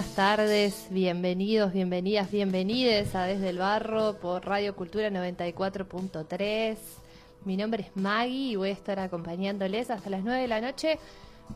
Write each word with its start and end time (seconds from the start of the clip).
buenas 0.00 0.16
tardes, 0.16 0.86
bienvenidos, 0.88 1.74
bienvenidas, 1.74 2.30
bienvenides 2.30 3.14
a 3.14 3.24
Desde 3.24 3.50
el 3.50 3.58
Barro 3.58 4.14
por 4.14 4.46
Radio 4.46 4.74
Cultura 4.74 5.10
94.3. 5.10 6.78
Mi 7.44 7.58
nombre 7.58 7.82
es 7.82 7.94
Maggie 7.94 8.52
y 8.52 8.56
voy 8.56 8.70
a 8.70 8.72
estar 8.72 8.98
acompañándoles 8.98 9.90
hasta 9.90 10.08
las 10.08 10.24
9 10.24 10.40
de 10.40 10.48
la 10.48 10.62
noche 10.62 10.98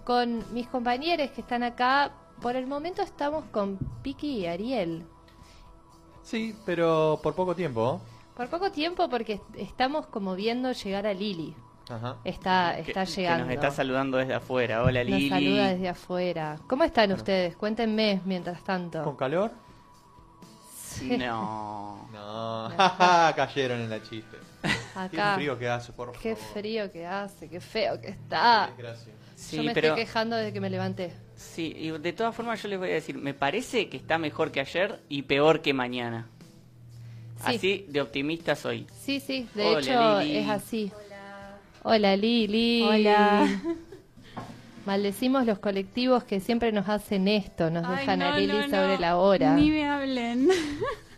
con 0.04 0.44
mis 0.52 0.66
compañeros 0.66 1.30
que 1.30 1.40
están 1.40 1.62
acá. 1.62 2.12
Por 2.42 2.56
el 2.56 2.66
momento 2.66 3.00
estamos 3.00 3.46
con 3.46 3.78
Piki 4.02 4.40
y 4.40 4.46
Ariel. 4.46 5.06
Sí, 6.22 6.54
pero 6.66 7.20
por 7.22 7.34
poco 7.34 7.54
tiempo. 7.54 8.02
Por 8.36 8.50
poco 8.50 8.70
tiempo 8.70 9.08
porque 9.08 9.40
estamos 9.56 10.04
como 10.08 10.34
viendo 10.34 10.70
llegar 10.72 11.06
a 11.06 11.14
Lili. 11.14 11.54
Ajá. 11.88 12.16
Está, 12.24 12.78
está 12.78 13.04
que 13.04 13.10
llegando. 13.12 13.44
nos 13.44 13.54
está 13.54 13.70
saludando 13.70 14.16
desde 14.18 14.34
afuera. 14.34 14.82
Hola 14.82 15.04
Nos 15.04 15.12
Lili. 15.12 15.28
saluda 15.28 15.68
desde 15.68 15.88
afuera. 15.88 16.58
¿Cómo 16.66 16.84
están 16.84 17.12
ustedes? 17.12 17.56
Cuéntenme 17.56 18.20
mientras 18.24 18.62
tanto. 18.64 19.02
¿Con 19.04 19.16
calor? 19.16 19.50
No. 21.18 22.08
No, 22.14 22.70
cayeron 23.36 23.80
en 23.80 23.90
la 23.90 24.00
chiste. 24.00 24.36
Qué 25.10 25.20
frío 25.34 25.58
que 25.58 25.68
hace, 25.68 25.92
por 25.92 26.12
Qué 26.12 26.36
favor. 26.36 26.52
frío 26.54 26.90
que 26.92 27.04
hace, 27.04 27.48
qué 27.50 27.60
feo 27.60 28.00
que 28.00 28.08
está. 28.10 28.70
Sí, 29.34 29.56
Yo 29.56 29.64
me 29.64 29.74
pero 29.74 29.88
estoy 29.88 30.04
quejando 30.04 30.36
desde 30.36 30.52
que 30.52 30.60
me 30.60 30.70
levanté. 30.70 31.12
sí, 31.34 31.74
y 31.76 31.90
de 31.90 32.12
todas 32.12 32.34
formas 32.34 32.62
yo 32.62 32.68
les 32.68 32.78
voy 32.78 32.90
a 32.90 32.94
decir, 32.94 33.16
me 33.18 33.34
parece 33.34 33.88
que 33.88 33.96
está 33.96 34.16
mejor 34.16 34.52
que 34.52 34.60
ayer 34.60 35.02
y 35.08 35.22
peor 35.22 35.60
que 35.60 35.74
mañana. 35.74 36.28
Sí. 37.44 37.56
Así 37.56 37.86
de 37.88 38.00
optimista 38.00 38.54
soy. 38.54 38.86
Sí, 39.02 39.18
sí, 39.18 39.48
de 39.54 39.66
Hola, 39.66 39.80
hecho 39.80 40.20
Lili. 40.20 40.36
es 40.38 40.48
así. 40.48 40.92
Hola 41.86 42.16
Lili. 42.16 42.82
Hola. 42.82 43.46
Maldecimos 44.86 45.44
los 45.44 45.58
colectivos 45.58 46.24
que 46.24 46.40
siempre 46.40 46.72
nos 46.72 46.88
hacen 46.88 47.28
esto, 47.28 47.68
nos 47.70 47.84
Ay, 47.84 47.96
dejan 47.98 48.22
a 48.22 48.38
Lili 48.38 48.54
no, 48.54 48.62
sobre 48.62 48.94
no. 48.94 49.00
la 49.00 49.18
hora. 49.18 49.52
Ni 49.54 49.70
me 49.70 49.86
hablen. 49.86 50.48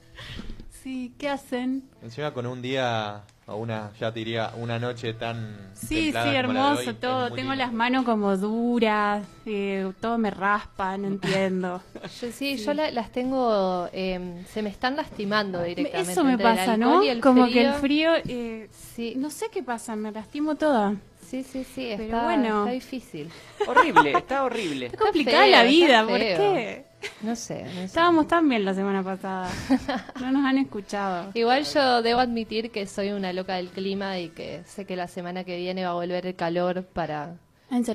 sí, 0.83 1.15
¿qué 1.19 1.29
hacen? 1.29 1.85
Encima 2.03 2.35
con 2.35 2.47
un 2.47 2.61
día, 2.63 3.23
o 3.49 3.57
una, 3.57 3.93
ya 4.01 4.13
te 4.13 4.19
diría, 4.19 4.53
una 4.57 4.79
noche 4.79 5.15
tan. 5.15 5.57
Sí, 5.75 6.11
sí, 6.13 6.35
hermoso 6.35 6.81
hoy, 6.91 6.95
todo. 6.95 7.27
Tengo 7.31 7.51
lindo. 7.53 7.55
las 7.65 7.73
manos 7.73 8.05
como 8.05 8.37
duras, 8.37 9.25
eh, 9.45 9.91
todo 10.01 10.19
me 10.19 10.31
raspa, 10.31 10.97
no 10.99 11.07
entiendo. 11.09 11.81
Yo, 12.21 12.33
sí, 12.33 12.57
yo 12.57 12.75
la- 12.75 12.91
las 12.91 13.13
tengo, 13.13 13.89
eh, 13.93 14.45
se 14.53 14.63
me 14.63 14.69
están 14.71 14.97
lastimando 14.97 15.63
directamente. 15.63 16.13
Eso 16.13 16.25
me 16.25 16.37
pasa, 16.39 16.77
¿no? 16.77 17.01
Como 17.23 17.47
que 17.47 17.63
el 17.63 17.73
frío, 17.75 18.11
eh, 18.27 18.69
Sí, 18.73 19.15
no 19.17 19.31
sé 19.31 19.47
qué 19.53 19.63
pasa, 19.63 19.95
me 19.95 20.11
lastimo 20.11 20.55
toda. 20.57 20.95
sí, 21.21 21.43
sí, 21.45 21.65
sí, 21.65 21.89
Pero 21.97 22.05
está, 22.05 22.25
bueno. 22.25 22.61
está 22.61 22.71
difícil. 22.73 23.31
Horrible, 23.69 24.13
está 24.19 24.43
horrible. 24.45 24.87
Está 24.87 24.99
complicada 24.99 25.47
la 25.47 25.59
está 25.65 25.69
vida, 25.71 26.07
¿por 26.07 26.19
qué? 26.19 26.85
No 27.23 27.35
sé, 27.37 27.65
no 27.65 27.71
sé. 27.71 27.85
Estábamos 27.85 28.29
tan 28.29 28.49
bien 28.49 28.65
la 28.65 28.75
semana 28.75 29.03
pasada. 29.03 29.51
No 30.21 30.31
nos 30.33 30.45
han 30.45 30.59
escuchado. 30.59 31.31
Igual 31.35 31.65
yo 31.65 32.03
debo 32.03 32.21
admitir 32.21 32.71
que 32.71 32.87
soy 32.87 33.11
una 33.11 33.33
loca 33.33 33.55
del 33.57 33.69
clima 33.69 34.19
y 34.19 34.29
que 34.31 34.63
sé 34.65 34.85
que 34.85 34.97
la 34.97 35.09
semana 35.09 35.45
que 35.45 35.57
viene 35.57 35.85
va 35.85 35.91
a 35.91 35.95
volver 35.95 36.27
el 36.27 36.35
calor 36.35 36.85
para, 36.85 37.37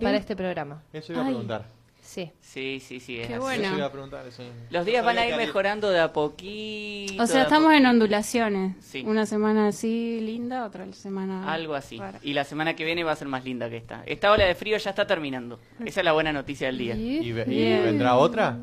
para 0.02 0.18
este 0.18 0.36
programa. 0.36 0.82
Eso 0.94 1.14
iba 1.14 1.22
a 1.22 1.26
Ay. 1.26 1.32
preguntar. 1.32 1.66
Sí. 2.02 2.30
Sí, 2.42 2.82
sí, 2.86 3.00
sí. 3.00 3.20
es 3.20 3.28
Qué 3.28 3.36
así. 3.36 3.42
bueno. 3.42 3.64
Eso 3.68 3.78
iba 3.78 3.86
a 3.86 3.92
preguntar. 3.92 4.28
eso. 4.28 4.44
Los 4.70 4.86
días 4.86 5.02
No 5.02 5.06
van 5.08 5.18
a 5.20 5.28
ir 5.28 5.36
mejorando 5.38 5.90
de 5.90 6.00
a 6.00 6.12
poquito. 6.12 7.24
O 7.24 7.28
sea, 7.28 7.44
estamos 7.44 7.74
en 7.74 7.86
ondulaciones. 7.86 8.76
Sí. 8.84 9.04
Una 9.06 9.26
semana 9.26 9.68
así 9.68 10.20
linda, 10.20 10.66
otra 10.66 10.92
semana... 10.94 11.52
Algo 11.52 11.74
así. 11.74 11.98
rara. 11.98 12.20
Y 12.22 12.34
la 12.34 12.44
semana 12.44 12.76
que 12.76 12.84
viene 12.84 13.04
va 13.06 13.14
a 13.14 13.16
ser 13.16 13.28
más 13.30 13.46
linda 13.46 13.70
que 13.70 13.78
esta. 13.78 14.04
Esta 14.06 14.32
ola 14.32 14.46
de 14.46 14.56
frío 14.56 14.78
ya 14.78 14.90
está 14.90 15.08
terminando. 15.08 15.60
Esa 15.86 16.02
es 16.02 16.06
la 16.06 16.12
buena 16.12 16.34
noticia 16.34 16.68
del 16.68 16.78
día. 16.78 16.96
¿Y, 16.96 17.32
vendrá 17.32 18.16
otra? 18.18 18.58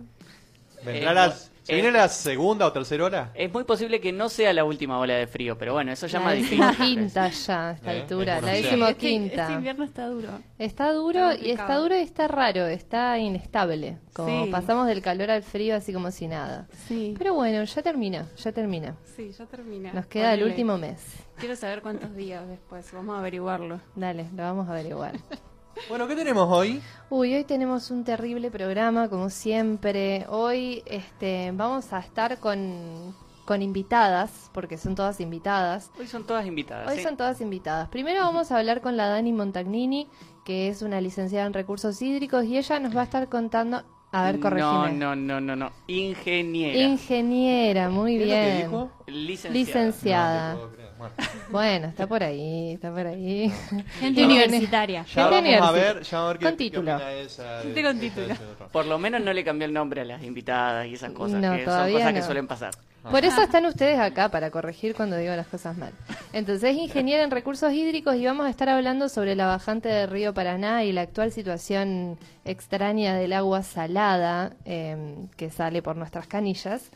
¿Vendrá 0.84 1.10
Eh, 1.10 1.14
las, 1.14 1.50
¿Se 1.62 1.72
eh, 1.72 1.74
viene 1.82 1.92
la 1.92 2.08
segunda 2.08 2.66
o 2.66 2.72
tercera 2.72 3.04
hora? 3.04 3.30
Es 3.34 3.52
muy 3.52 3.64
posible 3.64 4.00
que 4.00 4.10
no 4.10 4.30
sea 4.30 4.52
la 4.54 4.64
última 4.64 4.98
ola 4.98 5.14
de 5.14 5.26
frío, 5.26 5.58
pero 5.58 5.74
bueno, 5.74 5.92
eso 5.92 6.06
ya 6.06 6.18
La 6.18 6.24
más 6.24 6.34
difícil. 6.36 6.60
decimoquinta 6.60 7.28
ya 7.28 7.68
a 7.68 7.72
esta 7.72 7.94
Eh, 7.94 8.00
altura, 8.00 8.36
es 8.38 8.42
la 8.42 8.48
opción. 8.52 8.62
decimoquinta. 8.64 9.42
Este 9.42 9.52
invierno 9.52 9.84
está 9.84 10.06
duro. 10.06 10.28
Está 10.58 10.92
duro 10.92 11.30
Está 11.30 11.46
y 11.46 11.50
está 11.50 11.74
duro 11.76 11.94
y 11.94 12.00
está 12.00 12.28
raro, 12.28 12.66
está 12.66 13.18
inestable. 13.18 13.98
Como 14.14 14.44
Sí. 14.46 14.50
pasamos 14.50 14.86
del 14.86 15.02
calor 15.02 15.30
al 15.30 15.42
frío 15.42 15.76
así 15.76 15.92
como 15.92 16.10
si 16.10 16.26
nada. 16.26 16.66
Sí. 16.86 17.14
Pero 17.18 17.34
bueno, 17.34 17.62
ya 17.62 17.82
termina, 17.82 18.26
ya 18.36 18.52
termina. 18.52 18.96
Sí, 19.16 19.32
ya 19.38 19.44
termina. 19.44 19.92
Nos 19.92 20.06
queda 20.06 20.32
el 20.32 20.44
último 20.44 20.78
mes. 20.78 21.02
Quiero 21.36 21.54
saber 21.54 21.82
cuántos 21.82 22.16
días 22.16 22.48
después. 22.48 22.90
Vamos 22.92 23.14
a 23.14 23.18
averiguarlo. 23.18 23.78
Dale, 23.94 24.24
lo 24.34 24.42
vamos 24.42 24.68
a 24.68 24.72
averiguar. 24.72 25.12
Bueno, 25.88 26.06
¿qué 26.08 26.16
tenemos 26.16 26.48
hoy? 26.50 26.82
Uy, 27.10 27.34
hoy 27.34 27.44
tenemos 27.44 27.90
un 27.90 28.04
terrible 28.04 28.50
programa, 28.50 29.08
como 29.08 29.30
siempre. 29.30 30.26
Hoy 30.28 30.82
este, 30.86 31.50
vamos 31.54 31.92
a 31.92 32.00
estar 32.00 32.38
con, 32.38 33.14
con 33.44 33.62
invitadas, 33.62 34.50
porque 34.52 34.76
son 34.76 34.94
todas 34.94 35.20
invitadas. 35.20 35.90
Hoy 35.98 36.06
son 36.06 36.24
todas 36.24 36.46
invitadas. 36.46 36.90
Hoy 36.90 36.98
¿sí? 36.98 37.02
son 37.02 37.16
todas 37.16 37.40
invitadas. 37.40 37.88
Primero 37.88 38.22
vamos 38.22 38.50
a 38.50 38.58
hablar 38.58 38.80
con 38.80 38.96
la 38.96 39.08
Dani 39.08 39.32
Montagnini, 39.32 40.08
que 40.44 40.68
es 40.68 40.82
una 40.82 41.00
licenciada 41.00 41.46
en 41.46 41.52
recursos 41.54 42.00
hídricos, 42.02 42.44
y 42.44 42.58
ella 42.58 42.80
nos 42.80 42.96
va 42.96 43.02
a 43.02 43.04
estar 43.04 43.28
contando... 43.28 43.82
A 44.10 44.24
ver, 44.24 44.40
corregime. 44.40 44.92
No, 44.92 45.14
no, 45.14 45.16
no, 45.16 45.40
no, 45.40 45.54
no. 45.54 45.70
Ingeniera. 45.86 46.78
Ingeniera, 46.78 47.90
muy 47.90 48.16
¿Qué 48.16 48.22
es 48.24 48.28
lo 48.28 48.34
que 48.34 48.40
bien. 48.40 48.56
dijo? 48.62 48.90
Licenciada. 49.06 49.54
Licenciada. 49.54 50.54
No 50.54 50.54
te 50.54 50.60
puedo 50.60 50.72
creer. 50.74 50.87
Bueno, 50.98 51.14
Bueno, 51.50 51.86
está 51.88 52.06
por 52.06 52.22
ahí, 52.22 52.72
está 52.74 52.90
por 52.92 53.06
ahí. 53.06 53.52
Gente 54.00 54.20
No, 54.20 54.26
universitaria. 54.26 55.02
ya 55.02 55.04
Gente 55.04 55.20
vamos 55.22 55.36
a 55.36 55.38
universitaria. 55.40 55.94
ver, 55.94 56.02
ya 56.02 56.18
vamos 56.18 56.28
a 56.28 56.32
ver 56.32 56.38
qué, 56.38 56.44
Con 56.44 56.52
qué 56.52 56.58
título. 56.58 56.98
esa 57.10 57.56
de- 57.58 57.62
Gente 57.62 57.82
con 57.82 57.90
esa 57.96 58.00
título. 58.00 58.34
Por 58.72 58.86
lo 58.86 58.98
menos 58.98 59.20
no 59.22 59.32
le 59.32 59.44
cambió 59.44 59.66
el 59.66 59.72
nombre 59.72 60.00
a 60.00 60.04
las 60.04 60.22
invitadas 60.22 60.86
y 60.86 60.94
esas 60.94 61.12
cosas, 61.12 61.40
No, 61.40 61.56
que 61.56 61.64
son 61.64 61.92
cosas 61.92 62.12
que 62.12 62.22
suelen 62.22 62.46
pasar. 62.46 62.70
Por 63.10 63.24
eso 63.24 63.40
están 63.40 63.64
ustedes 63.64 63.98
acá, 63.98 64.28
para 64.28 64.50
corregir 64.50 64.94
cuando 64.94 65.16
digo 65.16 65.34
las 65.34 65.46
cosas 65.46 65.74
mal. 65.78 65.92
Entonces, 66.34 66.72
es 66.72 66.76
ingeniera 66.76 67.22
en 67.22 67.30
recursos 67.30 67.72
hídricos 67.72 68.16
y 68.16 68.26
vamos 68.26 68.44
a 68.46 68.50
estar 68.50 68.68
hablando 68.68 69.08
sobre 69.08 69.34
la 69.34 69.46
bajante 69.46 69.88
del 69.88 70.10
río 70.10 70.34
Paraná 70.34 70.84
y 70.84 70.92
la 70.92 71.02
actual 71.02 71.32
situación 71.32 72.18
extraña 72.44 73.14
del 73.14 73.32
agua 73.32 73.62
salada 73.62 74.52
eh, 74.66 75.14
que 75.38 75.48
sale 75.50 75.80
por 75.80 75.96
nuestras 75.96 76.26
canillas. 76.26 76.90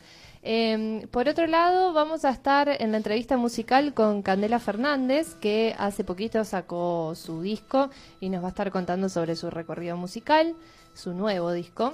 Eh, 0.45 1.07
por 1.09 1.29
otro 1.29 1.47
lado, 1.47 1.93
vamos 1.93 2.25
a 2.25 2.29
estar 2.29 2.67
en 2.67 2.91
la 2.91 2.97
entrevista 2.97 3.37
musical 3.37 3.93
con 3.93 4.21
Candela 4.21 4.59
Fernández, 4.59 5.35
que 5.35 5.73
hace 5.77 6.03
poquito 6.03 6.43
sacó 6.43 7.13
su 7.15 7.41
disco 7.41 7.89
y 8.19 8.29
nos 8.29 8.43
va 8.43 8.47
a 8.47 8.49
estar 8.49 8.69
contando 8.69 9.07
sobre 9.07 9.37
su 9.37 9.49
recorrido 9.49 9.95
musical, 9.95 10.53
su 10.93 11.13
nuevo 11.13 11.53
disco. 11.53 11.93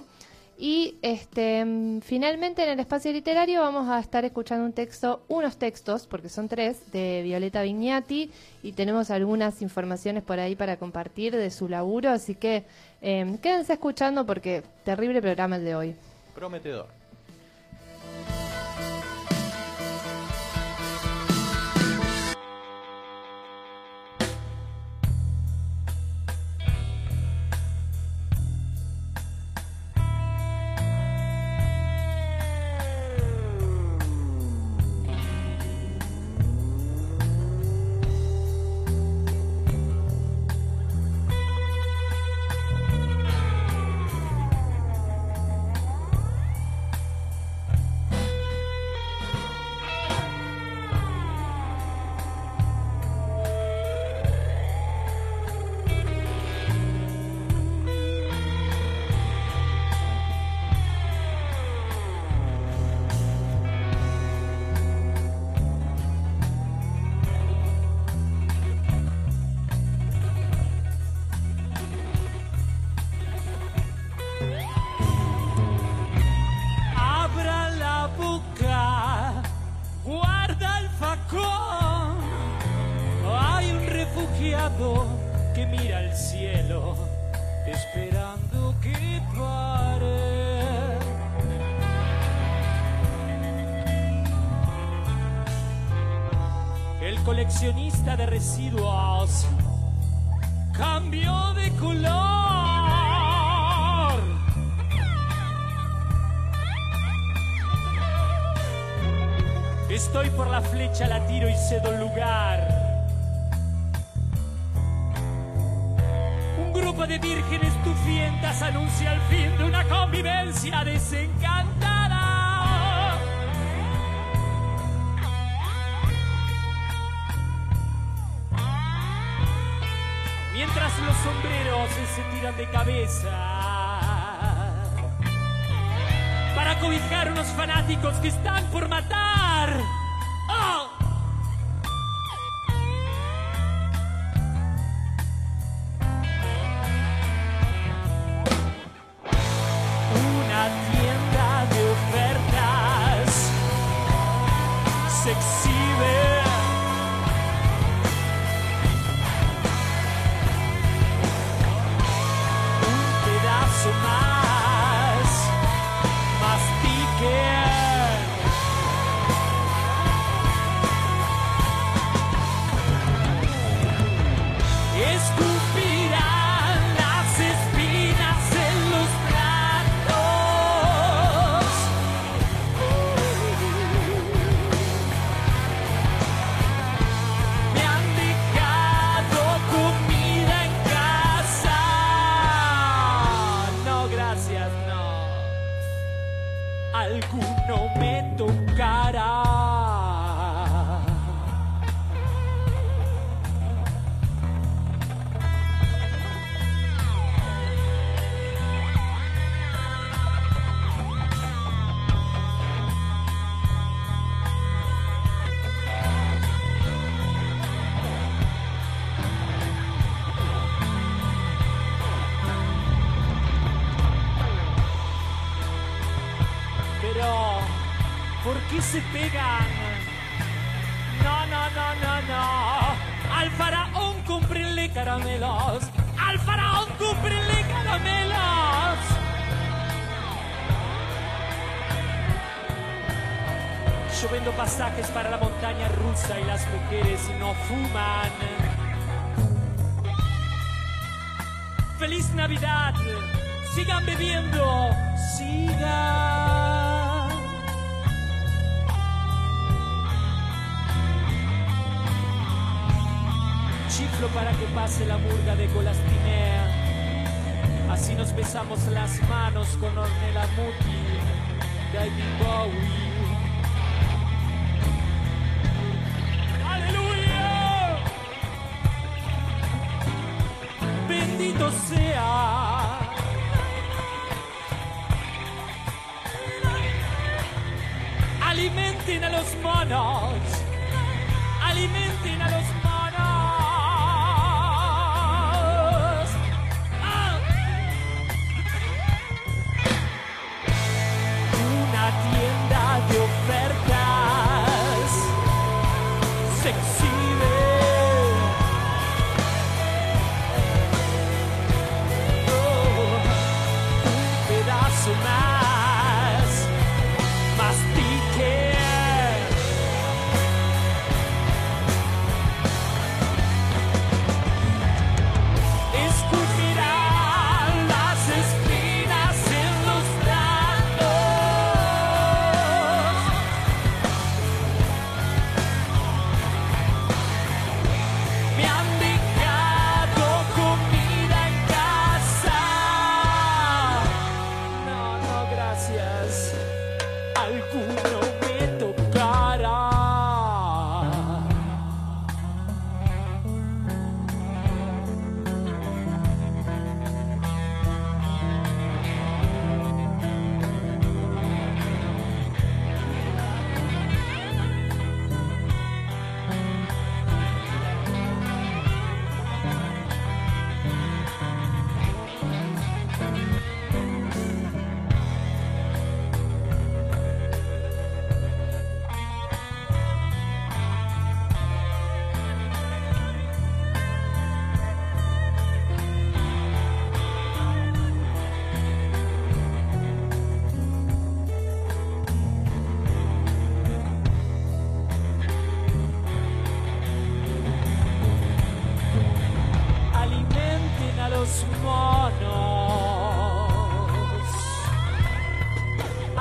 Y 0.58 0.98
este, 1.04 1.64
mm, 1.64 2.02
finalmente 2.02 2.64
en 2.64 2.70
el 2.70 2.80
espacio 2.80 3.14
literario 3.14 3.62
vamos 3.62 3.88
a 3.88 4.00
estar 4.00 4.26
escuchando 4.26 4.66
un 4.66 4.74
texto, 4.74 5.22
unos 5.28 5.58
textos, 5.58 6.08
porque 6.08 6.28
son 6.28 6.50
tres, 6.50 6.92
de 6.92 7.22
Violeta 7.24 7.62
Vignati 7.62 8.32
y 8.64 8.72
tenemos 8.74 9.12
algunas 9.12 9.62
informaciones 9.62 10.24
por 10.24 10.40
ahí 10.40 10.56
para 10.56 10.76
compartir 10.78 11.36
de 11.36 11.52
su 11.52 11.70
laburo, 11.70 12.10
así 12.10 12.34
que 12.36 12.66
eh, 13.02 13.38
quédense 13.42 13.74
escuchando 13.74 14.26
porque 14.26 14.64
terrible 14.84 15.22
programa 15.22 15.56
el 15.56 15.64
de 15.64 15.76
hoy. 15.76 15.96
Prometedor. 16.36 16.99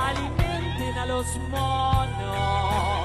alimenten 0.09 0.97
a 0.97 1.05
los 1.05 1.25
monos. 1.51 2.98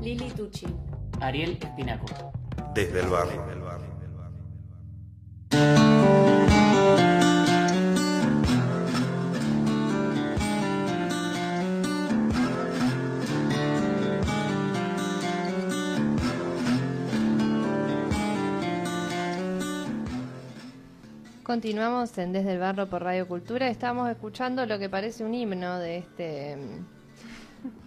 Lili 0.00 0.30
Tucci. 0.30 0.66
Ariel 1.20 1.56
Espinaco. 1.60 2.06
Desde 2.74 3.00
el 3.00 3.06
barrio. 3.06 3.40
Continuamos 21.44 22.18
en 22.18 22.32
Desde 22.32 22.54
el 22.54 22.58
Barro 22.58 22.88
por 22.88 23.04
Radio 23.04 23.28
Cultura. 23.28 23.68
Estamos 23.68 24.10
escuchando 24.10 24.66
lo 24.66 24.80
que 24.80 24.88
parece 24.88 25.22
un 25.22 25.34
himno 25.34 25.78
de 25.78 25.98
este 25.98 26.56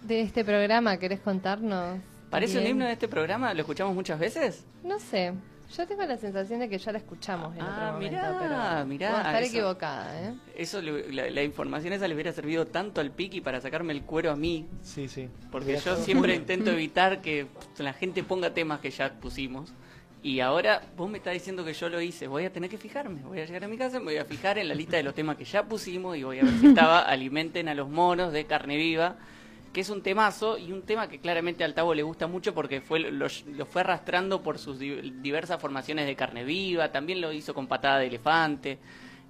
de 0.04 0.20
este 0.20 0.44
programa. 0.44 0.96
¿Querés 0.98 1.20
contarnos? 1.20 1.98
¿Parece 2.30 2.58
un 2.58 2.66
himno 2.66 2.84
de 2.84 2.92
este 2.92 3.08
programa? 3.08 3.54
¿Lo 3.54 3.60
escuchamos 3.60 3.94
muchas 3.94 4.18
veces? 4.18 4.64
No 4.82 4.98
sé. 4.98 5.32
Yo 5.76 5.84
tengo 5.86 6.04
la 6.04 6.16
sensación 6.16 6.60
de 6.60 6.68
que 6.68 6.78
ya 6.78 6.92
la 6.92 6.98
escuchamos 6.98 7.54
en 7.56 7.62
Ah, 7.62 7.72
otro 7.72 7.92
momento, 7.94 8.10
mirá, 8.16 8.38
pero 8.40 8.86
mirá, 8.86 9.08
puedo 9.10 9.20
estar 9.22 9.42
eso. 9.42 9.52
equivocada, 9.56 10.22
¿eh? 10.22 10.34
Eso, 10.56 10.80
le- 10.80 11.12
la, 11.12 11.28
la 11.28 11.42
información 11.42 11.92
esa 11.92 12.06
le 12.06 12.14
hubiera 12.14 12.32
servido 12.32 12.66
tanto 12.68 13.00
al 13.00 13.10
Piki 13.10 13.40
para 13.40 13.60
sacarme 13.60 13.92
el 13.92 14.02
cuero 14.02 14.30
a 14.30 14.36
mí. 14.36 14.66
Sí, 14.82 15.08
sí. 15.08 15.28
Porque 15.50 15.76
yo 15.84 15.96
siempre 15.96 16.36
intento 16.36 16.70
evitar 16.70 17.20
que 17.20 17.46
la 17.78 17.92
gente 17.92 18.22
ponga 18.22 18.54
temas 18.54 18.78
que 18.78 18.90
ya 18.92 19.12
pusimos. 19.14 19.72
Y 20.22 20.38
ahora 20.38 20.82
vos 20.96 21.10
me 21.10 21.18
estás 21.18 21.34
diciendo 21.34 21.64
que 21.64 21.72
yo 21.72 21.88
lo 21.88 22.00
hice. 22.00 22.28
Voy 22.28 22.44
a 22.44 22.52
tener 22.52 22.70
que 22.70 22.78
fijarme. 22.78 23.22
Voy 23.22 23.40
a 23.40 23.44
llegar 23.44 23.64
a 23.64 23.68
mi 23.68 23.76
casa, 23.76 23.98
me 23.98 24.04
voy 24.06 24.16
a 24.18 24.24
fijar 24.24 24.58
en 24.58 24.68
la 24.68 24.74
lista 24.74 24.96
de 24.96 25.02
los 25.02 25.14
temas 25.14 25.36
que 25.36 25.44
ya 25.44 25.64
pusimos 25.64 26.16
y 26.16 26.22
voy 26.22 26.38
a 26.38 26.44
ver 26.44 26.54
si 26.60 26.66
estaba 26.68 27.00
Alimenten 27.08 27.68
a 27.68 27.74
los 27.74 27.88
monos 27.88 28.32
de 28.32 28.44
carne 28.46 28.76
viva, 28.76 29.16
que 29.72 29.80
es 29.82 29.90
un 29.90 30.02
temazo 30.02 30.56
y 30.58 30.72
un 30.72 30.82
tema 30.82 31.08
que 31.08 31.18
claramente 31.18 31.62
al 31.64 31.74
Tavo 31.74 31.92
le 31.94 32.02
gusta 32.02 32.26
mucho 32.26 32.54
porque 32.54 32.80
fue 32.80 32.98
lo, 33.00 33.26
lo 33.54 33.66
fue 33.66 33.80
arrastrando 33.82 34.42
por 34.42 34.58
sus 34.58 34.78
di- 34.78 35.12
diversas 35.20 35.60
formaciones 35.60 36.06
de 36.06 36.16
carne 36.16 36.44
viva. 36.44 36.90
También 36.92 37.20
lo 37.20 37.32
hizo 37.32 37.52
con 37.54 37.66
patada 37.66 37.98
de 37.98 38.06
elefante. 38.06 38.78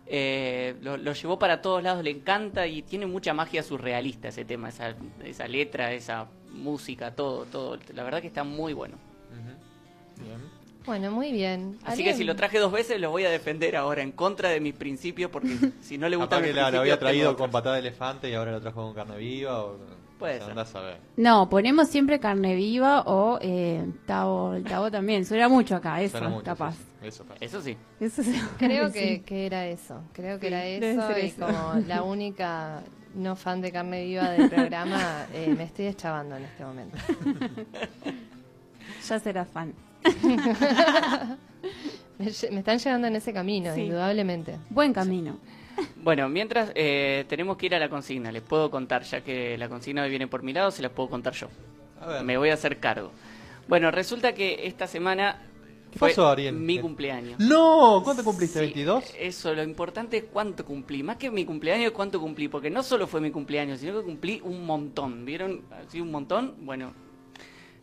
Eh, 0.07 0.77
lo, 0.83 0.97
lo 0.97 1.13
llevó 1.15 1.37
para 1.39 1.61
todos 1.61 1.83
lados, 1.83 2.05
le 2.05 2.11
encanta 2.11 2.67
y 2.69 2.83
tiene 2.83 3.07
mucha 3.07 3.35
magia 3.35 3.63
surrealista 3.65 4.29
ese 4.29 4.45
tema, 4.45 4.69
esa, 4.69 4.95
esa 5.25 5.49
letra, 5.49 5.93
esa 5.93 6.29
música, 6.53 7.13
todo, 7.15 7.45
todo. 7.47 7.77
La 7.93 8.05
verdad 8.05 8.21
que 8.21 8.29
está 8.29 8.45
muy 8.45 8.73
bueno. 8.73 8.97
Bien. 10.17 10.57
Bueno, 10.87 11.11
muy 11.11 11.33
bien. 11.33 11.79
Así 11.85 12.05
que 12.05 12.15
si 12.15 12.23
lo 12.23 12.37
traje 12.37 12.61
dos 12.61 12.71
veces, 12.71 13.01
lo 13.01 13.11
voy 13.11 13.25
a 13.25 13.31
defender 13.31 13.75
ahora 13.75 14.03
en 14.03 14.13
contra 14.13 14.51
de 14.51 14.61
mis 14.61 14.73
principios, 14.75 15.31
porque 15.33 15.57
si 15.83 15.99
no 15.99 16.09
le 16.09 16.15
gusta 16.15 16.37
Capaz 16.37 16.47
que 16.47 16.55
la, 16.55 16.71
la 16.71 16.79
había 16.81 16.99
traído 16.99 17.37
con 17.37 17.51
patada 17.51 17.75
de 17.75 17.81
elefante 17.81 18.31
y 18.31 18.35
ahora 18.35 18.53
lo 18.53 18.61
trajo 18.61 18.83
con 18.85 18.95
carne 18.95 19.17
viva. 19.17 19.65
O, 19.65 19.77
Puede 20.19 20.35
sea, 20.35 20.43
ser. 20.43 20.51
andás 20.51 20.75
a 20.75 20.81
ver. 20.81 20.97
No, 21.17 21.49
ponemos 21.49 21.89
siempre 21.89 22.19
carne 22.21 22.55
viva 22.55 23.03
o 23.03 23.39
eh, 23.43 23.85
tabo, 24.07 24.55
el 24.55 24.65
tabo 24.65 24.91
también. 24.91 25.25
Suena 25.27 25.49
mucho 25.49 25.77
acá, 25.77 26.01
eso, 26.01 26.19
Suena 26.19 26.29
mucho, 26.33 26.45
capaz. 26.45 26.75
sí, 27.03 27.11
sí. 27.11 27.23
Eso 27.41 27.61
sí. 27.63 27.77
Eso 28.01 28.23
se- 28.25 28.41
Creo 28.59 28.89
sí. 28.89 28.95
que, 28.99 29.23
que 29.23 29.47
era 29.47 29.67
eso. 29.67 30.01
Creo 30.13 30.39
que 30.39 30.49
Sí, 30.49 30.55
era 30.55 30.65
eso. 30.65 31.19
Y 31.19 31.27
eso. 31.27 31.47
como 31.47 31.75
la 31.87 32.03
única 32.03 32.83
no 33.15 33.35
fan 33.37 33.61
de 33.61 33.73
carne 33.73 34.05
viva 34.05 34.31
del 34.31 34.49
programa, 34.51 35.27
eh, 35.33 35.55
me 35.57 35.65
estoy 35.65 35.87
deschavando 35.87 36.37
en 36.37 36.45
este 36.45 36.65
momento. 36.65 36.99
Ya 39.09 39.19
serás 39.21 39.49
fan. 39.49 39.73
Me, 42.19 42.27
están 42.29 42.79
llegando 42.79 43.07
en 43.09 43.17
ese 43.17 43.33
camino, 43.33 43.75
Sí. 43.75 43.83
indudablemente. 43.83 44.57
Buen 44.71 44.93
camino. 44.93 45.37
Bueno, 45.97 46.29
mientras 46.29 46.73
eh, 46.75 47.25
tenemos 47.29 47.57
que 47.57 47.67
ir 47.67 47.75
a 47.75 47.79
la 47.79 47.89
consigna, 47.89 48.31
les 48.33 48.43
puedo 48.43 48.71
contar, 48.71 49.03
ya 49.03 49.23
que 49.23 49.59
la 49.59 49.69
consigna 49.69 50.07
viene 50.07 50.29
por 50.29 50.43
mi 50.43 50.53
lado, 50.53 50.71
se 50.71 50.83
las 50.83 50.93
puedo 50.93 51.09
contar 51.09 51.35
yo. 51.35 51.49
A 52.01 52.07
ver. 52.07 52.25
Me 52.25 52.37
voy 52.37 52.51
a 52.51 52.55
hacer 52.55 52.79
cargo. 52.79 53.11
Bueno, 53.69 53.91
resulta 53.91 54.33
que 54.35 54.67
esta 54.67 54.87
semana 54.87 55.43
¿Qué 55.91 55.99
fue 55.99 56.11
pasó, 56.11 56.29
Ariel? 56.29 56.55
mi 56.55 56.79
cumpleaños. 56.79 57.41
No, 57.41 58.01
¿cuánto 58.05 58.23
cumpliste? 58.23 58.67
Sí, 58.67 58.75
¿22? 58.75 59.03
Eso, 59.19 59.55
lo 59.55 59.63
importante 59.63 60.19
es 60.19 60.25
cuánto 60.25 60.65
cumplí. 60.65 61.03
Más 61.03 61.17
que 61.17 61.31
mi 61.31 61.45
cumpleaños, 61.45 61.93
cuánto 61.93 62.21
cumplí. 62.21 62.49
Porque 62.49 62.71
no 62.71 62.83
solo 62.83 63.07
fue 63.07 63.21
mi 63.21 63.31
cumpleaños, 63.31 63.81
sino 63.81 63.99
que 63.99 64.05
cumplí 64.05 64.41
un 64.45 64.65
montón. 64.65 65.25
¿Vieron? 65.25 65.63
Así 65.71 66.01
un 66.01 66.11
montón. 66.11 66.55
Bueno, 66.61 66.93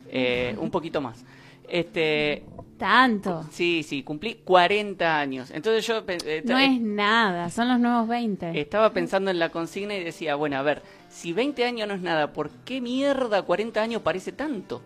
eh, 0.09 0.55
un 0.59 0.69
poquito 0.71 1.01
más. 1.01 1.23
Este, 1.73 2.43
Tanto. 2.77 3.45
sí, 3.51 3.81
sí, 3.81 4.03
cumplí 4.03 4.35
40 4.43 5.19
años. 5.19 5.49
Entonces 5.49 5.87
yo 5.87 6.03
eh, 6.07 6.43
No 6.45 6.59
es 6.59 6.79
nada, 6.79 7.49
son 7.49 7.67
los 7.67 7.79
nuevos 7.79 8.07
20. 8.07 8.59
estaba 8.59 8.91
pensando 8.93 9.31
en 9.31 9.39
la 9.39 9.49
consigna 9.49 9.95
y 9.95 10.03
decía, 10.03 10.35
bueno, 10.35 10.57
a 10.57 10.61
ver, 10.61 10.83
si 11.09 11.33
20 11.33 11.65
años 11.65 11.87
no 11.87 11.95
es 11.95 12.01
nada, 12.01 12.31
¿por 12.31 12.51
qué 12.63 12.79
mierda 12.79 13.41
40 13.41 13.81
años 13.81 14.01
parece 14.03 14.31
tanto? 14.33 14.83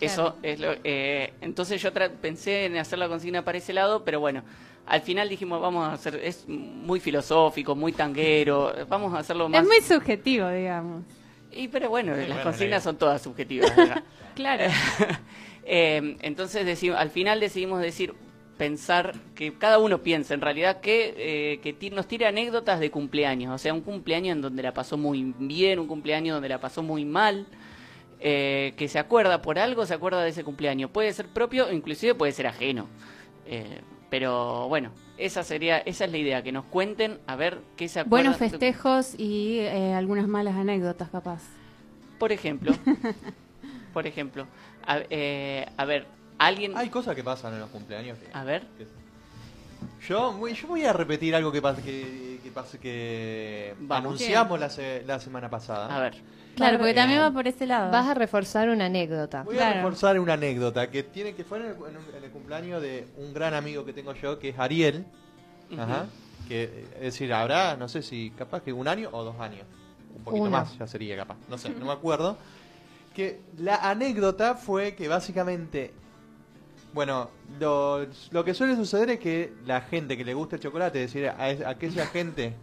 Eso 0.00 0.36
es 0.42 0.60
lo, 0.60 0.72
eh, 0.84 1.34
entonces 1.42 1.82
yo 1.82 1.92
tra- 1.92 2.08
pensé 2.10 2.64
en 2.66 2.76
hacer 2.78 2.98
la 2.98 3.08
consigna 3.08 3.44
para 3.44 3.58
ese 3.58 3.72
lado, 3.74 4.02
pero 4.04 4.20
bueno, 4.20 4.44
al 4.86 5.02
final 5.02 5.28
dijimos, 5.28 5.60
vamos 5.60 5.88
a 5.88 5.92
hacer, 5.92 6.14
es 6.22 6.46
muy 6.48 7.00
filosófico, 7.00 7.74
muy 7.74 7.92
tanguero, 7.92 8.72
vamos 8.88 9.12
a 9.12 9.18
hacerlo 9.18 9.48
más... 9.50 9.60
Es 9.60 9.66
muy 9.66 9.80
subjetivo, 9.82 10.48
digamos. 10.48 11.02
Y 11.52 11.68
pero 11.68 11.90
bueno, 11.90 12.14
Sí, 12.14 12.20
las 12.20 12.28
bueno, 12.28 12.42
consignas 12.44 12.82
son 12.82 12.96
todas 12.96 13.20
subjetivas. 13.20 13.70
Claro. 14.34 14.66
Eh, 15.70 16.16
entonces 16.22 16.66
deci- 16.66 16.94
al 16.96 17.10
final 17.10 17.40
decidimos 17.40 17.82
decir, 17.82 18.14
pensar, 18.56 19.14
que 19.34 19.52
cada 19.52 19.78
uno 19.78 20.02
piensa 20.02 20.32
en 20.34 20.40
realidad 20.40 20.80
que, 20.80 21.14
eh, 21.16 21.60
que 21.60 21.90
nos 21.90 22.08
tire 22.08 22.26
anécdotas 22.26 22.80
de 22.80 22.90
cumpleaños, 22.90 23.54
o 23.54 23.58
sea, 23.58 23.72
un 23.74 23.82
cumpleaños 23.82 24.34
en 24.36 24.42
donde 24.42 24.62
la 24.62 24.72
pasó 24.72 24.96
muy 24.96 25.34
bien, 25.38 25.78
un 25.78 25.86
cumpleaños 25.86 26.34
donde 26.34 26.48
la 26.48 26.58
pasó 26.58 26.82
muy 26.82 27.04
mal, 27.04 27.46
eh, 28.20 28.72
que 28.76 28.88
se 28.88 28.98
acuerda 28.98 29.42
por 29.42 29.58
algo, 29.58 29.86
se 29.86 29.94
acuerda 29.94 30.22
de 30.24 30.30
ese 30.30 30.42
cumpleaños. 30.42 30.90
Puede 30.90 31.12
ser 31.12 31.26
propio, 31.28 31.66
o 31.66 31.72
inclusive 31.72 32.14
puede 32.14 32.32
ser 32.32 32.46
ajeno. 32.48 32.88
Eh, 33.46 33.80
pero 34.10 34.68
bueno, 34.68 34.90
esa 35.18 35.44
sería, 35.44 35.78
esa 35.78 36.06
es 36.06 36.10
la 36.10 36.18
idea, 36.18 36.42
que 36.42 36.50
nos 36.50 36.64
cuenten 36.64 37.18
a 37.26 37.36
ver 37.36 37.60
qué 37.76 37.88
se 37.88 38.00
acuerdan. 38.00 38.32
Buenos 38.32 38.38
festejos 38.38 39.14
y 39.18 39.58
eh, 39.60 39.92
algunas 39.92 40.26
malas 40.26 40.56
anécdotas, 40.56 41.10
capaz. 41.10 41.42
Por 42.18 42.32
ejemplo, 42.32 42.72
por 43.92 44.06
ejemplo, 44.06 44.46
a, 44.88 44.98
eh, 45.10 45.66
a 45.76 45.84
ver, 45.84 46.06
alguien... 46.38 46.76
Hay 46.76 46.88
cosas 46.88 47.14
que 47.14 47.22
pasan 47.22 47.54
en 47.54 47.60
los 47.60 47.70
cumpleaños. 47.70 48.18
que- 48.18 48.30
A 48.32 48.42
ver, 48.42 48.62
que- 48.78 48.86
Yo, 50.08 50.32
voy- 50.32 50.54
yo 50.54 50.66
voy 50.68 50.84
a 50.84 50.92
repetir 50.92 51.34
algo 51.34 51.52
que 51.52 51.60
pasa 51.62 51.82
que, 51.82 52.40
que, 52.42 52.50
pasa 52.50 52.78
que 52.78 53.74
Vamos. 53.80 54.06
anunciamos 54.06 54.58
la, 54.58 54.70
se- 54.70 55.02
la 55.06 55.20
semana 55.20 55.50
pasada. 55.50 55.94
a 55.94 56.00
ver. 56.00 56.14
Claro, 56.56 56.78
porque 56.78 56.90
Eh, 56.90 56.94
también 56.94 57.20
va 57.20 57.30
por 57.30 57.46
ese 57.46 57.66
lado. 57.66 57.92
Vas 57.92 58.06
a 58.08 58.14
reforzar 58.14 58.68
una 58.68 58.86
anécdota. 58.86 59.42
Voy 59.44 59.58
a 59.58 59.74
reforzar 59.74 60.18
una 60.18 60.32
anécdota 60.32 60.90
que 60.90 61.04
tiene 61.04 61.34
que 61.34 61.44
fue 61.44 61.58
en 61.58 61.66
el, 61.66 61.70
en 61.72 61.78
un- 61.96 62.16
en 62.16 62.24
el 62.24 62.30
cumpleaños 62.30 62.82
de 62.82 63.06
un 63.16 63.32
gran 63.32 63.54
amigo 63.54 63.84
que 63.84 63.92
tengo 63.92 64.12
yo, 64.14 64.38
que 64.38 64.48
es 64.50 64.58
Ariel. 64.58 65.04
Ajá. 65.78 66.06
que, 66.48 66.86
es 66.94 67.00
decir, 67.02 67.30
habrá, 67.34 67.76
no 67.76 67.88
sé 67.88 68.00
si 68.02 68.30
capaz 68.30 68.62
que 68.62 68.72
un 68.72 68.88
año 68.88 69.10
o 69.12 69.22
dos 69.22 69.38
años. 69.38 69.66
Un 70.16 70.24
poquito 70.24 70.42
Uno. 70.44 70.50
más 70.50 70.78
ya 70.78 70.86
sería 70.86 71.14
capaz. 71.14 71.36
No 71.46 71.58
sé, 71.58 71.68
no 71.68 71.84
me 71.84 71.92
acuerdo. 71.92 72.38
Que 73.18 73.40
la 73.56 73.74
anécdota 73.90 74.54
fue 74.54 74.94
que 74.94 75.08
básicamente, 75.08 75.90
bueno, 76.92 77.30
lo, 77.58 78.06
lo 78.30 78.44
que 78.44 78.54
suele 78.54 78.76
suceder 78.76 79.10
es 79.10 79.18
que 79.18 79.52
la 79.66 79.80
gente 79.80 80.16
que 80.16 80.24
le 80.24 80.34
gusta 80.34 80.54
el 80.54 80.62
chocolate, 80.62 81.02
es 81.02 81.12
decir, 81.12 81.28
a, 81.28 81.50
es- 81.50 81.60
a 81.62 81.70
aquella 81.70 82.06
gente, 82.14 82.54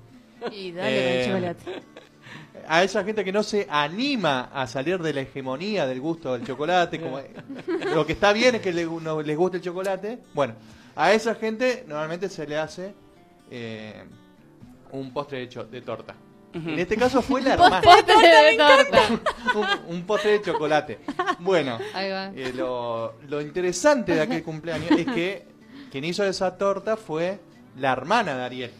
Y 0.53 0.71
dale 0.71 1.25
Eh, 1.25 1.27
con 1.27 1.43
el 1.43 1.55
chocolate. 1.57 1.81
a 2.69 2.83
esa 2.85 3.03
gente 3.03 3.25
que 3.25 3.33
no 3.33 3.43
se 3.43 3.67
anima 3.69 4.49
a 4.53 4.65
salir 4.65 4.99
de 5.01 5.11
la 5.11 5.21
hegemonía 5.23 5.85
del 5.87 5.99
gusto 5.99 6.31
del 6.31 6.47
chocolate, 6.47 7.01
como 7.01 7.19
lo 7.93 8.05
que 8.05 8.13
está 8.13 8.31
bien 8.31 8.55
es 8.55 8.61
que 8.61 8.71
le- 8.71 8.85
no 8.85 9.21
les 9.21 9.35
guste 9.37 9.57
el 9.57 9.63
chocolate, 9.63 10.19
bueno, 10.33 10.53
a 10.95 11.11
esa 11.11 11.35
gente 11.35 11.83
normalmente 11.85 12.29
se 12.29 12.47
le 12.47 12.57
hace 12.57 12.93
eh, 13.51 14.05
un 14.93 15.11
postre 15.11 15.39
de, 15.39 15.49
cho- 15.49 15.65
de 15.65 15.81
torta. 15.81 16.15
En 16.55 16.79
este 16.79 16.95
caso 16.95 17.21
fue 17.21 17.41
la 17.41 17.53
hermana. 17.53 17.81
Postre 17.81 18.15
de 18.15 18.57
torta. 18.57 19.01
un, 19.89 19.95
un 19.95 20.03
postre 20.05 20.31
de 20.31 20.41
chocolate. 20.41 20.99
Bueno, 21.39 21.77
Ahí 21.93 22.09
va. 22.09 22.31
eh, 22.33 22.53
lo, 22.55 23.15
lo 23.27 23.41
interesante 23.41 24.15
de 24.15 24.21
aquel 24.21 24.41
cumpleaños 24.43 24.91
es 24.91 25.05
que 25.05 25.45
quien 25.91 26.05
hizo 26.05 26.23
esa 26.23 26.57
torta 26.57 26.95
fue 26.97 27.39
la 27.77 27.91
hermana 27.91 28.35
de 28.37 28.43
Ariel. 28.43 28.71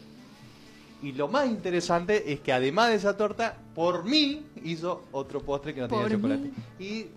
Y 1.03 1.11
lo 1.11 1.27
más 1.27 1.47
interesante 1.47 2.31
es 2.31 2.39
que 2.39 2.51
además 2.53 2.89
de 2.89 2.95
esa 2.95 3.15
torta, 3.17 3.57
por 3.75 4.05
mí 4.05 4.43
hizo 4.63 5.03
otro 5.11 5.41
postre 5.41 5.73
que 5.73 5.81
no 5.81 5.87
tenía 5.87 6.09
chocolate. 6.09 6.49
Y 6.79 7.07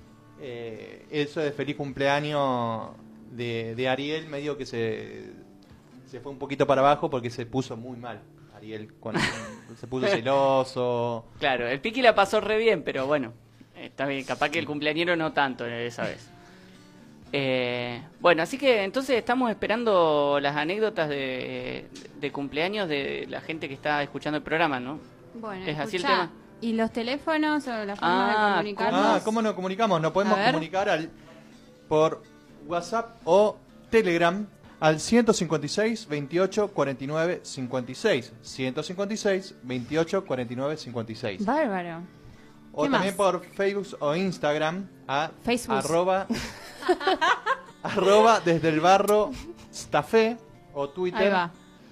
eh, 0.40 1.06
eso 1.10 1.40
de 1.40 1.52
feliz 1.52 1.76
cumpleaños 1.76 2.88
de, 3.30 3.74
de 3.76 3.88
Ariel 3.88 4.26
medio 4.28 4.58
que 4.58 4.66
se, 4.66 5.30
se 6.10 6.20
fue 6.20 6.32
un 6.32 6.38
poquito 6.38 6.66
para 6.66 6.80
abajo 6.80 7.08
porque 7.08 7.30
se 7.30 7.46
puso 7.46 7.76
muy 7.76 7.96
mal. 7.96 8.20
Ariel 8.58 8.92
cuando 9.00 9.20
se 9.78 9.86
puso 9.86 10.06
celoso. 10.06 11.24
Claro, 11.38 11.66
el 11.68 11.80
Piqui 11.80 12.02
la 12.02 12.14
pasó 12.14 12.40
re 12.40 12.58
bien, 12.58 12.82
pero 12.82 13.06
bueno, 13.06 13.32
está 13.76 14.06
bien, 14.06 14.24
capaz 14.24 14.50
que 14.50 14.58
el 14.58 14.66
cumpleañero 14.66 15.16
no 15.16 15.32
tanto 15.32 15.64
esa 15.66 16.02
vez. 16.04 16.28
Eh, 17.32 18.02
bueno, 18.20 18.42
así 18.42 18.56
que 18.56 18.84
entonces 18.84 19.16
estamos 19.16 19.50
esperando 19.50 20.38
las 20.40 20.56
anécdotas 20.56 21.08
de, 21.10 21.86
de 22.18 22.32
cumpleaños 22.32 22.88
de 22.88 23.26
la 23.28 23.40
gente 23.42 23.68
que 23.68 23.74
está 23.74 24.02
escuchando 24.02 24.38
el 24.38 24.42
programa, 24.42 24.80
¿no? 24.80 24.98
Bueno, 25.34 25.66
¿Es 25.66 25.78
así 25.78 25.96
el 25.96 26.02
tema? 26.02 26.30
¿Y 26.60 26.72
los 26.72 26.90
teléfonos 26.90 27.66
o 27.68 27.84
la 27.84 27.94
forma 27.96 28.32
Ah, 28.32 28.48
de 28.48 28.54
comunicarnos? 28.56 29.00
Ah, 29.04 29.20
¿cómo 29.24 29.42
nos 29.42 29.52
comunicamos? 29.54 30.00
Nos 30.00 30.10
podemos 30.12 30.38
comunicar 30.38 30.88
al, 30.88 31.10
por 31.88 32.22
WhatsApp 32.66 33.16
o 33.24 33.56
Telegram 33.90 34.46
al 34.80 35.00
156 35.00 36.06
28 36.08 36.68
49 36.68 37.40
56. 37.42 38.32
156 38.42 39.54
28 39.62 40.24
49 40.24 40.76
56. 40.76 41.44
Bárbaro. 41.44 42.02
O 42.72 42.84
¿Qué 42.84 42.90
también 42.90 43.16
más? 43.16 43.32
por 43.32 43.44
Facebook 43.44 43.88
o 44.00 44.14
Instagram 44.14 44.86
a 45.08 45.30
Facebook. 45.42 45.78
arroba, 45.78 46.26
arroba 47.82 48.40
desde 48.40 48.68
el 48.68 48.80
barro 48.80 49.30
Stafé 49.72 50.36
o 50.74 50.88
Twitter 50.88 51.32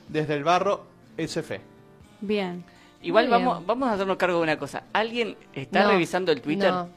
desde 0.09 0.35
el 0.35 0.44
barro 0.44 0.87
SF. 1.16 1.61
Bien. 2.20 2.64
Igual 3.03 3.29
Muy 3.29 3.37
bien. 3.37 3.46
vamos, 3.49 3.66
vamos 3.66 3.88
a 3.88 3.92
hacernos 3.94 4.16
cargo 4.16 4.38
de 4.38 4.42
una 4.44 4.59
cosa. 4.59 4.85
¿Alguien 4.92 5.37
está 5.53 5.83
No, 5.85 5.90
revisando 5.92 6.33
el 6.33 6.40
Twitter? 6.40 6.70
No. 6.72 6.88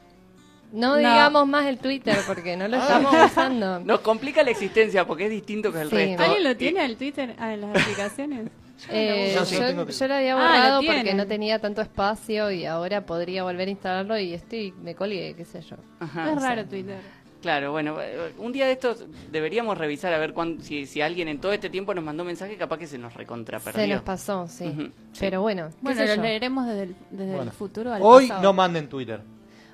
No 0.71 0.93
No. 0.93 0.97
digamos 0.97 1.47
más 1.47 1.65
el 1.65 1.77
Twitter 1.79 2.17
porque 2.27 2.55
no 2.55 2.67
lo 2.67 2.77
estamos 2.81 3.13
usando. 3.25 3.79
Nos 3.79 3.99
complica 4.01 4.43
la 4.43 4.51
existencia 4.51 5.05
porque 5.07 5.25
es 5.25 5.31
distinto 5.31 5.71
que 5.73 5.81
el 5.81 5.89
Sí. 5.89 5.95
resto. 5.95 6.23
¿Alguien 6.23 6.43
lo 6.43 6.55
tiene 6.57 6.85
el 6.85 6.95
Twitter 6.97 7.35
ah, 7.39 7.53
en 7.53 7.61
las 7.61 7.81
aplicaciones? 7.81 8.49
Eh, 8.89 9.33
No, 9.37 9.43
sí, 9.43 9.55
yo, 9.55 9.65
tengo- 9.65 9.85
yo 9.89 10.07
lo 10.07 10.13
había 10.13 10.35
Ah, 10.35 10.37
lo 10.37 10.41
borrado 10.41 10.81
porque 10.85 11.13
no 11.13 11.27
tenía 11.27 11.59
tanto 11.59 11.81
espacio 11.81 12.49
y 12.49 12.65
ahora 12.65 13.05
podría 13.05 13.43
volver 13.43 13.67
a 13.67 13.71
instalarlo 13.71 14.17
y 14.17 14.33
estoy 14.33 14.73
me 14.81 14.95
colgué, 14.95 15.33
qué 15.35 15.43
sé 15.43 15.59
yo. 15.61 15.75
Ajá. 15.99 16.31
es 16.31 16.41
raro 16.41 16.63
Twitter. 16.65 17.01
Claro, 17.41 17.73
bueno, 17.73 17.97
eh, 18.01 18.31
un 18.37 18.53
día 18.53 18.67
de 18.67 18.71
estos 18.71 19.03
deberíamos 19.33 19.77
revisar 19.77 20.13
a 20.13 20.17
ver 20.17 20.31
cuán- 20.33 20.61
si, 20.61 20.85
si 20.85 21.01
alguien 21.01 21.27
en 21.27 21.41
todo 21.41 21.51
este 21.51 21.69
tiempo 21.69 21.93
nos 21.93 22.05
mandó 22.05 22.23
mensaje, 22.23 22.55
capaz 22.55 22.77
que 22.77 22.87
se 22.87 22.97
nos 22.97 23.13
recontra 23.15 23.59
perdió. 23.59 23.81
Se 23.81 23.87
nos 23.89 24.01
pasó, 24.01 24.47
sí. 24.47 24.93
Pero 25.19 25.41
bueno, 25.41 25.71
Bueno, 25.81 26.05
lo 26.05 26.15
yo. 26.15 26.21
leeremos 26.21 26.65
desde 26.65 26.83
el, 26.83 26.95
desde 27.11 27.35
Bueno. 27.35 27.51
el 27.51 27.57
futuro 27.57 27.91
al 27.93 28.01
Hoy 28.01 28.27
pasado. 28.29 28.43
no 28.43 28.53
manden 28.53 28.87
Twitter. 28.87 29.19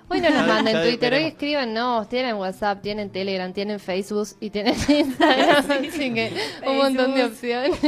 Hoy 0.08 0.22
no 0.22 0.30
nos 0.30 0.48
manden 0.48 0.82
Twitter, 0.84 1.14
hoy 1.14 1.24
escriban, 1.24 1.74
no, 1.74 2.06
tienen 2.08 2.36
WhatsApp, 2.36 2.82
tienen 2.82 3.10
Telegram, 3.10 3.52
tienen 3.52 3.80
Facebook 3.80 4.28
y 4.40 4.52
tienen 4.52 4.76
Instagram, 4.88 5.66
así 5.72 6.14
que 6.14 6.32
un 6.68 6.78
montón 6.78 7.16
de 7.16 7.26
opciones. 7.26 7.80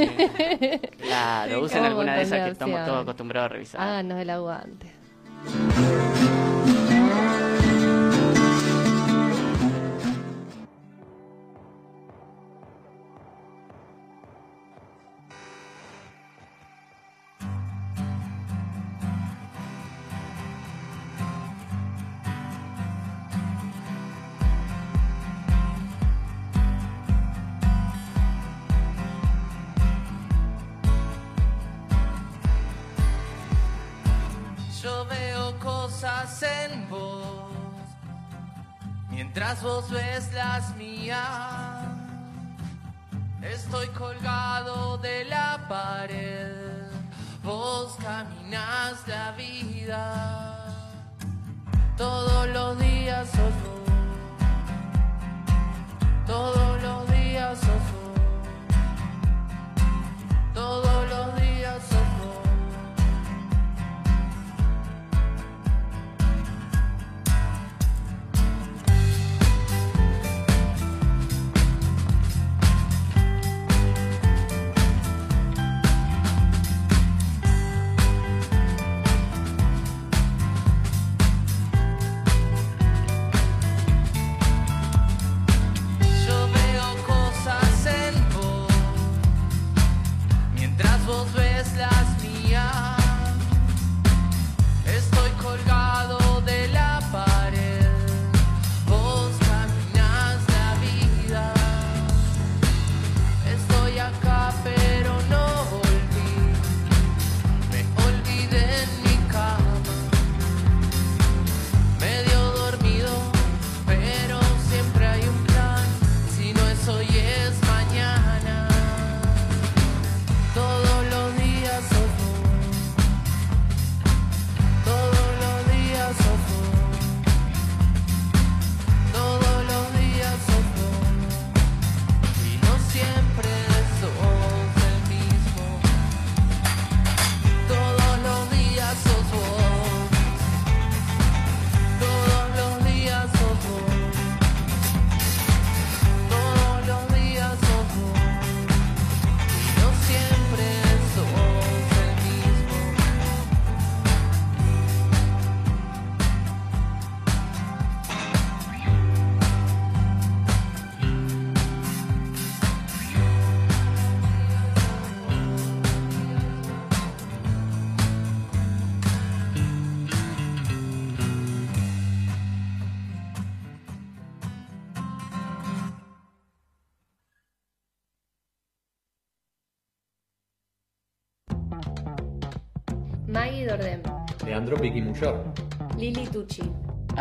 Claro, 0.97 1.61
usen 1.61 1.79
un 1.79 1.85
alguna 1.85 2.15
de 2.15 2.23
esas 2.23 2.39
de 2.39 2.45
que 2.45 2.51
estamos 2.51 2.85
todos 2.85 3.03
acostumbrados 3.03 3.51
a 3.51 3.53
revisar. 3.53 3.81
Háganos 3.81 4.19
el 4.19 4.29
aguante. 4.29 4.91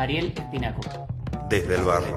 Ariel 0.06 0.32
Espinaco. 0.36 0.82
Desde 1.48 1.74
el 1.74 1.82
barrio. 1.82 2.16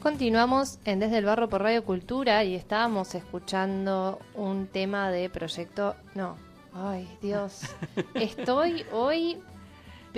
Continuamos 0.00 0.80
en 0.84 0.98
Desde 0.98 1.18
el 1.18 1.26
Barro 1.26 1.48
por 1.48 1.62
Radio 1.62 1.84
Cultura 1.84 2.42
y 2.42 2.56
estábamos 2.56 3.14
escuchando 3.14 4.18
un 4.34 4.66
tema 4.66 5.12
de 5.12 5.30
proyecto. 5.30 5.94
No, 6.16 6.36
ay 6.74 7.08
Dios. 7.22 7.60
Estoy 8.14 8.84
hoy 8.90 9.40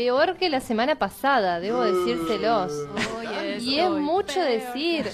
peor 0.00 0.38
que 0.38 0.48
la 0.48 0.60
semana 0.60 0.94
pasada, 0.94 1.60
debo 1.60 1.82
decírselos. 1.82 2.72
Y 3.60 3.78
es 3.80 3.90
mucho 3.90 4.40
decir. 4.40 5.06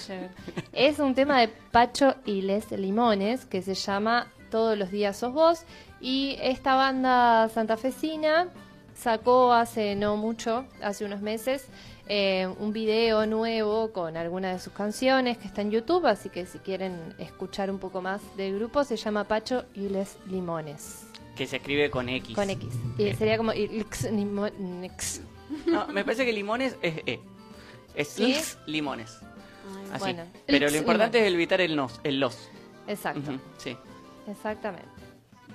Es 0.71 0.99
un 0.99 1.13
tema 1.13 1.41
de 1.41 1.49
Pacho 1.49 2.15
y 2.23 2.41
Les 2.41 2.71
Limones 2.71 3.45
que 3.45 3.61
se 3.61 3.73
llama 3.73 4.31
Todos 4.49 4.77
los 4.77 4.89
días 4.89 5.17
sos 5.17 5.33
vos. 5.33 5.65
Y 5.99 6.37
esta 6.41 6.75
banda 6.75 7.49
santafesina 7.49 8.47
sacó 8.95 9.51
hace 9.51 9.97
no 9.97 10.15
mucho, 10.15 10.65
hace 10.81 11.03
unos 11.03 11.19
meses, 11.19 11.67
eh, 12.07 12.47
un 12.57 12.71
video 12.71 13.25
nuevo 13.25 13.91
con 13.91 14.15
algunas 14.15 14.53
de 14.53 14.59
sus 14.59 14.71
canciones 14.71 15.37
que 15.37 15.47
está 15.47 15.63
en 15.63 15.71
YouTube. 15.71 16.05
Así 16.05 16.29
que 16.29 16.45
si 16.45 16.59
quieren 16.59 17.13
escuchar 17.17 17.69
un 17.69 17.79
poco 17.79 18.01
más 18.01 18.21
del 18.37 18.55
grupo, 18.55 18.85
se 18.85 18.95
llama 18.95 19.25
Pacho 19.25 19.65
y 19.73 19.89
Les 19.89 20.17
Limones. 20.27 21.06
Que 21.37 21.45
se 21.45 21.57
escribe 21.57 21.89
con 21.91 22.09
X. 22.09 22.35
Con 22.35 22.49
X. 22.49 22.67
Y 22.97 23.03
Eh, 23.03 23.15
sería 23.15 23.37
como 23.37 23.53
Ilx 23.53 24.11
Limones. 24.11 25.21
No, 25.65 25.87
me 25.87 26.03
parece 26.03 26.25
que 26.25 26.33
limones 26.33 26.75
es 26.81 26.95
E. 27.05 27.19
Es 27.95 28.07
¿Sí? 28.09 28.31
X 28.31 28.57
limones. 28.65 29.19
Así. 29.91 29.99
Bueno, 29.99 30.25
Pero 30.45 30.65
X 30.65 30.73
lo 30.73 30.79
importante 30.79 31.19
es 31.25 31.33
evitar 31.33 31.61
el 31.61 31.75
nos, 31.75 31.99
el 32.03 32.19
los. 32.19 32.49
Exacto. 32.87 33.39
Sí. 33.57 33.77
Exactamente. 34.27 34.87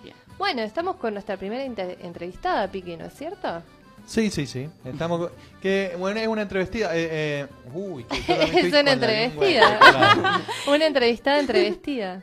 Bien. 0.02 0.14
Bueno, 0.38 0.62
estamos 0.62 0.96
con 0.96 1.14
nuestra 1.14 1.36
primera 1.36 1.64
entrevistada, 1.64 2.68
Piqui, 2.70 2.96
¿no 2.96 3.06
es 3.06 3.14
cierto? 3.14 3.62
Sí, 4.06 4.30
sí, 4.30 4.46
sí. 4.46 4.68
Estamos 4.84 5.30
que 5.60 5.94
bueno, 5.98 6.20
es 6.20 6.28
una 6.28 6.42
entrevistida. 6.42 6.96
Eh, 6.96 7.08
eh, 7.10 7.46
uy, 7.72 8.04
que 8.04 8.16
Es 8.58 8.68
una 8.68 8.82
la 8.82 9.06
lengua 9.06 10.40
Una 10.68 10.86
entrevistada 10.86 11.38
entrevistida. 11.38 12.22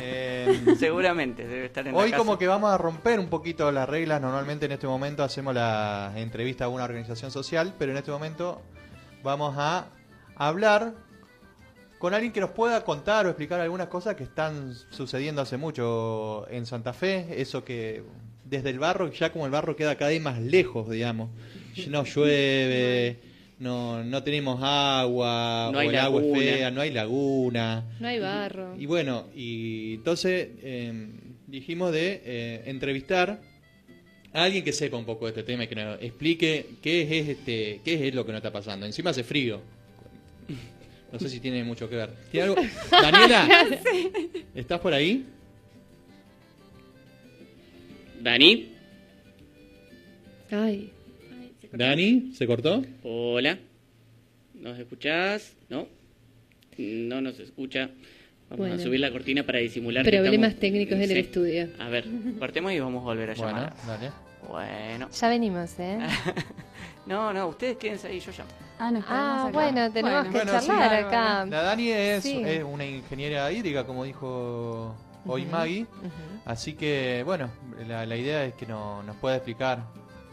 Eh, 0.00 0.74
Seguramente 0.78 1.46
debe 1.46 1.66
estar 1.66 1.86
en 1.86 1.94
la 1.94 1.98
Hoy 1.98 2.10
casa. 2.10 2.18
como 2.18 2.38
que 2.38 2.46
vamos 2.46 2.70
a 2.70 2.78
romper 2.78 3.20
un 3.20 3.28
poquito 3.28 3.70
las 3.70 3.88
reglas. 3.88 4.20
Normalmente 4.20 4.66
en 4.66 4.72
este 4.72 4.86
momento 4.86 5.22
hacemos 5.22 5.54
la 5.54 6.12
entrevista 6.16 6.64
a 6.64 6.68
una 6.68 6.84
organización 6.84 7.30
social, 7.30 7.74
pero 7.78 7.92
en 7.92 7.98
este 7.98 8.10
momento 8.10 8.62
vamos 9.22 9.54
a 9.58 9.86
hablar 10.36 10.94
con 11.98 12.14
alguien 12.14 12.32
que 12.32 12.40
nos 12.40 12.50
pueda 12.50 12.84
contar 12.84 13.26
o 13.26 13.28
explicar 13.28 13.60
algunas 13.60 13.88
cosas 13.88 14.14
que 14.14 14.22
están 14.22 14.74
sucediendo 14.90 15.42
hace 15.42 15.56
mucho 15.56 16.46
en 16.48 16.64
Santa 16.64 16.92
Fe. 16.92 17.40
Eso 17.40 17.64
que 17.64 18.04
desde 18.48 18.70
el 18.70 18.78
barro, 18.78 19.12
ya 19.12 19.32
como 19.32 19.46
el 19.46 19.52
barro 19.52 19.76
queda 19.76 19.96
cada 19.96 20.10
vez 20.10 20.20
más 20.20 20.40
lejos, 20.40 20.90
digamos. 20.90 21.30
No 21.88 22.04
llueve, 22.04 23.16
no, 23.58 24.02
no 24.02 24.22
tenemos 24.22 24.60
agua, 24.62 25.70
No 25.72 25.78
o 25.78 25.80
hay 25.80 25.88
el 25.88 25.96
agua 25.96 26.20
es 26.20 26.26
laguna. 26.26 26.40
fea, 26.40 26.70
no 26.70 26.80
hay 26.80 26.90
laguna. 26.90 27.84
No 28.00 28.08
hay 28.08 28.18
barro. 28.18 28.76
Y 28.78 28.86
bueno, 28.86 29.26
y 29.34 29.94
entonces 29.94 30.48
eh, 30.62 31.08
dijimos 31.46 31.92
de 31.92 32.22
eh, 32.24 32.62
entrevistar 32.66 33.40
a 34.32 34.42
alguien 34.44 34.64
que 34.64 34.72
sepa 34.72 34.96
un 34.96 35.04
poco 35.04 35.26
de 35.26 35.30
este 35.30 35.42
tema 35.42 35.64
y 35.64 35.68
que 35.68 35.74
nos 35.74 36.02
explique 36.02 36.66
qué 36.82 37.02
es 37.02 37.28
este, 37.28 37.80
qué 37.84 38.08
es 38.08 38.14
lo 38.14 38.24
que 38.26 38.32
nos 38.32 38.38
está 38.40 38.52
pasando. 38.52 38.86
Encima 38.86 39.10
hace 39.10 39.24
frío. 39.24 39.60
No 41.12 41.18
sé 41.18 41.28
si 41.28 41.40
tiene 41.40 41.64
mucho 41.64 41.88
que 41.88 41.96
ver. 41.96 42.10
¿Tiene 42.30 42.48
algo? 42.48 42.62
Daniela, 42.90 43.66
¿estás 44.54 44.80
por 44.80 44.92
ahí? 44.92 45.24
Dani. 48.20 48.72
Ay. 50.50 50.92
Dani, 51.72 52.32
¿se 52.34 52.46
cortó? 52.46 52.82
Hola. 53.02 53.58
¿Nos 54.54 54.78
escuchás? 54.78 55.54
¿No? 55.68 55.86
No 56.78 57.20
nos 57.20 57.38
escucha. 57.38 57.90
Vamos 58.50 58.58
Bueno. 58.66 58.74
a 58.76 58.78
subir 58.78 59.00
la 59.00 59.10
cortina 59.10 59.44
para 59.44 59.58
disimular. 59.58 60.04
que 60.04 60.10
Problemas 60.10 60.50
estamos- 60.54 60.60
técnicos 60.60 60.94
en 60.94 61.02
el 61.02 61.08
Sí. 61.08 61.18
estudio. 61.18 61.68
A 61.78 61.88
ver, 61.88 62.06
cortemos 62.38 62.72
y 62.72 62.80
vamos 62.80 63.02
a 63.02 63.04
volver 63.04 63.30
a 63.30 63.34
Bueno, 63.34 63.52
llamar. 63.52 63.74
dale. 63.86 64.10
Bueno. 64.48 65.08
Ya 65.10 65.28
venimos, 65.28 65.78
¿eh? 65.78 65.98
No, 67.06 67.32
no, 67.32 67.48
ustedes 67.48 67.76
quédense 67.78 68.06
ahí, 68.08 68.20
yo 68.20 68.30
llamo. 68.32 68.50
Ah, 68.78 68.90
nos 68.90 69.02
Ah, 69.08 69.42
acá. 69.48 69.50
bueno, 69.52 69.90
tenemos 69.92 70.24
que 70.24 70.30
Bueno, 70.30 70.60
sí. 70.60 70.66
charlar 70.66 70.94
acá. 71.04 71.46
La 71.46 71.62
Dani 71.62 71.88
es, 71.90 72.22
Sí. 72.22 72.42
es 72.44 72.62
una 72.62 72.84
ingeniera 72.86 73.50
hídrica, 73.50 73.84
como 73.86 74.04
dijo 74.04 74.94
hoy. 75.28 75.46
Maggie. 75.46 75.86
Así 76.44 76.74
que, 76.74 77.22
bueno, 77.24 77.50
la, 77.86 78.04
la 78.06 78.16
idea 78.16 78.44
es 78.44 78.54
que 78.54 78.66
no- 78.66 79.02
nos 79.02 79.16
pueda 79.16 79.36
explicar 79.36 79.82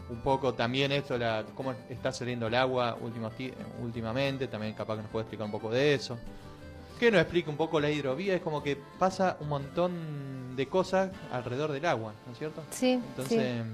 un 0.08 0.20
poco 0.20 0.54
también 0.54 0.92
esto, 0.92 1.18
la, 1.18 1.44
cómo 1.54 1.74
está 1.90 2.12
saliendo 2.12 2.46
el 2.46 2.54
agua 2.54 2.96
últimos 3.00 3.32
últimamente, 3.82 4.46
también 4.46 4.72
capaz 4.74 4.96
que 4.96 5.02
nos 5.02 5.10
puede 5.10 5.24
explicar 5.24 5.44
un 5.46 5.50
poco 5.52 5.70
de 5.70 5.94
eso. 5.94 6.16
Que 7.00 7.10
nos 7.10 7.20
explique 7.20 7.50
un 7.50 7.56
poco 7.56 7.78
la 7.80 7.90
hidrovía, 7.90 8.34
es 8.34 8.40
como 8.40 8.62
que 8.62 8.76
pasa 8.98 9.36
un 9.40 9.48
montón 9.48 10.54
de 10.56 10.66
cosas 10.68 11.10
alrededor 11.32 11.72
del 11.72 11.84
agua, 11.84 12.14
¿no 12.24 12.32
es 12.32 12.38
cierto? 12.38 12.62
Sí, 12.70 12.92
Entonces, 12.92 13.64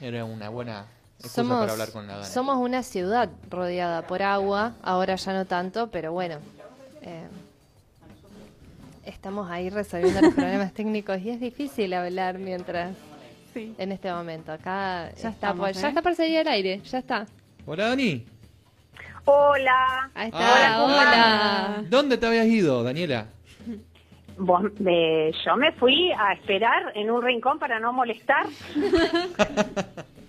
era 0.00 0.24
una 0.24 0.48
buena 0.48 0.86
Somos, 1.18 1.58
para 1.58 1.72
hablar 1.72 1.90
con 1.90 2.06
la 2.06 2.22
somos 2.24 2.56
una 2.58 2.82
ciudad 2.82 3.28
rodeada 3.50 4.02
por 4.06 4.22
agua, 4.22 4.74
ahora 4.82 5.16
ya 5.16 5.32
no 5.32 5.44
tanto, 5.46 5.90
pero 5.90 6.12
bueno. 6.12 6.36
eh, 7.02 7.26
estamos 9.10 9.50
ahí 9.50 9.68
resolviendo 9.70 10.20
los 10.22 10.34
problemas 10.34 10.72
técnicos 10.72 11.18
y 11.20 11.30
es 11.30 11.40
difícil 11.40 11.92
hablar 11.94 12.38
mientras 12.38 12.96
Sí. 13.52 13.74
en 13.78 13.90
este 13.92 14.12
momento. 14.12 14.52
Acá 14.52 15.06
Ya 15.10 15.14
está, 15.14 15.28
estamos, 15.30 15.66
por, 15.66 15.72
ya 15.76 15.86
¿eh? 15.86 15.88
está 15.90 16.02
por 16.02 16.14
salir 16.14 16.38
al 16.38 16.48
aire, 16.48 16.80
ya 16.84 16.98
está. 16.98 17.26
Hola 17.66 17.88
Dani, 17.88 18.24
Hola, 19.24 20.10
Ahí 20.14 20.28
está, 20.28 20.38
Ah, 20.40 20.84
hola. 20.84 21.84
¿dónde 21.88 22.16
te 22.16 22.26
habías 22.26 22.46
ido, 22.46 22.82
Daniela? 22.82 23.26
Vos, 24.38 24.62
eh, 24.86 25.30
yo 25.44 25.56
me 25.56 25.70
fui 25.72 26.10
a 26.12 26.32
esperar 26.32 26.92
en 26.94 27.10
un 27.10 27.22
rincón 27.22 27.58
para 27.58 27.78
no 27.78 27.92
molestar. 27.92 28.46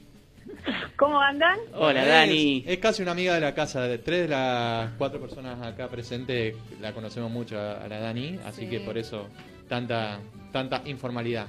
¿Cómo 0.97 1.19
andan? 1.19 1.58
Hola, 1.74 2.04
Es- 2.04 2.08
Dani. 2.10 2.63
Es, 2.67 2.78
casi 2.80 3.02
una 3.02 3.12
amiga 3.12 3.34
de 3.36 3.41
la 3.41 3.54
casa. 3.54 3.82
De 3.84 3.97
tres 3.97 4.24
de 4.24 4.28
las 4.30 4.91
cuatro 4.97 5.19
personas 5.19 5.62
acá 5.65 5.88
presentes 5.88 6.56
la 6.80 6.93
conocemos 6.93 7.32
mucho 7.32 7.60
a, 7.60 7.84
a 7.84 7.88
la 7.88 8.00
Dani, 8.00 8.39
así 8.45 8.62
Sí. 8.62 8.67
que 8.69 8.80
por 8.82 8.97
eso 8.97 9.28
tanta 9.67 10.19
tanta 10.52 10.82
informalidad. 10.86 11.47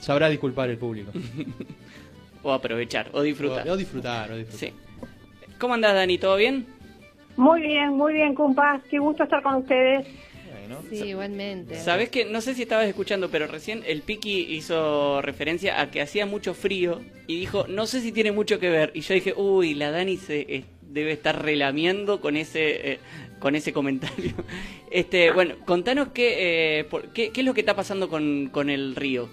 Sabrá 0.00 0.28
disculpar 0.28 0.70
el 0.70 0.78
público. 0.78 1.12
O 2.40 2.52
aprovechar, 2.52 3.08
o 3.12 3.20
disfrutar. 3.20 3.68
O, 3.68 3.72
o 3.72 3.76
disfrutar, 3.76 4.30
o 4.30 4.36
disfrutar. 4.36 4.70
Sí. 4.70 4.72
¿Cómo 5.58 5.74
andás, 5.74 5.92
Dani? 5.92 6.18
¿Todo 6.18 6.36
bien? 6.36 6.66
Muy 7.36 7.60
bien, 7.62 7.90
muy 7.90 8.12
bien, 8.12 8.32
compas. 8.32 8.80
Qué 8.88 9.00
gusto 9.00 9.24
estar 9.24 9.42
con 9.42 9.56
ustedes. 9.56 10.06
Bueno, 10.68 10.82
Sí, 10.90 11.08
igualmente. 11.08 11.74
Sabes 11.76 12.10
que 12.10 12.24
no 12.26 12.40
sé 12.42 12.54
si 12.54 12.62
estabas 12.62 12.86
escuchando, 12.86 13.30
pero 13.30 13.46
recién 13.46 13.82
el 13.86 14.02
Piki 14.02 14.40
hizo 14.54 15.22
referencia 15.22 15.80
a 15.80 15.90
que 15.90 16.00
hacía 16.02 16.26
mucho 16.26 16.52
frío 16.54 17.00
y 17.26 17.40
dijo, 17.40 17.66
no 17.68 17.86
sé 17.86 18.00
si 18.00 18.12
tiene 18.12 18.32
mucho 18.32 18.58
que 18.58 18.68
ver. 18.68 18.90
Y 18.94 19.00
yo 19.00 19.14
dije, 19.14 19.32
uy, 19.36 19.74
la 19.74 19.90
Dani 19.90 20.16
se 20.18 20.40
eh, 20.40 20.64
debe 20.82 21.12
estar 21.12 21.42
relamiendo 21.42 22.20
con 22.20 22.36
ese 22.36 22.92
eh, 22.92 22.98
con 23.38 23.54
ese 23.54 23.72
comentario. 23.72 24.32
Este, 24.90 25.30
bueno, 25.32 25.54
contanos 25.66 26.08
qué, 26.14 26.78
eh, 26.80 26.84
por- 26.84 27.08
qué, 27.12 27.28
qué 27.30 27.40
es 27.40 27.46
lo 27.46 27.52
que 27.52 27.60
está 27.60 27.76
pasando 27.76 28.08
con, 28.08 28.48
con 28.50 28.70
el 28.70 28.96
río 28.96 29.28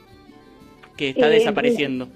que 0.98 1.10
está 1.10 1.28
Eh, 1.28 1.32
desapareciendo. 1.32 2.10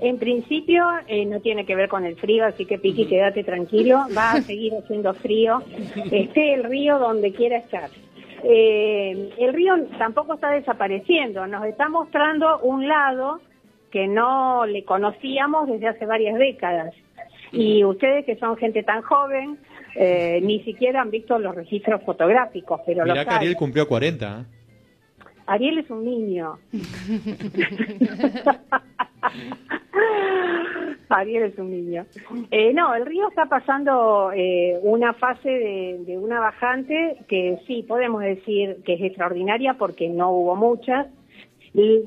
En 0.00 0.18
principio 0.18 0.84
eh, 1.06 1.24
no 1.24 1.40
tiene 1.40 1.64
que 1.64 1.76
ver 1.76 1.88
con 1.88 2.04
el 2.04 2.16
frío, 2.16 2.44
así 2.44 2.64
que 2.66 2.78
Piqui, 2.78 3.06
quédate 3.06 3.44
tranquilo. 3.44 4.06
Va 4.16 4.32
a 4.32 4.42
seguir 4.42 4.72
haciendo 4.74 5.14
frío. 5.14 5.62
Esté 6.10 6.54
el 6.54 6.64
río 6.64 6.98
donde 6.98 7.32
quiera 7.32 7.58
estar. 7.58 7.90
Eh, 8.44 9.30
el 9.38 9.52
río 9.52 9.74
tampoco 9.98 10.34
está 10.34 10.50
desapareciendo. 10.50 11.46
Nos 11.46 11.64
está 11.66 11.88
mostrando 11.88 12.58
un 12.60 12.88
lado 12.88 13.40
que 13.90 14.06
no 14.06 14.66
le 14.66 14.84
conocíamos 14.84 15.68
desde 15.68 15.88
hace 15.88 16.06
varias 16.06 16.38
décadas. 16.38 16.94
Y 17.50 17.82
ustedes 17.84 18.26
que 18.26 18.36
son 18.36 18.56
gente 18.56 18.82
tan 18.82 19.02
joven, 19.02 19.58
eh, 19.94 20.40
ni 20.42 20.62
siquiera 20.64 21.00
han 21.00 21.10
visto 21.10 21.38
los 21.38 21.54
registros 21.54 22.02
fotográficos, 22.04 22.80
pero 22.84 23.04
Mirá 23.04 23.24
que. 23.24 23.30
Ariel 23.30 23.56
cumplió 23.56 23.88
40. 23.88 24.26
¿eh? 24.26 24.44
Ariel 25.46 25.78
es 25.78 25.90
un 25.90 26.04
niño. 26.04 26.58
Ariel 31.08 31.44
es 31.44 31.58
un 31.58 31.70
niño. 31.70 32.06
Eh, 32.50 32.72
no, 32.72 32.94
el 32.94 33.06
río 33.06 33.28
está 33.28 33.46
pasando 33.46 34.30
eh, 34.34 34.78
una 34.82 35.12
fase 35.14 35.48
de, 35.48 36.18
una 36.18 36.40
bajante 36.40 37.16
que 37.28 37.58
sí 37.66 37.84
podemos 37.86 38.22
decir 38.22 38.82
que 38.84 38.94
es 38.94 39.02
extraordinaria 39.02 39.74
porque 39.74 40.08
no 40.08 40.30
hubo 40.30 40.56
muchas. 40.56 41.06
Y 41.74 42.04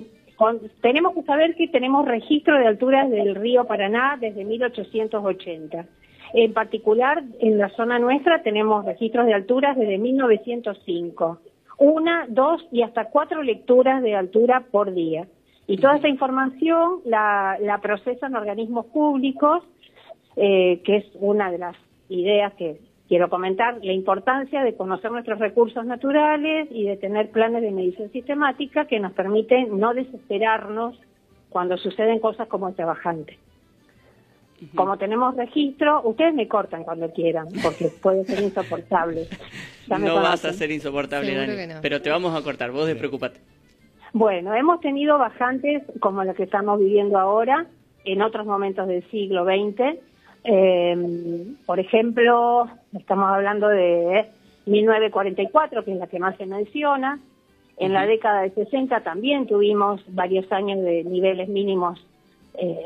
tenemos 0.82 1.14
que 1.14 1.24
saber 1.24 1.56
que 1.56 1.68
tenemos 1.68 2.06
registro 2.08 2.58
de 2.58 2.68
alturas 2.68 3.10
del 3.10 3.36
río 3.36 3.66
Paraná 3.66 4.18
desde 4.20 4.44
1880. 4.44 5.86
En 6.34 6.54
particular, 6.54 7.24
en 7.40 7.58
la 7.58 7.70
zona 7.70 8.00
nuestra 8.00 8.42
tenemos 8.42 8.86
registros 8.86 9.26
de 9.26 9.34
alturas 9.34 9.78
desde 9.78 9.98
1905. 9.98 11.40
Una, 11.78 12.26
dos 12.30 12.66
y 12.72 12.84
hasta 12.84 13.10
cuatro 13.10 13.44
lecturas 13.44 14.02
de 14.02 14.16
altura 14.16 14.66
por 14.72 14.94
día. 14.94 15.28
Y 15.72 15.78
toda 15.78 15.96
esta 15.96 16.10
información 16.10 17.00
la, 17.06 17.58
la 17.62 17.78
procesan 17.80 18.36
organismos 18.36 18.88
públicos, 18.88 19.64
eh, 20.36 20.82
que 20.84 20.98
es 20.98 21.06
una 21.16 21.50
de 21.50 21.60
las 21.60 21.78
ideas 22.10 22.52
que 22.56 22.82
quiero 23.08 23.30
comentar, 23.30 23.80
la 23.82 23.94
importancia 23.94 24.66
de 24.66 24.76
conocer 24.76 25.12
nuestros 25.12 25.40
recursos 25.40 25.86
naturales 25.86 26.68
y 26.72 26.84
de 26.84 26.98
tener 26.98 27.32
planes 27.32 27.62
de 27.62 27.72
medición 27.72 28.12
sistemática 28.12 28.86
que 28.86 29.00
nos 29.00 29.14
permiten 29.14 29.80
no 29.80 29.94
desesperarnos 29.94 31.00
cuando 31.50 31.78
suceden 31.78 32.20
cosas 32.20 32.50
como 32.50 32.68
esta 32.68 32.86
bajante. 32.86 33.40
Como 34.76 34.98
tenemos 34.98 35.38
registro, 35.38 36.02
ustedes 36.04 36.34
me 36.34 36.50
cortan 36.50 36.84
cuando 36.84 37.10
quieran, 37.14 37.48
porque 37.64 37.88
puede 38.02 38.26
ser 38.26 38.44
insoportable. 38.44 39.28
No 39.88 40.16
vas 40.16 40.44
a 40.44 40.52
ser 40.52 40.70
insoportable, 40.70 41.34
Dani. 41.34 41.74
no. 41.74 41.82
Pero 41.82 42.02
te 42.02 42.10
vamos 42.10 42.36
a 42.36 42.44
cortar, 42.44 42.72
vos 42.72 42.88
despreocupate. 42.88 43.40
Bueno, 44.14 44.54
hemos 44.54 44.82
tenido 44.82 45.18
bajantes 45.18 45.84
como 46.00 46.24
la 46.24 46.34
que 46.34 46.44
estamos 46.44 46.80
viviendo 46.80 47.18
ahora, 47.18 47.66
en 48.04 48.22
otros 48.22 48.46
momentos 48.46 48.88
del 48.88 49.10
siglo 49.10 49.46
XX. 49.46 50.00
Eh, 50.44 51.46
por 51.66 51.80
ejemplo, 51.80 52.68
estamos 52.94 53.30
hablando 53.30 53.70
de 53.70 54.26
1944, 54.66 55.86
que 55.86 55.94
es 55.94 55.98
la 55.98 56.08
que 56.08 56.20
más 56.20 56.36
se 56.38 56.46
menciona. 56.46 57.20
En 57.78 57.94
la 57.94 58.06
década 58.06 58.42
de 58.42 58.52
60 58.52 59.02
también 59.02 59.48
tuvimos 59.48 60.04
varios 60.10 60.52
años 60.52 60.84
de 60.84 61.04
niveles 61.04 61.48
mínimos 61.48 62.06
eh, 62.56 62.86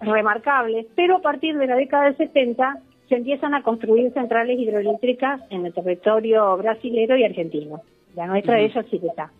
remarcables, 0.00 0.86
pero 0.94 1.16
a 1.16 1.20
partir 1.20 1.58
de 1.58 1.66
la 1.66 1.74
década 1.74 2.04
del 2.04 2.16
70 2.16 2.78
se 3.08 3.16
empiezan 3.16 3.54
a 3.54 3.62
construir 3.62 4.12
centrales 4.12 4.58
hidroeléctricas 4.58 5.40
en 5.50 5.66
el 5.66 5.74
territorio 5.74 6.56
brasilero 6.56 7.16
y 7.16 7.24
argentino. 7.24 7.82
La 8.14 8.26
nuestra 8.26 8.54
de 8.54 8.66
ellos 8.66 8.86
sí 8.90 8.98
que 8.98 9.08
está. 9.08 9.30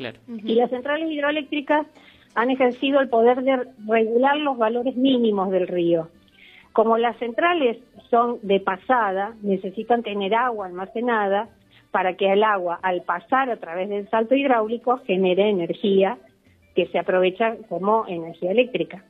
Claro. 0.00 0.18
Y 0.28 0.54
las 0.54 0.70
centrales 0.70 1.10
hidroeléctricas 1.10 1.86
han 2.34 2.48
ejercido 2.48 3.00
el 3.00 3.10
poder 3.10 3.42
de 3.42 3.66
regular 3.86 4.38
los 4.38 4.56
valores 4.56 4.96
mínimos 4.96 5.50
del 5.50 5.68
río. 5.68 6.08
Como 6.72 6.96
las 6.96 7.18
centrales 7.18 7.76
son 8.08 8.38
de 8.40 8.60
pasada, 8.60 9.34
necesitan 9.42 10.02
tener 10.02 10.34
agua 10.34 10.68
almacenada 10.68 11.50
para 11.90 12.14
que 12.14 12.32
el 12.32 12.42
agua, 12.44 12.80
al 12.82 13.02
pasar 13.02 13.50
a 13.50 13.58
través 13.58 13.90
del 13.90 14.08
salto 14.08 14.34
hidráulico, 14.34 15.02
genere 15.04 15.50
energía 15.50 16.16
que 16.74 16.86
se 16.86 16.98
aprovecha 16.98 17.56
como 17.68 18.06
energía 18.08 18.52
eléctrica. 18.52 19.04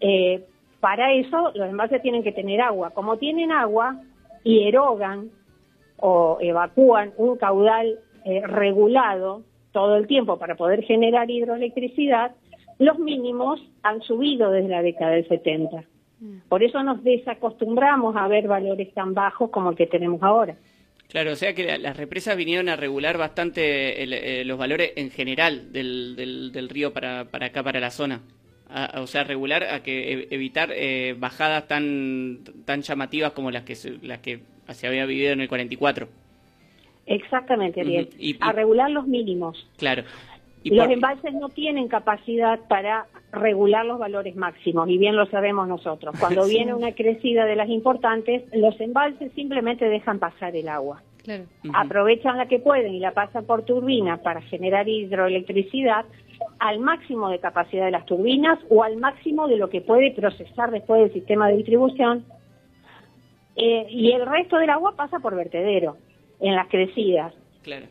Eh, 0.00 0.44
para 0.80 1.12
eso 1.12 1.52
los 1.54 1.68
envases 1.68 2.02
tienen 2.02 2.24
que 2.24 2.32
tener 2.32 2.60
agua. 2.60 2.90
Como 2.90 3.18
tienen 3.18 3.52
agua 3.52 4.00
y 4.42 4.66
erogan 4.66 5.30
o 5.96 6.38
evacúan 6.40 7.12
un 7.18 7.36
caudal 7.36 8.00
eh, 8.24 8.42
regulado 8.44 9.44
todo 9.72 9.96
el 9.96 10.06
tiempo 10.06 10.38
para 10.38 10.54
poder 10.56 10.82
generar 10.84 11.30
hidroelectricidad, 11.30 12.32
los 12.78 12.98
mínimos 12.98 13.60
han 13.82 14.00
subido 14.02 14.50
desde 14.50 14.68
la 14.68 14.82
década 14.82 15.12
del 15.12 15.26
70. 15.28 15.84
Por 16.48 16.62
eso 16.62 16.82
nos 16.84 17.02
desacostumbramos 17.02 18.14
a 18.16 18.28
ver 18.28 18.46
valores 18.46 18.92
tan 18.94 19.12
bajos 19.14 19.50
como 19.50 19.70
el 19.70 19.76
que 19.76 19.86
tenemos 19.88 20.22
ahora. 20.22 20.54
Claro, 21.08 21.32
o 21.32 21.36
sea 21.36 21.52
que 21.54 21.64
la- 21.64 21.78
las 21.78 21.96
represas 21.96 22.36
vinieron 22.36 22.68
a 22.68 22.76
regular 22.76 23.18
bastante 23.18 24.02
el- 24.02 24.12
eh, 24.12 24.44
los 24.44 24.56
valores 24.56 24.92
en 24.96 25.10
general 25.10 25.72
del, 25.72 26.14
del, 26.16 26.52
del 26.52 26.68
río 26.68 26.92
para, 26.92 27.24
para 27.26 27.46
acá, 27.46 27.62
para 27.62 27.80
la 27.80 27.90
zona. 27.90 28.20
A- 28.70 29.00
o 29.02 29.06
sea, 29.06 29.24
regular 29.24 29.64
a 29.64 29.82
que 29.82 30.12
e- 30.12 30.28
evitar 30.30 30.70
eh, 30.72 31.14
bajadas 31.18 31.66
tan 31.68 32.38
tan 32.64 32.80
llamativas 32.82 33.32
como 33.32 33.50
las 33.50 33.64
que 33.64 33.74
se, 33.74 33.98
las 34.02 34.20
que 34.20 34.40
se 34.70 34.86
había 34.86 35.04
vivido 35.04 35.32
en 35.32 35.40
el 35.42 35.48
44. 35.48 36.08
Exactamente, 37.06 37.80
Ariel. 37.80 38.08
Ujú. 38.08 38.16
Y- 38.18 38.30
y- 38.32 38.36
A 38.40 38.52
regular 38.52 38.90
los 38.90 39.06
mínimos. 39.06 39.66
Claro. 39.78 40.02
Y 40.64 40.70
los 40.74 40.84
por- 40.86 40.92
embalses 40.94 41.34
no 41.34 41.48
tienen 41.48 41.88
capacidad 41.88 42.60
para 42.68 43.06
regular 43.32 43.84
los 43.84 43.98
valores 43.98 44.36
máximos, 44.36 44.88
y 44.88 44.98
bien 44.98 45.16
lo 45.16 45.26
sabemos 45.26 45.66
nosotros. 45.66 46.14
Cuando 46.20 46.42
Sí. 46.44 46.54
viene 46.56 46.74
una 46.74 46.92
crecida 46.92 47.44
de 47.46 47.56
las 47.56 47.68
importantes, 47.68 48.44
los 48.54 48.78
embalses 48.80 49.32
simplemente 49.32 49.86
dejan 49.88 50.18
pasar 50.20 50.54
el 50.54 50.68
agua. 50.68 51.02
Claro. 51.24 51.44
Aprovechan 51.74 52.36
la 52.36 52.46
que 52.46 52.58
pueden 52.58 52.94
y 52.94 52.98
la 53.00 53.12
pasan 53.12 53.44
por 53.44 53.62
turbinas 53.64 54.20
para 54.20 54.40
generar 54.42 54.88
hidroelectricidad 54.88 56.04
al 56.58 56.80
máximo 56.80 57.28
de 57.30 57.38
capacidad 57.38 57.84
de 57.84 57.92
las 57.92 58.06
turbinas 58.06 58.58
o 58.68 58.82
al 58.82 58.96
máximo 58.96 59.46
de 59.46 59.56
lo 59.56 59.70
que 59.70 59.80
puede 59.80 60.10
procesar 60.12 60.72
después 60.72 61.00
del 61.00 61.12
sistema 61.12 61.48
de 61.48 61.56
distribución. 61.58 62.24
Eh, 63.54 63.86
y 63.90 64.10
el 64.12 64.26
resto 64.26 64.56
del 64.58 64.70
agua 64.70 64.94
pasa 64.96 65.18
por 65.20 65.36
vertedero 65.36 65.96
en 66.42 66.54
las 66.56 66.68
crecidas. 66.68 67.32
Claro. 67.62 67.86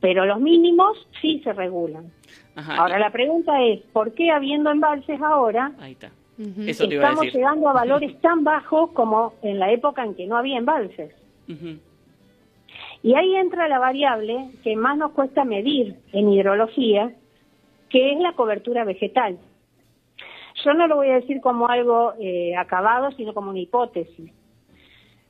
Pero 0.00 0.26
los 0.26 0.40
mínimos 0.40 1.06
sí 1.20 1.40
se 1.44 1.52
regulan. 1.52 2.10
Ajá. 2.56 2.76
Ahora 2.76 2.98
la 2.98 3.10
pregunta 3.10 3.62
es, 3.62 3.80
¿por 3.92 4.12
qué 4.14 4.30
habiendo 4.30 4.70
embalses 4.70 5.20
ahora 5.22 5.72
Ahí 5.78 5.92
está. 5.92 6.10
Ujú. 6.38 6.62
Eso 6.66 6.88
te 6.88 6.94
iba 6.94 7.04
a 7.04 7.06
estamos 7.06 7.24
decir. 7.26 7.40
llegando 7.40 7.68
a 7.68 7.72
valores 7.72 8.20
tan 8.20 8.42
bajos 8.42 8.90
como 8.90 9.34
en 9.42 9.58
la 9.58 9.70
época 9.70 10.04
en 10.04 10.14
que 10.14 10.26
no 10.26 10.36
había 10.36 10.58
embalses? 10.58 11.14
Y 13.02 13.14
ahí 13.14 13.36
entra 13.36 13.68
la 13.68 13.78
variable 13.78 14.50
que 14.62 14.76
más 14.76 14.96
nos 14.96 15.12
cuesta 15.12 15.44
medir 15.44 15.96
en 16.12 16.28
hidrología, 16.30 17.12
que 17.90 18.12
es 18.12 18.18
la 18.18 18.32
cobertura 18.32 18.84
vegetal. 18.84 19.38
Yo 20.64 20.72
no 20.74 20.86
lo 20.86 20.96
voy 20.96 21.10
a 21.10 21.16
decir 21.16 21.40
como 21.40 21.68
algo 21.68 22.14
eh, 22.18 22.56
acabado, 22.56 23.10
sino 23.12 23.34
como 23.34 23.50
una 23.50 23.60
hipótesis. 23.60 24.32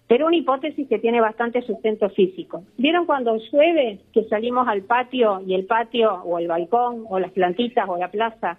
Pero 0.07 0.27
una 0.27 0.37
hipótesis 0.37 0.87
que 0.89 0.99
tiene 0.99 1.21
bastante 1.21 1.63
sustento 1.63 2.11
físico. 2.11 2.63
¿Vieron 2.77 3.07
cuando 3.07 3.37
llueve 3.37 4.01
que 4.13 4.25
salimos 4.25 4.69
al 4.69 4.83
patio 4.83 5.41
y 5.47 5.55
el 5.55 5.65
patio 5.65 6.23
o 6.25 6.39
el 6.39 6.47
balcón 6.47 7.05
o 7.09 7.19
las 7.19 7.33
plantitas 7.33 7.89
o 7.89 7.97
la 7.97 8.11
plaza 8.11 8.59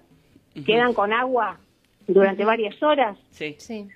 quedan 0.66 0.94
con 0.94 1.14
agua 1.14 1.60
durante 2.08 2.46
varias 2.46 2.82
horas? 2.82 3.18
Sí. 3.30 3.56
Sí. 3.60 3.88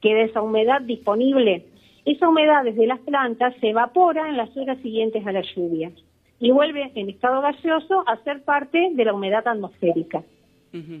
queda 0.00 0.22
esa 0.22 0.42
humedad 0.42 0.80
disponible. 0.82 1.64
Esa 2.04 2.28
humedad 2.28 2.62
desde 2.62 2.86
las 2.86 3.00
plantas 3.00 3.54
se 3.60 3.70
evapora 3.70 4.28
en 4.28 4.36
las 4.36 4.56
horas 4.56 4.78
siguientes 4.80 5.26
a 5.26 5.32
la 5.32 5.42
lluvia 5.42 5.90
y 6.38 6.50
vuelve 6.52 6.92
en 6.94 7.08
estado 7.08 7.40
gaseoso 7.40 8.04
a 8.06 8.16
ser 8.22 8.44
parte 8.44 8.90
de 8.92 9.04
la 9.04 9.14
humedad 9.14 9.46
atmosférica. 9.46 10.22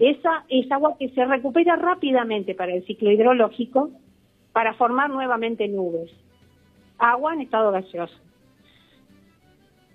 Esa 0.00 0.44
es 0.48 0.72
agua 0.72 0.96
que 0.98 1.10
se 1.10 1.22
recupera 1.26 1.76
rápidamente 1.76 2.54
para 2.54 2.72
el 2.72 2.86
ciclo 2.86 3.10
hidrológico 3.10 3.90
para 4.56 4.72
formar 4.72 5.10
nuevamente 5.10 5.68
nubes. 5.68 6.10
Agua 6.96 7.34
en 7.34 7.42
estado 7.42 7.72
gaseoso. 7.72 8.16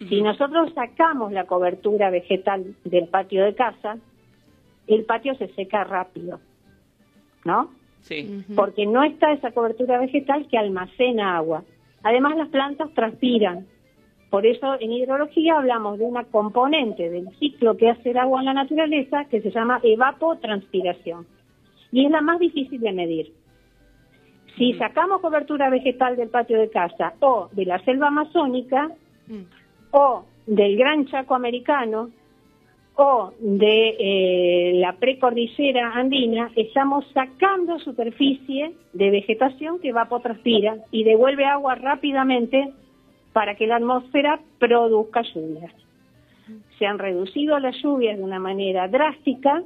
Si 0.08 0.22
nosotros 0.22 0.72
sacamos 0.76 1.32
la 1.32 1.46
cobertura 1.46 2.12
vegetal 2.12 2.76
del 2.84 3.08
patio 3.08 3.44
de 3.44 3.56
casa, 3.56 3.98
el 4.86 5.04
patio 5.06 5.34
se 5.34 5.48
seca 5.56 5.84
rápido, 5.84 6.40
¿no? 7.44 7.72
Sí. 8.02 8.46
Porque 8.56 8.86
no 8.86 9.02
está 9.04 9.32
esa 9.32 9.50
cobertura 9.50 9.98
vegetal 9.98 10.48
que 10.48 10.60
almacena 10.60 11.38
agua. 11.38 11.64
Además, 12.04 12.38
las 12.38 12.50
plantas 12.50 12.94
transpiran. 12.94 13.66
Por 14.30 14.46
eso, 14.46 14.80
en 14.80 14.92
hidrología 14.92 15.58
hablamos 15.58 15.98
de 15.98 16.06
una 16.06 16.26
componente 16.26 17.10
del 17.10 17.36
ciclo 17.40 17.78
que 17.78 17.90
hace 17.90 18.12
el 18.12 18.18
agua 18.18 18.42
en 18.42 18.46
la 18.46 18.54
naturaleza 18.54 19.26
que 19.26 19.42
se 19.42 19.50
llama 19.50 19.80
evapotranspiración. 19.82 21.26
Y 21.92 22.06
es 22.06 22.12
la 22.12 22.22
más 22.22 22.38
difícil 22.38 22.80
de 22.80 22.94
medir. 22.94 23.41
Si 24.58 24.74
sacamos 24.74 25.22
cobertura 25.22 25.70
vegetal 25.70 26.18
del 26.18 26.30
patio 26.30 26.60
de 26.60 26.70
casa 26.70 27.14
o 27.20 27.50
de 27.52 27.66
la 27.66 27.80
selva 27.80 28.08
amazónica 28.08 28.90
Mm. 29.32 29.44
o 29.92 30.26
del 30.46 30.78
Gran 30.78 31.06
Chaco 31.06 31.36
americano 31.36 32.10
o 32.96 33.32
de 33.40 33.96
eh, 34.00 34.74
la 34.76 34.94
precordillera 34.94 35.94
andina, 35.94 36.52
estamos 36.56 37.06
sacando 37.14 37.80
superficie 37.80 38.74
de 38.94 39.10
vegetación 39.10 39.80
que 39.80 39.90
evapotranspira 39.90 40.78
y 40.92 41.04
devuelve 41.04 41.46
agua 41.46 41.76
rápidamente 41.76 42.74
para 43.32 43.56
que 43.56 43.68
la 43.68 43.78
atmósfera 43.78 44.42
produzca 44.60 45.22
lluvias. 45.22 45.72
Se 46.78 46.86
han 46.86 47.00
reducido 47.00 47.58
las 47.60 47.76
lluvias 47.82 48.18
de 48.18 48.24
una 48.24 48.40
manera 48.40 48.88
drástica, 48.90 49.64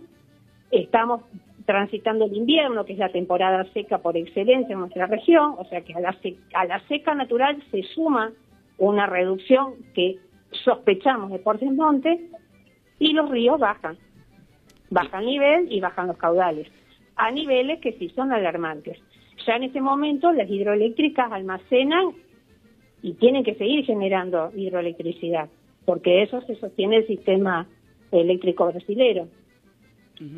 estamos 0.69 1.21
transitando 1.65 2.25
el 2.25 2.35
invierno, 2.35 2.85
que 2.85 2.93
es 2.93 2.99
la 2.99 3.09
temporada 3.09 3.65
seca 3.73 3.97
por 3.99 4.15
excelencia 4.15 4.73
en 4.73 4.79
nuestra 4.79 5.07
región, 5.07 5.55
o 5.57 5.65
sea 5.65 5.81
que 5.81 5.93
a 5.93 5.99
la, 5.99 6.13
se- 6.21 6.37
a 6.53 6.65
la 6.65 6.79
seca 6.87 7.15
natural 7.15 7.61
se 7.71 7.81
suma 7.83 8.31
una 8.77 9.07
reducción 9.07 9.73
que 9.93 10.17
sospechamos 10.63 11.31
de 11.31 11.39
por 11.39 11.59
desmonte 11.59 12.29
y 12.99 13.13
los 13.13 13.29
ríos 13.29 13.59
bajan. 13.59 13.97
Bajan 14.91 15.25
nivel 15.25 15.71
y 15.71 15.79
bajan 15.79 16.07
los 16.07 16.17
caudales, 16.17 16.67
a 17.15 17.31
niveles 17.31 17.79
que 17.81 17.93
sí 17.93 18.09
son 18.09 18.31
alarmantes. 18.31 18.99
Ya 19.47 19.55
en 19.55 19.63
ese 19.63 19.81
momento 19.81 20.31
las 20.31 20.49
hidroeléctricas 20.49 21.31
almacenan 21.31 22.11
y 23.01 23.13
tienen 23.13 23.43
que 23.43 23.55
seguir 23.55 23.83
generando 23.85 24.51
hidroelectricidad, 24.55 25.49
porque 25.85 26.21
eso 26.21 26.41
se 26.41 26.55
sostiene 26.55 26.97
el 26.97 27.07
sistema 27.07 27.67
eléctrico 28.11 28.67
brasilero. 28.67 29.27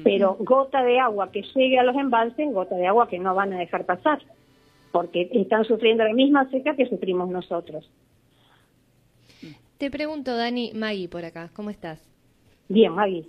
Pero 0.04 0.38
gota 0.40 0.84
de 0.84 1.00
agua 1.00 1.32
que 1.32 1.44
llegue 1.56 1.78
a 1.78 1.84
los 1.84 1.96
embalses, 1.96 2.52
gota 2.54 2.76
de 2.76 2.88
agua 2.88 3.08
que 3.08 3.20
no 3.20 3.36
van 3.36 3.54
a 3.54 3.60
dejar 3.60 3.86
pasar, 3.86 4.20
porque 4.92 5.30
están 5.32 5.66
sufriendo 5.66 6.04
la 6.04 6.13
misma 6.13 6.50
seca 6.50 6.76
que 6.76 6.88
sufrimos 6.88 7.30
nosotros. 7.30 7.90
Te 9.78 9.92
pregunto, 9.92 10.36
Dani, 10.36 10.72
Maggie 10.74 11.08
por 11.08 11.24
acá, 11.26 11.52
¿cómo 11.54 11.70
estás? 11.70 12.17
Bien, 12.70 12.94
Maggie. 12.94 13.26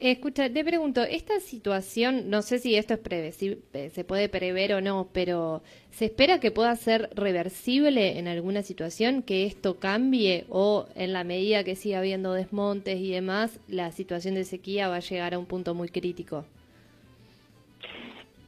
Eh, 0.00 0.12
Escucha, 0.12 0.50
te 0.50 0.64
pregunto, 0.64 1.02
esta 1.02 1.40
situación, 1.40 2.30
no 2.30 2.40
sé 2.42 2.58
si 2.58 2.74
esto 2.74 2.94
es 2.94 3.00
previsible, 3.00 3.90
se 3.90 4.04
puede 4.04 4.28
prever 4.30 4.72
o 4.72 4.80
no, 4.80 5.08
pero 5.12 5.60
¿se 5.90 6.06
espera 6.06 6.40
que 6.40 6.50
pueda 6.50 6.74
ser 6.74 7.10
reversible 7.14 8.18
en 8.18 8.26
alguna 8.26 8.62
situación, 8.62 9.22
que 9.22 9.44
esto 9.44 9.78
cambie 9.78 10.46
o 10.48 10.86
en 10.94 11.12
la 11.12 11.22
medida 11.22 11.64
que 11.64 11.76
siga 11.76 11.98
habiendo 11.98 12.32
desmontes 12.32 12.98
y 12.98 13.12
demás, 13.12 13.60
la 13.68 13.92
situación 13.92 14.34
de 14.34 14.44
sequía 14.44 14.88
va 14.88 14.96
a 14.96 15.00
llegar 15.00 15.34
a 15.34 15.38
un 15.38 15.46
punto 15.46 15.74
muy 15.74 15.88
crítico? 15.90 16.46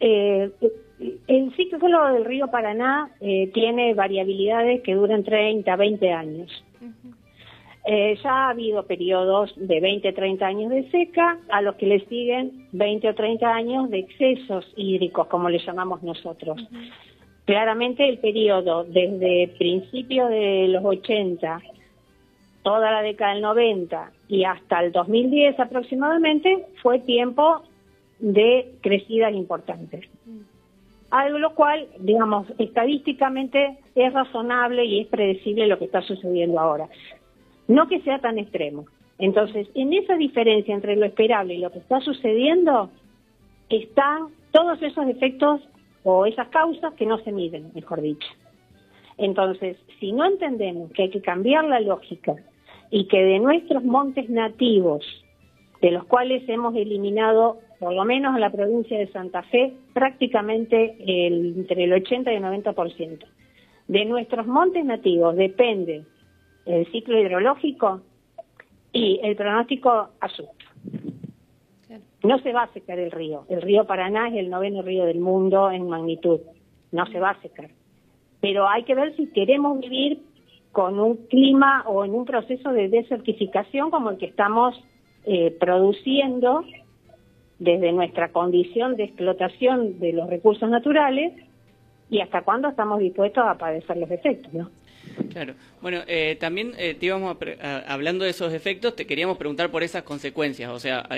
Eh, 0.01 0.51
el 1.29 1.55
ciclo 1.55 2.13
del 2.13 2.25
río 2.25 2.49
Paraná 2.49 3.11
eh, 3.21 3.51
tiene 3.53 3.95
variabilidades 3.95 4.83
que 4.83 4.95
duran 4.95 5.23
30, 5.23 5.77
20 5.77 6.13
años. 6.13 6.65
Eh, 7.85 8.16
ya 8.23 8.31
ha 8.31 8.51
habido 8.51 8.85
periodos 8.87 9.53
de 9.57 9.81
20, 9.81 10.12
30 10.12 10.47
años 10.47 10.71
de 10.71 10.88
seca, 10.90 11.38
a 11.49 11.62
los 11.62 11.75
que 11.75 11.87
le 11.87 12.07
siguen 12.07 12.68
20 12.73 13.09
o 13.09 13.14
30 13.14 13.53
años 13.53 13.90
de 13.90 13.99
excesos 13.99 14.73
hídricos, 14.77 15.27
como 15.27 15.49
le 15.49 15.59
llamamos 15.59 16.03
nosotros. 16.03 16.61
Claramente 17.45 18.09
el 18.09 18.18
periodo 18.18 18.85
desde 18.85 19.53
principios 19.59 20.31
de 20.31 20.68
los 20.68 20.85
80, 20.85 21.61
toda 22.62 22.92
la 22.92 23.03
década 23.03 23.33
del 23.33 23.42
90 23.42 24.12
y 24.29 24.45
hasta 24.45 24.79
el 24.85 24.92
2010 24.92 25.59
aproximadamente 25.59 26.66
fue 26.83 27.01
tiempo 27.01 27.62
de 28.21 28.77
crecidas 28.81 29.35
importantes. 29.35 30.09
Algo 31.11 31.38
lo 31.38 31.55
cual, 31.57 31.88
digamos, 31.99 32.47
estadísticamente 32.59 33.77
es 33.97 34.12
razonable 34.12 34.85
y 34.85 35.01
es 35.01 35.09
predecible 35.09 35.66
lo 35.66 35.79
que 35.79 35.87
está 35.87 36.01
sucediendo 36.03 36.61
ahora 36.61 36.88
no 37.68 37.88
que 37.88 38.01
sea 38.01 38.18
tan 38.18 38.38
extremo. 38.38 38.87
Entonces, 39.18 39.68
en 39.75 39.92
esa 39.92 40.16
diferencia 40.16 40.75
entre 40.75 40.96
lo 40.96 41.07
esperable 41.07 41.55
y 41.55 41.59
lo 41.59 41.70
que 41.70 41.79
está 41.79 42.01
sucediendo, 42.01 42.90
están 43.68 44.29
todos 44.51 44.83
esos 44.83 45.07
efectos 45.07 45.61
o 46.05 46.27
esas 46.27 46.48
causas 46.48 46.94
que 46.94 47.07
no 47.07 47.18
se 47.18 47.33
miden, 47.33 47.70
mejor 47.75 48.01
dicho. 48.01 48.29
Entonces, 49.18 49.77
si 50.01 50.12
no 50.12 50.25
entendemos 50.25 50.90
que 50.92 51.05
hay 51.05 51.11
que 51.11 51.20
cambiar 51.20 51.64
la 51.64 51.81
lógica 51.81 52.35
y 52.90 53.07
que 53.07 53.22
de 53.22 53.38
nuestros 53.38 53.85
montes 53.85 54.29
nativos, 54.29 55.05
de 55.81 55.90
los 55.90 56.05
cuales 56.05 56.48
hemos 56.48 56.75
eliminado, 56.75 57.59
por 57.79 57.92
lo 57.92 58.05
menos 58.05 58.35
en 58.35 58.40
la 58.40 58.51
provincia 58.51 58.98
de 58.98 59.11
Santa 59.12 59.42
Fe, 59.44 59.72
prácticamente 59.92 60.96
el, 61.01 61.55
entre 61.59 61.85
el 61.85 61.92
80 61.92 62.33
y 62.33 62.37
el 62.37 62.42
90%, 62.42 63.18
de 63.88 64.05
nuestros 64.05 64.46
montes 64.46 64.85
nativos 64.85 65.37
depende 65.37 66.05
el 66.66 66.90
ciclo 66.92 67.18
hidrológico 67.18 68.01
y 68.92 69.20
el 69.22 69.37
pronóstico 69.37 70.09
asusta. 70.20 70.64
No 72.22 72.38
se 72.38 72.53
va 72.53 72.64
a 72.64 72.72
secar 72.72 72.98
el 72.98 73.11
río. 73.11 73.44
El 73.48 73.62
río 73.62 73.85
Paraná 73.85 74.29
es 74.29 74.35
el 74.35 74.48
noveno 74.51 74.83
río 74.83 75.05
del 75.05 75.18
mundo 75.18 75.70
en 75.70 75.88
magnitud. 75.88 76.40
No 76.92 77.07
se 77.07 77.18
va 77.18 77.31
a 77.31 77.40
secar. 77.40 77.70
Pero 78.40 78.68
hay 78.68 78.85
que 78.85 78.94
ver 78.94 79.16
si 79.16 79.27
queremos 79.29 79.81
vivir 79.81 80.20
con 80.70 80.98
un 81.01 81.16
clima 81.27 81.85
o 81.87 82.05
en 82.05 82.14
un 82.14 82.25
proceso 82.25 82.72
de 82.72 82.88
desertificación 82.88 83.90
como 83.90 84.11
el 84.11 84.18
que 84.18 84.27
estamos 84.27 84.75
eh, 85.25 85.57
produciendo 85.59 86.64
desde 87.59 87.92
nuestra 87.92 88.33
condición 88.33 88.96
de 88.96 89.05
explotación 89.05 90.01
de 90.01 90.12
los 90.12 90.29
recursos 90.29 90.68
naturales 90.68 91.33
y 92.11 92.20
hasta 92.20 92.42
cuándo 92.42 92.68
estamos 92.68 92.98
dispuestos 92.98 93.44
a 93.46 93.57
padecer 93.57 93.96
los 93.96 94.11
efectos, 94.11 94.53
¿no? 94.53 94.70
Claro. 95.33 95.55
Bueno, 95.81 96.03
eh, 96.07 96.37
también 96.38 96.75
eh, 96.79 96.94
te 96.94 97.07
íbamos 97.07 97.37
hablando 97.87 98.25
de 98.25 98.31
esos 98.31 98.53
efectos, 98.53 98.94
te 98.94 99.07
queríamos 99.07 99.38
preguntar 99.38 99.70
por 99.70 99.83
esas 99.83 100.03
consecuencias. 100.03 100.70
O 100.70 100.79
sea, 100.79 101.09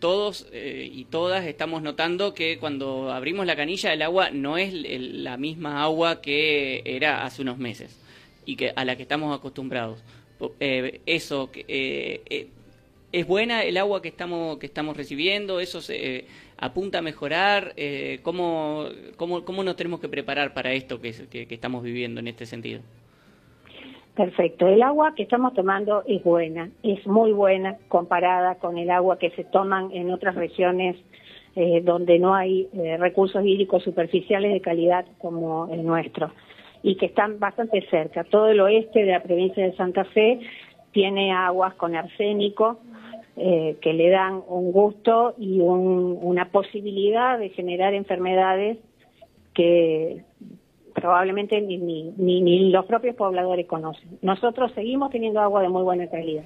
todos 0.00 0.48
eh, 0.52 0.88
y 0.92 1.04
todas 1.04 1.44
estamos 1.46 1.82
notando 1.82 2.34
que 2.34 2.58
cuando 2.58 3.12
abrimos 3.12 3.46
la 3.46 3.56
canilla 3.56 3.92
el 3.92 4.02
agua 4.02 4.30
no 4.30 4.56
es 4.56 4.72
la 4.72 5.36
misma 5.36 5.82
agua 5.82 6.20
que 6.20 6.82
era 6.84 7.24
hace 7.24 7.42
unos 7.42 7.58
meses 7.58 8.00
y 8.46 8.56
que 8.56 8.72
a 8.74 8.84
la 8.84 8.96
que 8.96 9.02
estamos 9.02 9.36
acostumbrados. 9.36 10.02
eso 11.06 11.50
es 13.12 13.26
buena 13.26 13.62
el 13.64 13.76
agua 13.76 14.00
que 14.00 14.08
estamos 14.08 14.58
que 14.58 14.66
estamos 14.66 14.96
recibiendo. 14.96 15.60
Eso 15.60 15.80
se 15.80 16.26
apunta 16.56 16.98
a 16.98 17.02
mejorar. 17.02 17.74
¿cómo, 18.22 18.88
cómo, 19.16 19.44
¿Cómo 19.44 19.62
nos 19.62 19.76
tenemos 19.76 20.00
que 20.00 20.08
preparar 20.08 20.54
para 20.54 20.72
esto 20.72 21.00
que, 21.00 21.12
que 21.28 21.54
estamos 21.54 21.82
viviendo 21.82 22.20
en 22.20 22.28
este 22.28 22.46
sentido? 22.46 22.80
Perfecto. 24.14 24.66
El 24.66 24.82
agua 24.82 25.14
que 25.14 25.22
estamos 25.22 25.54
tomando 25.54 26.02
es 26.06 26.22
buena, 26.22 26.70
es 26.82 27.06
muy 27.06 27.32
buena 27.32 27.78
comparada 27.88 28.56
con 28.56 28.76
el 28.76 28.90
agua 28.90 29.18
que 29.18 29.30
se 29.30 29.44
toman 29.44 29.90
en 29.92 30.10
otras 30.10 30.34
regiones 30.34 30.96
eh, 31.56 31.80
donde 31.82 32.18
no 32.18 32.34
hay 32.34 32.68
eh, 32.74 32.98
recursos 32.98 33.44
hídricos 33.44 33.82
superficiales 33.82 34.52
de 34.52 34.60
calidad 34.60 35.06
como 35.18 35.68
el 35.72 35.84
nuestro 35.84 36.30
y 36.82 36.96
que 36.96 37.06
están 37.06 37.38
bastante 37.38 37.80
cerca. 37.88 38.24
Todo 38.24 38.48
el 38.48 38.60
oeste 38.60 39.04
de 39.04 39.12
la 39.12 39.22
provincia 39.22 39.64
de 39.64 39.74
Santa 39.76 40.04
Fe 40.04 40.40
tiene 40.92 41.32
aguas 41.32 41.74
con 41.74 41.94
arsénico 41.94 42.80
eh, 43.36 43.78
que 43.80 43.94
le 43.94 44.10
dan 44.10 44.42
un 44.46 44.72
gusto 44.72 45.34
y 45.38 45.60
una 45.60 46.50
posibilidad 46.50 47.38
de 47.38 47.48
generar 47.48 47.94
enfermedades 47.94 48.76
que 49.54 50.22
probablemente 50.94 51.60
ni, 51.60 51.78
ni, 51.78 52.12
ni, 52.16 52.70
los 52.70 52.86
propios 52.86 53.16
pobladores 53.16 53.66
conocen. 53.66 54.18
Nosotros 54.22 54.72
seguimos 54.72 55.10
teniendo 55.10 55.40
agua 55.40 55.62
de 55.62 55.68
muy 55.68 55.82
buena 55.82 56.06
calidad. 56.08 56.44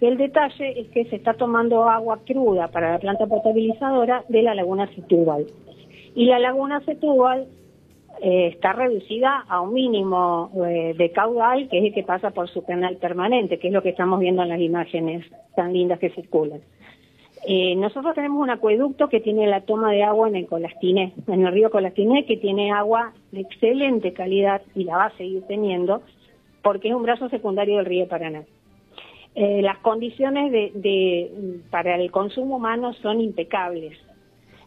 El 0.00 0.16
detalle 0.16 0.80
es 0.80 0.88
que 0.88 1.04
se 1.06 1.16
está 1.16 1.34
tomando 1.34 1.88
agua 1.88 2.20
cruda 2.26 2.68
para 2.68 2.92
la 2.92 2.98
planta 2.98 3.26
potabilizadora 3.26 4.24
de 4.28 4.42
la 4.42 4.54
laguna 4.54 4.86
Setúbal. 4.94 5.46
Y 6.14 6.26
la 6.26 6.38
laguna 6.38 6.80
Setúbal 6.80 7.46
eh, 8.22 8.48
está 8.48 8.72
reducida 8.72 9.44
a 9.48 9.60
un 9.60 9.74
mínimo 9.74 10.50
eh, 10.66 10.94
de 10.96 11.10
caudal, 11.12 11.68
que 11.68 11.78
es 11.78 11.84
el 11.84 11.94
que 11.94 12.02
pasa 12.02 12.30
por 12.30 12.48
su 12.48 12.64
canal 12.64 12.96
permanente, 12.96 13.58
que 13.58 13.68
es 13.68 13.74
lo 13.74 13.82
que 13.82 13.90
estamos 13.90 14.20
viendo 14.20 14.42
en 14.42 14.48
las 14.48 14.60
imágenes 14.60 15.26
tan 15.54 15.72
lindas 15.72 15.98
que 15.98 16.10
circulan. 16.10 16.60
Eh, 17.44 17.76
nosotros 17.76 18.14
tenemos 18.14 18.42
un 18.42 18.50
acueducto 18.50 19.08
que 19.08 19.20
tiene 19.20 19.46
la 19.46 19.60
toma 19.60 19.92
de 19.92 20.02
agua 20.02 20.28
en 20.28 20.36
el 20.36 20.46
Colastiné, 20.46 21.12
en 21.28 21.46
el 21.46 21.52
río 21.52 21.70
Colastiné, 21.70 22.24
que 22.24 22.36
tiene 22.36 22.72
agua 22.72 23.12
de 23.30 23.40
excelente 23.40 24.12
calidad 24.12 24.62
y 24.74 24.84
la 24.84 24.96
va 24.96 25.04
a 25.06 25.16
seguir 25.16 25.42
teniendo, 25.46 26.02
porque 26.62 26.88
es 26.88 26.94
un 26.94 27.02
brazo 27.02 27.28
secundario 27.28 27.76
del 27.76 27.86
río 27.86 28.08
Paraná. 28.08 28.44
Eh, 29.34 29.60
las 29.60 29.78
condiciones 29.78 30.50
de, 30.50 31.60
para 31.70 31.96
el 31.96 32.10
consumo 32.10 32.56
humano 32.56 32.94
son 32.94 33.20
impecables. 33.20 33.98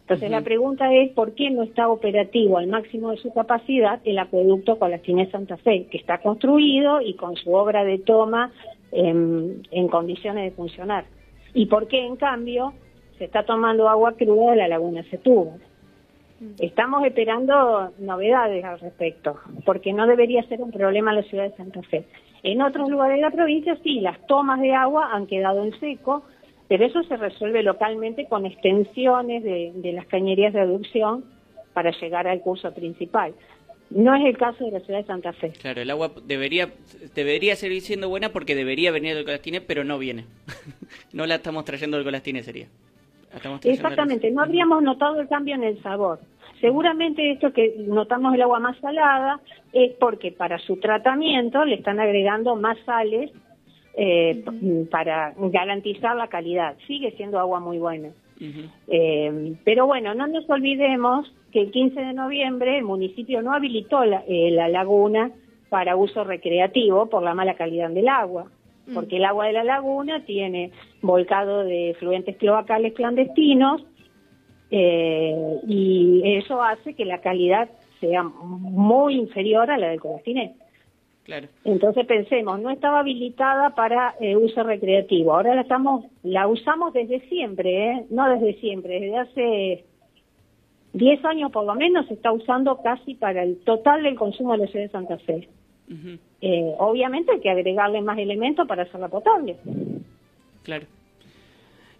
Entonces 0.02 0.30
la 0.30 0.40
pregunta 0.40 0.92
es 0.92 1.10
por 1.12 1.34
qué 1.34 1.50
no 1.50 1.62
está 1.62 1.88
operativo 1.88 2.58
al 2.58 2.66
máximo 2.66 3.10
de 3.10 3.18
su 3.18 3.32
capacidad 3.32 4.00
el 4.04 4.18
acueducto 4.18 4.76
Colastiné 4.78 5.30
Santa 5.30 5.56
Fe, 5.56 5.86
que 5.88 5.98
está 5.98 6.18
construido 6.18 7.00
y 7.00 7.14
con 7.14 7.36
su 7.36 7.54
obra 7.54 7.84
de 7.84 7.98
toma 7.98 8.50
en 8.90 9.88
condiciones 9.88 10.44
de 10.44 10.50
funcionar 10.50 11.04
y 11.54 11.66
por 11.66 11.88
qué, 11.88 12.04
en 12.04 12.16
cambio, 12.16 12.72
se 13.18 13.24
está 13.24 13.44
tomando 13.44 13.88
agua 13.88 14.12
cruda 14.12 14.52
de 14.52 14.56
la 14.56 14.68
laguna 14.68 15.02
Setúbal. 15.04 15.60
Mm. 16.40 16.52
Estamos 16.58 17.04
esperando 17.04 17.92
novedades 17.98 18.64
al 18.64 18.80
respecto, 18.80 19.38
porque 19.64 19.92
no 19.92 20.06
debería 20.06 20.42
ser 20.44 20.62
un 20.62 20.70
problema 20.70 21.10
en 21.10 21.18
la 21.18 21.22
ciudad 21.24 21.44
de 21.44 21.56
Santa 21.56 21.82
Fe. 21.82 22.04
En 22.42 22.62
otros 22.62 22.88
lugares 22.88 23.16
de 23.16 23.22
la 23.22 23.30
provincia 23.30 23.76
sí, 23.82 24.00
las 24.00 24.26
tomas 24.26 24.60
de 24.60 24.74
agua 24.74 25.10
han 25.12 25.26
quedado 25.26 25.62
en 25.64 25.78
seco, 25.78 26.22
pero 26.68 26.86
eso 26.86 27.02
se 27.02 27.16
resuelve 27.16 27.62
localmente 27.62 28.26
con 28.26 28.46
extensiones 28.46 29.42
de, 29.42 29.72
de 29.74 29.92
las 29.92 30.06
cañerías 30.06 30.52
de 30.52 30.60
aducción 30.60 31.24
para 31.74 31.90
llegar 31.90 32.26
al 32.26 32.40
curso 32.40 32.72
principal. 32.72 33.34
No 33.90 34.14
es 34.14 34.24
el 34.24 34.36
caso 34.38 34.64
de 34.64 34.70
la 34.70 34.80
ciudad 34.80 35.00
de 35.00 35.06
Santa 35.06 35.32
Fe. 35.32 35.52
Claro, 35.60 35.82
el 35.82 35.90
agua 35.90 36.12
debería 36.24 36.70
debería 37.14 37.56
seguir 37.56 37.82
siendo 37.82 38.08
buena 38.08 38.28
porque 38.28 38.54
debería 38.54 38.92
venir 38.92 39.16
del 39.16 39.24
Colastine, 39.24 39.60
pero 39.60 39.82
no 39.84 39.98
viene. 39.98 40.26
no 41.12 41.26
la 41.26 41.36
estamos 41.36 41.64
trayendo 41.64 41.96
del 41.96 42.04
Colastine, 42.04 42.42
sería. 42.42 42.68
Exactamente, 43.62 44.30
no 44.30 44.42
habríamos 44.42 44.82
notado 44.82 45.20
el 45.20 45.28
cambio 45.28 45.54
en 45.54 45.64
el 45.64 45.80
sabor. 45.82 46.18
Seguramente 46.60 47.30
esto 47.30 47.52
que 47.52 47.74
notamos 47.78 48.34
el 48.34 48.42
agua 48.42 48.58
más 48.58 48.76
salada 48.78 49.40
es 49.72 49.92
porque 49.94 50.32
para 50.32 50.58
su 50.58 50.76
tratamiento 50.78 51.64
le 51.64 51.76
están 51.76 52.00
agregando 52.00 52.56
más 52.56 52.76
sales 52.84 53.30
eh, 53.94 54.44
para 54.90 55.32
garantizar 55.36 56.16
la 56.16 56.28
calidad. 56.28 56.76
Sigue 56.86 57.12
siendo 57.12 57.38
agua 57.38 57.60
muy 57.60 57.78
buena. 57.78 58.10
Eh, 58.88 59.54
pero 59.64 59.86
bueno, 59.86 60.14
no 60.14 60.26
nos 60.26 60.48
olvidemos 60.48 61.30
que 61.52 61.60
el 61.60 61.70
15 61.70 62.00
de 62.00 62.12
noviembre 62.14 62.78
el 62.78 62.84
municipio 62.84 63.42
no 63.42 63.52
habilitó 63.52 64.04
la, 64.04 64.24
eh, 64.26 64.50
la 64.50 64.68
laguna 64.68 65.30
para 65.68 65.96
uso 65.96 66.24
recreativo 66.24 67.06
por 67.06 67.22
la 67.22 67.34
mala 67.34 67.54
calidad 67.54 67.90
del 67.90 68.08
agua. 68.08 68.50
porque 68.92 69.18
el 69.18 69.24
agua 69.24 69.46
de 69.46 69.52
la 69.52 69.62
laguna 69.62 70.24
tiene 70.24 70.72
volcado 71.00 71.62
de 71.62 71.94
fluentes 72.00 72.36
cloacales 72.38 72.92
clandestinos 72.94 73.84
eh, 74.70 75.60
y 75.68 76.22
eso 76.24 76.60
hace 76.60 76.94
que 76.94 77.04
la 77.04 77.20
calidad 77.20 77.68
sea 78.00 78.24
muy 78.24 79.14
inferior 79.14 79.70
a 79.70 79.78
la 79.78 79.90
del 79.90 80.00
Colastinet. 80.00 80.52
Claro. 81.24 81.48
Entonces 81.64 82.06
pensemos, 82.06 82.60
no 82.60 82.70
estaba 82.70 83.00
habilitada 83.00 83.74
para 83.74 84.14
eh, 84.20 84.36
uso 84.36 84.62
recreativo. 84.62 85.34
Ahora 85.34 85.54
la 85.54 85.60
estamos, 85.62 86.06
la 86.22 86.48
usamos 86.48 86.92
desde 86.92 87.20
siempre, 87.28 87.90
¿eh? 87.90 88.06
no 88.10 88.28
desde 88.28 88.58
siempre, 88.60 89.00
desde 89.00 89.18
hace 89.18 89.84
10 90.94 91.24
años 91.24 91.52
por 91.52 91.64
lo 91.66 91.74
menos 91.74 92.06
se 92.08 92.14
está 92.14 92.32
usando 92.32 92.80
casi 92.82 93.14
para 93.14 93.42
el 93.42 93.58
total 93.58 94.02
del 94.02 94.16
consumo 94.16 94.52
de 94.52 94.58
la 94.58 94.66
ciudad 94.66 94.86
de 94.86 94.90
Santa 94.90 95.18
Fe. 95.18 95.48
Eh, 96.40 96.74
obviamente 96.78 97.32
hay 97.32 97.40
que 97.40 97.50
agregarle 97.50 98.00
más 98.00 98.18
elementos 98.18 98.66
para 98.66 98.84
hacerla 98.84 99.08
potable. 99.08 99.56
Claro. 100.62 100.86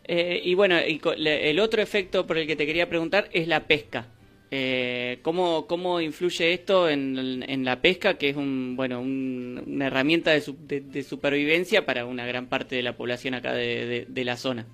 Eh, 0.04 0.40
y 0.44 0.54
bueno, 0.54 0.76
el 0.76 1.60
otro 1.60 1.82
efecto 1.82 2.26
por 2.26 2.38
el 2.38 2.46
que 2.46 2.56
te 2.56 2.66
quería 2.66 2.88
preguntar 2.88 3.28
es 3.32 3.46
la 3.46 3.60
pesca. 3.60 4.06
Eh, 4.53 5.18
¿cómo, 5.22 5.66
¿Cómo 5.68 6.01
influye 6.01 6.53
esto 6.53 6.88
en, 6.88 7.44
en 7.48 7.64
la 7.64 7.80
pesca, 7.80 8.14
que 8.18 8.30
es 8.30 8.36
un, 8.36 8.74
bueno, 8.76 9.01
un- 9.01 9.62
una 9.64 9.86
herramienta 9.86 10.32
de, 10.32 10.40
su- 10.40 10.57
de- 10.66 10.80
de 10.80 11.03
supervivencia 11.05 11.86
para 11.86 12.05
una 12.05 12.26
gran 12.26 12.46
parte 12.46 12.74
de 12.74 12.82
la 12.82 12.94
población 12.96 13.34
acá 13.34 13.53
de, 13.55 14.07
de- 14.09 14.24
la 14.24 14.36
zona? 14.36 14.66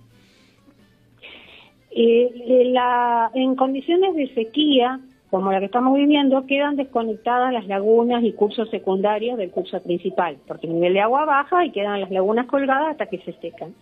Eh, 1.91 2.63
la- 2.73 3.31
en 3.35 3.55
condiciones 3.55 4.15
de 4.15 4.33
sequía, 4.35 5.01
como 5.31 5.53
la 5.53 5.59
que 5.61 5.67
estamos 5.67 5.95
viviendo, 5.95 6.47
quedan 6.47 6.77
desconectadas 6.77 7.53
las 7.53 7.67
lagunas 7.67 8.25
y 8.25 8.33
cursos 8.33 8.71
secundarios 8.71 9.37
del 9.37 9.51
curso 9.51 9.83
principal, 9.83 10.39
porque 10.47 10.67
el 10.67 10.75
nivel 10.75 10.95
de 10.95 11.01
agua 11.01 11.25
baja 11.27 11.65
y 11.67 11.71
quedan 11.71 12.01
las 12.01 12.11
lagunas 12.11 12.47
colgadas 12.47 12.93
hasta 12.93 13.07
que 13.07 13.19
se 13.19 13.33
secan. 13.41 13.75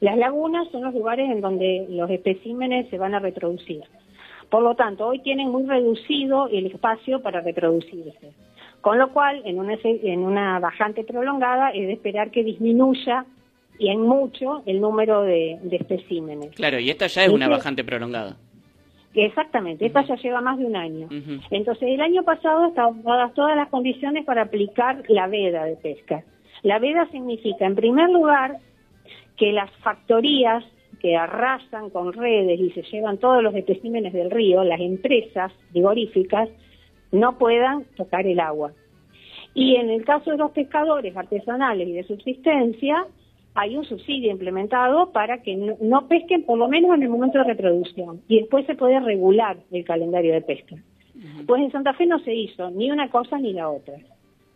Las 0.00 0.16
lagunas 0.18 0.68
son 0.70 0.82
los 0.82 0.94
lugares 0.94 1.30
en 1.30 1.40
donde 1.40 1.86
los 1.90 2.10
especímenes 2.10 2.88
se 2.90 2.98
van 2.98 3.14
a 3.14 3.20
reproducir. 3.20 3.82
Por 4.50 4.62
lo 4.62 4.74
tanto, 4.74 5.06
hoy 5.06 5.20
tienen 5.20 5.50
muy 5.50 5.64
reducido 5.64 6.48
el 6.48 6.66
espacio 6.66 7.22
para 7.22 7.40
reproducirse. 7.40 8.32
Con 8.80 8.98
lo 8.98 9.12
cual, 9.12 9.42
en 9.44 9.58
una, 9.58 9.76
en 9.82 10.20
una 10.20 10.58
bajante 10.58 11.04
prolongada, 11.04 11.70
es 11.70 11.86
de 11.86 11.92
esperar 11.92 12.30
que 12.30 12.42
disminuya 12.42 13.26
y 13.78 13.88
en 13.88 14.02
mucho 14.02 14.62
el 14.66 14.80
número 14.80 15.22
de, 15.22 15.58
de 15.62 15.76
especímenes. 15.76 16.54
Claro, 16.54 16.78
y 16.80 16.90
esta 16.90 17.06
ya 17.06 17.24
es 17.24 17.30
una 17.30 17.48
bajante 17.48 17.84
prolongada. 17.84 18.36
Exactamente, 19.14 19.86
esta 19.86 20.02
ya 20.02 20.14
lleva 20.16 20.40
más 20.40 20.58
de 20.58 20.66
un 20.66 20.76
año. 20.76 21.08
Entonces, 21.50 21.88
el 21.88 22.00
año 22.00 22.22
pasado 22.22 22.66
estaban 22.66 23.02
dadas 23.02 23.34
todas 23.34 23.56
las 23.56 23.68
condiciones 23.68 24.24
para 24.24 24.42
aplicar 24.42 25.02
la 25.08 25.26
veda 25.26 25.64
de 25.64 25.76
pesca. 25.76 26.22
La 26.62 26.78
veda 26.78 27.08
significa, 27.10 27.66
en 27.66 27.74
primer 27.74 28.08
lugar, 28.10 28.58
que 29.36 29.52
las 29.52 29.70
factorías 29.82 30.64
que 31.00 31.16
arrasan 31.16 31.90
con 31.90 32.12
redes 32.12 32.60
y 32.60 32.70
se 32.70 32.82
llevan 32.82 33.18
todos 33.18 33.42
los 33.42 33.54
especímenes 33.54 34.12
del 34.12 34.30
río, 34.30 34.62
las 34.62 34.80
empresas 34.80 35.52
frigoríficas, 35.72 36.48
no 37.12 37.38
puedan 37.38 37.84
tocar 37.96 38.26
el 38.26 38.38
agua. 38.38 38.72
Y 39.54 39.76
en 39.76 39.90
el 39.90 40.04
caso 40.04 40.30
de 40.30 40.36
los 40.36 40.52
pescadores 40.52 41.16
artesanales 41.16 41.88
y 41.88 41.92
de 41.92 42.04
subsistencia, 42.04 43.06
hay 43.54 43.76
un 43.76 43.84
subsidio 43.84 44.30
implementado 44.30 45.10
para 45.10 45.42
que 45.42 45.56
no, 45.56 45.76
no 45.80 46.06
pesquen 46.06 46.44
por 46.44 46.58
lo 46.58 46.68
menos 46.68 46.94
en 46.94 47.02
el 47.02 47.08
momento 47.08 47.38
de 47.38 47.44
reproducción. 47.44 48.20
Y 48.28 48.40
después 48.40 48.64
se 48.66 48.76
puede 48.76 49.00
regular 49.00 49.56
el 49.72 49.84
calendario 49.84 50.32
de 50.32 50.42
pesca. 50.42 50.76
Pues 51.46 51.62
en 51.62 51.72
Santa 51.72 51.92
Fe 51.94 52.06
no 52.06 52.18
se 52.20 52.34
hizo 52.34 52.70
ni 52.70 52.90
una 52.90 53.10
cosa 53.10 53.38
ni 53.38 53.52
la 53.52 53.68
otra. 53.68 53.94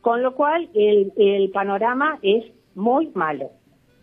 Con 0.00 0.22
lo 0.22 0.34
cual 0.34 0.68
el, 0.74 1.12
el 1.16 1.50
panorama 1.50 2.18
es 2.22 2.44
muy 2.74 3.08
malo. 3.14 3.50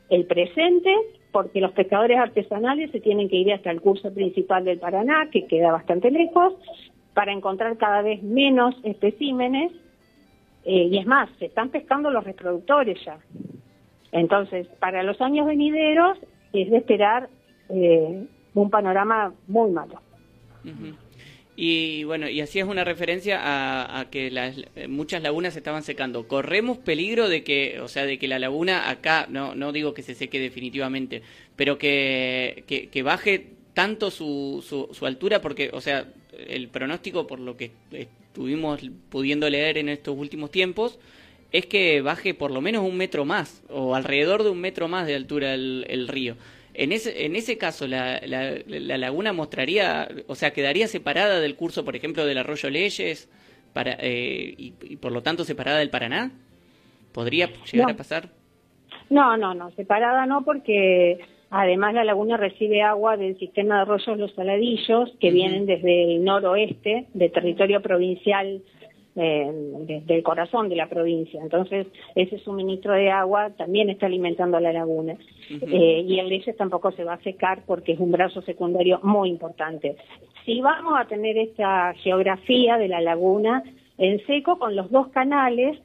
El 0.09 0.25
presente, 0.25 0.93
porque 1.31 1.61
los 1.61 1.71
pescadores 1.71 2.17
artesanales 2.17 2.91
se 2.91 2.99
tienen 2.99 3.29
que 3.29 3.37
ir 3.37 3.53
hasta 3.53 3.71
el 3.71 3.81
curso 3.81 4.13
principal 4.13 4.65
del 4.65 4.79
Paraná, 4.79 5.29
que 5.31 5.47
queda 5.47 5.71
bastante 5.71 6.11
lejos, 6.11 6.53
para 7.13 7.31
encontrar 7.31 7.77
cada 7.77 8.01
vez 8.01 8.21
menos 8.23 8.75
especímenes. 8.83 9.71
eh, 10.63 10.89
y 10.91 10.97
es 10.99 11.07
más, 11.07 11.29
se 11.39 11.45
están 11.45 11.69
pescando 11.69 12.11
los 12.11 12.23
reproductores 12.23 13.03
ya. 13.03 13.17
Entonces, 14.11 14.67
para 14.79 15.01
los 15.01 15.19
años 15.21 15.47
venideros 15.47 16.19
es 16.53 16.69
de 16.69 16.77
esperar 16.77 17.29
eh, 17.69 18.27
un 18.53 18.69
panorama 18.69 19.33
muy 19.47 19.71
malo. 19.71 20.01
Y 21.63 22.05
bueno, 22.05 22.27
y 22.27 22.41
así 22.41 22.57
es 22.57 22.65
una 22.65 22.83
referencia 22.83 23.39
a, 23.39 24.09
que 24.09 24.31
las, 24.31 24.55
muchas 24.89 25.21
lagunas 25.21 25.53
se 25.53 25.59
estaban 25.59 25.83
secando. 25.83 26.27
Corremos 26.27 26.79
peligro 26.79 27.29
de 27.29 27.43
que, 27.43 27.79
o 27.81 27.87
sea, 27.87 28.07
de 28.07 28.17
que 28.17 28.27
la 28.27 28.39
laguna 28.39 28.89
acá, 28.89 29.27
no, 29.29 29.53
no 29.53 29.71
digo 29.71 29.93
que 29.93 30.01
se 30.01 30.15
seque 30.15 30.39
definitivamente, 30.39 31.21
pero 31.55 31.77
que, 31.77 32.63
que, 32.91 33.03
baje 33.03 33.49
tanto 33.75 34.09
su, 34.09 34.65
su, 34.67 34.89
su 34.91 35.05
altura, 35.05 35.39
porque, 35.39 35.69
o 35.71 35.81
sea, 35.81 36.07
el 36.47 36.67
pronóstico 36.69 37.27
por 37.27 37.39
lo 37.39 37.55
que 37.55 37.69
estuvimos 37.91 38.81
pudiendo 39.09 39.47
leer 39.47 39.77
en 39.77 39.89
estos 39.89 40.17
últimos 40.17 40.49
tiempos 40.49 40.97
es 41.51 41.67
que 41.67 42.01
baje 42.01 42.33
por 42.33 42.49
lo 42.49 42.61
menos 42.61 42.83
un 42.83 42.97
metro 42.97 43.23
más, 43.23 43.61
o 43.69 43.93
alrededor 43.93 44.41
de 44.41 44.49
un 44.49 44.61
metro 44.61 44.87
más 44.87 45.05
de 45.05 45.13
altura 45.13 45.53
el 45.53 46.07
río. 46.07 46.37
En 46.73 46.91
ese, 46.91 47.25
en 47.25 47.35
ese 47.35 47.57
caso, 47.57 47.87
la, 47.87 48.21
la, 48.25 48.55
la 48.65 48.97
laguna 48.97 49.33
mostraría, 49.33 50.07
o 50.27 50.35
sea, 50.35 50.51
quedaría 50.51 50.87
separada 50.87 51.39
del 51.39 51.55
curso, 51.55 51.83
por 51.83 51.95
ejemplo, 51.95 52.25
del 52.25 52.37
arroyo 52.37 52.69
Leyes, 52.69 53.29
para, 53.73 53.97
eh, 53.99 54.53
y, 54.57 54.73
y 54.81 54.95
por 54.97 55.11
lo 55.11 55.21
tanto 55.21 55.43
separada 55.43 55.79
del 55.79 55.89
Paraná. 55.89 56.31
¿Podría 57.13 57.47
llegar 57.71 57.87
No. 57.87 57.93
a 57.93 57.97
pasar? 57.97 58.29
No, 59.09 59.35
no, 59.37 59.53
no, 59.53 59.71
separada 59.71 60.25
no, 60.25 60.43
porque 60.45 61.19
además 61.49 61.93
la 61.93 62.05
laguna 62.05 62.37
recibe 62.37 62.81
agua 62.81 63.17
del 63.17 63.37
sistema 63.37 63.75
de 63.75 63.81
arroyos 63.81 64.17
Los 64.17 64.33
Saladillos, 64.33 65.11
que 65.19 65.31
vienen 65.31 65.65
desde 65.65 66.15
el 66.15 66.23
noroeste, 66.23 67.07
del 67.13 67.31
territorio 67.33 67.81
provincial, 67.81 68.61
eh, 69.15 69.51
de- 69.87 70.01
del 70.01 70.23
corazón 70.23 70.69
de 70.69 70.75
la 70.77 70.87
provincia. 70.87 71.41
Entonces, 71.41 71.87
ese 72.15 72.37
suministro 72.39 72.93
de 72.93 73.09
agua 73.11 73.49
también 73.57 73.89
está 73.89 74.05
alimentando 74.05 74.57
a 74.57 74.61
la 74.61 74.71
laguna. 74.71 75.17
Eh, 75.61 76.05
y 76.07 76.19
el 76.19 76.29
Leyes 76.29 76.55
tampoco 76.55 76.91
se 76.93 77.03
va 77.03 77.13
a 77.15 77.21
secar 77.23 77.63
porque 77.65 77.91
es 77.91 77.99
un 77.99 78.11
brazo 78.11 78.41
secundario 78.43 78.99
muy 79.03 79.29
importante. 79.29 79.97
Si 80.45 80.61
vamos 80.61 80.93
a 80.97 81.05
tener 81.05 81.37
esta 81.37 81.93
geografía 81.95 82.77
de 82.77 82.87
la 82.87 83.01
laguna 83.01 83.63
en 83.97 84.25
seco 84.25 84.57
con 84.57 84.75
los 84.75 84.89
dos 84.91 85.09
canales 85.09 85.77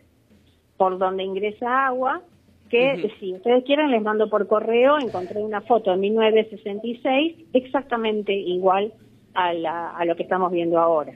por 0.77 0.97
donde 0.99 1.25
ingresa 1.25 1.87
agua, 1.87 2.23
que 2.71 2.95
si 3.21 3.33
ustedes 3.35 3.65
quieren 3.65 3.91
les 3.91 4.03
mando 4.03 4.29
por 4.29 4.47
correo, 4.47 4.99
encontré 4.99 5.43
una 5.43 5.61
foto 5.63 5.91
de 5.91 5.97
1966 5.99 7.47
exactamente 7.53 8.33
igual 8.33 8.93
a, 9.35 9.53
la- 9.53 9.91
a 9.91 10.05
lo 10.05 10.17
que 10.17 10.23
estamos 10.23 10.51
viendo 10.53 10.79
ahora. 10.79 11.13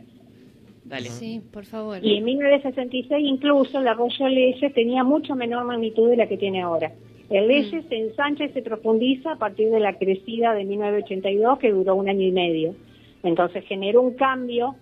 Dale. 0.84 1.08
Sí, 1.10 1.40
por 1.52 1.66
favor. 1.66 1.98
Y 2.02 2.16
en 2.16 2.24
1966 2.24 3.24
incluso 3.26 3.78
el 3.78 3.88
arroyo 3.88 4.28
Leyes 4.28 4.72
tenía 4.74 5.04
mucho 5.04 5.34
menor 5.34 5.64
magnitud 5.64 6.08
de 6.08 6.16
la 6.16 6.26
que 6.26 6.36
tiene 6.36 6.62
ahora. 6.62 6.92
El 7.28 7.46
Leyes 7.46 7.84
se 7.88 7.96
ensancha 7.96 8.44
y 8.44 8.48
se 8.50 8.62
profundiza 8.62 9.32
a 9.32 9.36
partir 9.36 9.70
de 9.70 9.78
la 9.78 9.96
crecida 9.96 10.52
de 10.52 10.64
1982 10.64 11.58
que 11.58 11.70
duró 11.70 11.94
un 11.94 12.08
año 12.08 12.26
y 12.26 12.32
medio. 12.32 12.74
Entonces 13.22 13.64
generó 13.66 14.02
un 14.02 14.14
cambio 14.14 14.74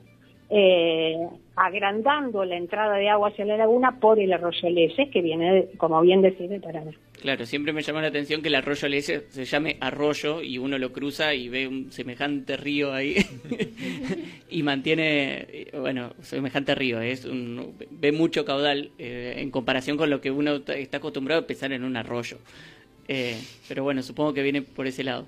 eh, 0.50 1.16
agrandando 1.56 2.44
la 2.44 2.56
entrada 2.56 2.96
de 2.96 3.08
agua 3.08 3.28
hacia 3.28 3.44
la 3.44 3.56
laguna 3.56 3.98
por 3.98 4.18
el 4.18 4.32
arroyo 4.32 4.68
que 5.12 5.22
viene, 5.22 5.66
como 5.76 6.00
bien 6.00 6.22
decís, 6.22 6.48
de 6.48 6.60
Paraná. 6.60 6.92
Claro, 7.20 7.46
siempre 7.46 7.72
me 7.72 7.82
llamó 7.82 8.00
la 8.00 8.08
atención 8.08 8.42
que 8.42 8.48
el 8.48 8.54
arroyo 8.54 8.88
se 9.02 9.44
llame 9.44 9.76
arroyo 9.80 10.40
y 10.40 10.58
uno 10.58 10.78
lo 10.78 10.92
cruza 10.92 11.34
y 11.34 11.48
ve 11.48 11.66
un 11.66 11.90
semejante 11.90 12.56
río 12.56 12.92
ahí 12.92 13.16
y 14.48 14.62
mantiene, 14.62 15.46
eh, 15.50 15.70
bueno, 15.76 16.12
semejante 16.20 16.76
río, 16.76 17.00
es 17.00 17.24
un, 17.24 17.74
ve 17.90 18.12
mucho 18.12 18.44
caudal 18.44 18.92
eh, 18.98 19.34
en 19.38 19.50
comparación 19.50 19.96
con 19.96 20.10
lo 20.10 20.20
que 20.20 20.30
uno 20.30 20.60
está 20.68 20.98
acostumbrado 20.98 21.42
a 21.42 21.46
pensar 21.46 21.72
en 21.72 21.82
un 21.82 21.96
arroyo. 21.96 22.38
Eh, 23.08 23.36
pero 23.66 23.82
bueno, 23.82 24.02
supongo 24.02 24.34
que 24.34 24.42
viene 24.42 24.62
por 24.62 24.86
ese 24.86 25.02
lado. 25.02 25.26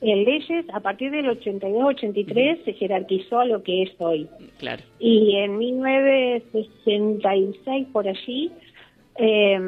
En 0.00 0.24
leyes, 0.24 0.64
a 0.72 0.80
partir 0.80 1.10
del 1.10 1.26
82-83 1.26 2.64
se 2.64 2.72
jerarquizó 2.74 3.40
a 3.40 3.46
lo 3.46 3.62
que 3.62 3.82
es 3.82 3.90
hoy. 3.98 4.28
Claro. 4.58 4.82
Y 4.98 5.36
en 5.36 5.58
1966, 5.58 7.88
por 7.92 8.06
allí, 8.06 8.52
eh, 9.18 9.58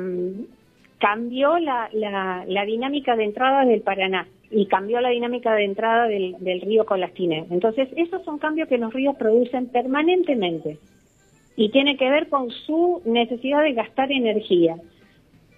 cambió 0.98 1.58
la, 1.58 1.88
la, 1.92 2.44
la 2.46 2.64
dinámica 2.64 3.16
de 3.16 3.24
entrada 3.24 3.64
del 3.64 3.80
Paraná 3.80 4.28
y 4.50 4.66
cambió 4.66 5.00
la 5.00 5.10
dinámica 5.10 5.54
de 5.54 5.64
entrada 5.64 6.08
del, 6.08 6.36
del 6.40 6.60
río 6.60 6.84
Colastine. 6.84 7.46
Entonces, 7.50 7.88
esos 7.96 8.24
son 8.24 8.38
cambios 8.38 8.68
que 8.68 8.78
los 8.78 8.92
ríos 8.92 9.16
producen 9.16 9.68
permanentemente 9.68 10.78
y 11.56 11.70
tiene 11.70 11.96
que 11.96 12.08
ver 12.08 12.28
con 12.28 12.50
su 12.50 13.02
necesidad 13.04 13.62
de 13.62 13.72
gastar 13.72 14.12
energía. 14.12 14.76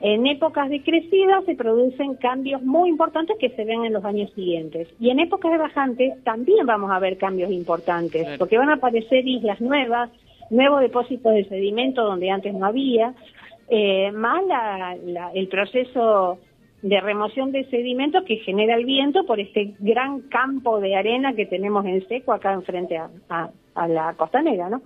En 0.00 0.26
épocas 0.26 0.70
de 0.70 0.82
crecida 0.82 1.42
se 1.44 1.54
producen 1.54 2.14
cambios 2.14 2.62
muy 2.62 2.88
importantes 2.88 3.36
que 3.38 3.50
se 3.50 3.64
ven 3.64 3.84
en 3.84 3.92
los 3.92 4.04
años 4.04 4.32
siguientes. 4.32 4.88
Y 4.98 5.10
en 5.10 5.20
épocas 5.20 5.52
de 5.52 5.58
bajante 5.58 6.14
también 6.24 6.64
vamos 6.66 6.90
a 6.90 6.98
ver 6.98 7.18
cambios 7.18 7.50
importantes, 7.50 8.22
Claro. 8.22 8.38
porque 8.38 8.56
van 8.58 8.70
a 8.70 8.74
aparecer 8.74 9.26
islas 9.28 9.60
nuevas, 9.60 10.10
nuevos 10.50 10.80
depósitos 10.80 11.34
de 11.34 11.44
sedimento 11.44 12.02
donde 12.02 12.30
antes 12.30 12.54
no 12.54 12.64
había, 12.66 13.14
eh, 13.68 14.10
más 14.12 14.42
la- 14.46 14.96
la- 15.04 15.30
el 15.34 15.48
proceso 15.48 16.38
de 16.82 16.98
remoción 17.02 17.52
de 17.52 17.64
sedimentos 17.64 18.24
que 18.24 18.36
genera 18.36 18.74
el 18.76 18.86
viento 18.86 19.26
por 19.26 19.38
este 19.38 19.74
gran 19.80 20.22
campo 20.22 20.80
de 20.80 20.96
arena 20.96 21.34
que 21.34 21.44
tenemos 21.44 21.84
en 21.84 22.06
seco 22.08 22.32
acá 22.32 22.54
enfrente 22.54 22.96
a, 22.96 23.10
a- 23.28 23.50
a 23.74 23.86
la 23.86 24.14
costanera, 24.14 24.70
¿no? 24.70 24.80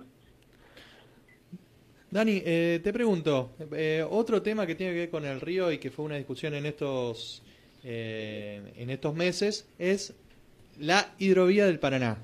Dani, 2.15 2.41
eh, 2.45 2.79
te 2.81 2.93
pregunto, 2.93 3.51
eh, 3.73 4.01
otro 4.09 4.41
tema 4.41 4.65
que 4.65 4.75
tiene 4.75 4.93
que 4.93 4.99
ver 4.99 5.09
con 5.09 5.25
el 5.25 5.41
río 5.41 5.69
y 5.69 5.79
que 5.79 5.91
fue 5.91 6.05
una 6.05 6.15
discusión 6.15 6.53
en 6.53 6.65
estos, 6.65 7.43
eh, 7.83 8.61
en 8.77 8.89
estos 8.89 9.13
meses 9.13 9.67
es 9.77 10.13
la 10.79 11.13
hidrovía 11.19 11.65
del 11.65 11.77
Paraná. 11.77 12.17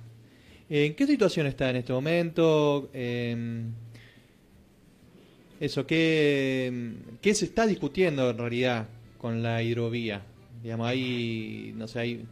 ¿En 0.69 0.95
qué 0.95 1.05
situación 1.05 1.45
está 1.45 1.69
en 1.71 1.75
este 1.75 1.91
momento? 1.91 2.89
Eh, 2.93 3.65
eso, 5.59 5.85
¿qué, 5.85 6.93
¿qué 7.21 7.35
se 7.35 7.43
está 7.43 7.67
discutiendo 7.67 8.29
en 8.29 8.37
realidad 8.37 8.87
con 9.17 9.43
la 9.43 9.61
hidrovía? 9.61 10.21
Digamos, 10.63 10.87
ahí, 10.87 11.73
no 11.75 11.89
sé, 11.89 11.99
ahí 11.99 12.25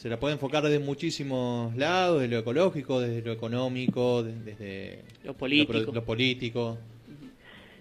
se 0.00 0.08
la 0.08 0.18
puede 0.18 0.32
enfocar 0.32 0.62
desde 0.62 0.78
muchísimos 0.78 1.76
lados, 1.76 2.22
desde 2.22 2.32
lo 2.34 2.40
ecológico, 2.40 3.00
desde 3.00 3.20
lo 3.20 3.32
económico, 3.32 4.22
de- 4.22 4.32
desde 4.32 4.98
Lo 5.24 5.34
político. 5.34 5.74
lo, 5.74 5.92
lo 5.92 6.04
político. 6.06 6.78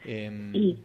Em, 0.03 0.53
Y 0.53 0.77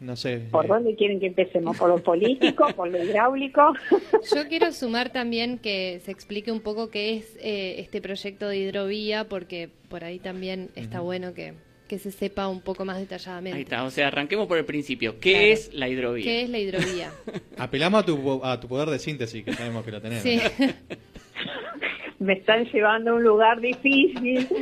no 0.00 0.14
sé. 0.14 0.40
¿por 0.50 0.66
eh, 0.66 0.68
dónde 0.68 0.94
quieren 0.94 1.20
que 1.20 1.26
empecemos? 1.28 1.74
¿Por 1.78 1.88
lo 1.88 2.02
político? 2.02 2.66
¿Por 2.76 2.90
lo 2.90 3.02
hidráulico? 3.02 3.72
Yo 4.36 4.46
quiero 4.46 4.70
sumar 4.72 5.10
también 5.10 5.56
que 5.56 6.00
se 6.04 6.10
explique 6.10 6.52
un 6.52 6.60
poco 6.60 6.90
qué 6.90 7.16
es 7.16 7.34
eh, 7.40 7.76
este 7.78 8.02
proyecto 8.02 8.46
de 8.46 8.58
hidrovía, 8.58 9.26
porque 9.26 9.70
por 9.88 10.04
ahí 10.04 10.18
también 10.18 10.68
está 10.76 11.00
bueno 11.00 11.32
que, 11.32 11.54
que 11.88 11.98
se 11.98 12.10
sepa 12.12 12.46
un 12.48 12.60
poco 12.60 12.84
más 12.84 12.98
detalladamente. 12.98 13.56
Ahí 13.56 13.62
está, 13.62 13.82
o 13.84 13.90
sea, 13.90 14.08
arranquemos 14.08 14.46
por 14.46 14.58
el 14.58 14.64
principio. 14.64 15.18
¿Qué 15.18 15.32
Claro. 15.32 15.46
es 15.46 15.74
la 15.74 15.88
hidrovía? 15.88 16.24
¿Qué 16.24 16.42
es 16.42 16.50
la 16.50 16.58
hidrovía? 16.58 17.10
Apelamos 17.58 18.02
a 18.02 18.06
tu, 18.06 18.40
a 18.44 18.60
tu 18.60 18.68
poder 18.68 18.88
de 18.90 18.98
síntesis, 18.98 19.44
que 19.44 19.52
sabemos 19.54 19.84
que 19.84 19.90
lo 19.92 20.00
tenemos. 20.00 20.22
Sí. 20.22 20.38
me 22.20 22.32
están 22.34 22.64
llevando 22.66 23.12
a 23.12 23.14
un 23.14 23.22
lugar 23.24 23.60
difícil. 23.60 24.46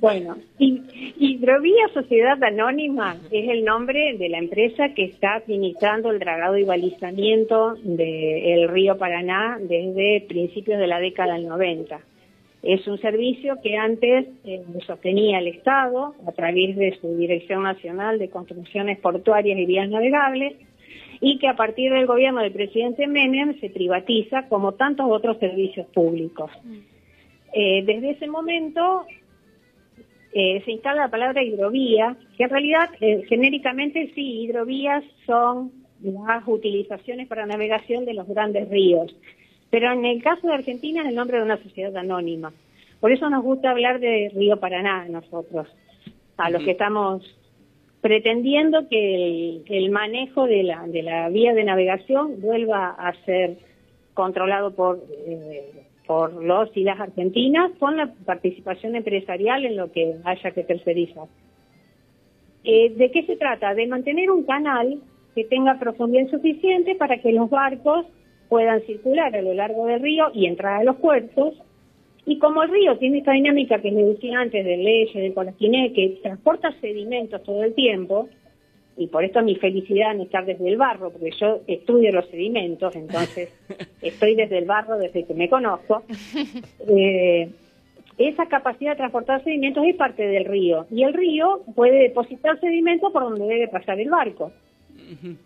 Bueno, 0.00 0.36
Hi- 0.58 0.82
Hidrovía 1.18 1.88
Sociedad 1.94 2.40
Anónima 2.44 3.16
es 3.32 3.48
el 3.48 3.64
nombre 3.64 4.16
de 4.18 4.28
la 4.28 4.38
empresa 4.38 4.90
que 4.94 5.04
está 5.04 5.34
administrando 5.36 6.10
el 6.10 6.18
dragado 6.20 6.56
y 6.58 6.62
balizamiento 6.64 7.74
del 7.82 8.68
río 8.68 8.96
Paraná 8.98 9.58
desde 9.60 10.24
principios 10.28 10.78
de 10.78 10.86
la 10.86 11.00
década 11.00 11.34
del 11.34 11.48
90. 11.48 11.98
Es 12.68 12.86
un 12.86 13.00
servicio 13.00 13.56
que 13.62 13.78
antes 13.78 14.26
eh, 14.44 14.62
sostenía 14.86 15.38
el 15.38 15.48
Estado 15.48 16.14
a 16.26 16.32
través 16.32 16.76
de 16.76 16.98
su 17.00 17.16
Dirección 17.16 17.62
Nacional 17.62 18.18
de 18.18 18.28
Construcciones 18.28 18.98
Portuarias 18.98 19.58
y 19.58 19.64
Vías 19.64 19.88
Navegables 19.88 20.54
y 21.22 21.38
que 21.38 21.48
a 21.48 21.56
partir 21.56 21.90
del 21.90 22.04
gobierno 22.04 22.42
del 22.42 22.52
presidente 22.52 23.06
Menem 23.06 23.58
se 23.60 23.70
privatiza 23.70 24.50
como 24.50 24.72
tantos 24.74 25.06
otros 25.08 25.38
servicios 25.38 25.86
públicos. 25.94 26.50
Eh, 27.54 27.84
desde 27.86 28.10
ese 28.10 28.26
momento 28.26 29.06
eh, 30.34 30.60
se 30.66 30.72
instala 30.72 31.04
la 31.04 31.10
palabra 31.10 31.42
hidrovía, 31.42 32.18
que 32.36 32.44
en 32.44 32.50
realidad 32.50 32.90
genéricamente 33.30 34.12
sí, 34.14 34.42
hidrovías 34.42 35.04
son 35.24 35.72
las 36.02 36.46
utilizaciones 36.46 37.28
para 37.28 37.46
navegación 37.46 38.04
de 38.04 38.12
los 38.12 38.28
grandes 38.28 38.68
ríos, 38.68 39.16
pero 39.70 39.92
en 39.92 40.04
el 40.04 40.22
caso 40.22 40.46
de 40.46 40.54
Argentina 40.54 41.02
es 41.02 41.08
el 41.08 41.14
nombre 41.14 41.38
de 41.38 41.44
una 41.44 41.62
sociedad 41.62 41.96
anónima. 41.96 42.52
Por 43.00 43.12
eso 43.12 43.28
nos 43.30 43.42
gusta 43.42 43.70
hablar 43.70 44.00
de 44.00 44.30
Río 44.34 44.58
Paraná 44.58 45.02
a 45.02 45.08
nosotros, 45.08 45.68
a 46.36 46.50
los 46.50 46.62
que 46.62 46.72
estamos 46.72 47.22
pretendiendo 48.00 48.88
que 48.88 49.14
el, 49.14 49.64
el 49.66 49.90
manejo 49.90 50.46
de 50.46 50.62
la, 50.62 50.86
de 50.86 51.02
la 51.02 51.28
vía 51.28 51.52
de 51.52 51.64
navegación 51.64 52.40
vuelva 52.40 52.90
a 52.90 53.12
ser 53.24 53.56
controlado 54.14 54.74
por, 54.74 55.00
eh, 55.26 55.70
por 56.06 56.32
los 56.42 56.76
y 56.76 56.84
las 56.84 56.98
argentinas 56.98 57.70
con 57.78 57.96
la 57.96 58.12
participación 58.24 58.96
empresarial 58.96 59.64
en 59.64 59.76
lo 59.76 59.92
que 59.92 60.16
haya 60.24 60.50
que 60.52 60.64
tercerizar. 60.64 61.28
Eh, 62.64 62.90
¿De 62.96 63.10
qué 63.10 63.24
se 63.24 63.36
trata? 63.36 63.74
De 63.74 63.86
mantener 63.86 64.30
un 64.30 64.44
canal 64.44 64.98
que 65.34 65.44
tenga 65.44 65.78
profundidad 65.78 66.28
suficiente 66.30 66.96
para 66.96 67.18
que 67.18 67.30
los 67.32 67.48
barcos 67.48 68.06
puedan 68.48 68.80
circular 68.82 69.34
a 69.34 69.42
lo 69.42 69.54
largo 69.54 69.86
del 69.86 70.00
río 70.00 70.30
y 70.34 70.46
entrar 70.46 70.80
a 70.80 70.84
los 70.84 70.96
puertos. 70.96 71.54
Y 72.26 72.38
como 72.38 72.62
el 72.62 72.70
río 72.70 72.98
tiene 72.98 73.18
esta 73.18 73.32
dinámica 73.32 73.80
que 73.80 73.90
les 73.90 74.06
decía 74.06 74.40
antes 74.40 74.64
del 74.64 74.84
Leche, 74.84 75.20
del 75.20 75.34
Colaquiné, 75.34 75.92
que 75.92 76.18
transporta 76.22 76.72
sedimentos 76.80 77.42
todo 77.42 77.62
el 77.64 77.74
tiempo, 77.74 78.28
y 78.98 79.06
por 79.06 79.24
esto 79.24 79.40
mi 79.42 79.54
felicidad 79.54 80.12
en 80.12 80.22
estar 80.22 80.44
desde 80.44 80.68
el 80.68 80.76
barro, 80.76 81.10
porque 81.10 81.30
yo 81.40 81.60
estudio 81.66 82.12
los 82.12 82.26
sedimentos, 82.26 82.94
entonces 82.96 83.54
estoy 84.02 84.34
desde 84.34 84.58
el 84.58 84.64
barro 84.64 84.98
desde 84.98 85.24
que 85.24 85.34
me 85.34 85.48
conozco. 85.48 86.02
Eh, 86.90 87.50
esa 88.16 88.46
capacidad 88.46 88.92
de 88.92 88.96
transportar 88.96 89.44
sedimentos 89.44 89.84
es 89.86 89.94
parte 89.94 90.26
del 90.26 90.44
río, 90.44 90.86
y 90.90 91.04
el 91.04 91.12
río 91.12 91.62
puede 91.76 92.00
depositar 92.00 92.58
sedimentos 92.58 93.12
por 93.12 93.22
donde 93.22 93.46
debe 93.46 93.68
pasar 93.68 94.00
el 94.00 94.10
barco. 94.10 94.52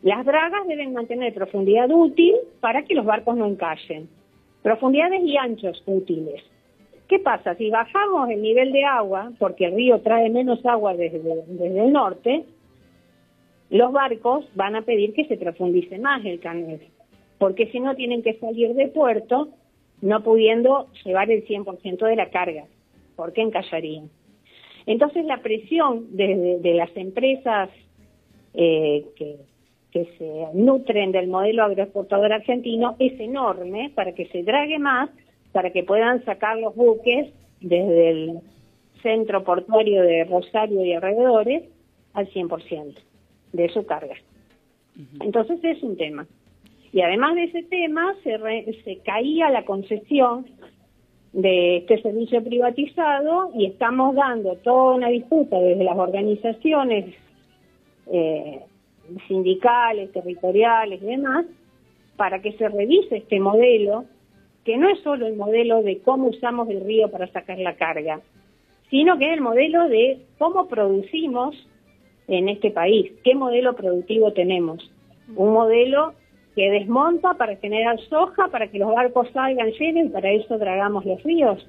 Las 0.03 0.25
dragas 0.25 0.67
deben 0.67 0.93
mantener 0.93 1.33
profundidad 1.35 1.91
útil 1.91 2.35
para 2.61 2.83
que 2.85 2.95
los 2.95 3.05
barcos 3.05 3.37
no 3.37 3.47
encallen. 3.47 4.09
Profundidades 4.63 5.23
y 5.25 5.37
anchos 5.37 5.83
útiles. 5.87 6.43
¿Qué 7.09 7.19
pasa? 7.19 7.55
Si 7.57 7.71
bajamos 7.71 8.31
el 8.31 8.41
nivel 8.41 8.73
de 8.73 8.85
agua, 8.85 9.33
porque 9.39 9.67
el 9.67 9.75
río 9.75 10.01
trae 10.01 10.31
menos 10.31 10.65
agua 10.65 10.95
desde, 10.95 11.19
el 11.19 11.93
norte, 11.93 12.45
los 13.71 13.93
barcos 13.93 14.47
van 14.55 14.77
a 14.77 14.83
pedir 14.83 15.13
que 15.13 15.27
se 15.27 15.37
profundice 15.37 15.99
más 15.99 16.25
el 16.25 16.41
canal, 16.41 16.81
porque 17.39 17.67
si 17.67 17.81
no 17.81 17.95
tienen 17.95 18.23
que 18.23 18.35
salir 18.35 18.75
de 18.75 18.89
puerto 18.89 19.49
no 20.01 20.23
pudiendo 20.23 20.89
llevar 21.05 21.31
el 21.31 21.47
100% 21.47 22.07
de 22.07 22.17
la 22.17 22.31
carga, 22.31 22.65
porque 23.15 23.43
encallarían. 23.43 24.11
Entonces 24.87 25.25
la 25.27 25.43
presión 25.43 26.17
de, 26.17 26.59
de 26.61 26.75
las 26.75 26.95
empresas 26.97 27.71
eh, 28.55 29.05
que, 29.17 29.37
que 29.93 30.07
se 30.19 30.47
nutren 30.55 31.13
del 31.13 31.29
modelo 31.29 31.65
agroexportador 31.65 32.33
argentino 32.33 32.97
es 32.99 33.19
enorme 33.21 33.93
para 33.95 34.13
que 34.13 34.27
se 34.27 34.43
drague 34.43 34.79
más, 34.79 35.11
para 35.53 35.71
que 35.71 35.85
puedan 35.85 36.25
sacar 36.25 36.59
los 36.59 36.75
buques 36.75 37.29
desde 37.61 38.09
el 38.11 38.41
centro 39.03 39.45
portuario 39.45 40.03
de 40.03 40.25
Rosario 40.25 40.85
y 40.85 40.93
alrededores 40.95 41.65
al 42.15 42.29
100% 42.31 42.95
de 43.53 43.69
su 43.69 43.85
carga. 43.85 44.15
Entonces 45.21 45.59
es 45.63 45.83
un 45.83 45.97
tema. 45.97 46.27
Y 46.93 47.01
además 47.01 47.35
de 47.35 47.45
ese 47.45 47.63
tema, 47.65 48.15
se, 48.23 48.37
re- 48.37 48.67
se 48.85 48.99
caía 48.99 49.51
la 49.51 49.65
concesión 49.65 50.47
de 51.33 51.79
este 51.79 52.01
servicio 52.03 52.43
privatizado 52.45 53.51
y 53.55 53.65
estamos 53.67 54.15
dando 54.15 54.57
toda 54.57 54.97
una 54.97 55.09
disputa 55.09 55.59
desde 55.59 55.85
las 55.85 55.97
organizaciones 55.97 57.15
eh, 58.13 58.61
sindicales, 59.29 60.13
territoriales 60.13 61.03
y 61.03 61.07
demás, 61.07 61.47
para 62.17 62.41
que 62.41 62.53
se 62.53 62.69
revise 62.69 63.17
este 63.17 63.41
modelo, 63.41 64.05
que 64.65 64.77
no 64.77 64.89
es 64.89 65.01
solo 65.01 65.27
el 65.27 65.37
modelo 65.37 65.83
de 65.83 65.99
cómo 65.99 66.29
usamos 66.29 66.69
el 66.71 66.85
río 66.85 67.11
para 67.11 67.27
sacar 67.29 67.59
la 67.59 67.77
carga, 67.77 68.21
sino 68.91 69.19
que 69.19 69.27
es 69.27 69.33
el 69.33 69.41
modelo 69.41 69.89
de 69.89 70.21
cómo 70.39 70.69
producimos 70.69 71.57
en 72.29 72.49
este 72.49 72.71
país, 72.71 73.13
qué 73.25 73.35
modelo 73.35 73.75
productivo 73.75 74.33
tenemos. 74.33 74.91
Un 75.35 75.53
modelo 75.53 76.15
que 76.55 76.71
desmonta 76.71 77.35
para 77.35 77.57
generar 77.57 77.99
soja, 78.09 78.49
para 78.49 78.69
que 78.69 78.79
los 78.79 78.95
barcos 78.95 79.29
salgan 79.33 79.71
llenos 79.73 80.07
y 80.07 80.09
para 80.11 80.31
eso 80.31 80.59
dragamos 80.59 81.05
los 81.05 81.23
ríos. 81.23 81.67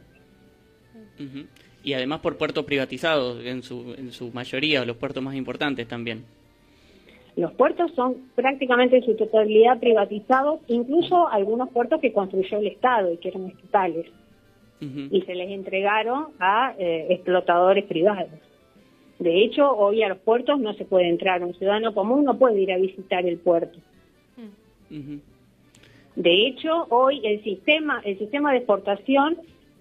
Ujú. 1.20 1.46
Y 1.84 1.94
además 1.94 2.20
por 2.20 2.38
puertos 2.38 2.66
privatizados, 2.66 3.44
en 3.46 3.62
su, 3.64 3.94
en 3.98 4.12
su 4.12 4.32
mayoría, 4.32 4.86
los 4.86 4.98
puertos 4.98 5.24
más 5.24 5.36
importantes 5.36 5.88
también. 5.88 6.26
Los 7.36 7.52
puertos 7.54 7.92
son 7.96 8.30
prácticamente 8.36 8.98
en 8.98 9.04
su 9.04 9.16
totalidad 9.16 9.80
privatizados, 9.80 10.60
incluso 10.68 11.28
algunos 11.28 11.70
puertos 11.70 12.00
que 12.00 12.14
construyó 12.14 12.60
el 12.60 12.68
Estado 12.68 13.12
y 13.12 13.18
que 13.18 13.30
eran 13.30 13.48
estatales, 13.48 14.06
y 14.80 15.22
se 15.22 15.34
les 15.34 15.50
entregaron 15.50 16.28
a 16.40 16.76
eh, 16.78 17.08
explotadores 17.10 17.86
privados. 17.86 18.30
De 19.18 19.42
hecho, 19.42 19.72
hoy 19.72 20.04
a 20.04 20.10
los 20.10 20.18
puertos 20.18 20.60
no 20.60 20.74
se 20.74 20.84
puede 20.84 21.08
entrar, 21.08 21.42
un 21.42 21.54
ciudadano 21.54 21.94
común 21.94 22.26
no 22.26 22.38
puede 22.38 22.60
ir 22.60 22.74
a 22.74 22.78
visitar 22.78 23.26
el 23.26 23.38
puerto. 23.38 23.80
De 26.16 26.48
hecho, 26.48 26.86
hoy 26.90 27.22
el 27.24 27.42
sistema, 27.44 28.02
el 28.04 28.20
sistema 28.20 28.52
de 28.52 28.58
exportación 28.58 29.38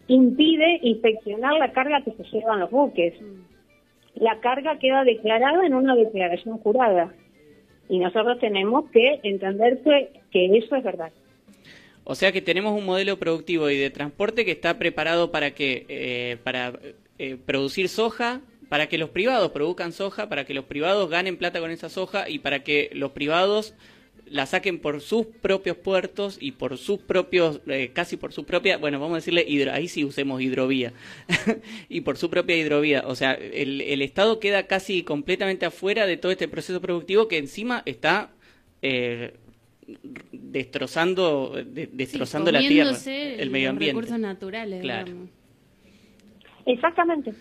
impide 0.07 0.79
inspeccionar 0.83 1.55
la 1.59 1.73
carga 1.73 2.03
que 2.03 2.13
se 2.13 2.25
llevan 2.25 2.61
los 2.61 2.71
buques. 2.71 3.15
La 4.15 4.41
carga 4.41 4.79
queda 4.79 5.05
declarada 5.05 5.67
en 5.67 5.75
una 5.75 5.95
declaración 5.95 6.59
jurada. 6.59 7.13
Y 7.93 7.99
nosotros 7.99 8.39
tenemos 8.41 8.91
que 8.91 9.21
entender 9.23 9.83
que, 9.85 10.23
que 10.31 10.57
eso 10.57 10.77
es 10.77 10.83
verdad. 10.83 11.13
O 12.05 12.15
sea 12.15 12.33
que 12.33 12.41
tenemos 12.41 12.73
un 12.73 12.87
modelo 12.87 13.19
productivo 13.19 13.69
y 13.69 13.77
de 13.77 13.91
transporte 13.91 14.47
que 14.47 14.53
está 14.53 14.79
preparado 14.79 15.31
para 15.31 15.51
que 15.51 15.85
eh, 15.91 16.39
para 16.43 16.73
eh, 17.19 17.37
producir 17.45 17.91
soja, 17.91 18.41
para 18.71 18.87
que 18.87 18.97
los 18.97 19.11
privados 19.11 19.51
produzcan 19.53 19.93
soja, 19.93 20.31
para 20.31 20.47
que 20.47 20.55
los 20.55 20.65
privados 20.65 21.11
ganen 21.11 21.37
plata 21.37 21.61
con 21.61 21.71
esa 21.71 21.91
soja 21.91 22.31
y 22.31 22.39
para 22.39 22.65
que 22.65 22.89
los 22.95 23.11
privados 23.11 23.75
la 24.27 24.47
saquen 24.47 24.79
por 24.79 25.01
sus 25.01 25.27
propios 25.27 25.77
puertos 25.77 26.39
y 26.41 26.53
por 26.53 26.79
sus 26.79 27.01
propios, 27.01 27.61
eh, 27.67 27.91
casi 27.93 28.17
por 28.17 28.33
su 28.33 28.45
propia, 28.45 28.79
bueno, 28.79 28.99
vamos 28.99 29.15
a 29.15 29.17
decirle, 29.17 29.45
hidro, 29.47 29.73
ahí 29.73 29.89
sí 29.89 30.05
usemos 30.05 30.41
hidrovía, 30.41 30.93
y 31.89 32.01
por 32.01 32.17
su 32.17 32.31
propia 32.31 32.57
hidrovía. 32.57 33.03
O 33.07 33.15
sea, 33.15 33.33
el, 33.35 33.81
el 33.83 34.01
Estado 34.03 34.41
queda 34.41 34.67
casi 34.67 35.03
completamente 35.03 35.67
afuera 35.67 36.07
de 36.07 36.17
todo 36.17 36.33
este 36.33 36.49
proceso 36.49 36.81
productivo 36.81 37.29
que 37.29 37.37
encima 37.39 37.83
está 37.85 38.31
eh, 38.81 39.35
destrozando, 40.33 41.55
de- 41.67 41.89
destrozando 41.93 42.51
la 42.53 42.61
tierra, 42.61 42.97
el 43.07 43.51
medio 43.51 43.67
los 43.69 43.73
ambiente. 43.75 44.01
recursos 44.01 44.19
naturales. 44.19 44.81
Claro. 44.83 45.05
digamos. 45.07 45.31
Exactamente. 46.67 47.33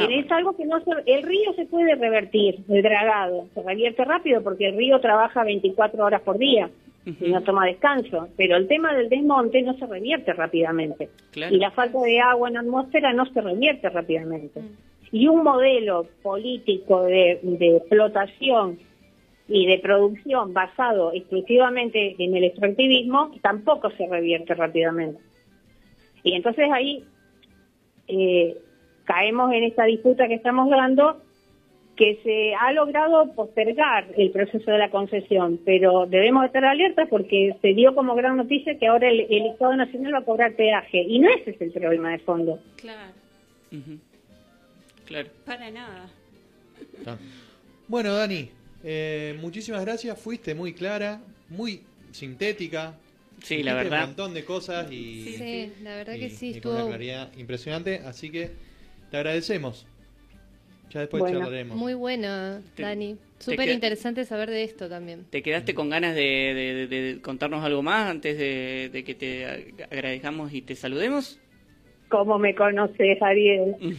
Ah, 0.00 0.08
es 0.10 0.30
algo 0.32 0.56
que 0.56 0.64
no 0.64 0.80
se, 0.80 0.90
el 1.06 1.22
río 1.22 1.52
se 1.54 1.66
puede 1.66 1.94
revertir, 1.94 2.60
el 2.68 2.82
dragado, 2.82 3.46
se 3.54 3.62
revierte 3.62 4.04
rápido 4.04 4.42
porque 4.42 4.68
el 4.68 4.76
río 4.76 5.00
trabaja 5.00 5.44
24 5.44 6.04
horas 6.04 6.22
por 6.22 6.38
día 6.38 6.70
y 7.06 7.30
no 7.30 7.42
toma 7.42 7.66
descanso, 7.66 8.28
pero 8.36 8.56
el 8.56 8.66
tema 8.66 8.94
del 8.94 9.10
desmonte 9.10 9.60
no 9.62 9.74
se 9.76 9.86
revierte 9.86 10.32
rápidamente 10.32 11.10
Claro. 11.32 11.54
y 11.54 11.58
la 11.58 11.70
falta 11.70 12.00
de 12.00 12.18
agua 12.18 12.48
en 12.48 12.54
la 12.54 12.60
atmósfera 12.60 13.12
no 13.12 13.26
se 13.26 13.40
revierte 13.42 13.90
rápidamente. 13.90 14.62
Y 15.12 15.28
un 15.28 15.42
modelo 15.44 16.06
político 16.22 17.02
de, 17.04 17.38
de 17.42 17.76
explotación 17.76 18.78
y 19.48 19.66
de 19.66 19.78
producción 19.80 20.54
basado 20.54 21.12
exclusivamente 21.12 22.16
en 22.18 22.34
el 22.34 22.44
extractivismo 22.44 23.32
tampoco 23.42 23.90
se 23.90 24.06
revierte 24.08 24.54
rápidamente. 24.54 25.20
Y 26.22 26.32
entonces 26.32 26.70
ahí 26.72 27.04
eh, 28.08 28.56
caemos 29.04 29.52
en 29.52 29.64
esta 29.64 29.84
disputa 29.84 30.28
que 30.28 30.34
estamos 30.34 30.68
dando, 30.70 31.20
que 31.96 32.18
se 32.24 32.54
ha 32.54 32.72
logrado 32.72 33.32
postergar 33.34 34.06
el 34.16 34.30
proceso 34.30 34.70
de 34.70 34.78
la 34.78 34.90
concesión, 34.90 35.60
pero 35.64 36.06
debemos 36.06 36.44
estar 36.44 36.64
alertas 36.64 37.08
porque 37.08 37.54
se 37.62 37.68
dio 37.74 37.94
como 37.94 38.14
gran 38.16 38.36
noticia 38.36 38.78
que 38.78 38.86
ahora 38.86 39.08
el, 39.08 39.20
el 39.30 39.46
Estado 39.46 39.76
Nacional 39.76 40.14
va 40.14 40.18
a 40.18 40.24
cobrar 40.24 40.54
peaje, 40.54 41.02
y 41.02 41.18
no 41.20 41.28
ese 41.30 41.50
es 41.50 41.60
el 41.60 41.70
problema 41.70 42.10
de 42.10 42.18
fondo. 42.18 42.58
Claro, 42.76 43.12
Ujú. 43.70 43.98
Claro. 45.06 45.28
para 45.44 45.70
nada. 45.70 46.08
Bueno, 47.86 48.14
Dani, 48.14 48.48
eh, 48.82 49.36
muchísimas 49.40 49.84
gracias. 49.84 50.18
Fuiste 50.18 50.54
muy 50.54 50.72
clara, 50.72 51.20
muy 51.50 51.82
sintética. 52.12 52.94
Sí, 53.42 53.62
la 53.62 53.74
verdad. 53.74 54.00
Un 54.00 54.06
montón 54.08 54.34
de 54.34 54.44
cosas 54.44 54.90
y, 54.90 55.34
Sí, 55.36 55.72
la 55.82 55.96
verdad 55.96 56.14
que 56.14 56.30
sí, 56.30 56.54
y 56.56 56.60
con 56.60 56.72
una 56.72 56.80
estuvo 56.80 56.88
claridad 56.90 57.32
impresionante. 57.36 58.00
Así 58.06 58.30
que 58.30 58.52
te 59.14 59.18
agradecemos. 59.18 59.86
Ya 60.90 60.98
después 61.00 61.20
Bueno, 61.20 61.38
charlaremos. 61.38 61.76
muy 61.76 61.94
bueno, 61.94 62.60
Te- 62.74 62.82
Dani. 62.82 63.16
Súper 63.38 63.68
interesante 63.68 64.24
saber 64.24 64.50
de 64.50 64.64
esto 64.64 64.88
también. 64.88 65.24
¿Te 65.30 65.40
quedaste 65.40 65.72
con 65.72 65.88
ganas 65.88 66.16
de, 66.16 66.20
de- 66.20 66.86
de- 66.88 67.02
de 67.14 67.20
contarnos 67.20 67.62
algo 67.64 67.80
más 67.80 68.10
antes 68.10 68.36
de, 68.36 68.90
de 68.92 69.04
que 69.04 69.14
te 69.14 69.46
ag- 69.46 69.86
agradezcamos 69.92 70.52
y 70.52 70.62
te 70.62 70.74
saludemos? 70.74 71.38
¿Cómo 72.08 72.40
me 72.40 72.56
conoces, 72.56 73.22
Ariel? 73.22 73.76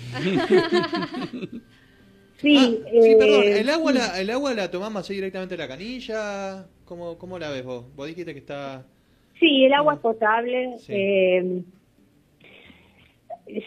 sí, 2.42 2.58
Ah, 2.58 2.68
sí, 2.92 2.98
eh, 3.12 3.16
perdón. 3.18 3.44
¿El 3.46 3.70
agua, 3.70 3.94
la, 3.94 4.20
¿El 4.20 4.30
agua 4.32 4.54
la 4.54 4.70
tomamos 4.70 5.02
así 5.02 5.14
directamente 5.14 5.56
de 5.56 5.64
la 5.64 5.70
canilla? 5.70 6.68
¿Cómo, 6.84 7.18
¿Cómo 7.18 7.40
la 7.40 7.52
ves 7.52 7.64
vos? 7.64 7.86
Vos 7.96 8.08
dijiste 8.08 8.34
que 8.34 8.40
está... 8.40 8.86
Sí, 9.40 9.64
el 9.66 9.74
agua 9.74 9.94
es 9.96 10.00
potable. 10.02 10.76
Sí. 10.80 10.94
eh, 10.94 11.62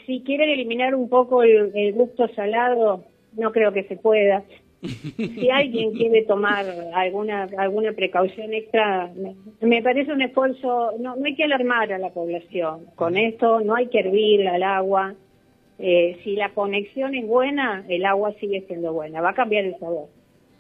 si 0.07 0.23
quieren 0.23 0.49
eliminar 0.49 0.95
un 0.95 1.09
poco 1.09 1.43
el, 1.43 1.73
el 1.75 1.93
gusto 1.93 2.29
salado, 2.29 3.05
no 3.37 3.53
creo 3.53 3.73
que 3.73 3.85
se 3.85 3.97
pueda. 3.97 4.43
Si 5.17 5.51
alguien 5.51 5.93
quiere 5.93 6.23
tomar 6.23 6.65
alguna 6.95 7.49
alguna 7.59 7.93
precaución 7.93 8.55
extra, 8.55 9.11
me, 9.17 9.35
me 9.61 9.83
parece 9.83 10.13
un 10.13 10.23
esfuerzo. 10.23 10.93
No, 11.01 11.17
no 11.17 11.25
hay 11.25 11.35
que 11.35 11.45
alarmar 11.45 11.93
a 11.93 11.99
la 11.99 12.11
población 12.11 12.87
con 12.95 13.17
esto, 13.17 13.61
no 13.61 13.75
hay 13.75 13.89
que 13.89 13.99
hervir 13.99 14.47
al 14.47 14.63
agua. 14.63 15.15
Eh, 15.81 16.19
si 16.23 16.35
la 16.35 16.51
conexión 16.51 17.15
es 17.15 17.27
buena, 17.27 17.85
el 17.89 18.05
agua 18.05 18.33
sigue 18.41 18.63
siendo 18.69 18.93
buena, 18.93 19.21
va 19.21 19.31
a 19.31 19.35
cambiar 19.35 19.65
el 19.65 19.79
sabor. 19.79 20.07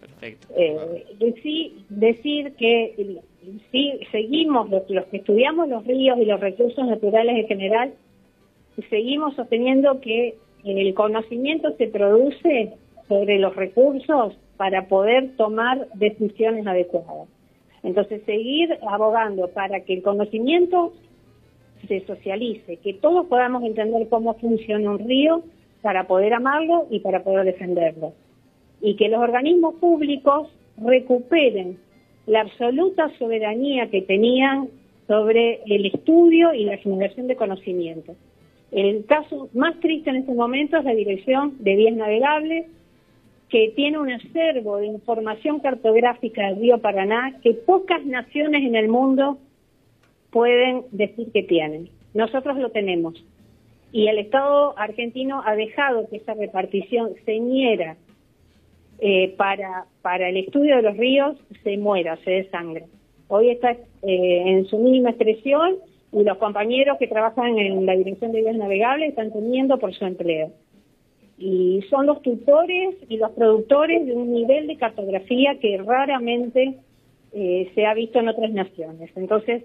Perfecto. 0.00 0.46
Eh, 0.56 1.34
sí, 1.42 1.84
decir 1.88 2.52
que 2.54 3.20
sí, 3.72 4.00
seguimos, 4.12 4.70
los, 4.70 4.88
los 4.88 5.04
que 5.06 5.16
estudiamos 5.16 5.68
los 5.68 5.84
ríos 5.84 6.18
y 6.20 6.24
los 6.24 6.38
recursos 6.38 6.86
naturales 6.86 7.36
en 7.36 7.46
general, 7.48 7.94
seguimos 8.90 9.34
sosteniendo 9.34 10.00
que 10.00 10.36
el 10.64 10.94
conocimiento 10.94 11.74
se 11.76 11.88
produce 11.88 12.74
sobre 13.08 13.38
los 13.38 13.54
recursos 13.56 14.36
para 14.56 14.86
poder 14.88 15.36
tomar 15.36 15.88
decisiones 15.94 16.66
adecuadas. 16.66 17.28
Entonces, 17.82 18.22
seguir 18.26 18.76
abogando 18.88 19.48
para 19.48 19.80
que 19.80 19.94
el 19.94 20.02
conocimiento 20.02 20.92
se 21.86 22.04
socialice, 22.06 22.76
que 22.78 22.94
todos 22.94 23.26
podamos 23.26 23.62
entender 23.62 24.08
cómo 24.08 24.34
funciona 24.34 24.90
un 24.90 24.98
río 24.98 25.42
para 25.80 26.06
poder 26.06 26.34
amarlo 26.34 26.86
y 26.90 27.00
para 27.00 27.22
poder 27.22 27.44
defenderlo 27.44 28.12
y 28.80 28.96
que 28.96 29.08
los 29.08 29.20
organismos 29.20 29.74
públicos 29.76 30.48
recuperen 30.76 31.78
la 32.26 32.42
absoluta 32.42 33.10
soberanía 33.18 33.88
que 33.90 34.02
tenían 34.02 34.68
sobre 35.06 35.62
el 35.66 35.86
estudio 35.86 36.52
y 36.52 36.64
la 36.64 36.76
generación 36.76 37.26
de 37.26 37.36
conocimiento. 37.36 38.14
El 38.70 39.06
caso 39.06 39.48
más 39.54 39.78
triste 39.80 40.10
en 40.10 40.16
este 40.16 40.32
momento 40.32 40.76
es 40.76 40.84
la 40.84 40.94
Dirección 40.94 41.56
de 41.60 41.76
Vías 41.76 41.96
Navegables, 41.96 42.66
que 43.48 43.72
tiene 43.74 43.98
un 43.98 44.10
acervo 44.10 44.76
de 44.76 44.86
información 44.86 45.60
cartográfica 45.60 46.46
del 46.46 46.60
río 46.60 46.78
Paraná 46.78 47.38
que 47.42 47.54
pocas 47.54 48.04
naciones 48.04 48.62
en 48.62 48.76
el 48.76 48.88
mundo 48.88 49.38
pueden 50.30 50.84
decir 50.90 51.32
que 51.32 51.42
tienen. 51.42 51.88
Nosotros 52.12 52.58
lo 52.58 52.70
tenemos. 52.70 53.14
Y 53.90 54.08
el 54.08 54.18
Estado 54.18 54.78
argentino 54.78 55.42
ha 55.46 55.54
dejado 55.54 56.08
que 56.10 56.16
esa 56.16 56.34
repartición 56.34 57.14
señera 57.24 57.96
eh, 59.00 59.34
para, 59.38 59.86
para 60.02 60.28
el 60.28 60.36
estudio 60.36 60.76
de 60.76 60.82
los 60.82 60.96
ríos 60.98 61.36
se 61.62 61.78
muera, 61.78 62.18
se 62.24 62.32
desangre. 62.32 62.84
Hoy 63.28 63.50
está 63.50 63.70
eh, 63.70 63.78
en 64.02 64.66
su 64.66 64.78
mínima 64.78 65.10
expresión 65.10 65.76
y 66.12 66.24
los 66.24 66.38
compañeros 66.38 66.96
que 66.98 67.06
trabajan 67.06 67.58
en 67.58 67.84
la 67.84 67.94
Dirección 67.94 68.32
de 68.32 68.40
Vías 68.40 68.56
Navegables 68.56 69.10
están 69.10 69.32
temiendo 69.32 69.78
por 69.78 69.94
su 69.94 70.04
empleo. 70.04 70.52
Y 71.38 71.82
son 71.90 72.06
los 72.06 72.22
tutores 72.22 72.96
y 73.08 73.18
los 73.18 73.30
productores 73.32 74.06
de 74.06 74.12
un 74.12 74.32
nivel 74.32 74.66
de 74.66 74.76
cartografía 74.76 75.58
que 75.60 75.76
raramente 75.78 76.74
eh, 77.32 77.70
se 77.74 77.86
ha 77.86 77.94
visto 77.94 78.18
en 78.18 78.28
otras 78.28 78.50
naciones. 78.50 79.10
Entonces, 79.16 79.62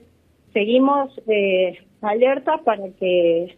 seguimos 0.51 1.09
eh, 1.27 1.79
alerta 2.01 2.57
para 2.63 2.89
que 2.99 3.55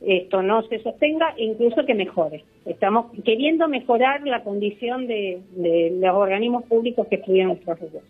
esto 0.00 0.42
no 0.42 0.62
se 0.68 0.78
sostenga 0.80 1.34
e 1.36 1.44
incluso 1.44 1.84
que 1.84 1.94
mejore. 1.94 2.44
Estamos 2.64 3.06
queriendo 3.24 3.66
mejorar 3.68 4.22
la 4.24 4.44
condición 4.44 5.06
de, 5.08 5.40
de 5.56 5.96
los 5.98 6.14
organismos 6.14 6.64
públicos 6.64 7.06
que 7.08 7.16
estudian 7.16 7.48
nuestros 7.48 7.80
ríos. 7.80 8.04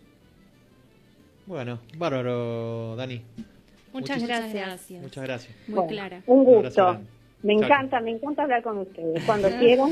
Bueno, 1.47 1.79
bárbaro, 1.97 2.95
Dani. 2.95 3.21
Muchas 3.93 4.23
gracias. 4.25 4.91
Muchas 5.01 5.23
gracias. 5.23 5.55
Muy 5.67 5.75
Bueno, 5.75 5.89
clara. 5.89 6.21
Un 6.27 6.43
gusto. 6.45 6.99
Me 7.41 7.53
encanta, 7.53 8.01
me 8.01 8.11
encanta 8.11 8.43
hablar 8.43 8.61
con 8.61 8.79
ustedes. 8.79 9.23
Cuando 9.23 9.49
quieran. 9.59 9.91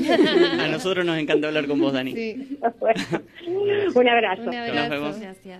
A 0.59 0.67
nosotros 0.67 1.05
nos 1.05 1.17
encanta 1.17 1.47
hablar 1.47 1.65
con 1.67 1.79
vos, 1.79 1.93
Dani. 1.93 2.13
Sí, 2.13 2.59
Bueno, 2.79 3.01
un 3.95 4.09
abrazo. 4.09 4.43
un 4.43 4.55
abrazo. 4.55 4.89
vemos. 4.89 5.19
Gracias. 5.19 5.59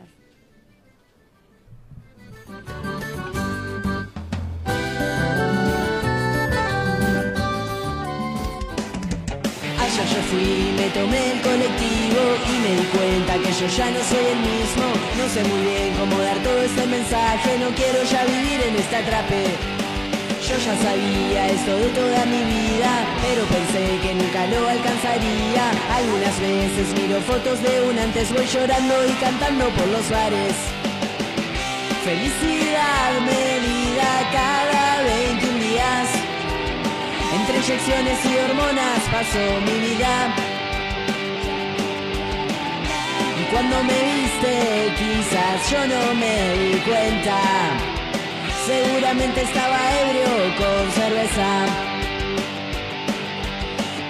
Yo 10.17 10.23
fui, 10.23 10.73
me 10.75 10.89
tomé 10.97 11.33
el 11.33 11.41
colectivo 11.41 12.21
y 12.49 12.53
me 12.65 12.81
di 12.81 12.87
cuenta 12.87 13.33
que 13.37 13.53
yo 13.53 13.67
ya 13.77 13.91
no 13.91 13.99
soy 14.01 14.25
el 14.33 14.39
mismo. 14.49 14.85
No 15.15 15.29
sé 15.29 15.43
muy 15.43 15.61
bien 15.61 15.93
cómo 15.93 16.17
dar 16.17 16.39
todo 16.41 16.59
este 16.63 16.87
mensaje, 16.87 17.59
no 17.59 17.69
quiero 17.77 18.01
ya 18.01 18.25
vivir 18.25 18.59
en 18.67 18.75
este 18.77 18.95
atrape. 18.95 19.45
Yo 20.41 20.55
ya 20.57 20.75
sabía 20.81 21.49
esto 21.49 21.71
de 21.71 21.89
toda 21.89 22.25
mi 22.25 22.41
vida, 22.49 22.91
pero 23.21 23.45
pensé 23.45 23.83
que 24.01 24.15
nunca 24.15 24.47
lo 24.47 24.67
alcanzaría. 24.67 25.69
Algunas 25.93 26.35
veces 26.41 26.87
miro 26.97 27.21
fotos 27.21 27.61
de 27.61 27.83
un 27.83 27.99
antes, 27.99 28.33
voy 28.33 28.47
llorando 28.47 28.95
y 29.05 29.13
cantando 29.21 29.69
por 29.69 29.87
los 29.89 30.09
bares. 30.09 30.55
Felicidad 32.03 33.21
medida 33.21 33.76
inyecciones 37.67 38.19
y 38.23 38.37
hormonas 38.37 38.99
pasó 39.11 39.43
mi 39.65 39.79
vida. 39.87 40.33
Y 43.41 43.43
cuando 43.51 43.83
me 43.83 43.99
viste, 44.07 44.93
quizás 44.95 45.69
yo 45.69 45.85
no 45.85 46.13
me 46.15 46.53
di 46.59 46.79
cuenta. 46.79 47.37
Seguramente 48.65 49.41
estaba 49.41 49.77
ebrio 50.01 50.55
con 50.55 50.91
cerveza. 50.93 51.65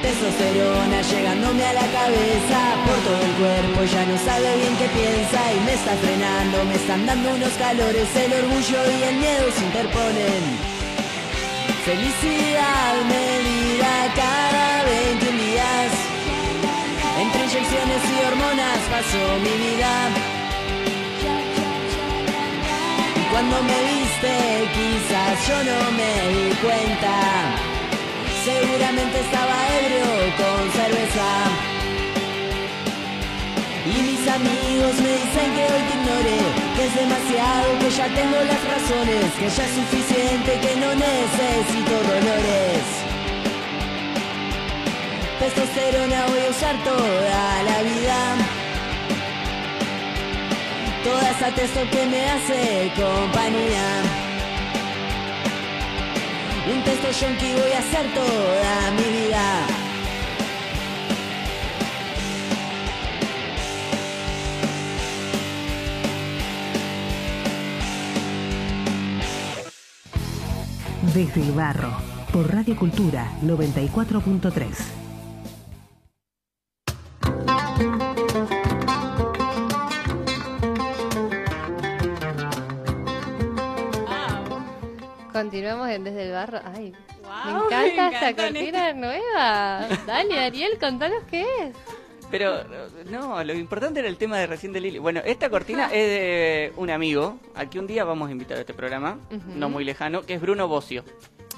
Testosterona 0.04 1.02
llegándome 1.02 1.66
a 1.66 1.74
la 1.74 1.88
cabeza 1.88 2.60
Por 2.86 2.96
todo 2.98 3.20
el 3.20 3.32
cuerpo 3.34 3.84
ya 3.92 4.06
no 4.06 4.18
sabe 4.20 4.56
bien 4.56 4.78
qué 4.78 4.88
piensa 4.90 5.52
Y 5.52 5.60
me 5.66 5.74
está 5.74 5.96
frenando, 5.96 6.64
me 6.66 6.76
están 6.76 7.06
dando 7.08 7.34
unos 7.34 7.52
calores 7.54 8.08
El 8.16 8.32
orgullo 8.32 8.78
y 8.92 9.04
el 9.04 9.16
miedo 9.16 9.52
se 9.52 9.66
interponen 9.66 10.77
Felicidad 11.88 12.96
medida 13.08 14.14
cada 14.14 14.84
21 14.84 15.42
días. 15.42 15.92
Entre 17.18 17.46
inyecciones 17.46 18.02
y 18.12 18.26
hormonas 18.28 18.80
pasó 18.92 19.24
mi 19.40 19.54
vida. 19.64 19.92
Y 23.16 23.24
cuando 23.32 23.64
me 23.64 23.80
viste 23.88 24.34
quizás 24.76 25.48
yo 25.48 25.64
no 25.64 25.92
me 25.94 26.12
di 26.34 26.56
cuenta. 26.56 27.56
Seguramente 28.44 29.22
estaba 29.22 29.56
ebrio 29.80 30.36
con 30.36 30.72
cerveza. 30.74 31.67
Y 33.88 34.02
mis 34.02 34.28
amigos 34.28 34.96
me 35.02 35.12
dicen 35.22 35.48
que 35.56 35.64
hoy 35.72 35.84
te 35.88 35.94
ignore, 35.98 36.40
que 36.76 36.86
es 36.88 36.96
demasiado, 36.96 37.80
que 37.80 37.90
ya 37.90 38.08
tengo 38.08 38.38
las 38.52 38.62
razones, 38.74 39.26
que 39.40 39.48
ya 39.48 39.64
es 39.64 39.74
suficiente, 39.80 40.60
que 40.60 40.76
no 40.76 40.90
necesito 40.94 41.94
dolores. 42.12 42.84
Testosterona 45.40 46.26
voy 46.26 46.40
a 46.48 46.50
usar 46.50 46.76
toda 46.84 47.64
la 47.64 47.82
vida. 47.84 48.20
Toda 51.06 51.30
esa 51.32 51.50
testo 51.56 51.80
que 51.90 52.06
me 52.08 52.30
hace 52.30 52.92
compañía. 52.94 53.88
Un 56.74 56.84
testo 56.84 57.10
yonki 57.12 57.54
voy 57.54 57.72
a 57.72 57.80
hacer 57.80 58.06
toda 58.14 58.92
mi 58.98 59.04
vida. 59.18 59.77
Desde 71.14 71.42
el 71.42 71.52
barro, 71.54 71.90
por 72.32 72.54
Radio 72.54 72.76
Cultura 72.76 73.32
94.3. 73.42 74.68
Continuamos 85.32 85.90
en 85.90 86.04
Desde 86.04 86.26
el 86.26 86.32
Barro. 86.34 86.60
Ay, 86.66 86.92
me 86.92 87.20
Guau, 87.22 87.66
encanta 87.66 88.10
me 88.10 88.16
esta 88.16 88.36
cortina 88.36 88.94
nueva. 88.94 89.88
Dale, 90.06 90.40
Ariel, 90.40 90.78
contanos 90.80 91.24
qué 91.30 91.42
es. 91.62 91.97
Pero 92.30 92.64
no, 93.10 93.44
lo 93.44 93.54
importante 93.54 94.00
era 94.02 94.10
el 94.10 94.18
tema 94.18 94.38
de 94.38 94.48
recién 94.48 94.74
de 94.74 94.82
Lili. 94.82 95.00
Bueno, 95.00 95.22
esta 95.24 95.50
cortina 95.50 95.86
es 95.86 95.92
de 96.10 96.74
un 96.76 96.90
amigo, 96.90 97.40
a 97.56 97.66
que 97.68 97.80
un 97.80 97.88
día 97.88 98.04
vamos 98.04 98.30
a 98.30 98.32
invitar 98.32 98.58
a 98.58 98.62
este 98.62 98.74
programa, 98.74 99.18
no 99.56 99.70
muy 99.70 99.84
lejano, 99.86 100.24
que 100.24 100.34
es 100.36 100.42
Bruno 100.42 100.68
Bocio. 100.68 101.04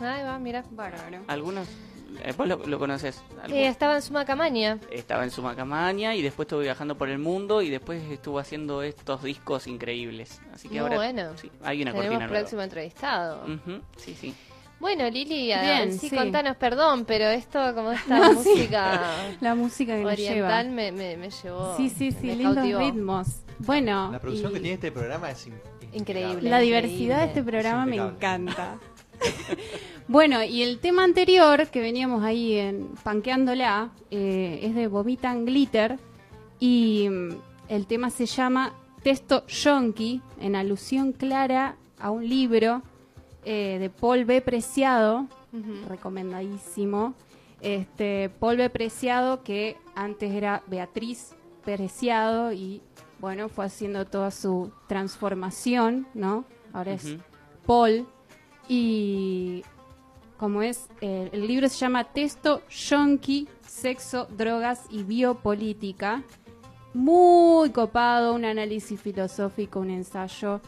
Ay, 0.01 0.23
va, 0.23 0.37
mira. 0.39 0.63
Bárbaro. 0.71 1.19
Algunos, 1.27 1.67
eh, 2.23 2.33
vos 2.37 2.47
lo, 2.47 2.57
lo 2.65 2.79
conoces. 2.79 3.21
Eh, 3.49 3.67
estaba 3.67 3.95
en 3.95 4.01
Sumacamaña. 4.01 4.77
Estaba 4.91 5.23
en 5.23 5.31
Sumacamaña 5.31 6.15
y 6.15 6.21
después 6.21 6.45
estuvo 6.45 6.59
viajando 6.61 6.95
por 6.97 7.09
el 7.09 7.17
mundo 7.19 7.61
y 7.61 7.69
después 7.69 8.01
estuvo 8.11 8.39
haciendo 8.39 8.81
estos 8.83 9.23
discos 9.23 9.67
increíbles. 9.67 10.39
Así 10.53 10.67
que 10.69 10.75
Muy 10.75 10.83
ahora 10.83 10.95
bueno. 10.97 11.31
sí, 11.37 11.51
hay 11.63 11.81
una 11.81 11.91
Tenemos 11.91 11.95
cortina 12.11 12.27
nueva. 12.27 12.39
próximo 12.39 12.61
entrevistado. 12.61 13.43
Ujú, 13.45 13.81
sí, 13.97 14.15
sí. 14.15 14.33
Bueno, 14.79 15.09
Lili, 15.09 15.51
a- 15.51 15.61
Bien, 15.61 15.91
sí, 15.99 16.09
sí. 16.09 16.15
contanos, 16.15 16.55
perdón, 16.57 17.03
pero 17.05 17.25
esto, 17.25 17.59
como 17.75 17.91
esta 17.91 18.17
No, 18.33 18.41
sí. 18.41 18.49
música 18.49 19.01
La 19.41 19.55
música 19.55 19.95
que 19.97 20.03
nos 20.03 20.15
lleva. 20.17 20.47
oriental 20.47 20.69
me, 20.69 20.91
me, 20.91 21.17
me 21.17 21.29
llevó. 21.29 21.75
Sí, 21.77 21.89
sí, 21.89 22.11
sí, 22.11 22.27
me 22.27 22.35
lindos 22.37 22.55
cautivó. 22.55 22.79
ritmos. 22.79 23.27
Bueno, 23.59 24.09
La 24.11 24.19
producción 24.19 24.51
y 24.51 24.53
que 24.55 24.59
tiene 24.61 24.75
este 24.75 24.91
programa 24.91 25.31
es 25.31 25.47
in- 25.47 25.53
Increíble. 25.91 26.49
la 26.49 26.63
increíble. 26.63 26.65
diversidad 26.65 27.19
de 27.19 27.25
este 27.25 27.43
programa 27.43 27.85
me 27.85 27.97
impecable. 27.97 28.51
encanta. 28.51 28.77
bueno, 30.07 30.43
y 30.43 30.61
el 30.63 30.79
tema 30.79 31.03
anterior 31.03 31.67
que 31.67 31.81
veníamos 31.81 32.23
ahí 32.23 32.53
en 32.55 32.87
Panqueándola 33.03 33.89
eh, 34.11 34.59
es 34.63 34.75
de 34.75 34.87
Vomitan 34.87 35.45
Glitter 35.45 35.99
y 36.59 37.07
mm, 37.09 37.29
el 37.67 37.85
tema 37.85 38.09
se 38.11 38.25
llama 38.27 38.73
Testo 39.03 39.45
Yonki, 39.47 40.21
en 40.39 40.55
alusión 40.55 41.11
clara 41.11 41.75
a 41.99 42.11
un 42.11 42.27
libro 42.29 42.81
eh, 43.45 43.77
de 43.79 43.89
Paul 43.89 44.25
B. 44.25 44.41
Preciado, 44.41 45.27
recomendadísimo. 45.87 47.13
Este, 47.61 48.29
Paul 48.39 48.57
B. 48.57 48.69
Preciado, 48.69 49.43
que 49.43 49.77
antes 49.95 50.33
era 50.33 50.63
Beatriz 50.67 51.35
Preciado 51.63 52.53
y 52.53 52.81
bueno, 53.19 53.49
fue 53.49 53.65
haciendo 53.65 54.05
toda 54.05 54.31
su 54.31 54.71
transformación, 54.87 56.07
¿no? 56.13 56.45
Ahora 56.73 56.93
es. 56.93 57.17
Paul. 57.65 58.07
Y 58.67 59.63
como 60.37 60.61
es, 60.61 60.87
eh, 61.01 61.29
el 61.33 61.47
libro 61.47 61.67
se 61.67 61.77
llama 61.77 62.05
Testo, 62.05 62.61
Yonki, 62.69 63.47
Sexo, 63.67 64.25
Drogas 64.37 64.85
y 64.89 65.03
Biopolítica. 65.03 66.23
Muy 66.93 67.71
copado, 67.71 68.33
un 68.33 68.45
análisis 68.45 68.99
filosófico, 68.99 69.79
un 69.79 69.89
ensayo. 69.89 70.61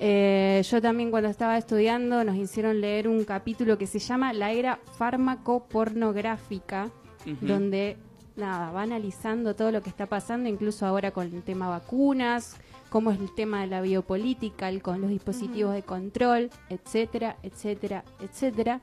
Eh, 0.00 0.62
yo 0.70 0.80
también 0.80 1.10
cuando 1.10 1.28
estaba 1.28 1.58
estudiando 1.58 2.22
nos 2.24 2.36
hicieron 2.36 2.80
leer 2.80 3.08
un 3.08 3.24
capítulo 3.24 3.76
que 3.78 3.86
se 3.88 3.98
llama 3.98 4.32
La 4.32 4.52
era 4.52 4.78
fármaco-pornográfica, 4.96 6.90
Ujú. 7.26 7.46
donde 7.46 7.96
nada, 8.36 8.70
va 8.70 8.82
analizando 8.82 9.54
todo 9.56 9.72
lo 9.72 9.82
que 9.82 9.90
está 9.90 10.06
pasando, 10.06 10.48
incluso 10.48 10.86
ahora 10.86 11.10
con 11.10 11.26
el 11.34 11.42
tema 11.42 11.68
vacunas, 11.68 12.56
cómo 12.88 13.10
es 13.10 13.20
el 13.20 13.34
tema 13.34 13.60
de 13.60 13.66
la 13.68 13.80
biopolítica, 13.80 14.68
el- 14.68 14.82
con 14.82 15.00
los 15.00 15.10
dispositivos 15.10 15.74
de 15.74 15.82
control, 15.82 16.50
etcétera, 16.68 17.36
etcétera, 17.42 18.04
etcétera. 18.20 18.80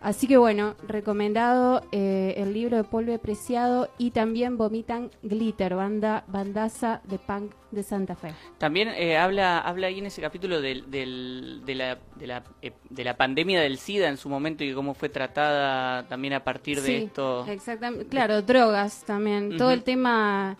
Así 0.00 0.26
que 0.28 0.36
bueno, 0.36 0.74
recomendado 0.86 1.82
eh, 1.90 2.34
el 2.36 2.52
libro 2.52 2.76
de 2.76 2.82
B. 3.04 3.18
Preciado 3.18 3.88
y 3.98 4.10
también 4.10 4.56
Vomitan 4.56 5.10
Glitter, 5.22 5.74
banda 5.74 6.22
bandaza 6.28 7.00
de 7.04 7.18
punk 7.18 7.52
de 7.70 7.82
Santa 7.82 8.14
Fe. 8.14 8.32
También 8.58 8.88
eh, 8.88 9.16
habla 9.16 9.58
habla 9.58 9.88
ahí 9.88 9.98
en 9.98 10.06
ese 10.06 10.20
capítulo 10.20 10.60
del, 10.60 10.90
del- 10.90 11.62
de, 11.64 11.74
la, 11.74 11.98
de, 12.16 12.26
la, 12.26 12.44
eh, 12.62 12.72
de 12.90 13.04
la 13.04 13.16
pandemia 13.16 13.60
del 13.60 13.78
SIDA 13.78 14.08
en 14.08 14.16
su 14.16 14.28
momento 14.28 14.62
y 14.64 14.72
cómo 14.74 14.94
fue 14.94 15.08
tratada 15.08 16.06
también 16.08 16.34
a 16.34 16.44
partir 16.44 16.80
de 16.80 16.86
Sí, 16.86 16.94
esto. 17.06 17.44
Exactamente, 17.48 18.06
claro, 18.06 18.42
drogas 18.42 19.02
también, 19.04 19.56
todo 19.56 19.70
el 19.72 19.82
tema 19.82 20.56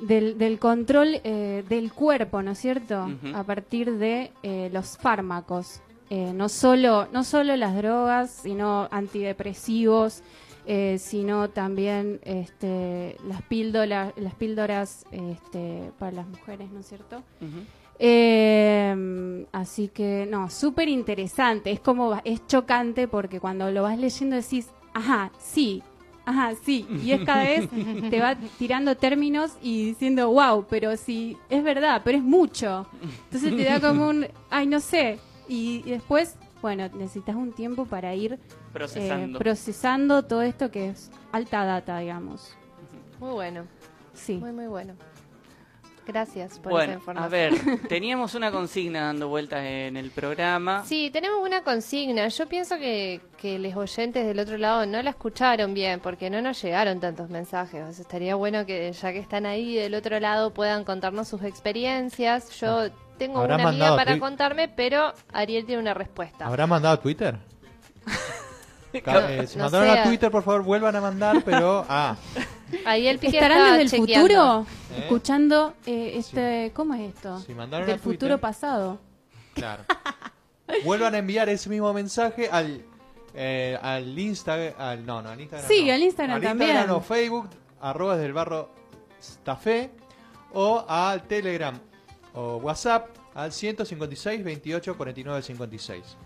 del, 0.00 0.36
del 0.38 0.58
control 0.58 1.20
eh, 1.24 1.64
del 1.68 1.92
cuerpo, 1.92 2.42
¿no 2.42 2.52
es 2.52 2.58
cierto? 2.58 3.08
A 3.34 3.42
partir 3.44 3.92
de 3.98 4.32
eh, 4.42 4.70
los 4.72 4.96
fármacos, 4.98 5.80
Eh, 6.08 6.32
no 6.32 6.48
solo 6.48 7.08
no 7.12 7.24
solo 7.24 7.56
las 7.56 7.74
drogas, 7.74 8.30
sino 8.30 8.86
antidepresivos, 8.92 10.22
eh, 10.64 10.98
sino 11.00 11.48
también 11.50 12.20
este, 12.22 13.16
las 13.26 13.42
píldoras, 13.42 14.12
las 14.16 14.34
píldoras 14.34 15.04
este, 15.10 15.90
para 15.98 16.12
las 16.12 16.28
mujeres, 16.28 16.70
¿no 16.70 16.78
es 16.78 16.86
cierto? 16.86 17.22
Eh, 17.98 19.46
así 19.52 19.88
que, 19.88 20.26
no, 20.30 20.48
súper 20.48 20.88
interesante. 20.88 21.70
Es 21.72 21.80
como, 21.80 22.20
es 22.24 22.46
chocante 22.46 23.08
porque 23.08 23.40
cuando 23.40 23.70
lo 23.70 23.82
vas 23.82 23.98
leyendo 23.98 24.36
decís, 24.36 24.68
ajá, 24.94 25.32
sí, 25.38 25.82
ajá, 26.26 26.52
sí. 26.62 26.86
Y 27.02 27.12
es 27.12 27.24
cada 27.24 27.44
vez 27.44 27.68
te 28.10 28.20
va 28.20 28.36
tirando 28.58 28.94
términos 28.96 29.52
y 29.62 29.86
diciendo, 29.86 30.30
wow, 30.30 30.66
pero 30.68 30.96
sí, 30.98 31.36
es 31.48 31.64
verdad, 31.64 32.02
pero 32.04 32.18
es 32.18 32.24
mucho. 32.24 32.86
Entonces 33.24 33.56
te 33.56 33.64
da 33.64 33.80
como 33.80 34.08
un, 34.08 34.26
ay, 34.50 34.66
no 34.66 34.80
sé. 34.80 35.18
Y, 35.48 35.82
y 35.86 35.90
después, 35.92 36.36
bueno, 36.60 36.88
necesitas 36.98 37.36
un 37.36 37.52
tiempo 37.52 37.86
para 37.86 38.14
ir 38.14 38.34
eh, 38.34 38.38
Procesando. 38.72 39.38
procesando 39.38 40.22
todo 40.24 40.42
esto 40.42 40.70
que 40.70 40.88
es 40.90 41.10
alta 41.32 41.64
data, 41.64 41.98
digamos. 42.00 42.54
Muy 43.20 43.30
bueno, 43.32 43.64
Sí. 44.12 44.34
muy, 44.36 44.52
muy 44.52 44.66
bueno. 44.66 44.94
Gracias 46.06 46.60
por 46.60 46.70
esa 46.70 46.76
Bueno, 46.78 46.92
información. 46.94 47.24
a 47.24 47.28
ver, 47.28 47.52
teníamos 47.88 48.34
una 48.34 48.52
consigna 48.52 49.06
dando 49.06 49.28
vueltas 49.28 49.64
en 49.64 49.96
el 49.96 50.10
programa. 50.12 50.84
Sí, 50.84 51.10
tenemos 51.10 51.40
una 51.44 51.62
consigna. 51.62 52.28
Yo 52.28 52.46
pienso 52.46 52.78
que, 52.78 53.20
que 53.38 53.58
los 53.58 53.74
oyentes 53.74 54.24
del 54.24 54.38
otro 54.38 54.56
lado 54.56 54.86
no 54.86 55.02
la 55.02 55.10
escucharon 55.10 55.74
bien 55.74 55.98
porque 56.00 56.30
no 56.30 56.40
nos 56.40 56.62
llegaron 56.62 57.00
tantos 57.00 57.28
mensajes. 57.28 57.82
O 57.82 57.92
sea, 57.92 58.02
estaría 58.02 58.36
bueno 58.36 58.64
que 58.66 58.92
ya 58.92 59.12
que 59.12 59.18
están 59.18 59.46
ahí 59.46 59.74
del 59.74 59.94
otro 59.96 60.20
lado 60.20 60.54
puedan 60.54 60.84
contarnos 60.84 61.26
sus 61.26 61.42
experiencias. 61.42 62.50
Yo 62.60 62.88
tengo 63.18 63.40
¿Habrán 63.40 63.60
una 63.60 63.64
mandado 63.70 63.96
para 63.96 64.18
contarme, 64.20 64.68
pero 64.68 65.12
Ariel 65.32 65.66
tiene 65.66 65.82
una 65.82 65.94
respuesta. 65.94 66.46
¿Habrá 66.46 66.66
mandado 66.66 66.94
a 66.94 67.00
Twitter? 67.00 67.36
Eh, 68.92 69.46
si 69.46 69.58
no 69.58 69.64
mandaron 69.64 69.88
sea. 69.92 70.02
a 70.04 70.06
Twitter, 70.06 70.30
por 70.30 70.42
favor, 70.42 70.62
vuelvan 70.62 70.96
a 70.96 71.02
mandar, 71.02 71.42
pero... 71.44 71.84
Ah, 71.86 72.16
Ahí 72.84 73.06
el 73.06 73.18
pique 73.18 73.36
¿Estarán 73.36 73.58
está 73.58 73.68
los 73.70 73.78
del 73.78 73.90
chequeando. 73.90 74.28
futuro 74.28 74.66
¿Eh? 74.90 75.00
escuchando 75.00 75.74
eh, 75.86 76.12
este, 76.16 76.72
¿cómo 76.74 76.94
es 76.94 77.14
esto? 77.14 77.38
si 77.40 77.54
mandaron 77.54 77.86
Del 77.86 77.96
a 77.96 77.98
Twitter... 77.98 78.18
futuro 78.18 78.38
pasado. 78.38 78.98
Claro. 79.54 79.84
Vuelvan 80.84 81.14
a 81.14 81.18
enviar 81.18 81.48
ese 81.48 81.68
mismo 81.68 81.92
mensaje 81.92 82.48
al 82.50 82.84
eh, 83.34 83.78
al 83.82 84.18
Instagram, 84.18 84.74
al, 84.78 85.04
no, 85.06 85.20
no, 85.22 85.28
al 85.28 85.40
Instagram. 85.40 85.68
Sí, 85.68 85.84
no. 85.84 85.92
al 85.92 86.02
Instagram 86.02 86.42
también. 86.42 86.70
Instagram 86.70 86.96
o 86.96 87.00
Facebook, 87.00 87.50
arroba 87.80 88.14
desde 88.14 88.26
el 88.26 88.32
barro 88.32 88.70
Stafé, 89.22 89.90
o 90.52 90.84
al 90.88 91.22
Telegram 91.24 91.78
o 92.34 92.56
WhatsApp 92.56 93.08
al 93.34 93.52
156 93.52 94.42
28 94.42 94.96
49 94.96 95.42
56. 95.42 96.16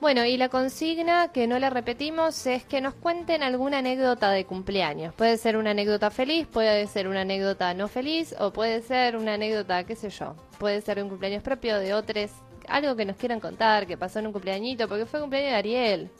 Bueno, 0.00 0.24
y 0.24 0.36
la 0.36 0.48
consigna, 0.48 1.32
que 1.32 1.46
no 1.46 1.58
la 1.58 1.70
repetimos, 1.70 2.46
es 2.46 2.64
que 2.64 2.80
nos 2.80 2.94
cuenten 2.94 3.42
alguna 3.42 3.78
anécdota 3.78 4.30
de 4.30 4.44
cumpleaños. 4.44 5.14
Puede 5.14 5.38
ser 5.38 5.56
una 5.56 5.70
anécdota 5.70 6.10
feliz, 6.10 6.46
puede 6.46 6.86
ser 6.86 7.08
una 7.08 7.22
anécdota 7.22 7.72
no 7.74 7.88
feliz, 7.88 8.34
o 8.38 8.52
puede 8.52 8.82
ser 8.82 9.16
una 9.16 9.34
anécdota, 9.34 9.84
qué 9.84 9.96
sé 9.96 10.10
yo, 10.10 10.36
puede 10.58 10.80
ser 10.82 11.02
un 11.02 11.08
cumpleaños 11.08 11.42
propio 11.42 11.78
de 11.78 11.94
otros, 11.94 12.30
algo 12.68 12.96
que 12.96 13.04
nos 13.04 13.16
quieran 13.16 13.40
contar, 13.40 13.86
que 13.86 13.96
pasó 13.96 14.18
en 14.18 14.26
un 14.26 14.32
cumpleañito, 14.32 14.88
porque 14.88 15.06
fue 15.06 15.20
cumpleaños 15.20 15.52
de 15.52 15.56
Ariel. 15.56 16.10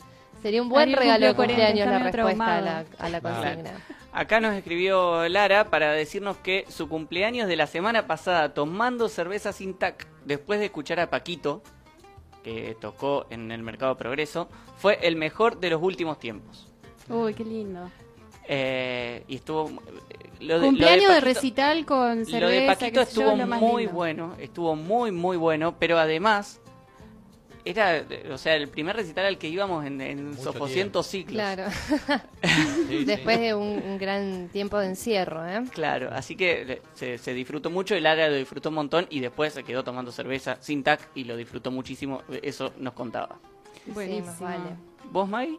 Sería 0.40 0.62
un 0.62 0.68
buen 0.68 0.82
Ariel 0.82 0.98
regalo 0.98 1.26
de 1.26 1.34
cumplió 1.34 1.56
40, 1.56 1.66
cumpleaños 1.66 1.88
la 1.88 2.10
respuesta 2.10 2.56
a 2.56 2.60
la, 2.60 2.84
a 2.98 3.08
la 3.08 3.20
consigna. 3.20 3.70
Acá 4.12 4.40
nos 4.40 4.54
escribió 4.54 5.28
Lara 5.28 5.70
para 5.70 5.92
decirnos 5.92 6.36
que 6.36 6.64
su 6.68 6.88
cumpleaños 6.88 7.48
de 7.48 7.56
la 7.56 7.66
semana 7.66 8.06
pasada 8.06 8.54
tomando 8.54 9.08
cerveza 9.08 9.52
sin 9.52 9.74
tac, 9.74 10.06
después 10.24 10.60
de 10.60 10.66
escuchar 10.66 11.00
a 11.00 11.10
Paquito, 11.10 11.62
que 12.44 12.76
tocó 12.80 13.26
en 13.30 13.50
el 13.50 13.62
Mercado 13.62 13.96
Progreso, 13.96 14.48
fue 14.76 14.98
el 15.02 15.16
mejor 15.16 15.58
de 15.58 15.70
los 15.70 15.82
últimos 15.82 16.18
tiempos. 16.18 16.68
Uy, 17.08 17.34
qué 17.34 17.44
lindo. 17.44 17.90
Eh, 18.46 19.24
y 19.26 19.36
estuvo... 19.36 19.70
Lo 20.40 20.60
de, 20.60 20.66
Cumpleaños 20.66 21.08
lo 21.08 21.14
de, 21.14 21.20
recital 21.20 21.86
con 21.86 22.26
cerveza. 22.26 22.40
Lo 22.40 22.48
de 22.48 22.66
Paquito 22.66 22.94
yo, 22.96 23.00
estuvo 23.02 23.36
lo 23.36 23.46
muy 23.46 23.84
lindo. 23.84 23.96
bueno, 23.96 24.34
estuvo 24.38 24.76
muy 24.76 25.10
muy 25.10 25.36
bueno, 25.38 25.76
pero 25.78 25.96
además 25.98 26.60
era, 27.64 28.04
o 28.30 28.38
sea, 28.38 28.56
el 28.56 28.68
primer 28.68 28.96
recital 28.96 29.26
al 29.26 29.38
que 29.38 29.48
íbamos 29.48 29.84
en, 29.86 30.00
en 30.00 30.36
Sofocientos 30.36 31.06
ciclos. 31.06 31.34
Claro, 31.34 31.64
Sí, 32.88 33.04
después 33.04 33.36
sí. 33.36 33.42
de 33.42 33.54
un, 33.54 33.82
un 33.82 33.98
gran 33.98 34.48
tiempo 34.48 34.78
de 34.78 34.86
encierro, 34.88 35.46
¿eh? 35.46 35.64
Claro, 35.72 36.10
así 36.12 36.36
que 36.36 36.82
se, 36.94 37.18
se 37.18 37.32
disfrutó 37.32 37.70
mucho, 37.70 37.96
y 37.96 38.00
Lara 38.00 38.28
lo 38.28 38.36
disfrutó 38.36 38.68
un 38.68 38.74
montón 38.76 39.06
y 39.10 39.20
después 39.20 39.54
se 39.54 39.64
quedó 39.64 39.82
tomando 39.82 40.12
cerveza 40.12 40.58
sin 40.60 40.82
tac 40.82 41.08
y 41.14 41.24
lo 41.24 41.36
disfrutó 41.36 41.70
muchísimo, 41.70 42.22
eso 42.42 42.72
nos 42.78 42.92
contaba. 42.94 43.38
Buenísimo. 43.86 44.34
Sí, 44.36 44.44
vale. 44.44 44.70
¿Vos, 45.10 45.28
Mai? 45.28 45.58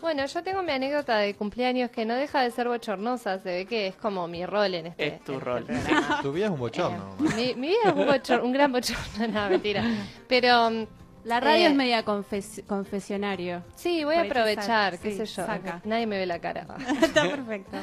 Bueno, 0.00 0.24
yo 0.26 0.42
tengo 0.44 0.62
mi 0.62 0.70
anécdota 0.72 1.16
de 1.18 1.34
cumpleaños 1.34 1.90
que 1.90 2.04
no 2.04 2.14
deja 2.14 2.40
de 2.42 2.50
ser 2.52 2.68
bochornosa, 2.68 3.40
se 3.40 3.48
ve 3.50 3.66
que 3.66 3.88
es 3.88 3.96
como 3.96 4.28
mi 4.28 4.46
rol 4.46 4.74
en 4.74 4.86
este 4.86 5.06
Es 5.08 5.24
tu 5.24 5.32
en 5.32 5.38
este 5.38 5.44
rol. 5.50 5.64
programa. 5.64 6.20
Tu 6.22 6.32
vida 6.32 6.44
es 6.46 6.50
un 6.52 6.58
bochorno. 6.58 7.16
Eh, 7.36 7.54
mi, 7.54 7.54
mi 7.60 7.68
vida 7.68 7.78
es 7.86 7.92
un, 7.94 8.06
bochor- 8.06 8.42
un 8.42 8.52
gran 8.52 8.70
bochorno, 8.72 9.26
no, 9.32 9.50
mentira. 9.50 9.82
Pero 10.28 10.70
mm, 10.70 10.86
La 11.24 11.40
radio 11.40 11.66
Eh, 11.66 11.70
es 11.70 11.74
media 11.74 12.04
confes- 12.04 12.64
confesionario. 12.66 13.64
sí, 13.74 14.04
voy 14.04 14.14
a 14.14 14.22
aprovechar, 14.22 14.92
saca, 14.92 15.02
qué 15.02 15.10
sí, 15.10 15.16
sé 15.18 15.26
yo. 15.26 15.46
saca. 15.46 15.80
Nadie 15.84 16.06
me 16.06 16.16
ve 16.16 16.26
la 16.26 16.38
cara. 16.38 16.64
Está 17.02 17.22
perfecto. 17.22 17.76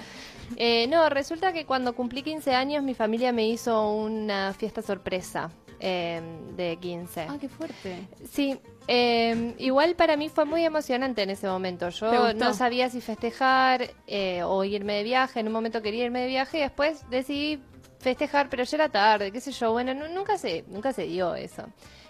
Eh, 0.56 0.88
no, 0.88 1.10
resulta 1.10 1.52
que 1.52 1.66
cuando 1.66 1.94
cumplí 1.96 2.24
15 2.24 2.56
años 2.56 2.82
mi 2.84 2.94
familia 2.94 3.34
me 3.34 3.46
hizo 3.48 3.92
una 3.92 4.54
fiesta 4.54 4.82
sorpresa 4.82 5.50
eh, 5.80 6.22
de 6.56 6.78
15. 6.78 7.22
Ah, 7.30 7.38
qué 7.40 7.50
fuerte. 7.50 8.08
Sí, 8.32 8.58
eh, 8.88 9.56
igual 9.60 9.96
para 9.96 10.16
mí 10.18 10.30
fue 10.30 10.46
muy 10.46 10.64
emocionante 10.64 11.24
en 11.24 11.30
ese 11.32 11.48
momento. 11.48 11.88
¿Te 11.90 11.92
Yo 12.00 12.34
no 12.34 12.54
sabía 12.54 12.90
si 12.90 13.02
festejar 13.02 13.90
eh, 14.08 14.44
o 14.44 14.64
irme 14.64 14.94
de 14.96 15.04
viaje. 15.04 15.40
En 15.40 15.48
un 15.48 15.54
momento 15.54 15.82
quería 15.82 16.06
irme 16.06 16.22
de 16.22 16.28
viaje 16.28 16.58
y 16.58 16.62
después 16.62 17.10
decidí 17.10 17.62
festejar, 18.00 18.50
pero 18.50 18.64
ya 18.64 18.78
era 18.78 18.90
tarde, 18.90 19.32
qué 19.32 19.42
sé 19.42 19.52
yo. 19.52 19.72
Bueno, 19.72 19.94
nu- 19.94 20.08
nunca 20.14 20.38
se, 20.38 20.64
nunca 20.68 20.94
se 20.94 21.04
dio 21.04 21.34
eso. 21.36 21.64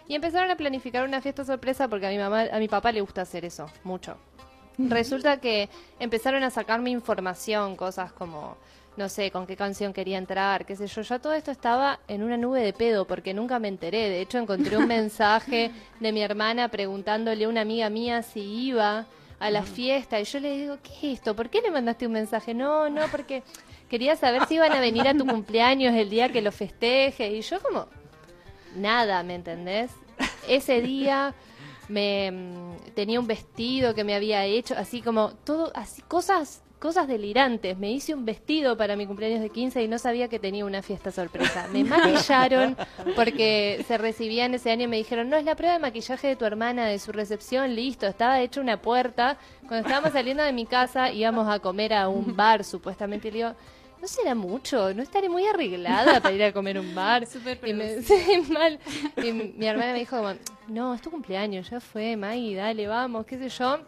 Y 0.07 0.15
empezaron 0.15 0.51
a 0.51 0.55
planificar 0.55 1.03
una 1.07 1.21
fiesta 1.21 1.43
sorpresa 1.45 1.87
porque 1.87 2.05
a 2.07 2.09
mi 2.09 2.17
mamá, 2.17 2.45
a 2.51 2.59
mi 2.59 2.67
papá 2.67 2.91
le 2.91 3.01
gusta 3.01 3.21
hacer 3.21 3.43
eso 3.45 3.67
mucho. 3.83 4.17
Resulta 4.77 5.39
que 5.39 5.69
empezaron 5.99 6.43
a 6.43 6.49
sacarme 6.49 6.89
información, 6.89 7.77
cosas 7.77 8.11
como, 8.11 8.57
no 8.97 9.09
sé, 9.09 9.31
con 9.31 9.45
qué 9.45 9.55
canción 9.55 9.93
quería 9.93 10.17
entrar, 10.17 10.65
qué 10.65 10.75
sé 10.75 10.87
yo. 10.87 11.01
Ya 11.01 11.19
todo 11.19 11.33
esto 11.33 11.51
estaba 11.51 11.99
en 12.07 12.23
una 12.23 12.37
nube 12.37 12.61
de 12.61 12.73
pedo 12.73 13.05
porque 13.05 13.33
nunca 13.33 13.59
me 13.59 13.67
enteré. 13.67 14.09
De 14.09 14.21
hecho, 14.21 14.37
encontré 14.37 14.77
un 14.77 14.87
mensaje 14.99 15.71
de 15.99 16.11
mi 16.11 16.21
hermana 16.21 16.69
preguntándole 16.69 17.45
a 17.45 17.49
una 17.49 17.61
amiga 17.61 17.89
mía 17.89 18.21
si 18.23 18.41
iba 18.41 19.05
a 19.39 19.49
la 19.49 19.63
fiesta. 19.63 20.19
Y 20.19 20.23
yo 20.23 20.39
le 20.39 20.57
digo, 20.57 20.77
¿qué 20.81 20.91
es 20.93 21.19
esto? 21.19 21.35
¿Por 21.35 21.49
qué 21.49 21.61
le 21.61 21.71
mandaste 21.71 22.07
un 22.07 22.13
mensaje? 22.13 22.53
No, 22.53 22.89
no, 22.89 23.07
porque 23.11 23.43
quería 23.89 24.15
saber 24.15 24.45
si 24.47 24.55
iban 24.55 24.71
a 24.71 24.79
venir 24.79 25.07
a 25.07 25.13
tu 25.13 25.25
cumpleaños 25.25 25.93
el 25.93 26.09
día 26.09 26.29
que 26.29 26.41
lo 26.41 26.51
festejes. 26.51 27.33
Y 27.33 27.41
yo 27.41 27.61
como, 27.61 27.87
nada, 28.75 29.23
¿me 29.23 29.35
entendés? 29.35 29.91
Ese 30.47 30.81
día 30.81 31.33
me 31.87 32.31
mm, 32.31 32.93
tenía 32.95 33.19
un 33.19 33.27
vestido 33.27 33.93
que 33.93 34.03
me 34.03 34.15
había 34.15 34.45
hecho, 34.45 34.75
así 34.77 35.01
como 35.01 35.31
todo, 35.43 35.71
así 35.75 36.01
cosas, 36.03 36.63
cosas 36.85 37.07
delirantes. 37.07 37.79
Me 37.79 37.91
hice 37.91 38.13
un 38.13 38.25
vestido 38.25 38.77
para 38.77 38.95
mi 38.95 39.07
cumpleaños 39.07 39.41
de 39.41 39.49
15 39.49 39.81
y 39.81 39.87
no 39.87 39.97
sabía 39.97 40.27
que 40.27 40.37
tenía 40.37 40.65
una 40.65 40.83
fiesta 40.83 41.11
sorpresa. 41.11 41.67
Me 41.73 41.83
maquillaron 41.83 42.77
porque 43.15 43.83
se 43.87 43.97
recibían 43.97 44.53
ese 44.53 44.69
año 44.69 44.83
y 44.83 44.87
me 44.87 44.97
dijeron, 44.97 45.27
no, 45.27 45.35
es 45.35 45.45
la 45.45 45.55
prueba 45.55 45.73
de 45.73 45.79
maquillaje 45.79 46.27
de 46.27 46.35
tu 46.35 46.45
hermana, 46.45 46.85
de 46.85 46.99
su 46.99 47.11
recepción, 47.11 47.75
listo, 47.75 48.05
estaba 48.05 48.39
hecha 48.39 48.61
una 48.61 48.83
puerta. 48.83 49.39
Cuando 49.67 49.87
estábamos 49.87 50.13
saliendo 50.13 50.43
de 50.43 50.53
mi 50.53 50.67
casa 50.67 51.11
íbamos 51.11 51.47
a 51.49 51.57
comer 51.57 51.91
a 51.91 52.07
un 52.07 52.35
bar, 52.37 52.63
supuestamente, 52.63 53.29
y 53.29 53.31
le 53.31 53.37
digo, 53.37 53.55
¿no 53.99 54.07
será 54.07 54.35
mucho? 54.35 54.93
¿No 54.93 55.01
estaré 55.01 55.27
muy 55.27 55.43
arreglada 55.47 56.21
para 56.21 56.35
ir 56.35 56.43
a 56.43 56.53
comer 56.53 56.77
a 56.77 56.81
un 56.81 56.93
bar? 56.93 57.25
Súper 57.35 57.59
y 57.65 57.73
me, 57.73 58.03
sí, 58.03 58.43
mal. 58.51 58.77
Y 59.17 59.31
mi, 59.31 59.55
mi 59.57 59.65
hermana 59.65 59.93
me 59.93 59.99
dijo, 59.99 60.17
como, 60.17 60.33
no, 60.67 60.93
es 60.93 61.01
tu 61.01 61.09
cumpleaños, 61.09 61.67
ya 61.67 61.79
fue, 61.79 62.15
Maggie, 62.15 62.55
dale, 62.55 62.85
vamos, 62.85 63.25
qué 63.25 63.39
sé 63.39 63.49
yo. 63.49 63.79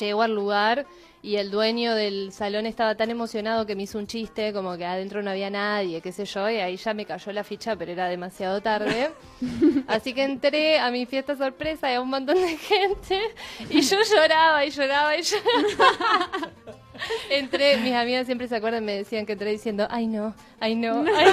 Llego 0.00 0.22
al 0.22 0.34
lugar 0.34 0.86
y 1.24 1.38
el 1.38 1.50
dueño 1.50 1.94
del 1.94 2.32
salón 2.32 2.66
estaba 2.66 2.96
tan 2.96 3.08
emocionado 3.08 3.64
que 3.64 3.74
me 3.74 3.84
hizo 3.84 3.98
un 3.98 4.06
chiste, 4.06 4.52
como 4.52 4.76
que 4.76 4.84
adentro 4.84 5.22
no 5.22 5.30
había 5.30 5.48
nadie, 5.48 6.02
qué 6.02 6.12
sé 6.12 6.26
yo, 6.26 6.50
y 6.50 6.56
ahí 6.56 6.76
ya 6.76 6.92
me 6.92 7.06
cayó 7.06 7.32
la 7.32 7.42
ficha, 7.42 7.76
pero 7.76 7.92
era 7.92 8.10
demasiado 8.10 8.60
tarde. 8.60 9.10
Así 9.88 10.12
que 10.12 10.22
entré 10.22 10.78
a 10.78 10.90
mi 10.90 11.06
fiesta 11.06 11.34
sorpresa 11.34 11.90
y 11.90 11.94
a 11.94 12.02
un 12.02 12.10
montón 12.10 12.34
de 12.36 12.58
gente, 12.58 13.20
y 13.70 13.80
yo 13.80 13.96
lloraba 14.02 14.66
y 14.66 14.70
lloraba 14.70 15.16
y 15.16 15.22
lloraba. 15.22 16.28
Entré, 17.30 17.76
mis 17.78 17.94
amigas 17.94 18.26
siempre 18.26 18.48
se 18.48 18.56
acuerdan, 18.56 18.84
me 18.84 18.92
decían 18.96 19.26
que 19.26 19.32
entré 19.32 19.50
diciendo, 19.50 19.86
ay 19.90 20.06
no, 20.06 20.34
ay 20.60 20.74
no, 20.74 21.04
ay 21.16 21.32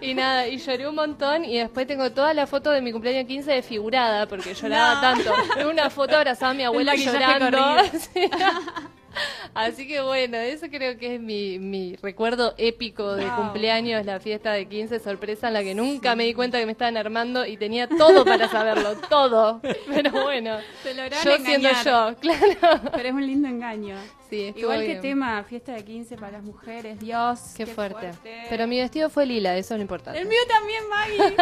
y 0.00 0.14
nada, 0.14 0.48
y 0.48 0.58
lloré 0.58 0.88
un 0.88 0.94
montón 0.94 1.44
y 1.44 1.58
después 1.58 1.86
tengo 1.86 2.10
toda 2.12 2.34
la 2.34 2.46
foto 2.46 2.70
de 2.70 2.80
mi 2.80 2.92
cumpleaños 2.92 3.26
15 3.26 3.52
desfigurada 3.52 4.26
porque 4.26 4.54
lloraba 4.54 4.94
No. 4.94 5.00
tanto. 5.00 5.32
Tengo 5.56 5.70
una 5.70 5.90
foto 5.90 6.16
abrazada 6.16 6.52
a 6.52 6.54
mi 6.54 6.64
abuela 6.64 6.94
llorando. 6.94 7.58
Así 9.54 9.86
que 9.86 10.00
bueno, 10.02 10.36
eso 10.36 10.66
creo 10.70 10.96
que 10.98 11.14
es 11.16 11.20
mi, 11.20 11.58
mi 11.58 11.96
recuerdo 11.96 12.54
épico 12.58 13.14
de 13.14 13.26
Wow. 13.26 13.36
cumpleaños, 13.36 14.04
la 14.06 14.18
fiesta 14.20 14.52
de 14.52 14.66
15 14.66 14.98
sorpresa 15.00 15.48
en 15.48 15.54
la 15.54 15.62
que 15.62 15.74
nunca 15.74 16.14
me 16.16 16.24
di 16.24 16.34
cuenta 16.34 16.58
que 16.58 16.66
me 16.66 16.72
estaban 16.72 16.96
armando 16.96 17.44
y 17.46 17.56
tenía 17.56 17.86
todo 17.88 18.24
para 18.24 18.48
saberlo, 18.48 18.96
todo. 19.08 19.60
Pero 19.92 20.10
bueno, 20.10 20.58
lograron 20.84 21.24
yo 21.24 21.44
siendo 21.44 21.68
yo, 21.84 22.14
claro. 22.20 22.80
Pero 22.94 23.08
es 23.08 23.14
un 23.14 23.26
lindo 23.26 23.48
engaño. 23.48 23.96
Sí, 24.30 24.52
Igual 24.56 24.80
que 24.80 24.86
bien. 24.86 25.00
tema, 25.02 25.44
fiesta 25.44 25.72
de 25.72 25.84
15 25.84 26.16
para 26.16 26.32
las 26.32 26.42
mujeres, 26.42 26.98
Dios. 26.98 27.52
Qué, 27.54 27.66
fuerte. 27.66 28.10
Pero 28.48 28.66
mi 28.66 28.78
vestido 28.80 29.10
fue 29.10 29.26
lila, 29.26 29.54
eso 29.58 29.74
es 29.74 29.78
lo 29.78 29.82
importante. 29.82 30.18
El 30.20 30.26
mío 30.26 30.38
también, 30.48 30.88
Maggie. 30.88 31.36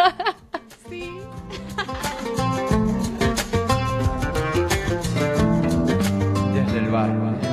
sí. 0.89 1.13
Desde 6.53 6.79
el 6.79 6.89
bar. 6.91 7.09
Desde 7.13 7.19
el 7.19 7.31
bar. 7.31 7.50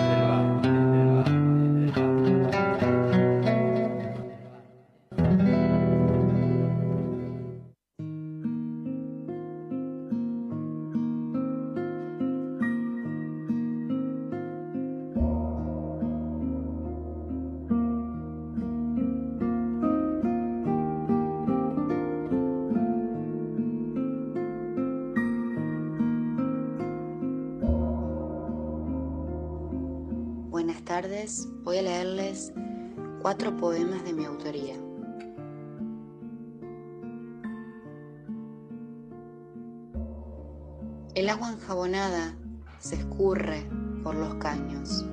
Leerles 31.81 32.53
cuatro 33.21 33.55
poemas 33.57 34.03
de 34.03 34.13
mi 34.13 34.25
autoría. 34.25 34.75
El 41.15 41.29
agua 41.29 41.51
enjabonada 41.51 42.37
se 42.79 42.95
escurre 42.95 43.67
por 44.03 44.15
los 44.15 44.35
caños. 44.35 45.03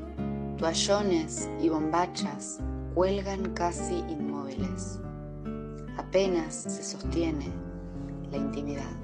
Toallones 0.58 1.48
y 1.60 1.68
bombachas 1.70 2.60
cuelgan 2.94 3.54
casi 3.54 3.94
inmóviles. 4.08 5.00
Apenas 5.96 6.54
se 6.54 6.82
sostiene 6.82 7.50
la 8.30 8.36
intimidad. 8.36 9.03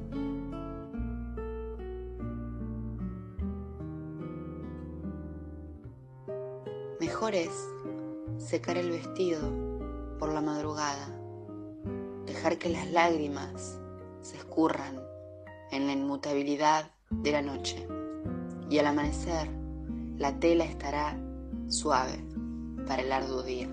Mejor 7.00 7.34
es 7.34 7.66
secar 8.36 8.76
el 8.76 8.90
vestido 8.90 9.40
por 10.18 10.34
la 10.34 10.42
madrugada, 10.42 11.08
dejar 12.26 12.58
que 12.58 12.68
las 12.68 12.90
lágrimas 12.90 13.80
se 14.20 14.36
escurran 14.36 15.00
en 15.70 15.86
la 15.86 15.94
inmutabilidad 15.94 16.90
de 17.10 17.32
la 17.32 17.40
noche 17.40 17.88
y 18.68 18.78
al 18.78 18.86
amanecer 18.88 19.48
la 20.18 20.38
tela 20.40 20.64
estará 20.64 21.18
suave 21.68 22.22
para 22.86 23.00
el 23.00 23.10
arduo 23.10 23.42
día. 23.44 23.68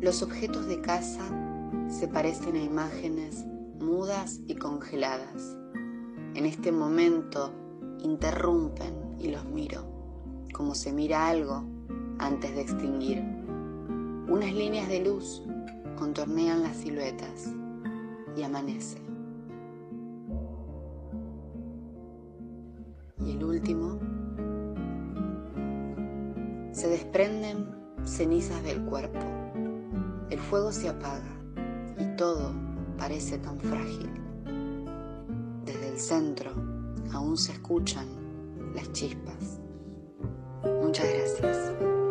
Los 0.00 0.24
objetos 0.24 0.66
de 0.66 0.80
casa 0.80 1.22
se 1.88 2.08
parecen 2.08 2.56
a 2.56 2.64
imágenes 2.64 3.44
mudas 3.78 4.40
y 4.48 4.56
congeladas. 4.56 5.61
En 6.34 6.46
este 6.46 6.72
momento 6.72 7.52
interrumpen 7.98 9.16
y 9.18 9.28
los 9.28 9.44
miro, 9.44 9.84
como 10.54 10.74
se 10.74 10.90
mira 10.90 11.28
algo 11.28 11.62
antes 12.18 12.54
de 12.54 12.62
extinguir. 12.62 13.22
Unas 14.28 14.52
líneas 14.54 14.88
de 14.88 15.04
luz 15.04 15.42
contornean 15.98 16.62
las 16.62 16.78
siluetas 16.78 17.52
y 18.34 18.42
amanece. 18.42 18.98
Y 23.18 23.32
el 23.32 23.44
último, 23.44 23.98
se 26.72 26.88
desprenden 26.88 27.66
cenizas 28.04 28.62
del 28.64 28.82
cuerpo. 28.86 29.20
El 30.30 30.38
fuego 30.38 30.72
se 30.72 30.88
apaga 30.88 31.36
y 31.98 32.16
todo 32.16 32.52
parece 32.96 33.36
tan 33.36 33.60
frágil. 33.60 34.21
Desde 35.64 35.88
el 35.88 35.98
centro 35.98 36.52
aún 37.12 37.36
se 37.36 37.52
escuchan 37.52 38.06
las 38.74 38.90
chispas. 38.92 39.60
Muchas 40.82 41.06
gracias. 41.08 42.01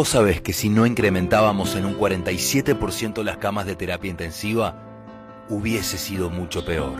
Vos 0.00 0.08
sabés 0.08 0.40
que 0.40 0.54
si 0.54 0.70
no 0.70 0.86
incrementábamos 0.86 1.76
en 1.76 1.84
un 1.84 1.94
47% 1.94 3.22
las 3.22 3.36
camas 3.36 3.66
de 3.66 3.76
terapia 3.76 4.10
intensiva, 4.10 5.44
hubiese 5.50 5.98
sido 5.98 6.30
mucho 6.30 6.64
peor. 6.64 6.94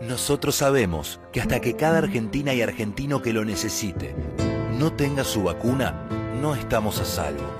Nosotros 0.00 0.54
sabemos 0.54 1.20
que 1.32 1.40
hasta 1.40 1.58
que 1.58 1.74
cada 1.74 1.98
argentina 1.98 2.54
y 2.54 2.62
argentino 2.62 3.20
que 3.20 3.32
lo 3.32 3.44
necesite 3.44 4.14
no 4.78 4.92
tenga 4.92 5.24
su 5.24 5.42
vacuna, 5.42 6.06
no 6.40 6.54
estamos 6.54 7.00
a 7.00 7.04
salvo. 7.04 7.50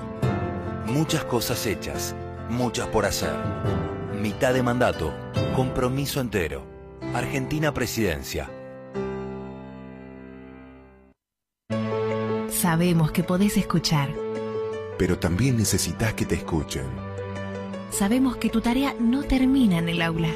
Muchas 0.85 1.25
cosas 1.25 1.65
hechas, 1.65 2.15
muchas 2.49 2.87
por 2.87 3.05
hacer. 3.05 3.35
Mitad 4.21 4.53
de 4.53 4.63
mandato, 4.63 5.13
compromiso 5.53 6.21
entero. 6.21 6.65
Argentina 7.13 7.73
Presidencia. 7.73 8.49
Sabemos 12.47 13.11
que 13.11 13.23
podés 13.23 13.57
escuchar. 13.57 14.30
Pero 15.01 15.17
también 15.17 15.57
necesitas 15.57 16.13
que 16.13 16.27
te 16.27 16.35
escuchen. 16.35 16.85
Sabemos 17.89 18.37
que 18.37 18.51
tu 18.51 18.61
tarea 18.61 18.93
no 18.99 19.23
termina 19.23 19.79
en 19.79 19.89
el 19.89 19.99
aula. 19.99 20.29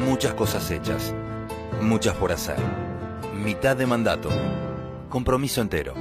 Muchas 0.00 0.34
cosas 0.34 0.68
hechas, 0.72 1.14
muchas 1.80 2.16
por 2.16 2.32
hacer. 2.32 2.56
Mitad 3.34 3.76
de 3.76 3.86
mandato, 3.86 4.30
compromiso 5.08 5.60
entero. 5.60 5.94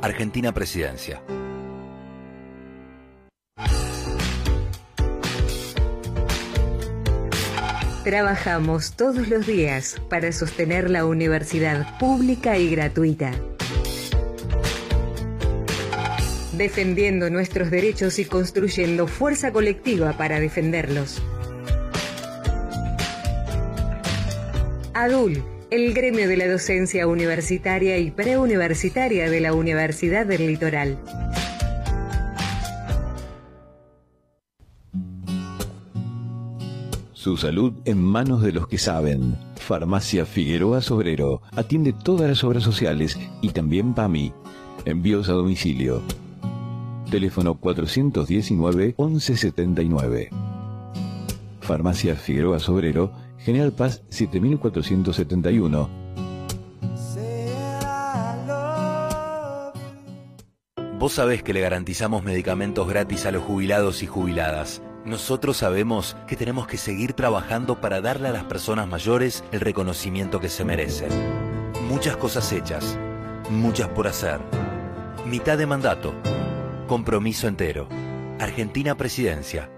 Argentina 0.00 0.52
Presidencia. 0.52 1.20
Trabajamos 8.06 8.92
todos 8.92 9.26
los 9.26 9.48
días 9.48 10.00
para 10.08 10.30
sostener 10.30 10.90
la 10.90 11.04
universidad 11.04 11.98
pública 11.98 12.56
y 12.56 12.70
gratuita. 12.70 13.32
Defendiendo 16.52 17.30
nuestros 17.30 17.68
derechos 17.68 18.20
y 18.20 18.24
construyendo 18.24 19.08
fuerza 19.08 19.52
colectiva 19.52 20.12
para 20.12 20.38
defenderlos. 20.38 21.20
ADUL, 24.94 25.42
el 25.72 25.92
gremio 25.92 26.28
de 26.28 26.36
la 26.36 26.46
docencia 26.46 27.08
universitaria 27.08 27.98
y 27.98 28.12
preuniversitaria 28.12 29.28
de 29.28 29.40
la 29.40 29.52
Universidad 29.52 30.26
del 30.26 30.46
Litoral. 30.46 30.96
Su 37.26 37.36
salud 37.36 37.72
en 37.84 38.00
manos 38.00 38.40
de 38.40 38.52
los 38.52 38.68
que 38.68 38.78
saben. 38.78 39.36
Farmacia 39.56 40.24
Figueroa 40.26 40.80
Sobrero 40.80 41.42
atiende 41.56 41.92
todas 41.92 42.28
las 42.28 42.44
obras 42.44 42.62
sociales 42.62 43.18
y 43.42 43.48
también 43.48 43.94
PAMI. 43.94 44.32
Envíos 44.84 45.28
a 45.28 45.32
domicilio. 45.32 46.02
Teléfono 47.10 47.60
419-1179. 47.60 50.28
Farmacia 51.62 52.14
Figueroa 52.14 52.60
Sobrero, 52.60 53.10
General 53.38 53.72
Paz 53.72 54.04
7471. 54.08 56.05
Vos 60.98 61.12
sabés 61.12 61.42
que 61.42 61.52
le 61.52 61.60
garantizamos 61.60 62.24
medicamentos 62.24 62.88
gratis 62.88 63.26
a 63.26 63.30
los 63.30 63.44
jubilados 63.44 64.02
y 64.02 64.06
jubiladas. 64.06 64.80
Nosotros 65.04 65.58
sabemos 65.58 66.16
que 66.26 66.36
tenemos 66.36 66.66
que 66.66 66.78
seguir 66.78 67.12
trabajando 67.12 67.82
para 67.82 68.00
darle 68.00 68.28
a 68.28 68.32
las 68.32 68.44
personas 68.44 68.88
mayores 68.88 69.44
el 69.52 69.60
reconocimiento 69.60 70.40
que 70.40 70.48
se 70.48 70.64
merecen. 70.64 71.10
Muchas 71.86 72.16
cosas 72.16 72.50
hechas, 72.50 72.98
muchas 73.50 73.88
por 73.88 74.08
hacer. 74.08 74.40
Mitad 75.26 75.58
de 75.58 75.66
mandato, 75.66 76.14
compromiso 76.88 77.46
entero. 77.46 77.88
Argentina 78.40 78.96
Presidencia. 78.96 79.68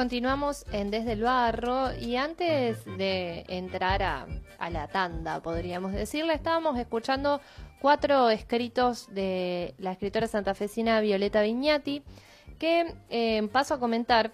Continuamos 0.00 0.64
en 0.72 0.90
Desde 0.90 1.12
el 1.12 1.24
Barro 1.24 1.92
y 1.92 2.16
antes 2.16 2.82
de 2.86 3.44
entrar 3.48 4.02
a, 4.02 4.26
a 4.58 4.70
la 4.70 4.88
tanda, 4.88 5.42
podríamos 5.42 5.92
decirle, 5.92 6.32
estábamos 6.32 6.78
escuchando 6.78 7.42
cuatro 7.82 8.30
escritos 8.30 9.12
de 9.12 9.74
la 9.76 9.92
escritora 9.92 10.26
santafesina 10.26 11.02
Violeta 11.02 11.42
Viñati, 11.42 12.02
que 12.58 12.94
eh, 13.10 13.46
paso 13.52 13.74
a 13.74 13.78
comentar 13.78 14.32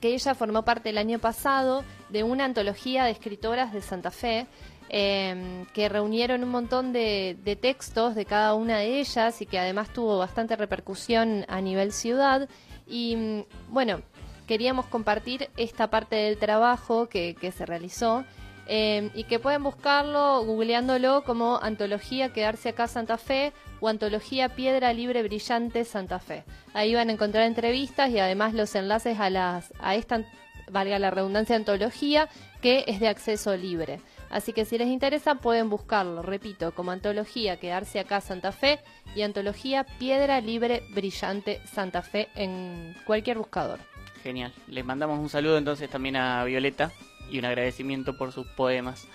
que 0.00 0.14
ella 0.14 0.34
formó 0.34 0.64
parte 0.64 0.88
el 0.88 0.96
año 0.96 1.18
pasado 1.18 1.84
de 2.08 2.22
una 2.22 2.46
antología 2.46 3.04
de 3.04 3.10
escritoras 3.10 3.74
de 3.74 3.82
Santa 3.82 4.10
Fe, 4.10 4.46
eh, 4.88 5.66
que 5.74 5.90
reunieron 5.90 6.42
un 6.42 6.50
montón 6.50 6.94
de, 6.94 7.36
de 7.44 7.56
textos 7.56 8.14
de 8.14 8.24
cada 8.24 8.54
una 8.54 8.78
de 8.78 9.00
ellas 9.00 9.42
y 9.42 9.44
que 9.44 9.58
además 9.58 9.92
tuvo 9.92 10.16
bastante 10.16 10.56
repercusión 10.56 11.44
a 11.46 11.60
nivel 11.60 11.92
ciudad. 11.92 12.48
Y 12.86 13.16
mm, 13.16 13.44
bueno, 13.68 14.00
queríamos 14.48 14.86
compartir 14.86 15.50
esta 15.56 15.90
parte 15.90 16.16
del 16.16 16.38
trabajo 16.38 17.08
que, 17.08 17.36
se 17.54 17.66
realizó 17.66 18.24
eh, 18.66 19.10
y 19.14 19.24
que 19.24 19.38
pueden 19.38 19.62
buscarlo 19.62 20.42
googleándolo 20.44 21.22
como 21.22 21.60
Antología 21.62 22.32
Quedarse 22.32 22.70
acá 22.70 22.88
Santa 22.88 23.18
Fe 23.18 23.52
o 23.80 23.88
Antología 23.88 24.48
Piedra 24.48 24.92
Libre 24.92 25.22
Brillante 25.22 25.84
Santa 25.84 26.18
Fe. 26.18 26.44
Ahí 26.72 26.94
van 26.94 27.10
a 27.10 27.12
encontrar 27.12 27.44
entrevistas 27.44 28.10
y 28.10 28.18
además 28.18 28.54
los 28.54 28.74
enlaces 28.74 29.20
a, 29.20 29.28
las, 29.28 29.72
a 29.80 29.94
esta, 29.94 30.24
valga 30.70 30.98
la 30.98 31.10
redundancia, 31.10 31.54
antología 31.54 32.28
que 32.62 32.84
es 32.88 33.00
de 33.00 33.08
acceso 33.08 33.54
libre. 33.54 34.00
Así 34.30 34.54
que 34.54 34.64
si 34.64 34.78
les 34.78 34.88
interesa 34.88 35.36
pueden 35.36 35.68
buscarlo, 35.68 36.22
repito, 36.22 36.74
como 36.74 36.90
Antología 36.90 37.58
Quedarse 37.58 38.00
acá 38.00 38.22
Santa 38.22 38.52
Fe 38.52 38.80
y 39.14 39.22
Antología 39.22 39.84
Piedra 39.98 40.40
Libre 40.40 40.82
Brillante 40.94 41.60
Santa 41.66 42.02
Fe 42.02 42.28
en 42.34 42.94
cualquier 43.06 43.38
buscador. 43.38 43.78
Genial. 44.22 44.52
Les 44.66 44.84
mandamos 44.84 45.18
un 45.18 45.28
saludo 45.28 45.58
entonces 45.58 45.88
también 45.88 46.16
a 46.16 46.44
Violeta 46.44 46.92
y 47.30 47.38
un 47.38 47.44
agradecimiento 47.44 48.16
por 48.16 48.32
sus 48.32 48.46
poemas. 48.46 49.06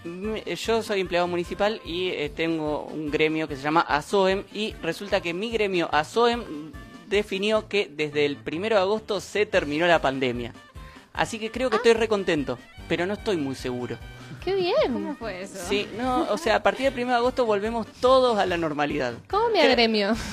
yo 0.04 0.82
soy 0.82 1.00
empleado 1.00 1.26
municipal 1.26 1.80
y 1.84 2.10
eh, 2.10 2.30
tengo 2.34 2.84
un 2.84 3.10
gremio 3.10 3.48
que 3.48 3.56
se 3.56 3.62
llama 3.62 3.80
ASOEM 3.80 4.44
y 4.52 4.72
resulta 4.82 5.20
que 5.20 5.34
mi 5.34 5.50
gremio 5.50 5.88
ASOEM 5.92 6.72
definió 7.08 7.68
que 7.68 7.90
desde 7.92 8.24
el 8.24 8.36
primero 8.36 8.76
de 8.76 8.82
agosto 8.82 9.20
se 9.20 9.46
terminó 9.46 9.86
la 9.86 10.00
pandemia. 10.00 10.52
Así 11.12 11.38
que 11.38 11.50
creo 11.50 11.70
que 11.70 11.76
estoy 11.76 11.92
recontento, 11.92 12.58
pero 12.88 13.04
no 13.04 13.14
estoy 13.14 13.36
muy 13.36 13.54
seguro. 13.54 13.98
¡Qué 14.44 14.54
bien! 14.54 14.92
¿Cómo 14.92 15.14
fue 15.14 15.42
eso? 15.42 15.58
Sí, 15.68 15.88
no, 15.96 16.22
o 16.30 16.36
sea, 16.38 16.56
a 16.56 16.62
partir 16.62 16.84
del 16.84 16.94
primero 16.94 17.14
de 17.14 17.18
agosto 17.20 17.44
volvemos 17.46 17.86
todos 18.00 18.38
a 18.38 18.46
la 18.46 18.56
normalidad. 18.56 19.14
¿Cómo 19.30 19.48
me 19.50 19.62
agremio? 19.62 20.14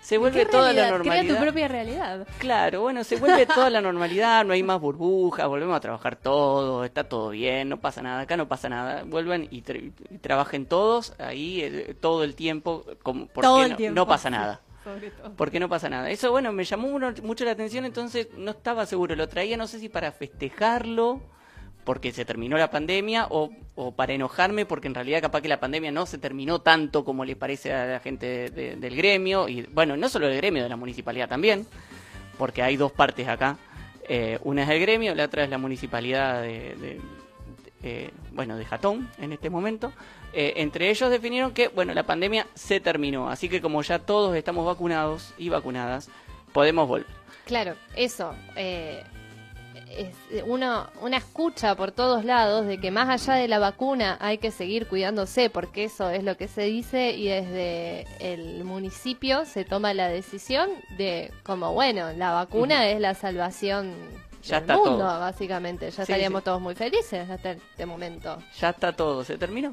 Se 0.00 0.18
vuelve 0.18 0.40
¿Qué 0.40 0.46
toda 0.46 0.74
la 0.74 0.90
realidad? 0.90 0.98
Crea 1.00 1.12
normalidad. 1.14 1.34
tu 1.34 1.40
propia 1.42 1.68
realidad. 1.68 2.26
Claro, 2.36 2.82
bueno, 2.82 3.04
se 3.04 3.16
vuelve 3.16 3.46
toda 3.46 3.70
la 3.70 3.80
normalidad, 3.80 4.44
no 4.44 4.52
hay 4.52 4.62
más 4.62 4.78
burbujas, 4.78 5.48
volvemos 5.48 5.74
a 5.74 5.80
trabajar 5.80 6.16
todos, 6.16 6.84
está 6.84 7.04
todo 7.04 7.30
bien, 7.30 7.70
no 7.70 7.80
pasa 7.80 8.02
nada, 8.02 8.20
acá 8.20 8.36
no 8.36 8.46
pasa 8.46 8.68
nada. 8.68 9.04
Vuelven 9.06 9.48
y, 9.50 9.62
tra- 9.62 9.80
y 10.10 10.18
trabajen 10.18 10.66
todos 10.66 11.14
ahí 11.18 11.62
eh, 11.62 11.96
todo 11.98 12.22
el 12.22 12.34
tiempo, 12.34 12.84
como, 13.02 13.28
porque 13.28 13.46
Todo 13.46 13.62
el 13.64 13.70
no, 13.70 13.76
tiempo, 13.78 13.94
no 13.94 14.06
pasa 14.06 14.28
nada. 14.28 14.60
Sobre 14.84 15.10
todo. 15.10 15.32
Porque 15.36 15.58
no 15.58 15.70
pasa 15.70 15.88
nada. 15.88 16.10
Eso, 16.10 16.30
bueno, 16.30 16.52
me 16.52 16.64
llamó 16.64 16.88
uno- 16.88 17.14
mucho 17.22 17.46
la 17.46 17.52
atención, 17.52 17.86
entonces 17.86 18.28
no 18.36 18.50
estaba 18.50 18.84
seguro. 18.84 19.16
Lo 19.16 19.26
traía, 19.26 19.56
no 19.56 19.66
sé 19.66 19.78
si 19.80 19.88
para 19.88 20.12
festejarlo, 20.12 21.22
porque 21.84 22.12
se 22.12 22.24
terminó 22.24 22.56
la 22.56 22.70
pandemia, 22.70 23.26
o, 23.30 23.50
o 23.74 23.92
para 23.92 24.12
enojarme, 24.14 24.64
porque 24.66 24.88
en 24.88 24.94
realidad 24.94 25.20
capaz 25.20 25.42
que 25.42 25.48
la 25.48 25.60
pandemia 25.60 25.92
no 25.92 26.06
se 26.06 26.18
terminó 26.18 26.60
tanto 26.60 27.04
como 27.04 27.24
le 27.24 27.36
parece 27.36 27.72
a 27.72 27.86
la 27.86 28.00
gente 28.00 28.26
de- 28.26 28.50
de- 28.50 28.76
del 28.76 28.96
gremio. 28.96 29.48
Y 29.48 29.62
bueno, 29.72 29.96
no 29.96 30.08
solo 30.08 30.26
del 30.26 30.36
gremio, 30.38 30.62
de 30.62 30.68
la 30.68 30.76
municipalidad 30.76 31.28
también, 31.28 31.66
porque 32.38 32.62
hay 32.62 32.76
dos 32.76 32.92
partes 32.92 33.28
acá. 33.28 33.58
Eh, 34.08 34.38
una 34.42 34.64
es 34.64 34.68
el 34.70 34.80
gremio, 34.80 35.14
la 35.14 35.24
otra 35.24 35.44
es 35.44 35.50
la 35.50 35.58
municipalidad 35.58 36.42
de, 36.42 37.00
eh, 37.82 38.10
bueno, 38.32 38.56
de 38.56 38.64
Jatón 38.64 39.08
en 39.18 39.32
este 39.32 39.50
momento. 39.50 39.92
Eh, 40.32 40.54
entre 40.56 40.90
ellos 40.90 41.10
definieron 41.10 41.52
que, 41.52 41.68
bueno, 41.68 41.94
la 41.94 42.02
pandemia 42.02 42.46
se 42.54 42.80
terminó, 42.80 43.30
así 43.30 43.48
que 43.48 43.60
como 43.60 43.80
ya 43.82 43.98
todos 44.00 44.34
estamos 44.36 44.66
vacunados 44.66 45.32
y 45.38 45.48
vacunadas, 45.48 46.08
podemos 46.52 46.88
volver. 46.88 47.06
Claro, 47.46 47.74
eso. 47.94 48.34
Es 49.98 50.42
uno, 50.46 50.88
una 51.00 51.16
escucha 51.18 51.74
por 51.74 51.92
todos 51.92 52.24
lados 52.24 52.66
de 52.66 52.78
que 52.78 52.90
más 52.90 53.08
allá 53.08 53.34
de 53.38 53.48
la 53.48 53.58
vacuna 53.58 54.16
hay 54.20 54.38
que 54.38 54.50
seguir 54.50 54.86
cuidándose, 54.86 55.50
porque 55.50 55.84
eso 55.84 56.10
es 56.10 56.22
lo 56.24 56.36
que 56.36 56.48
se 56.48 56.62
dice 56.62 57.12
y 57.12 57.28
desde 57.28 58.06
el 58.20 58.64
municipio 58.64 59.44
se 59.44 59.64
toma 59.64 59.94
la 59.94 60.08
decisión 60.08 60.70
de, 60.98 61.32
como 61.42 61.72
bueno, 61.72 62.12
la 62.12 62.32
vacuna 62.32 62.88
es 62.88 63.00
la 63.00 63.14
salvación 63.14 63.94
Ya 64.42 64.60
del 64.60 64.70
está 64.70 64.76
mundo, 64.76 64.98
todo. 65.06 65.20
básicamente. 65.20 65.86
Ya 65.90 65.96
Sí, 65.96 66.02
estaríamos 66.02 66.40
sí. 66.40 66.44
todos 66.44 66.60
muy 66.60 66.74
felices 66.74 67.28
hasta 67.30 67.52
este 67.52 67.86
momento. 67.86 68.38
Ya 68.60 68.70
está 68.70 68.92
todo, 68.92 69.24
se 69.24 69.38
terminó. 69.38 69.72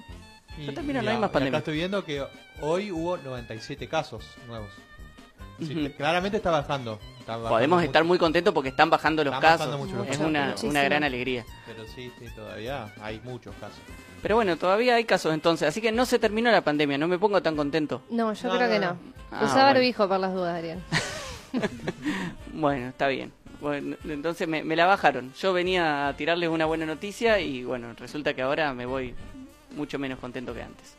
Y, 0.57 0.65
Ya 0.65 0.73
terminó, 0.73 1.02
y 1.02 1.06
no 1.06 1.11
hay 1.11 1.18
más 1.18 1.30
pandemia. 1.31 1.57
Acá 1.60 1.64
estoy 1.72 1.77
viendo 1.77 2.03
que 2.03 2.26
hoy 2.61 2.91
hubo 2.91 3.18
97 3.18 3.88
casos 3.88 4.26
nuevos. 4.48 4.69
Sí, 5.62 5.94
claramente 5.98 6.38
está 6.38 6.52
bajando. 6.52 7.00
está 7.20 7.34
bajando 7.34 7.50
Podemos 7.50 7.78
mucho. 7.78 7.86
estar 7.86 8.04
muy 8.04 8.18
contentos 8.18 8.54
porque 8.54 8.70
están 8.70 8.90
bajando 8.90 9.24
los 9.24 9.34
Están 9.34 9.52
casos. 9.58 9.68
bajando 9.68 9.78
mucho 9.86 9.96
los 9.98 10.08
es 10.08 10.18
casos. 10.18 10.64
una, 10.64 10.84
gran 10.84 11.04
alegría. 11.04 11.46
Pero 11.66 11.86
sí, 11.88 12.12
sí, 12.20 12.26
todavía 12.36 12.94
hay 13.02 13.20
muchos 13.24 13.54
casos. 13.60 13.80
Pero 14.22 14.36
bueno, 14.36 14.56
todavía 14.58 14.96
hay 14.96 15.06
casos 15.06 15.34
entonces, 15.34 15.68
así 15.68 15.82
que 15.82 15.92
no 15.92 16.06
se 16.06 16.20
terminó 16.20 16.52
la 16.52 16.62
pandemia, 16.62 16.98
no 16.98 17.08
me 17.08 17.18
pongo 17.18 17.42
tan 17.42 17.56
contento. 17.56 18.02
No, 18.10 18.34
yo 18.34 18.48
No, 18.50 18.56
creo 18.58 18.68
no, 18.68 18.74
que 18.74 18.80
no. 18.80 18.94
no. 18.94 18.98
Ah, 19.32 19.40
bueno. 19.46 19.56
barbijo 19.56 20.08
por 20.08 20.20
las 20.20 20.34
dudas, 20.34 20.58
Ariel. 20.58 20.80
Bueno, 22.54 22.90
está 22.90 23.08
bien. 23.08 23.32
Bueno, 23.60 23.96
entonces 24.06 24.48
me, 24.48 24.64
me 24.64 24.76
la 24.76 24.86
bajaron. 24.86 25.34
Yo 25.40 25.54
venía 25.54 26.08
a 26.08 26.16
tirarles 26.18 26.50
una 26.50 26.66
buena 26.66 26.86
noticia 26.86 27.40
y 27.40 27.64
bueno, 27.64 27.94
resulta 27.98 28.34
que 28.34 28.42
ahora 28.42 28.74
me 28.74 28.86
voy 28.86 29.14
mucho 29.76 30.00
menos 30.00 30.20
contento 30.20 30.54
que 30.54 30.64
antes. 30.64 30.96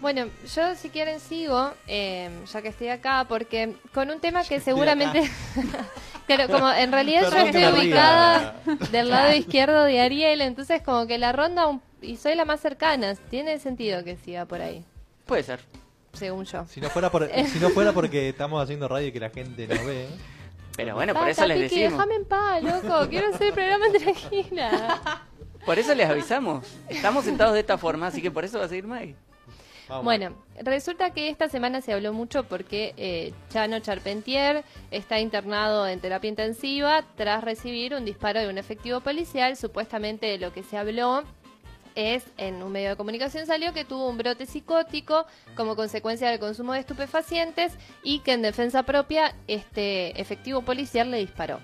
Bueno, 0.00 0.26
yo 0.54 0.74
si 0.76 0.90
quieren 0.90 1.18
sigo, 1.18 1.72
eh, 1.88 2.30
ya 2.52 2.62
que 2.62 2.68
estoy 2.68 2.88
acá, 2.88 3.26
porque 3.28 3.74
con 3.92 4.10
un 4.10 4.20
tema 4.20 4.44
que 4.44 4.60
seguramente... 4.60 5.22
Claro, 6.28 6.46
como 6.52 6.70
en 6.70 6.92
realidad 6.92 7.22
yo 7.30 7.38
estoy 7.38 7.64
ubicada 7.64 8.54
del 8.92 9.08
lado 9.08 9.32
izquierdo 9.34 9.84
de 9.84 9.98
Ariel, 9.98 10.42
entonces 10.42 10.82
como 10.82 11.06
que 11.06 11.16
la 11.16 11.32
ronda, 11.32 11.66
un- 11.66 11.80
y 12.02 12.18
soy 12.18 12.34
la 12.34 12.44
más 12.44 12.60
cercana, 12.60 13.14
tiene 13.30 13.58
sentido 13.58 14.04
que 14.04 14.16
siga 14.18 14.44
por 14.44 14.60
ahí, 14.60 14.84
Puede 15.24 15.42
ser. 15.42 15.60
según 16.12 16.44
yo. 16.44 16.66
Si 16.68 16.82
no 16.82 16.90
fuera, 16.90 17.10
por, 17.10 17.26
si 17.46 17.58
no 17.58 17.70
fuera 17.70 17.92
porque 17.94 18.28
estamos 18.28 18.62
haciendo 18.62 18.88
radio 18.88 19.06
y 19.08 19.12
que 19.12 19.20
la 19.20 19.30
gente 19.30 19.66
nos 19.66 19.82
ve. 19.86 20.04
¿eh? 20.04 20.08
Pero 20.76 20.96
bueno, 20.96 21.14
por 21.14 21.30
eso 21.30 21.46
les 21.46 21.60
decimos. 21.60 21.92
déjame 21.92 22.14
en 22.16 22.24
paz, 22.26 22.62
loco, 22.62 23.08
quiero 23.08 23.28
hacer 23.34 23.46
el 23.46 23.52
programa 23.54 23.86
tranquila. 23.98 25.00
Por 25.64 25.78
eso 25.78 25.94
les 25.94 26.10
avisamos. 26.10 26.66
Estamos 26.90 27.24
sentados 27.24 27.54
de 27.54 27.60
esta 27.60 27.78
forma, 27.78 28.08
así 28.08 28.20
que 28.20 28.30
por 28.30 28.44
eso 28.44 28.58
va 28.58 28.66
a 28.66 28.68
seguir 28.68 28.86
May. 28.86 29.16
Bueno, 30.02 30.34
resulta 30.62 31.10
que 31.10 31.30
esta 31.30 31.48
semana 31.48 31.80
se 31.80 31.92
habló 31.92 32.12
mucho 32.12 32.44
porque 32.44 32.94
eh, 32.96 33.32
Chano 33.50 33.80
Charpentier 33.80 34.64
está 34.90 35.18
internado 35.18 35.86
en 35.86 36.00
terapia 36.00 36.28
intensiva 36.28 37.04
tras 37.16 37.42
recibir 37.42 37.94
un 37.94 38.04
disparo 38.04 38.40
de 38.40 38.48
un 38.48 38.58
efectivo 38.58 39.00
policial. 39.00 39.56
Supuestamente 39.56 40.36
lo 40.38 40.52
que 40.52 40.62
se 40.62 40.76
habló 40.76 41.24
es, 41.94 42.24
en 42.36 42.62
un 42.62 42.70
medio 42.70 42.90
de 42.90 42.96
comunicación 42.96 43.46
salió 43.46 43.72
que 43.72 43.84
tuvo 43.84 44.08
un 44.08 44.18
brote 44.18 44.46
psicótico 44.46 45.26
como 45.56 45.74
consecuencia 45.74 46.30
del 46.30 46.38
consumo 46.38 46.74
de 46.74 46.80
estupefacientes 46.80 47.72
y 48.02 48.20
que 48.20 48.32
en 48.32 48.42
defensa 48.42 48.82
propia 48.82 49.34
este 49.48 50.20
efectivo 50.20 50.62
policial 50.62 51.10
le 51.10 51.18
disparó. 51.18 51.60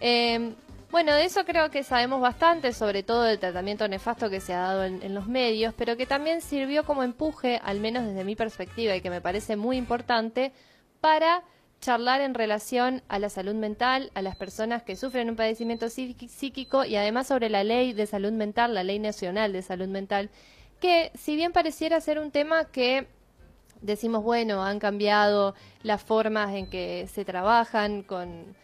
Eh, 0.00 0.54
bueno, 0.90 1.14
de 1.14 1.24
eso 1.24 1.44
creo 1.44 1.70
que 1.70 1.84
sabemos 1.84 2.20
bastante, 2.20 2.72
sobre 2.72 3.02
todo 3.02 3.22
del 3.22 3.38
tratamiento 3.38 3.86
nefasto 3.86 4.28
que 4.28 4.40
se 4.40 4.54
ha 4.54 4.60
dado 4.60 4.84
en, 4.84 5.14
los 5.14 5.26
medios, 5.26 5.72
pero 5.76 5.96
que 5.96 6.06
también 6.06 6.40
sirvió 6.40 6.84
como 6.84 7.02
empuje, 7.02 7.60
al 7.62 7.80
menos 7.80 8.04
desde 8.04 8.24
mi 8.24 8.34
perspectiva, 8.34 8.96
y 8.96 9.00
que 9.00 9.10
me 9.10 9.20
parece 9.20 9.56
muy 9.56 9.76
importante, 9.76 10.52
para 11.00 11.42
charlar 11.80 12.20
en 12.20 12.34
relación 12.34 13.02
a 13.08 13.18
la 13.18 13.30
salud 13.30 13.54
mental, 13.54 14.10
a 14.14 14.22
las 14.22 14.36
personas 14.36 14.82
que 14.82 14.96
sufren 14.96 15.30
un 15.30 15.36
padecimiento 15.36 15.86
psíqui- 15.86 16.28
psíquico 16.28 16.84
y 16.84 16.96
además 16.96 17.28
sobre 17.28 17.48
la 17.48 17.64
ley 17.64 17.92
de 17.92 18.06
salud 18.06 18.32
mental, 18.32 18.74
la 18.74 18.84
ley 18.84 18.98
nacional 18.98 19.52
de 19.52 19.62
salud 19.62 19.88
mental, 19.88 20.28
que 20.80 21.10
si 21.14 21.36
bien 21.36 21.52
pareciera 21.52 22.00
ser 22.00 22.18
un 22.18 22.30
tema 22.30 22.66
que 22.66 23.06
decimos, 23.80 24.22
bueno, 24.22 24.64
han 24.64 24.78
cambiado 24.78 25.54
las 25.82 26.02
formas 26.02 26.54
en 26.54 26.68
que 26.68 27.06
se 27.12 27.24
trabajan 27.24 28.02
con, 28.02 28.54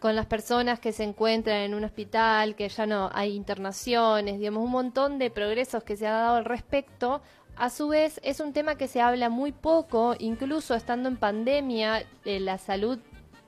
con 0.00 0.14
las 0.14 0.26
personas 0.26 0.80
que 0.80 0.92
se 0.92 1.04
encuentran 1.04 1.58
en 1.58 1.74
un 1.74 1.84
hospital, 1.84 2.54
que 2.54 2.68
ya 2.68 2.86
no 2.86 3.10
hay 3.12 3.34
internaciones, 3.34 4.38
digamos, 4.38 4.64
un 4.64 4.70
montón 4.70 5.18
de 5.18 5.30
progresos 5.30 5.82
que 5.82 5.96
se 5.96 6.06
ha 6.06 6.12
dado 6.12 6.36
al 6.36 6.44
respecto. 6.44 7.20
A 7.56 7.70
su 7.70 7.88
vez, 7.88 8.20
es 8.22 8.40
un 8.40 8.52
tema 8.52 8.76
que 8.76 8.86
se 8.86 9.00
habla 9.00 9.28
muy 9.28 9.52
poco, 9.52 10.14
incluso 10.18 10.74
estando 10.74 11.08
en 11.08 11.16
pandemia, 11.16 12.04
eh, 12.24 12.38
la 12.38 12.58
salud 12.58 12.98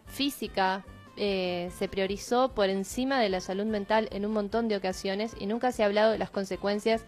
física 0.07 0.85
eh, 1.17 1.71
se 1.79 1.87
priorizó 1.87 2.53
por 2.55 2.71
encima 2.71 3.21
de 3.21 3.29
la 3.29 3.41
salud 3.41 3.67
mental 3.67 4.09
en 4.11 4.25
un 4.25 4.33
montón 4.33 4.69
de 4.69 4.77
ocasiones 4.77 5.37
y 5.39 5.47
nunca 5.47 5.71
se 5.71 5.83
ha 5.83 5.87
hablado 5.87 6.13
de 6.13 6.19
las 6.19 6.31
consecuencias 6.31 7.05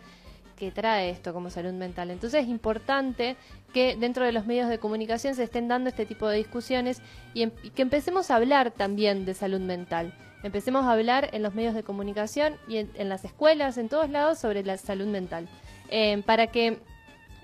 que 0.63 0.71
trae 0.71 1.11
esto 1.11 1.35
como 1.35 1.51
salud 1.51 1.73
mental. 1.73 2.13
Entonces 2.13 2.45
es 2.45 2.49
importante 2.49 3.37
que 3.75 3.97
dentro 3.97 4.25
de 4.25 4.31
los 4.31 4.47
medios 4.47 4.69
de 4.69 4.79
comunicación 4.79 5.35
se 5.35 5.43
estén 5.43 5.67
dando 5.67 5.89
este 5.91 6.07
tipo 6.07 6.29
de 6.29 6.37
discusiones 6.37 7.03
y, 7.35 7.43
em- 7.43 7.51
que 7.75 7.83
empecemos 7.83 8.31
a 8.31 8.37
hablar 8.37 8.71
también 8.71 9.25
de 9.25 9.35
salud 9.35 9.59
mental. 9.59 10.15
Empecemos 10.45 10.85
a 10.85 10.93
hablar 10.93 11.31
en 11.33 11.43
los 11.43 11.53
medios 11.53 11.75
de 11.75 11.83
comunicación 11.83 12.55
y 12.69 12.77
en, 12.77 12.93
en 12.95 13.09
las 13.09 13.25
escuelas, 13.25 13.77
en 13.77 13.89
todos 13.89 14.09
lados, 14.09 14.39
sobre 14.39 14.63
la 14.63 14.77
salud 14.77 15.07
mental. 15.09 15.49
Eh, 15.89 16.23
para 16.25 16.47
que 16.47 16.79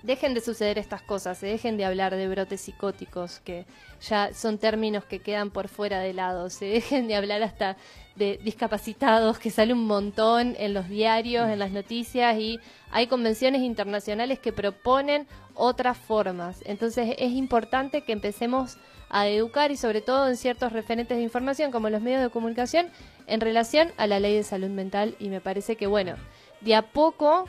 dejen 0.03 0.33
de 0.33 0.41
suceder 0.41 0.77
estas 0.77 1.01
cosas, 1.01 1.37
se 1.37 1.47
dejen 1.47 1.77
de 1.77 1.85
hablar 1.85 2.15
de 2.15 2.27
brotes 2.27 2.61
psicóticos, 2.61 3.39
que 3.39 3.65
ya 4.01 4.33
son 4.33 4.57
términos 4.57 5.05
que 5.05 5.19
quedan 5.19 5.51
por 5.51 5.67
fuera 5.67 5.99
de 5.99 6.13
lado, 6.13 6.49
se 6.49 6.65
dejen 6.65 7.07
de 7.07 7.15
hablar 7.15 7.43
hasta 7.43 7.77
de 8.15 8.39
discapacitados, 8.43 9.39
que 9.39 9.49
sale 9.49 9.73
un 9.73 9.85
montón 9.85 10.55
en 10.57 10.73
los 10.73 10.89
diarios, 10.89 11.49
en 11.49 11.59
las 11.59 11.71
noticias, 11.71 12.37
y 12.37 12.59
hay 12.91 13.07
convenciones 13.07 13.61
internacionales 13.61 14.39
que 14.39 14.51
proponen 14.51 15.27
otras 15.53 15.97
formas. 15.97 16.61
Entonces 16.65 17.15
es 17.17 17.31
importante 17.31 18.01
que 18.01 18.13
empecemos 18.13 18.77
a 19.09 19.27
educar 19.27 19.71
y 19.71 19.77
sobre 19.77 20.01
todo 20.01 20.29
en 20.29 20.37
ciertos 20.37 20.71
referentes 20.71 21.17
de 21.17 21.23
información 21.23 21.71
como 21.71 21.89
los 21.89 22.01
medios 22.01 22.21
de 22.21 22.29
comunicación 22.29 22.89
en 23.27 23.41
relación 23.41 23.91
a 23.97 24.07
la 24.07 24.19
ley 24.19 24.35
de 24.35 24.43
salud 24.43 24.69
mental 24.69 25.15
y 25.19 25.29
me 25.29 25.41
parece 25.41 25.75
que 25.75 25.87
bueno, 25.87 26.15
de 26.61 26.75
a 26.75 26.83
poco 26.83 27.45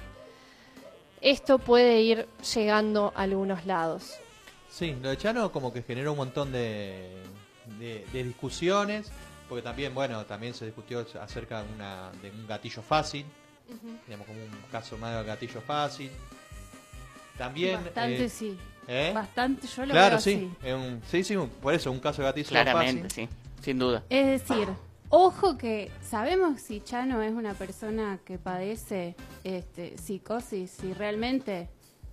esto 1.21 1.59
puede 1.59 2.01
ir 2.01 2.29
llegando 2.55 3.13
a 3.15 3.23
algunos 3.23 3.67
lados. 3.67 4.15
Sí, 4.71 4.97
lo 5.03 5.11
de 5.11 5.17
Chano 5.17 5.51
como 5.53 5.73
que 5.73 5.83
generó 5.83 6.13
un 6.13 6.19
montón 6.19 6.53
de, 6.53 7.23
de, 7.79 8.07
de 8.13 8.25
discusiones, 8.25 9.11
porque 9.49 9.63
también, 9.63 9.93
bueno, 9.95 10.25
también 10.27 10.55
se 10.55 10.65
discutió 10.67 11.05
acerca 11.21 11.63
de, 11.63 11.75
una, 11.75 12.11
de 12.23 12.31
un 12.31 12.47
gatillo 12.47 12.83
fácil, 12.83 13.27
digamos 14.07 14.27
como 14.27 14.41
un 14.41 14.51
caso 14.71 14.97
más 14.99 15.19
de 15.19 15.25
gatillo 15.25 15.61
fácil. 15.61 16.11
También... 17.37 17.83
Bastante 17.83 18.25
eh, 18.25 18.29
sí. 18.29 18.59
¿eh? 18.87 19.13
Bastante, 19.15 19.67
yo 19.67 19.87
lo 19.87 19.93
Claro, 19.93 20.11
veo 20.17 20.21
sí, 20.21 20.51
así. 20.63 21.01
sí, 21.11 21.25
sí, 21.25 21.37
por 21.63 21.75
eso, 21.75 21.91
un 21.91 22.01
caso 22.01 22.23
de 22.23 22.29
gatillo 22.29 22.49
Claramente, 22.51 23.03
fácil. 23.09 23.29
sí, 23.29 23.63
sin 23.63 23.79
duda. 23.79 24.05
Es 24.11 24.27
decir, 24.47 24.69
ojo 25.11 25.59
que 25.59 25.91
sabemos 26.01 26.61
si 26.61 26.81
Chano 26.81 27.21
es 27.21 27.33
una 27.33 27.55
persona 27.55 28.21
que 28.25 28.39
padece 28.39 29.17
este, 29.45 29.99
psicosis, 29.99 30.71
si 30.71 30.95
realmente 30.95 31.69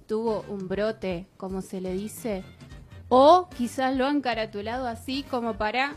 tuvo 0.08 0.44
un 0.50 0.68
brote, 0.68 1.28
como 1.38 1.62
se 1.62 1.80
le 1.80 1.94
dice, 1.94 2.44
o 3.08 3.48
quizás 3.56 3.96
lo 3.96 4.06
han 4.06 4.22
caratulado 4.22 4.88
así 4.88 5.24
como 5.24 5.54
para 5.54 5.94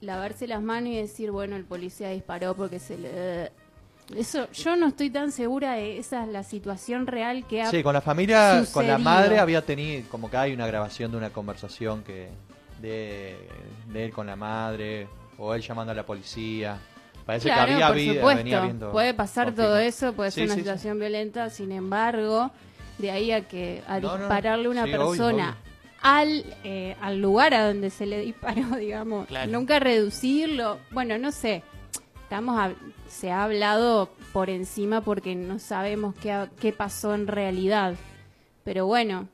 lavarse 0.00 0.46
las 0.46 0.62
manos 0.62 0.90
y 0.90 0.96
decir, 0.96 1.30
bueno, 1.30 1.56
el 1.56 1.64
policía 1.64 2.10
disparó 2.10 2.54
porque 2.54 2.78
se 2.78 2.98
le... 2.98 3.52
Eso, 4.14 4.48
yo 4.52 4.76
no 4.76 4.86
estoy 4.86 5.10
tan 5.10 5.32
segura 5.32 5.72
de 5.72 5.98
esa 5.98 6.22
es 6.22 6.28
la 6.28 6.44
situación 6.44 7.08
real 7.08 7.44
que 7.48 7.62
ha 7.62 7.70
Sí, 7.70 7.82
con 7.82 7.92
la 7.92 8.00
familia, 8.00 8.64
con 8.72 8.86
la 8.86 8.98
madre 8.98 9.40
había 9.40 9.62
tenido, 9.62 10.08
como 10.08 10.30
que 10.30 10.36
hay 10.36 10.52
una 10.52 10.66
grabación 10.68 11.10
de 11.10 11.16
una 11.16 11.30
conversación 11.30 12.04
que 12.04 12.28
de, 12.80 13.36
de 13.92 14.04
él 14.04 14.12
con 14.12 14.28
la 14.28 14.36
madre, 14.36 15.08
o 15.38 15.54
él 15.54 15.62
llamando 15.62 15.92
a 15.92 15.94
la 15.94 16.04
policía. 16.06 16.78
Parece 17.24 17.48
Claro, 17.48 17.66
que 17.66 17.72
había 17.74 17.86
por 17.88 17.96
habido- 17.96 18.14
supuesto. 18.14 18.38
venía 18.38 18.58
habiendo 18.60 18.92
puede 18.92 19.14
pasar 19.14 19.46
conflicto. 19.46 19.68
todo 19.70 19.78
eso, 19.78 20.12
puede 20.12 20.30
Sí, 20.30 20.34
ser 20.36 20.44
una 20.44 20.54
sí, 20.54 20.60
sí. 20.60 20.64
situación 20.64 20.98
violenta, 20.98 21.50
sin 21.50 21.72
embargo, 21.72 22.50
de 22.98 23.10
ahí 23.10 23.32
a 23.32 23.46
que 23.48 23.82
a 23.88 23.98
No, 24.00 24.16
dispararle 24.16 24.68
a 24.68 24.70
una 24.70 24.84
sí, 24.84 24.90
obvio, 24.94 25.06
persona 25.08 25.56
al 26.02 26.44
eh, 26.62 26.94
al 27.00 27.20
lugar 27.20 27.52
a 27.54 27.66
donde 27.66 27.90
se 27.90 28.06
le 28.06 28.20
disparó, 28.20 28.60
digamos, 28.78 29.26
Claro. 29.26 29.50
nunca 29.50 29.78
reducirlo, 29.80 30.78
bueno, 30.92 31.18
no 31.18 31.32
sé. 31.32 31.62
Estamos 32.22 32.56
hab- 32.58 32.74
se 33.08 33.30
ha 33.30 33.44
hablado 33.44 34.10
por 34.32 34.50
encima 34.50 35.00
porque 35.00 35.34
no 35.34 35.58
sabemos 35.58 36.14
qué, 36.20 36.32
ha- 36.32 36.50
qué 36.60 36.72
pasó 36.72 37.14
en 37.14 37.26
realidad. 37.28 37.94
Pero 38.64 38.86
bueno, 38.86 39.28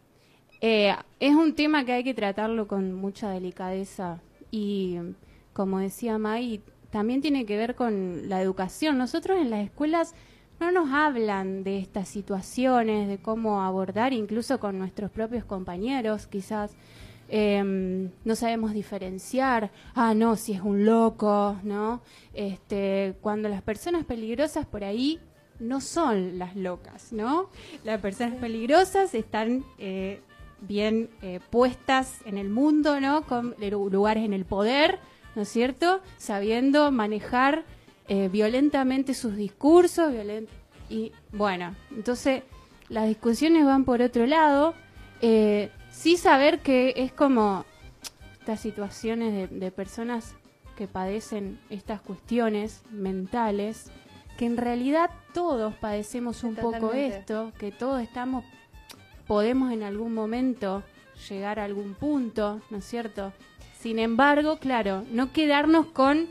eh, 0.61 0.95
es 1.21 1.35
un 1.35 1.55
tema 1.55 1.85
que 1.85 1.93
hay 1.93 2.05
que 2.05 2.15
tratarlo 2.15 2.67
con 2.69 2.93
mucha 2.93 3.31
delicadeza 3.31 4.19
y, 4.51 4.97
como 5.53 5.79
decía 5.79 6.19
May, 6.19 6.61
también 6.91 7.21
tiene 7.21 7.47
que 7.47 7.57
ver 7.57 7.75
con 7.75 8.29
la 8.29 8.41
educación. 8.43 8.99
Nosotros 8.99 9.39
en 9.41 9.51
las 9.51 9.65
escuelas 9.65 10.15
no 10.61 10.71
nos 10.71 10.91
hablan 10.93 11.65
de 11.65 11.79
estas 11.79 12.09
situaciones, 12.09 13.09
de 13.09 13.19
cómo 13.19 13.63
abordar, 13.63 14.13
incluso 14.13 14.61
con 14.61 14.79
nuestros 14.79 15.11
propios 15.11 15.45
compañeros, 15.45 16.27
quizás. 16.27 16.73
em, 17.35 18.11
no 18.25 18.37
sabemos 18.37 18.75
diferenciar, 18.75 19.71
ah, 19.95 20.13
no, 20.13 20.37
si 20.37 20.53
es 20.53 20.61
un 20.61 20.85
loco, 20.85 21.57
¿no? 21.63 22.03
Este, 22.35 23.15
cuando 23.23 23.49
las 23.49 23.63
personas 23.63 24.05
peligrosas 24.05 24.67
por 24.67 24.85
ahí 24.85 25.19
no 25.59 25.81
son 25.81 26.39
las 26.39 26.57
locas, 26.57 27.11
¿no? 27.13 27.49
Las 27.85 28.01
personas 28.03 28.35
peligrosas 28.39 29.15
están 29.15 29.65
eh, 29.79 30.21
bien 30.61 31.09
eh, 31.23 31.41
puestas 31.51 32.19
en 32.27 32.37
el 32.37 32.51
mundo, 32.51 33.01
¿no? 33.01 33.23
Con 33.27 33.55
lu- 33.59 33.89
lugares 33.89 34.25
en 34.25 34.35
el 34.35 34.45
poder, 34.45 34.99
¿no 35.35 35.43
es 35.43 35.49
cierto? 35.49 36.01
Sabiendo 36.19 36.91
manejar 36.93 37.65
eh, 38.09 38.29
violentamente 38.29 39.15
sus 39.15 39.37
discursos, 39.37 40.13
violen- 40.13 40.49
y 40.91 41.13
bueno, 41.33 41.75
entonces 41.91 42.43
las 42.89 43.07
discusiones 43.09 43.65
van 43.65 43.85
por 43.85 44.03
otro 44.03 44.27
lado. 44.27 44.75
Eh, 45.23 45.71
sí 45.91 46.17
saber 46.17 46.61
que 46.61 46.95
es 46.97 47.13
como 47.13 47.65
estas 48.41 48.61
situaciones 48.61 49.33
de, 49.51 49.57
de 49.59 49.71
personas 49.71 50.35
que 50.77 50.89
padecen 50.89 51.61
estas 51.71 52.01
cuestiones 52.01 52.83
mentales, 52.91 53.91
que 54.37 54.47
en 54.47 54.57
realidad 54.57 55.11
todos 55.33 55.75
padecemos 55.75 56.43
un 56.45 56.57
poco 56.57 56.91
esto, 57.19 57.53
que 57.59 57.71
todos 57.71 58.03
estamos, 58.03 58.45
podemos 59.27 59.73
en 59.73 59.83
algún 59.83 60.13
momento 60.13 60.83
llegar 61.29 61.61
a 61.61 61.65
algún 61.65 61.95
punto, 61.95 62.61
¿no 62.71 62.79
es 62.79 62.85
cierto? 62.85 63.33
Sin 63.83 63.99
embargo, 63.99 64.59
claro, 64.59 65.05
no 65.11 65.33
quedarnos 65.33 65.87
con, 65.87 66.27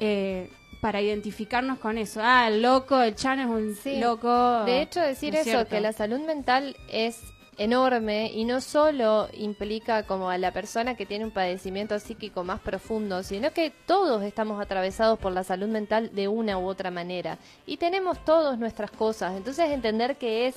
eh, 0.00 0.50
para 0.80 1.00
identificarnos 1.00 1.78
con 1.78 1.96
eso, 1.96 2.20
ah, 2.22 2.48
el 2.48 2.60
loco, 2.60 3.00
el 3.00 3.14
chano 3.14 3.42
es 3.42 3.48
un 3.48 3.74
Sí. 3.76 4.00
loco. 4.00 4.64
De 4.64 4.82
hecho, 4.82 5.00
decir 5.00 5.32
¿no 5.32 5.38
es 5.38 5.46
eso, 5.46 5.58
cierto? 5.58 5.70
que 5.70 5.80
la 5.80 5.92
salud 5.92 6.18
mental 6.20 6.76
es 6.88 7.20
enorme 7.58 8.32
y 8.34 8.44
no 8.44 8.60
solo 8.60 9.28
implica 9.34 10.02
como 10.04 10.28
a 10.30 10.38
la 10.38 10.50
persona 10.52 10.96
que 10.96 11.06
tiene 11.06 11.24
un 11.26 11.30
padecimiento 11.30 11.98
psíquico 12.00 12.42
más 12.42 12.60
profundo, 12.60 13.22
sino 13.22 13.52
que 13.52 13.70
todos 13.86 14.22
estamos 14.24 14.60
atravesados 14.60 15.18
por 15.20 15.32
la 15.32 15.44
salud 15.44 15.68
mental 15.68 16.10
de 16.14 16.26
una 16.28 16.58
u 16.58 16.66
otra 16.66 16.90
manera 16.90 17.38
y 17.66 17.76
tenemos 17.76 18.24
todos 18.24 18.58
nuestras 18.58 18.90
cosas. 18.90 19.36
Entonces 19.36 19.70
entender 19.70 20.16
que 20.16 20.46
es 20.48 20.56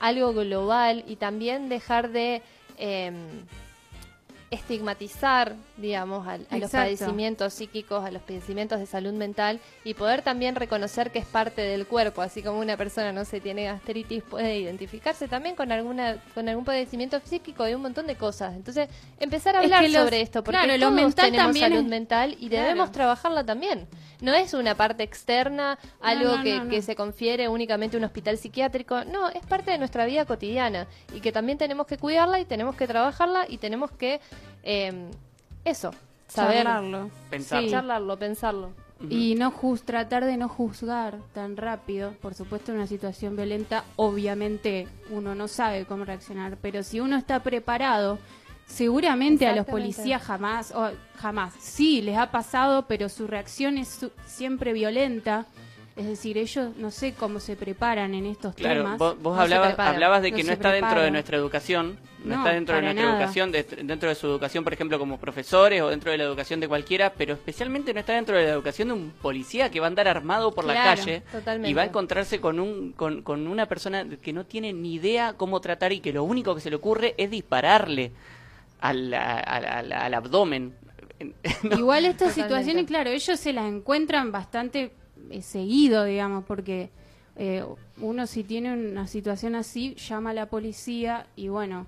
algo 0.00 0.32
global 0.34 1.04
y 1.06 1.16
también 1.16 1.68
dejar 1.70 2.10
de 2.10 2.42
em, 2.76 3.14
estigmatizar, 4.52 5.54
digamos, 5.76 6.26
a, 6.26 6.32
a 6.50 6.58
los 6.58 6.70
padecimientos 6.70 7.54
psíquicos, 7.54 8.04
a 8.04 8.10
los 8.10 8.22
padecimientos 8.22 8.78
de 8.78 8.86
salud 8.86 9.12
mental 9.12 9.60
y 9.84 9.94
poder 9.94 10.22
también 10.22 10.54
reconocer 10.56 11.10
que 11.10 11.18
es 11.18 11.26
parte 11.26 11.62
del 11.62 11.86
cuerpo, 11.86 12.22
así 12.22 12.42
como 12.42 12.58
una 12.60 12.76
persona 12.76 13.12
no 13.12 13.24
se 13.24 13.40
tiene 13.40 13.64
gastritis 13.64 14.22
puede 14.22 14.58
identificarse 14.58 15.28
también 15.28 15.56
con 15.56 15.72
alguna 15.72 16.18
con 16.34 16.48
algún 16.48 16.64
padecimiento 16.64 17.20
psíquico 17.24 17.68
y 17.68 17.74
un 17.74 17.82
montón 17.82 18.06
de 18.06 18.16
cosas. 18.16 18.54
Entonces, 18.54 18.88
empezar 19.20 19.56
a 19.56 19.60
Es 19.60 19.64
hablar 19.64 19.82
que 19.82 19.88
los- 19.90 20.02
sobre 20.04 20.20
esto 20.20 20.42
porque 20.44 20.60
claro, 20.62 20.78
todos 20.80 20.92
mental 20.92 21.30
tenemos 21.30 21.58
salud 21.58 21.76
es- 21.78 21.84
mental 21.84 22.36
y 22.40 22.48
Claro. 22.48 22.64
debemos 22.64 22.92
trabajarla 22.92 23.44
también. 23.44 23.86
No 24.20 24.32
es 24.34 24.54
una 24.54 24.76
parte 24.76 25.02
externa, 25.02 25.78
algo 26.00 26.36
no, 26.36 26.42
que, 26.44 26.60
no. 26.60 26.68
que 26.68 26.80
se 26.80 26.94
confiere 26.94 27.48
únicamente 27.48 27.96
a 27.96 27.98
un 27.98 28.04
hospital 28.04 28.38
psiquiátrico. 28.38 29.04
No, 29.04 29.28
es 29.30 29.44
parte 29.46 29.72
de 29.72 29.78
nuestra 29.78 30.06
vida 30.06 30.24
cotidiana 30.26 30.86
y 31.12 31.20
que 31.20 31.32
también 31.32 31.58
tenemos 31.58 31.86
que 31.88 31.98
cuidarla 31.98 32.38
y 32.38 32.44
tenemos 32.44 32.76
que 32.76 32.86
trabajarla 32.86 33.46
y 33.48 33.58
tenemos 33.58 33.90
que, 33.90 34.20
eh, 34.62 35.10
eso, 35.64 35.92
saber. 36.28 36.64
Charlarlo. 36.64 37.10
Pensarlo. 37.30 37.66
Sí. 37.66 37.70
Charlarlo, 37.72 38.18
pensarlo. 38.18 38.70
Y 39.10 39.34
no 39.34 39.50
juz- 39.50 39.82
tratar 39.82 40.24
de 40.24 40.36
no 40.36 40.48
juzgar 40.48 41.18
tan 41.34 41.56
rápido. 41.56 42.12
Por 42.22 42.34
supuesto, 42.34 42.70
en 42.70 42.78
una 42.78 42.86
situación 42.86 43.34
violenta, 43.34 43.82
obviamente 43.96 44.86
uno 45.10 45.34
no 45.34 45.48
sabe 45.48 45.86
cómo 45.86 46.04
reaccionar. 46.04 46.56
Pero 46.62 46.84
si 46.84 47.00
uno 47.00 47.16
está 47.16 47.40
preparado, 47.42 48.20
seguramente 48.66 49.44
a 49.46 49.56
los 49.56 49.66
policías 49.66 50.22
jamás, 50.22 50.72
o 50.72 50.90
jamás, 51.16 51.52
sí 51.58 52.00
les 52.00 52.16
ha 52.16 52.30
pasado, 52.30 52.86
pero 52.86 53.08
su 53.08 53.26
reacción 53.26 53.76
es 53.76 53.88
su- 53.88 54.12
siempre 54.24 54.72
violenta. 54.72 55.46
Es 55.94 56.06
decir, 56.06 56.38
ellos 56.38 56.70
no 56.78 56.90
sé 56.90 57.12
cómo 57.12 57.38
se 57.38 57.54
preparan 57.54 58.14
en 58.14 58.24
estos 58.24 58.54
Claro, 58.54 58.82
temas. 58.82 58.98
vos, 58.98 59.20
vos 59.20 59.36
No 59.36 59.42
hablabas, 59.42 59.78
hablabas 59.78 60.22
de 60.22 60.32
que 60.32 60.42
No 60.42 60.52
está 60.52 60.72
dentro 60.72 61.02
de 61.02 61.10
nuestra 61.10 61.36
educación, 61.36 61.98
no, 62.24 62.36
No, 62.36 62.40
está 62.42 62.54
dentro 62.54 62.76
de 62.76 62.82
nuestra 62.82 63.02
nada. 63.04 63.16
educación, 63.18 63.52
de- 63.52 63.62
dentro 63.64 64.08
de 64.08 64.14
su 64.14 64.26
educación, 64.26 64.64
por 64.64 64.72
ejemplo, 64.72 64.98
como 64.98 65.18
profesores 65.18 65.82
o 65.82 65.88
dentro 65.90 66.10
de 66.10 66.16
la 66.16 66.24
educación 66.24 66.60
de 66.60 66.68
cualquiera, 66.68 67.12
pero 67.12 67.34
especialmente 67.34 67.92
no 67.92 68.00
está 68.00 68.14
dentro 68.14 68.36
de 68.38 68.44
la 68.44 68.50
educación 68.52 68.88
de 68.88 68.94
un 68.94 69.10
policía 69.20 69.70
que 69.70 69.80
va 69.80 69.86
a 69.86 69.88
andar 69.88 70.08
armado 70.08 70.52
por 70.52 70.64
la 70.64 70.72
calle 70.74 71.24
totalmente. 71.30 71.68
y 71.68 71.74
va 71.74 71.82
a 71.82 71.86
encontrarse 71.86 72.40
con, 72.40 72.58
un, 72.58 72.92
con, 72.92 73.20
con 73.22 73.46
una 73.46 73.66
persona 73.66 74.06
que 74.22 74.32
no 74.32 74.46
tiene 74.46 74.72
ni 74.72 74.94
idea 74.94 75.34
cómo 75.34 75.60
tratar 75.60 75.92
y 75.92 76.00
que 76.00 76.12
lo 76.14 76.24
único 76.24 76.54
que 76.54 76.62
se 76.62 76.70
le 76.70 76.76
ocurre 76.76 77.14
es 77.18 77.30
dispararle 77.30 78.12
al, 78.80 79.12
al- 79.12 79.64
al- 79.66 79.92
al 79.92 80.14
abdomen. 80.14 80.74
Igual 81.76 82.06
estas 82.06 82.30
Totalmente. 82.30 82.32
situaciones, 82.34 82.86
claro, 82.86 83.10
ellos 83.10 83.38
se 83.38 83.52
las 83.52 83.66
encuentran 83.66 84.32
bastante 84.32 84.90
seguido, 85.40 86.04
digamos, 86.04 86.44
porque 86.44 86.90
eh, 87.36 87.64
uno 87.98 88.26
si 88.26 88.44
tiene 88.44 88.74
una 88.74 89.06
situación 89.06 89.54
así, 89.54 89.94
llama 89.94 90.30
a 90.30 90.34
la 90.34 90.46
policía 90.50 91.26
y 91.36 91.48
bueno, 91.48 91.86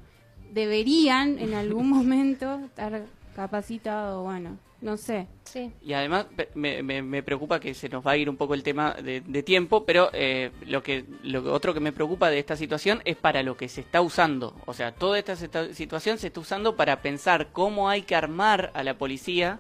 deberían 0.52 1.38
en 1.38 1.54
algún 1.54 1.88
momento 1.96 2.60
estar 2.64 3.02
capacitados, 3.36 4.22
bueno, 4.24 4.56
no 4.80 4.96
sé. 4.96 5.26
Sí. 5.44 5.70
Y 5.82 5.92
además 5.92 6.26
pe- 6.36 6.48
me, 6.54 6.82
me- 6.82 7.02
me 7.02 7.22
preocupa 7.22 7.58
que 7.58 7.74
se 7.74 7.88
nos 7.88 8.06
va 8.06 8.12
a 8.12 8.16
ir 8.16 8.28
un 8.30 8.36
poco 8.36 8.54
el 8.54 8.62
tema 8.62 8.92
de, 8.94 9.20
de 9.22 9.42
tiempo, 9.42 9.84
pero 9.84 10.10
eh, 10.12 10.50
lo 10.66 10.82
que 10.82 11.04
lo 11.22 11.42
que- 11.42 11.48
otro 11.48 11.74
que 11.74 11.80
me 11.80 11.92
preocupa 11.92 12.30
de 12.30 12.38
esta 12.38 12.56
situación 12.56 13.00
es 13.04 13.16
para 13.16 13.42
lo 13.42 13.56
que 13.56 13.68
se 13.68 13.80
está 13.80 14.00
usando. 14.02 14.54
O 14.66 14.74
sea, 14.74 14.92
toda 14.92 15.18
esta 15.18 15.36
situación 15.36 16.18
se 16.18 16.28
está 16.28 16.40
usando 16.40 16.76
para 16.76 17.02
pensar 17.02 17.48
cómo 17.52 17.88
hay 17.88 18.02
que 18.02 18.14
armar 18.14 18.70
a 18.74 18.82
la 18.84 18.96
policía 18.96 19.58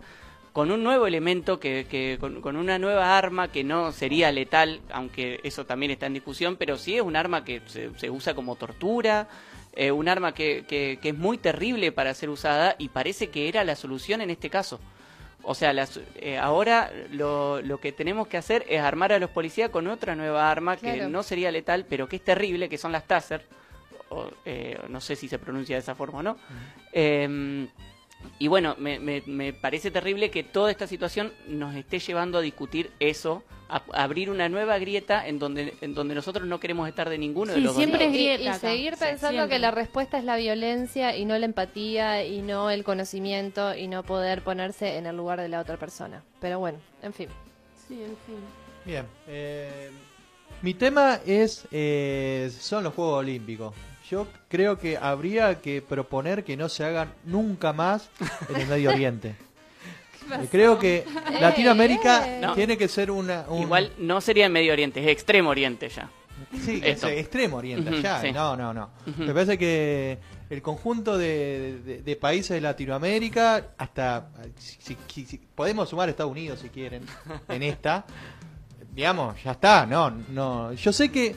con 0.54 0.70
un 0.70 0.82
nuevo 0.84 1.06
elemento, 1.08 1.58
que, 1.58 1.84
que 1.90 2.16
con, 2.18 2.40
con 2.40 2.56
una 2.56 2.78
nueva 2.78 3.18
arma 3.18 3.48
que 3.50 3.64
no 3.64 3.90
sería 3.92 4.30
letal, 4.30 4.80
aunque 4.92 5.40
eso 5.42 5.66
también 5.66 5.90
está 5.90 6.06
en 6.06 6.14
discusión, 6.14 6.56
pero 6.56 6.78
sí 6.78 6.94
es 6.96 7.02
un 7.02 7.16
arma 7.16 7.44
que 7.44 7.60
se, 7.66 7.90
se 7.98 8.08
usa 8.08 8.34
como 8.34 8.54
tortura, 8.54 9.26
eh, 9.74 9.90
un 9.90 10.08
arma 10.08 10.32
que, 10.32 10.64
que- 10.68 11.00
que 11.02 11.08
es 11.08 11.14
muy 11.18 11.38
terrible 11.38 11.90
para 11.90 12.14
ser 12.14 12.30
usada 12.30 12.76
y 12.78 12.88
parece 12.88 13.30
que 13.30 13.48
era 13.48 13.64
la 13.64 13.74
solución 13.74 14.20
en 14.20 14.30
este 14.30 14.48
caso. 14.48 14.78
O 15.42 15.56
sea, 15.56 15.72
las- 15.72 15.98
eh, 16.14 16.38
ahora 16.38 16.90
lo, 17.10 17.60
lo 17.60 17.78
que 17.80 17.90
tenemos 17.90 18.28
que 18.28 18.36
hacer 18.36 18.64
es 18.68 18.80
armar 18.80 19.12
a 19.12 19.18
los 19.18 19.30
policías 19.30 19.70
con 19.70 19.88
otra 19.88 20.14
nueva 20.14 20.48
arma 20.50 20.76
que 20.76 20.86
no 21.10 21.22
sería 21.24 21.50
letal, 21.50 21.84
pero 21.90 22.06
que 22.08 22.16
es 22.16 22.22
terrible, 22.24 22.68
que 22.68 22.78
son 22.78 22.92
las 22.92 23.06
Taser. 23.08 23.44
O, 24.10 24.30
eh, 24.44 24.78
no 24.88 25.00
sé 25.00 25.16
si 25.16 25.26
se 25.26 25.40
pronuncia 25.40 25.74
de 25.74 25.80
esa 25.80 25.96
forma 25.96 26.20
o 26.20 26.22
no. 26.22 26.36
Eh, 26.92 27.66
y 28.38 28.48
bueno, 28.48 28.74
me, 28.78 28.98
me- 28.98 29.22
me 29.26 29.52
parece 29.52 29.90
terrible 29.90 30.30
que 30.30 30.42
toda 30.42 30.70
esta 30.70 30.86
situación 30.86 31.32
nos 31.48 31.74
esté 31.74 31.98
llevando 31.98 32.38
a 32.38 32.40
discutir 32.40 32.90
eso, 33.00 33.42
a, 33.68 33.82
a 33.92 34.02
abrir 34.04 34.28
una 34.30 34.48
nueva 34.48 34.78
grieta 34.78 35.26
en 35.26 35.38
donde, 35.38 35.74
en 35.80 35.94
donde 35.94 36.14
nosotros 36.14 36.46
no 36.46 36.60
queremos 36.60 36.88
estar 36.88 37.08
de 37.08 37.16
ninguno 37.18 37.52
de 37.52 37.60
los 37.60 37.74
dos 37.74 37.76
siempre 37.76 38.00
lados. 38.00 38.14
es 38.14 38.20
Y- 38.20 38.24
grieta 38.24 38.56
y, 38.56 38.58
seguir 38.60 38.94
pensando 38.96 39.48
que 39.48 39.58
la 39.58 39.70
respuesta 39.70 40.18
es 40.18 40.24
la 40.24 40.36
violencia 40.36 41.16
y 41.16 41.24
no 41.24 41.38
la 41.38 41.46
empatía 41.46 42.24
y 42.24 42.42
no 42.42 42.70
el 42.70 42.84
conocimiento 42.84 43.74
y 43.74 43.88
no 43.88 44.02
poder 44.02 44.42
ponerse 44.42 44.96
en 44.98 45.06
el 45.06 45.16
lugar 45.16 45.40
de 45.40 45.48
la 45.48 45.60
otra 45.60 45.76
persona. 45.78 46.22
Pero 46.40 46.58
bueno, 46.58 46.78
en 47.02 47.12
fin. 47.12 47.28
Sí, 47.88 47.94
en 47.94 48.16
fin. 48.26 48.36
Bien. 48.84 49.06
eh, 49.28 49.90
mi 50.60 50.74
tema 50.74 51.20
es 51.26 51.66
eh, 51.72 52.50
son 52.58 52.84
los 52.84 52.92
Juegos 52.94 53.20
Olímpicos. 53.20 53.74
Yo 54.14 54.28
creo 54.48 54.78
que 54.78 54.96
habría 54.96 55.60
que 55.60 55.82
proponer 55.82 56.44
que 56.44 56.56
no 56.56 56.68
se 56.68 56.84
hagan 56.84 57.12
nunca 57.24 57.72
más 57.72 58.08
en 58.48 58.60
el 58.60 58.68
Medio 58.68 58.90
Oriente. 58.90 59.34
Eh, 60.32 60.48
Creo 60.50 60.78
que 60.78 61.04
Latinoamérica 61.38 62.26
eh. 62.26 62.40
No. 62.40 62.54
tiene 62.54 62.78
que 62.78 62.88
ser 62.88 63.10
una... 63.10 63.44
un- 63.46 63.60
Igual 63.60 63.92
no 63.98 64.22
sería 64.22 64.46
en 64.46 64.52
Medio 64.52 64.72
Oriente, 64.72 65.00
es 65.02 65.08
Extremo 65.08 65.50
Oriente 65.50 65.88
ya. 65.90 66.08
Sí, 66.64 66.80
es 66.82 67.02
extremo 67.04 67.58
oriente 67.58 67.90
allá. 67.90 68.20
sí. 68.22 68.32
No, 68.32 68.56
no, 68.56 68.72
no. 68.72 68.88
Me 69.18 69.32
parece 69.34 69.58
que 69.58 70.18
el 70.48 70.62
conjunto 70.62 71.18
de, 71.18 71.78
de- 71.84 72.02
de 72.02 72.16
países 72.16 72.50
de 72.50 72.60
Latinoamérica, 72.62 73.68
hasta 73.76 74.28
si, 74.56 74.96
si- 75.08 75.26
si- 75.26 75.38
podemos 75.54 75.90
sumar 75.90 76.08
a 76.08 76.12
Estados 76.12 76.32
Unidos 76.32 76.60
si 76.60 76.70
quieren 76.70 77.02
en 77.48 77.62
esta, 77.62 78.04
digamos, 78.94 79.42
ya 79.42 79.52
está. 79.52 79.86
No, 79.86 80.10
no. 80.10 80.72
Yo 80.72 80.92
sé 80.92 81.10
que 81.10 81.34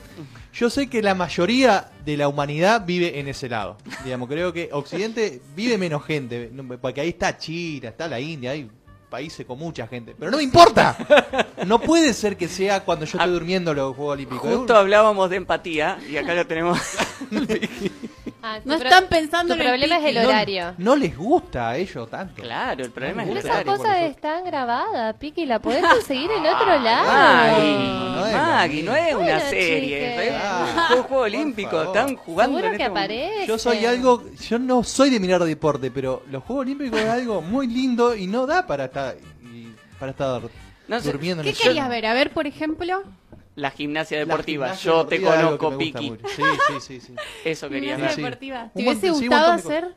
yo 0.52 0.70
sé 0.70 0.88
que 0.88 1.02
la 1.02 1.14
mayoría 1.14 1.88
de 2.04 2.16
la 2.16 2.28
humanidad 2.28 2.84
vive 2.84 3.20
en 3.20 3.28
ese 3.28 3.48
lado. 3.48 3.76
Digamos, 4.04 4.28
creo 4.28 4.52
que 4.52 4.70
Occidente 4.72 5.40
vive 5.54 5.78
menos 5.78 6.04
gente, 6.04 6.50
porque 6.80 7.00
ahí 7.00 7.10
está 7.10 7.36
China, 7.36 7.90
está 7.90 8.08
la 8.08 8.18
India, 8.18 8.52
hay 8.52 8.68
países 9.08 9.46
con 9.46 9.58
mucha 9.58 9.86
gente. 9.86 10.14
Pero 10.18 10.30
no 10.30 10.36
me 10.36 10.42
importa. 10.42 10.96
No 11.66 11.80
puede 11.80 12.12
ser 12.14 12.36
que 12.36 12.48
sea 12.48 12.84
cuando 12.84 13.04
yo 13.04 13.18
estoy 13.18 13.32
durmiendo 13.32 13.74
los 13.74 13.94
Juegos 13.94 14.14
Olímpicos. 14.14 14.56
Justo 14.56 14.76
hablábamos 14.76 15.30
de 15.30 15.36
empatía 15.36 15.98
y 16.08 16.16
acá 16.16 16.34
lo 16.34 16.46
tenemos. 16.46 16.78
Ah, 18.40 18.60
No 18.64 18.74
están 18.74 19.06
pensando 19.08 19.54
tu 19.54 19.60
en 19.60 19.66
el 19.66 19.72
problema 19.72 19.96
es 19.98 20.04
el 20.04 20.08
piqui. 20.14 20.22
No- 20.22 20.28
horario. 20.28 20.74
No, 20.78 20.96
les 20.96 21.16
gusta 21.16 21.70
a 21.70 21.76
ellos 21.76 22.08
tanto. 22.08 22.40
Claro, 22.42 22.84
el 22.84 22.90
problema 22.92 23.22
es 23.22 23.26
No 23.28 23.32
el 23.32 23.36
les 23.38 23.44
Esa 23.44 23.54
gusta. 23.56 23.70
horario. 23.72 23.84
cosa 23.84 24.04
está 24.06 24.40
grabada, 24.42 25.12
Piqui, 25.14 25.44
la 25.44 25.58
podés 25.58 25.84
conseguir 25.84 26.30
en 26.30 26.46
otro 26.46 26.78
lado. 26.80 27.06
Maggie, 27.08 28.28
es 28.30 28.36
Maggie, 28.36 28.82
no 28.84 28.94
es 28.94 29.14
una 29.14 29.24
Bueno, 29.24 29.40
serie, 29.50 30.28
es 30.28 30.34
Ah, 30.40 30.66
un 30.68 30.86
juego, 30.88 31.02
juego 31.04 31.22
olímpico, 31.24 31.70
favor. 31.70 31.86
están 31.96 32.16
jugando 32.16 32.56
Seguro 32.58 32.72
en 32.72 32.78
que 32.78 32.82
este 32.84 32.90
aparece. 32.98 33.46
Yo 33.48 33.58
soy 33.58 33.84
algo, 33.86 34.24
yo 34.48 34.58
no 34.58 34.84
soy 34.84 35.10
de 35.10 35.18
mirar 35.20 35.42
deporte, 35.42 35.90
pero 35.90 36.22
los 36.30 36.44
Juegos 36.44 36.62
Olímpicos 36.62 37.00
es 37.00 37.08
algo 37.08 37.42
muy 37.42 37.66
lindo 37.66 38.14
y 38.14 38.26
no 38.28 38.46
da 38.46 38.66
para 38.66 38.84
estar 38.84 39.16
y- 39.52 39.68
para 39.98 40.12
estar 40.12 40.42
No 40.86 41.00
sé, 41.00 41.10
durmiendo 41.10 41.42
¿Qué 41.42 41.50
en 41.50 41.56
el 41.56 41.60
querías 41.60 41.88
ver? 41.88 42.06
A 42.06 42.14
ver, 42.14 42.30
por 42.32 42.46
ejemplo. 42.46 43.02
La 43.58 43.70
gimnasia 43.72 44.18
La 44.18 44.24
deportiva, 44.24 44.66
gimnasia 44.68 44.90
yo 44.92 45.06
te 45.06 45.18
deportiva 45.18 45.56
conozco, 45.58 45.78
Piki. 45.78 46.12
Sí, 46.36 46.42
sí, 46.68 46.80
sí, 46.80 47.00
sí. 47.00 47.14
Eso 47.44 47.68
quería 47.68 47.96
Gimnasia 47.96 48.16
ver. 48.16 48.24
deportiva. 48.24 48.70
¿Te 48.74 48.82
hubiese 48.82 49.10
gustado 49.10 49.52
hacer? 49.52 49.94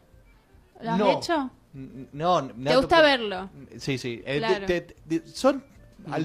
¿Lo 0.82 0.92
has 0.92 0.98
No. 0.98 1.12
hecho? 1.12 1.50
N- 1.76 2.08
No, 2.12 2.48
¿Te 2.48 2.76
gusta 2.76 3.02
verlo? 3.02 3.50
Sí, 3.78 3.98
sí. 3.98 4.22
Eh, 4.26 4.40
Claro. 4.40 4.66
te- 4.66 4.82
te- 4.82 5.20
te- 5.20 5.28
son 5.28 5.64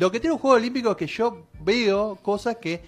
lo 0.00 0.10
que 0.10 0.18
tiene 0.18 0.32
un 0.32 0.38
juego 0.40 0.56
olímpico 0.56 0.90
es 0.92 0.96
que 0.96 1.06
yo 1.06 1.46
veo 1.60 2.16
cosas 2.22 2.56
que 2.56 2.82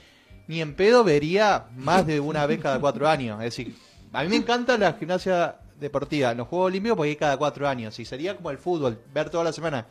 ni 0.46 0.62
en 0.62 0.74
pedo 0.74 1.04
vería 1.04 1.66
más 1.76 2.06
de 2.06 2.18
una 2.18 2.46
vez 2.46 2.58
cada 2.60 2.80
cuatro 2.80 3.06
años. 3.06 3.38
Es 3.40 3.54
decir, 3.56 3.76
a 4.14 4.22
mí 4.22 4.30
me 4.30 4.36
encanta 4.36 4.78
la 4.78 4.94
gimnasia 4.94 5.56
deportiva 5.78 6.30
en 6.32 6.38
los 6.38 6.48
Juegos 6.48 6.68
Olímpicos 6.68 6.96
porque 6.96 7.10
hay 7.10 7.16
cada 7.16 7.36
cuatro 7.36 7.68
años. 7.68 7.98
Y 7.98 8.06
sería 8.06 8.34
como 8.34 8.50
el 8.50 8.56
fútbol, 8.56 8.98
ver 9.12 9.28
toda 9.28 9.44
la 9.44 9.52
semana 9.52 9.86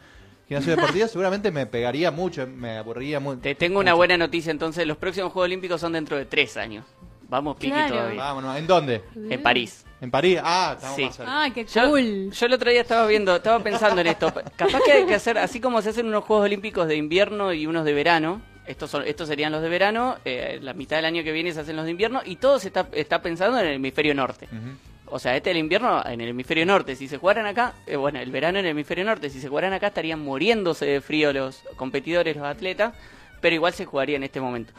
gimnasia 0.48 0.76
deportiva, 0.76 1.08
seguramente 1.08 1.52
me 1.52 1.66
pegaría 1.66 2.12
mucho, 2.12 2.48
me 2.48 2.78
aburriría 2.78 3.20
mucho. 3.20 3.42
Te 3.42 3.56
tengo 3.56 3.80
una 3.80 3.94
buena 3.94 4.18
noticia 4.18 4.52
entonces, 4.52 4.86
los 4.88 4.98
próximos 4.98 5.32
Juegos 5.34 5.48
Olímpicos 5.48 5.82
son 5.82 5.94
dentro 5.94 6.18
de 6.18 6.26
tres 6.26 6.56
años. 6.58 6.86
Vamos, 7.30 7.58
Piki, 7.58 7.72
Claro. 7.74 7.94
todavía. 7.96 8.20
Vámonos, 8.22 8.58
¿en 8.58 8.68
dónde? 8.68 9.02
En 9.30 9.44
París. 9.44 9.84
En 10.00 10.10
París. 10.10 10.40
Ah, 10.42 10.74
estamos 10.78 10.96
Sí. 10.96 11.04
más 11.06 11.16
cerca. 11.18 11.44
Ah, 11.44 11.50
qué 11.54 11.66
Yo, 11.66 11.90
cool. 11.90 12.32
yo 12.32 12.46
el 12.46 12.54
otro 12.54 12.70
día 12.72 12.82
estaba 12.82 13.06
viendo, 13.06 13.36
estaba 13.36 13.62
pensando 13.62 14.00
en 14.00 14.08
esto. 14.08 14.32
Capaz 14.56 14.80
que 14.86 14.92
hay 14.94 15.06
que 15.06 15.16
hacer, 15.16 15.38
así 15.38 15.60
como 15.60 15.82
se 15.82 15.90
hacen 15.90 16.06
unos 16.06 16.24
Juegos 16.24 16.46
Olímpicos 16.46 16.88
de 16.88 16.96
invierno 16.96 17.52
y 17.52 17.68
unos 17.68 17.84
de 17.84 17.94
verano, 17.94 18.42
estos, 18.66 18.90
son, 18.92 19.04
estos 19.06 19.28
serían 19.28 19.52
los 19.52 19.62
de 19.62 19.68
verano, 19.70 20.16
eh, 20.24 20.60
la 20.62 20.74
mitad 20.74 20.96
del 20.98 21.06
año 21.06 21.24
que 21.24 21.32
viene 21.34 21.52
se 21.52 21.60
hacen 21.62 21.76
los 21.76 21.84
de 21.86 21.92
invierno 21.92 22.22
y 22.24 22.38
todo 22.38 22.60
se 22.60 22.68
está, 22.68 22.88
está 22.94 23.22
pensando 23.22 23.60
en 23.60 23.66
el 23.66 23.74
hemisferio 23.74 24.16
norte. 24.16 24.46
Ujú. 24.46 24.78
O 25.10 25.20
sea, 25.20 25.36
este 25.36 25.52
el 25.52 25.58
invierno 25.58 26.04
en 26.06 26.22
el 26.22 26.30
hemisferio 26.30 26.66
norte. 26.66 26.96
Si 26.96 27.08
se 27.08 27.18
jugaran 27.18 27.46
acá, 27.46 27.74
eh, 27.86 27.96
bueno, 27.96 28.20
el 28.20 28.32
verano 28.32 28.60
en 28.60 28.66
el 28.66 28.72
hemisferio 28.72 29.06
norte. 29.06 29.30
Si 29.30 29.40
se 29.40 29.48
jugaran 29.48 29.74
acá 29.74 29.88
estarían 29.88 30.20
muriéndose 30.20 30.86
de 30.86 31.02
frío 31.02 31.32
los 31.32 31.64
competidores, 31.78 32.36
los 32.36 32.46
atletas, 32.46 32.94
pero 33.40 33.56
igual 33.56 33.74
se 33.74 33.86
jugaría 33.86 34.18
en 34.18 34.24
este 34.24 34.42
momento. 34.42 34.74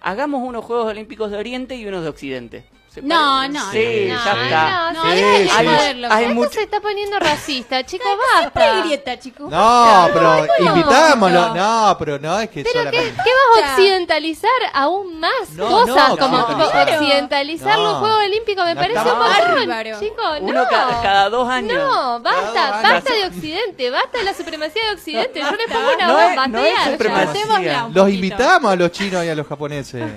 Hagamos 0.00 0.42
unos 0.42 0.64
Juegos 0.64 0.86
Olímpicos 0.86 1.30
de 1.30 1.36
Oriente 1.36 1.76
y 1.76 1.86
unos 1.86 2.02
de 2.02 2.08
Occidente. 2.08 2.64
¿Se 2.92 3.02
No, 3.02 3.14
pare- 3.36 3.48
no, 3.50 3.70
Sí, 3.70 4.06
no, 4.08 4.24
ya 4.24 4.34
no, 4.34 4.42
está. 4.42 4.92
no, 4.92 5.02
Sí, 5.02 5.08
de 5.20 5.44
sí. 5.44 5.50
joderlo. 5.66 6.08
Hay 6.10 6.22
Esto 6.24 6.34
mucho- 6.34 6.50
se 6.52 6.62
está 6.62 6.80
poniendo 6.80 7.18
racista, 7.18 7.84
chicos, 7.84 8.06
hay 8.08 8.44
basta. 8.44 8.80
grieta, 8.80 9.18
chicos. 9.18 9.50
No, 9.50 10.08
pero 10.14 10.22
no, 10.22 10.46
no. 10.58 10.76
invitámoslo. 10.76 11.54
No, 11.54 11.96
pero 11.98 12.18
no 12.18 12.40
es 12.40 12.48
que 12.48 12.62
Pero 12.64 12.72
¿qué, 12.72 12.78
solamente. 12.78 13.22
qué 13.22 13.30
vas 13.60 13.70
a 13.70 13.72
occidentalizar 13.74 14.50
aún 14.72 15.20
más 15.20 15.50
No, 15.52 15.68
cosas? 15.68 16.08
no, 16.08 16.16
como 16.16 16.38
occidentalizar. 16.38 16.98
occidentalizar 16.98 17.78
los 17.78 17.92
No. 17.92 17.98
Juegos 18.00 18.24
Olímpicos 18.24 18.64
me 18.64 18.74
No 18.74 18.80
parece 18.80 19.00
un 19.00 19.06
montón, 19.18 19.68
Bárbaro. 19.68 20.00
chicos. 20.00 20.38
Uno 20.40 20.62
no. 20.62 20.68
ca- 20.68 21.00
cada 21.02 21.28
dos 21.28 21.48
años. 21.48 21.74
No, 21.78 22.20
basta, 22.20 22.70
basta 22.82 23.12
de 23.12 23.26
Occidente, 23.26 23.90
basta 23.90 24.16
de 24.18 24.24
la 24.24 24.32
supremacía 24.34 24.82
de 24.84 24.90
Occidente. 24.94 25.40
Yo 25.40 25.50
le 25.50 25.68
pongo 25.68 25.94
una 25.94 26.06
No 26.06 26.18
bomba 26.18 26.46
no 26.48 26.58
es 26.64 26.74
supremacía. 26.90 27.88
Los 27.92 28.08
invitamos 28.08 28.72
a 28.72 28.76
los 28.76 28.90
chinos 28.92 29.24
y 29.24 29.28
a 29.28 29.34
los 29.34 29.46
japoneses. 29.46 30.10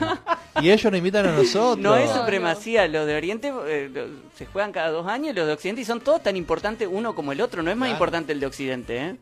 Y 0.61 0.69
ellos 0.69 0.91
nos 0.91 0.98
invitan 0.98 1.26
a 1.27 1.31
nosotros. 1.34 1.77
No 1.80 1.95
es 1.95 2.10
supremacía, 2.11 2.60
los 2.65 3.07
de 3.07 3.15
Oriente 3.15 3.53
eh, 3.67 4.07
se 4.35 4.45
juegan 4.45 4.71
cada 4.71 4.89
dos 4.89 5.07
años, 5.07 5.35
los 5.35 5.47
de 5.47 5.53
Occidente 5.53 5.81
y 5.81 5.85
son 5.85 6.01
todos 6.01 6.21
tan 6.23 6.35
importantes 6.38 6.88
uno 6.91 7.13
como 7.15 7.31
el 7.31 7.41
otro, 7.41 7.61
no 7.63 7.71
es 7.71 7.77
más 7.77 7.88
Claro. 7.88 7.95
importante 7.97 8.31
el 8.33 8.39
de 8.39 8.45
Occidente, 8.45 8.97
¿eh? 8.97 9.15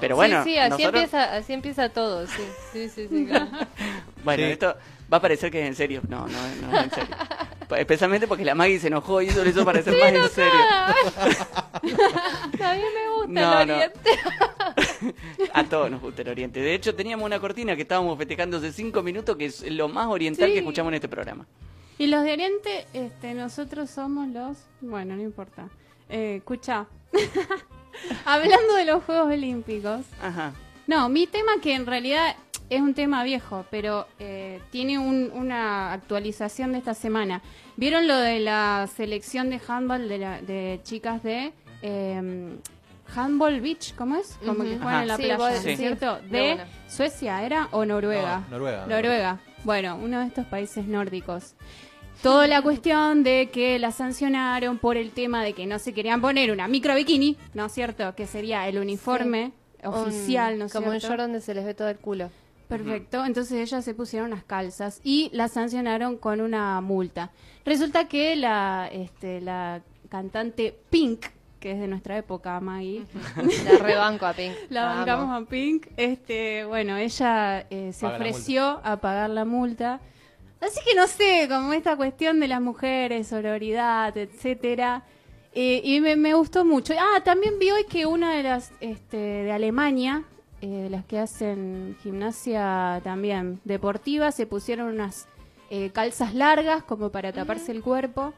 Pero 0.00 0.14
bueno, 0.14 0.44
sí, 0.44 0.50
sí, 0.50 0.58
así, 0.58 0.70
nosotros- 0.70 0.94
empieza, 1.02 1.34
así 1.36 1.52
empieza 1.52 1.88
todo, 1.88 2.26
sí. 2.26 2.42
Sí, 2.72 2.88
sí, 2.88 3.08
sí, 3.10 3.26
claro. 3.26 3.48
bueno, 4.24 4.44
Sí. 4.44 4.50
esto 4.52 4.76
va 5.12 5.16
a 5.16 5.20
parecer 5.20 5.50
que 5.50 5.60
es 5.62 5.66
en 5.68 5.74
serio, 5.74 6.02
no, 6.08 6.28
no, 6.28 6.38
no 6.70 6.78
es 6.78 6.84
en 6.84 6.90
serio. 6.90 7.16
Pa- 7.68 7.80
Especialmente 7.80 8.28
porque 8.28 8.44
la 8.44 8.54
Maggie 8.54 8.78
se 8.78 8.86
enojó 8.86 9.20
y 9.22 9.28
eso 9.28 9.42
le 9.42 9.50
hizo 9.50 9.64
parecer 9.64 9.94
más 9.98 10.12
en 10.12 10.28
serio. 10.30 10.52
A 12.64 12.74
mí 12.74 12.80
me 12.94 13.10
gusta 13.16 13.28
No, 13.28 13.60
el 13.60 13.68
no. 13.68 13.74
Oriente. 13.74 14.10
A 15.52 15.64
todos 15.64 15.90
nos 15.90 16.00
gusta 16.00 16.22
el 16.22 16.28
Oriente. 16.28 16.60
De 16.60 16.74
hecho, 16.74 16.94
teníamos 16.94 17.26
una 17.26 17.40
cortina 17.40 17.74
que 17.76 17.82
estábamos 17.82 18.16
festejando 18.18 18.58
hace 18.58 18.72
cinco 18.72 19.02
minutos, 19.02 19.36
que 19.36 19.46
es 19.46 19.62
lo 19.70 19.88
más 19.88 20.06
oriental 20.06 20.46
Sí. 20.48 20.52
que 20.54 20.58
escuchamos 20.60 20.90
en 20.90 20.94
este 20.94 21.08
programa. 21.08 21.46
Y 21.98 22.06
los 22.06 22.22
de 22.24 22.32
Oriente, 22.32 22.86
este, 22.92 23.34
nosotros 23.34 23.90
somos 23.90 24.28
los... 24.28 24.56
Bueno, 24.80 25.16
no 25.16 25.22
importa. 25.22 25.68
Eh, 26.08 26.36
escucha. 26.38 26.86
Hablando 28.24 28.74
de 28.74 28.84
los 28.84 29.02
Juegos 29.04 29.26
Olímpicos. 29.32 30.02
Ajá. 30.22 30.52
No, 30.86 31.08
mi 31.08 31.26
tema 31.26 31.52
que 31.60 31.74
en 31.74 31.86
realidad 31.86 32.36
es 32.70 32.80
un 32.80 32.94
tema 32.94 33.24
viejo, 33.24 33.64
pero 33.70 34.06
eh, 34.18 34.60
tiene 34.70 34.98
un- 34.98 35.30
una 35.34 35.92
actualización 35.92 36.72
de 36.72 36.78
esta 36.78 36.94
semana. 36.94 37.42
¿Vieron 37.76 38.06
lo 38.06 38.16
de 38.16 38.40
la 38.40 38.88
selección 38.94 39.50
de 39.50 39.60
handball 39.66 40.08
de, 40.08 40.18
la- 40.18 40.40
de 40.40 40.80
chicas 40.84 41.22
de 41.22 41.52
eh, 41.82 42.56
Handball 43.14 43.60
Beach? 43.60 43.94
¿Cómo 43.96 44.16
es? 44.16 44.38
Como 44.44 44.62
que 44.64 44.78
juegan 44.78 45.02
en 45.02 45.08
la 45.08 45.16
Sí, 45.16 45.22
playa, 45.24 45.60
Sí. 45.60 45.76
¿cierto? 45.76 46.20
de. 46.30 46.58
Suecia, 46.88 47.42
¿era? 47.44 47.68
¿O 47.72 47.84
Noruega? 47.84 48.40
No, 48.48 48.50
Noruega. 48.58 48.86
Noruega. 48.86 49.40
Bueno, 49.64 49.98
uno 50.02 50.20
de 50.20 50.26
estos 50.26 50.46
países 50.46 50.86
nórdicos. 50.86 51.54
Toda 52.22 52.48
la 52.48 52.62
cuestión 52.62 53.22
de 53.22 53.48
que 53.52 53.78
la 53.78 53.92
sancionaron 53.92 54.78
por 54.78 54.96
el 54.96 55.10
tema 55.12 55.44
de 55.44 55.52
que 55.52 55.66
no 55.66 55.78
se 55.78 55.92
querían 55.92 56.20
poner 56.20 56.50
una 56.50 56.66
micro 56.66 56.94
bikini, 56.94 57.36
¿no 57.54 57.66
es 57.66 57.72
cierto? 57.72 58.14
Que 58.16 58.26
sería 58.26 58.66
el 58.68 58.78
uniforme 58.78 59.52
oficial, 59.84 60.58
¿no 60.58 60.64
es 60.64 60.72
Como 60.72 60.92
en 60.92 61.00
cierto? 61.00 61.22
donde 61.22 61.40
se 61.40 61.54
les 61.54 61.64
ve 61.64 61.74
todo 61.74 61.88
el 61.88 61.98
culo. 61.98 62.30
Perfecto, 62.68 63.24
entonces 63.24 63.52
ellas 63.58 63.84
se 63.84 63.94
pusieron 63.94 64.30
las 64.30 64.44
calzas 64.44 65.00
y 65.02 65.30
la 65.32 65.48
sancionaron 65.48 66.18
con 66.18 66.40
una 66.40 66.80
multa. 66.80 67.30
Resulta 67.64 68.08
que 68.08 68.36
la, 68.36 68.88
este, 68.92 69.40
la 69.40 69.80
cantante 70.10 70.76
Pink, 70.90 71.26
que 71.58 71.72
es 71.72 71.80
de 71.80 71.88
nuestra 71.88 72.16
época, 72.18 72.58
Maggie, 72.60 73.04
La 73.64 73.78
rebanco 73.78 74.26
a 74.26 74.32
Pink. 74.34 74.56
la 74.70 74.82
La 74.82 75.02
amo. 75.02 75.26
bancamos 75.26 75.42
a 75.42 75.48
Pink, 75.48 75.86
este, 75.96 76.64
bueno, 76.64 76.96
ella 76.96 77.66
eh, 77.70 77.92
se 77.92 78.06
Paga 78.06 78.16
ofreció 78.16 78.80
a 78.84 78.96
pagar 78.98 79.30
la 79.30 79.44
multa. 79.44 80.00
Así 80.60 80.80
que 80.84 80.94
no 80.96 81.06
sé, 81.06 81.46
como 81.48 81.72
esta 81.72 81.96
cuestión 81.96 82.40
de 82.40 82.48
las 82.48 82.60
mujeres, 82.60 83.28
sororidad, 83.28 84.16
etcétera. 84.16 85.04
eh, 85.54 85.80
y 85.84 86.00
me, 86.00 86.16
me 86.16 86.34
gustó 86.34 86.64
mucho. 86.64 86.94
Ah, 86.98 87.20
también 87.24 87.58
vi 87.58 87.70
hoy 87.70 87.84
que 87.84 88.06
una 88.06 88.34
de 88.36 88.42
las 88.42 88.72
este, 88.80 89.16
de 89.16 89.52
Alemania, 89.52 90.24
eh, 90.60 90.66
de 90.66 90.90
las 90.90 91.04
que 91.04 91.18
hacen 91.20 91.96
gimnasia 92.02 93.00
también 93.04 93.60
deportiva, 93.64 94.32
se 94.32 94.46
pusieron 94.46 94.88
unas 94.88 95.28
eh, 95.70 95.90
calzas 95.90 96.34
largas 96.34 96.82
como 96.82 97.10
para 97.10 97.32
taparse 97.32 97.70
el 97.72 97.82
cuerpo. 97.82 98.34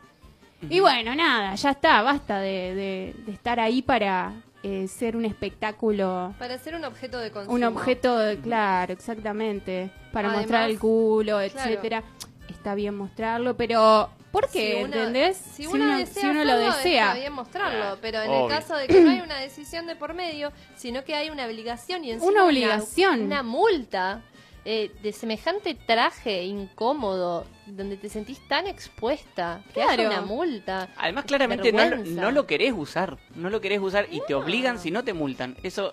Y 0.69 0.81
bueno, 0.81 1.15
nada, 1.15 1.55
ya 1.55 1.71
está, 1.71 2.03
basta 2.03 2.39
de, 2.41 2.75
de- 2.75 3.15
de 3.25 3.33
estar 3.33 3.59
ahí 3.61 3.81
para 3.83 4.33
eh, 4.63 4.89
ser 4.89 5.17
un 5.17 5.25
espectáculo, 5.25 6.35
Para 6.39 6.59
ser 6.59 6.75
un 6.75 6.85
objeto 6.85 7.19
de 7.19 7.31
consumo. 7.31 7.55
un 7.57 7.65
objeto, 7.65 8.19
de- 8.19 8.39
claro, 8.39 8.93
exactamente, 8.93 9.91
para 10.13 10.29
Además, 10.29 10.43
mostrar 10.47 10.69
el 10.71 10.79
culo, 10.79 11.39
claro. 11.39 11.45
etcétera. 11.45 12.03
Está 12.49 12.75
bien 12.75 12.95
mostrarlo, 12.95 13.57
pero 13.57 14.11
¿por 14.33 14.51
qué? 14.51 14.73
Si 14.79 14.85
uno- 14.85 14.97
¿Entendés? 14.97 15.37
Si 15.39 15.67
uno, 15.67 15.97
desea 15.97 16.23
si 16.23 16.29
uno 16.29 16.45
lo 16.45 16.59
desea. 16.59 17.07
Está 17.07 17.19
bien 17.21 17.33
mostrarlo, 17.33 17.99
pero 18.03 18.21
en 18.21 18.31
Obvio. 18.31 18.45
el 18.45 18.51
caso 18.51 18.77
de 18.77 18.87
que 18.87 19.01
no 19.01 19.11
hay 19.11 19.21
una 19.21 19.37
decisión 19.39 19.87
de 19.87 19.97
por 19.97 20.13
medio, 20.13 20.53
sino 20.77 21.05
que 21.05 21.15
hay 21.15 21.31
una 21.31 21.47
obligación 21.47 22.05
y 22.05 22.11
encima 22.11 22.31
Una 22.31 22.45
obligación. 22.45 23.23
Una, 23.23 23.43
multa 23.43 24.21
eh, 24.65 24.91
de 25.03 25.13
semejante 25.13 25.75
traje 25.75 26.45
incómodo, 26.45 27.47
donde 27.67 27.97
te 27.97 28.09
sentís 28.09 28.39
tan 28.49 28.67
expuesta, 28.67 29.63
que 29.75 29.83
haya 29.83 29.95
Claro. 29.95 30.11
una 30.11 30.21
multa. 30.23 30.89
Además, 30.97 31.25
claramente 31.25 31.73
no, 31.73 31.97
no 31.97 32.31
lo 32.31 32.47
querés 32.47 32.73
usar. 32.77 33.17
No 33.35 33.51
lo 33.51 33.61
querés 33.61 33.81
usar 33.81 34.07
y 34.11 34.21
te 34.27 34.35
obligan 34.35 34.79
si 34.79 34.91
no 34.91 35.03
te 35.05 35.13
multan. 35.13 35.57
Eso. 35.63 35.93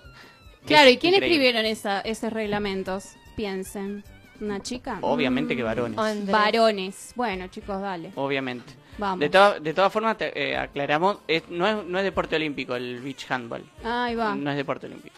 Claro, 0.66 0.88
es 0.90 0.96
¿y 0.96 0.98
quién 0.98 1.14
increíble. 1.14 1.36
escribieron 1.38 1.66
esa, 1.66 2.02
esos 2.02 2.34
reglamentos? 2.34 3.16
Piensen. 3.36 4.04
¿Una 4.40 4.62
chica? 4.62 5.00
Obviamente 5.02 5.56
que 5.56 5.64
varones. 5.64 5.98
Andrés. 5.98 6.32
Varones. 6.32 7.14
Bueno, 7.16 7.48
chicos, 7.48 7.82
dale. 7.82 8.12
Obviamente. 8.16 8.74
Vamos. 9.00 9.20
De, 9.20 9.30
toda- 9.30 9.60
de 9.60 9.74
todas 9.74 9.92
formas, 9.94 10.18
te- 10.18 10.52
eh, 10.52 10.58
aclaramos, 10.58 11.18
es- 11.28 11.48
no, 11.50 11.66
es, 11.68 11.86
no 11.86 11.98
es 11.98 12.04
deporte 12.04 12.36
olímpico 12.36 12.76
el 12.76 13.00
beach 13.00 13.26
handball. 13.32 13.64
Ahí 13.84 14.16
va. 14.16 14.36
No 14.36 14.52
es 14.52 14.58
deporte 14.58 14.86
olímpico. 14.88 15.16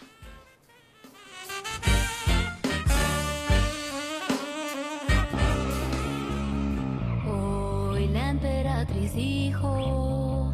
Emperatriz 8.80 9.14
dijo, 9.14 10.52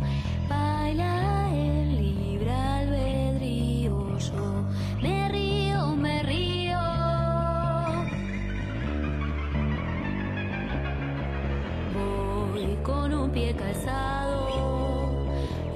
baila 0.49 1.49
el 1.53 1.97
libre 1.97 2.53
albedrío, 2.53 4.19
yo 4.19 4.65
me 5.01 5.29
río, 5.29 5.97
me 5.97 6.23
río. 6.23 6.79
Voy 11.95 12.77
con 12.83 13.15
un 13.15 13.31
pie 13.31 13.55
calzado 13.55 14.49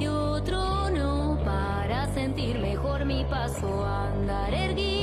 y 0.00 0.06
otro 0.06 0.90
no 0.90 1.38
para 1.44 2.12
sentir 2.14 2.58
mejor 2.58 3.04
mi 3.04 3.24
paso, 3.24 3.84
andar 3.86 4.52
erguida 4.52 4.99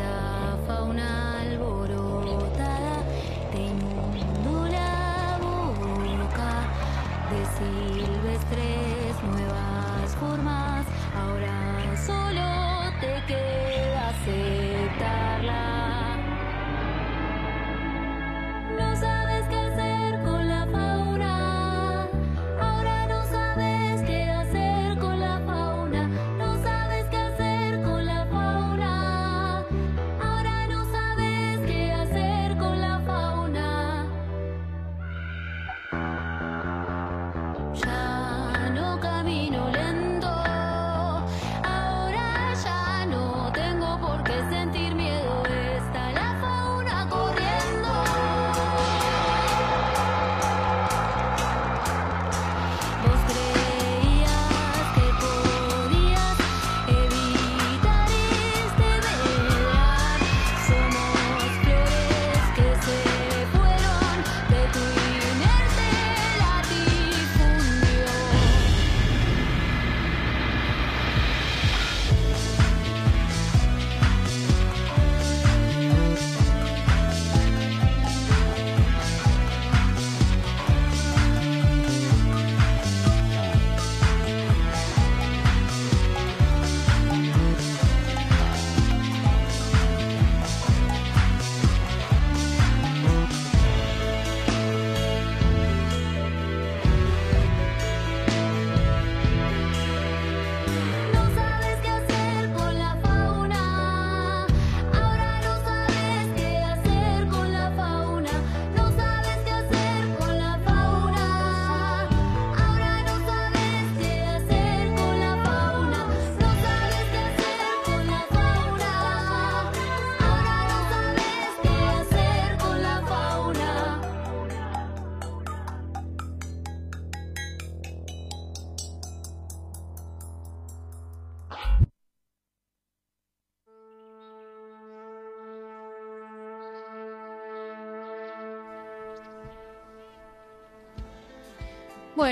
Esta 0.00 0.56
fauna 0.66 1.40
alborotada 1.42 2.89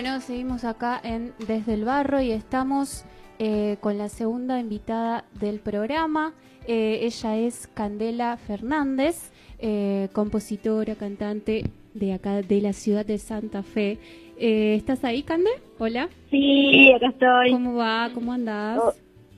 Bueno, 0.00 0.20
seguimos 0.20 0.64
acá 0.64 1.00
en 1.02 1.32
Desde 1.48 1.74
el 1.74 1.84
Barro 1.84 2.20
y 2.20 2.30
estamos 2.30 3.04
eh, 3.40 3.78
con 3.80 3.98
la 3.98 4.08
segunda 4.08 4.60
invitada 4.60 5.24
del 5.40 5.58
programa. 5.58 6.34
Eh, 6.68 7.00
ella 7.02 7.36
es 7.36 7.66
Candela 7.66 8.36
Fernández, 8.36 9.32
eh, 9.58 10.08
compositora, 10.12 10.94
cantante 10.94 11.64
de 11.94 12.12
acá 12.12 12.42
de 12.42 12.60
la 12.60 12.74
ciudad 12.74 13.04
de 13.04 13.18
Santa 13.18 13.64
Fe. 13.64 13.98
Eh, 14.38 14.76
¿Estás 14.76 15.02
ahí, 15.02 15.24
Cande? 15.24 15.50
Hola. 15.80 16.08
Sí, 16.30 16.92
acá 16.92 17.08
estoy. 17.08 17.50
¿Cómo 17.50 17.74
va? 17.74 18.08
¿Cómo 18.14 18.32
andás? 18.32 18.78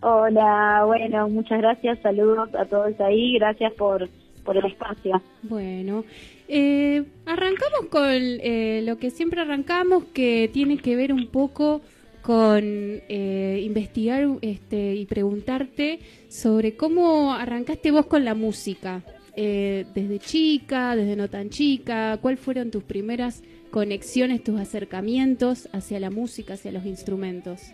Oh, 0.03 0.09
hola, 0.09 0.83
bueno, 0.85 1.27
muchas 1.31 1.59
gracias, 1.59 2.01
saludos 2.03 2.51
a 2.55 2.67
todos 2.67 3.01
ahí, 3.01 3.39
gracias 3.39 3.73
por, 3.79 4.11
por 4.45 4.59
el 4.59 4.67
espacio. 4.67 5.23
Bueno, 5.43 6.05
eh, 6.51 7.05
arrancamos 7.27 7.87
con 7.91 8.11
eh, 8.11 8.83
lo 8.85 8.99
que 8.99 9.11
siempre 9.11 9.41
arrancamos, 9.41 10.05
que 10.13 10.51
tiene 10.53 10.79
que 10.79 10.97
ver 10.97 11.13
un 11.13 11.29
poco 11.29 11.81
con 12.23 12.63
eh, 12.63 13.63
investigar 13.65 14.27
este, 14.43 14.95
y 14.95 15.07
preguntarte 15.07 16.01
sobre 16.29 16.77
cómo 16.77 17.33
arrancaste 17.33 17.91
vos 17.91 18.07
con 18.07 18.25
la 18.25 18.35
música. 18.35 19.03
Eh, 19.37 19.87
desde 19.95 20.19
chica, 20.19 20.97
desde 20.97 21.17
no 21.17 21.29
tan 21.29 21.51
chica, 21.51 22.19
¿cuáles 22.21 22.41
fueron 22.41 22.71
tus 22.71 22.83
primeras 22.83 23.43
conexiones, 23.71 24.43
tus 24.43 24.61
acercamientos 24.61 25.69
hacia 25.73 26.01
la 26.01 26.11
música, 26.11 26.55
hacia 26.55 26.73
los 26.73 26.85
instrumentos? 26.85 27.73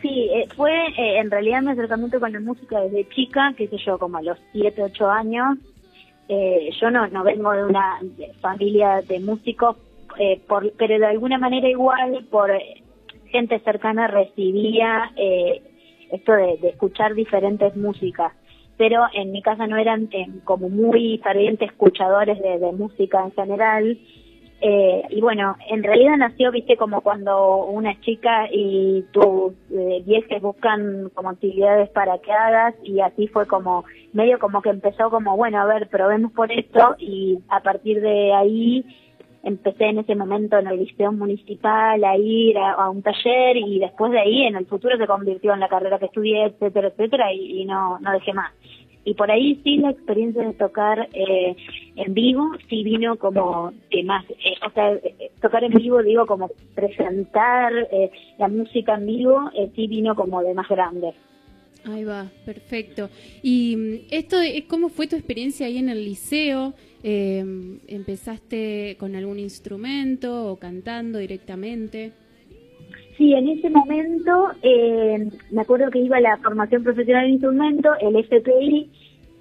Sí, 0.00 0.30
eh, 0.32 0.48
fue 0.56 0.72
eh, 0.72 1.18
en 1.18 1.30
realidad 1.30 1.62
mi 1.62 1.72
acercamiento 1.72 2.20
con 2.20 2.32
la 2.32 2.40
música 2.40 2.80
desde 2.80 3.08
chica, 3.10 3.52
qué 3.56 3.68
sé 3.68 3.76
yo, 3.84 3.98
como 3.98 4.18
a 4.18 4.22
los 4.22 4.38
7, 4.52 4.82
8 4.82 5.10
años. 5.10 5.58
Eh, 6.32 6.70
yo 6.80 6.92
no, 6.92 7.08
no 7.08 7.24
vengo 7.24 7.50
de 7.50 7.64
una 7.64 7.98
familia 8.40 9.02
de 9.02 9.18
músicos, 9.18 9.76
eh, 10.16 10.40
por, 10.46 10.72
pero 10.74 10.96
de 10.96 11.06
alguna 11.06 11.38
manera 11.38 11.68
igual 11.68 12.24
por 12.30 12.52
eh, 12.52 12.84
gente 13.32 13.58
cercana 13.58 14.06
recibía 14.06 15.10
eh, 15.16 15.60
esto 16.12 16.32
de, 16.32 16.68
escuchar 16.68 17.14
diferentes 17.14 17.74
músicas. 17.74 18.32
Pero 18.76 19.02
en 19.12 19.32
mi 19.32 19.42
casa 19.42 19.66
no 19.66 19.76
eran 19.76 20.08
eh, 20.12 20.28
como 20.44 20.68
muy 20.68 21.18
fervientes 21.18 21.68
escuchadores 21.68 22.40
de 22.40 22.72
música 22.72 23.24
en 23.24 23.32
general. 23.32 23.98
Eh, 24.62 25.02
y 25.08 25.20
bueno, 25.22 25.56
en 25.68 25.82
realidad 25.82 26.18
nació, 26.18 26.50
viste, 26.50 26.76
como 26.76 27.00
cuando 27.00 27.64
una 27.64 27.98
chica 28.00 28.46
y 28.52 29.02
tus 29.10 29.54
eh, 29.70 30.02
viejes 30.04 30.42
buscan 30.42 31.10
como 31.14 31.30
actividades 31.30 31.88
para 31.90 32.18
que 32.18 32.30
hagas 32.30 32.74
y 32.82 33.00
así 33.00 33.26
fue 33.28 33.46
como, 33.46 33.84
medio 34.12 34.38
como 34.38 34.60
que 34.60 34.68
empezó 34.68 35.08
como, 35.08 35.34
bueno, 35.34 35.60
a 35.60 35.64
ver, 35.64 35.88
probemos 35.88 36.32
por 36.32 36.52
esto 36.52 36.94
y 36.98 37.38
a 37.48 37.60
partir 37.60 38.02
de 38.02 38.34
ahí 38.34 38.84
empecé 39.42 39.86
en 39.86 40.00
ese 40.00 40.14
momento 40.14 40.58
en 40.58 40.66
el 40.66 40.78
liceo 40.78 41.10
municipal 41.10 42.04
a 42.04 42.16
ir 42.18 42.58
a, 42.58 42.72
a 42.72 42.90
un 42.90 43.00
taller 43.00 43.56
y 43.56 43.78
después 43.78 44.12
de 44.12 44.20
ahí 44.20 44.42
en 44.42 44.56
el 44.56 44.66
futuro 44.66 44.98
se 44.98 45.06
convirtió 45.06 45.54
en 45.54 45.60
la 45.60 45.68
carrera 45.68 45.98
que 45.98 46.04
estudié, 46.04 46.44
etcétera, 46.44 46.88
etcétera, 46.88 47.32
y, 47.32 47.62
y 47.62 47.64
no, 47.64 47.98
no 47.98 48.12
dejé 48.12 48.34
más. 48.34 48.52
Y 49.04 49.14
por 49.14 49.30
ahí 49.30 49.60
sí 49.64 49.78
la 49.78 49.90
experiencia 49.90 50.42
de 50.42 50.52
tocar 50.54 51.08
eh, 51.12 51.56
en 51.96 52.14
vivo 52.14 52.50
sí 52.68 52.82
vino 52.82 53.16
como 53.16 53.72
que 53.90 54.02
más, 54.04 54.24
eh, 54.30 54.56
o 54.66 54.70
sea, 54.72 54.92
eh, 54.92 55.30
tocar 55.40 55.64
en 55.64 55.72
vivo 55.72 56.02
digo 56.02 56.26
como 56.26 56.50
presentar 56.74 57.72
eh, 57.90 58.10
la 58.38 58.48
música 58.48 58.94
en 58.94 59.06
vivo 59.06 59.50
eh, 59.54 59.70
sí 59.74 59.86
vino 59.86 60.14
como 60.14 60.42
de 60.42 60.54
más 60.54 60.68
grande. 60.68 61.12
Ahí 61.84 62.04
va, 62.04 62.26
perfecto. 62.44 63.08
Y 63.42 63.74
mm, 63.76 63.94
esto, 64.10 64.36
¿cómo 64.68 64.90
fue 64.90 65.06
tu 65.06 65.16
experiencia 65.16 65.66
ahí 65.66 65.78
en 65.78 65.88
el 65.88 66.04
liceo? 66.04 66.74
Eh, 67.02 67.42
¿Empezaste 67.88 68.96
con 68.98 69.16
algún 69.16 69.38
instrumento 69.38 70.52
o 70.52 70.56
cantando 70.56 71.18
directamente? 71.18 72.12
Sí, 73.20 73.34
en 73.34 73.48
ese 73.48 73.68
momento 73.68 74.48
eh, 74.62 75.28
me 75.50 75.60
acuerdo 75.60 75.90
que 75.90 75.98
iba 75.98 76.16
a 76.16 76.20
la 76.22 76.38
formación 76.38 76.82
profesional 76.82 77.26
de 77.26 77.32
instrumento, 77.32 77.90
el 78.00 78.16
FPI, 78.16 78.90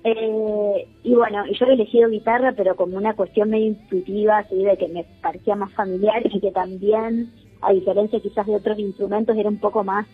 eh, 0.03 0.88
y 1.01 1.15
bueno, 1.15 1.45
yo 1.45 1.65
he 1.65 1.73
elegido 1.76 2.10
guitarra, 2.10 2.51
pero 2.57 2.76
como 2.76 2.97
una 2.97 3.14
cuestión 3.14 3.49
medio 3.49 3.68
intuitiva, 3.68 4.39
así 4.39 4.65
de 4.65 4.76
que 4.76 4.89
me 4.89 5.06
parecía 5.22 5.56
más 5.56 5.72
familiar 5.72 6.22
y 6.26 6.41
que 6.41 6.51
también, 6.51 7.31
a 7.61 7.72
diferencia 7.72 8.19
quizás 8.19 8.47
de 8.47 8.57
otros 8.57 8.77
instrumentos, 8.80 9.38
era 9.38 9.47
un 9.47 9.61
poco 9.61 9.81
más 9.85 10.06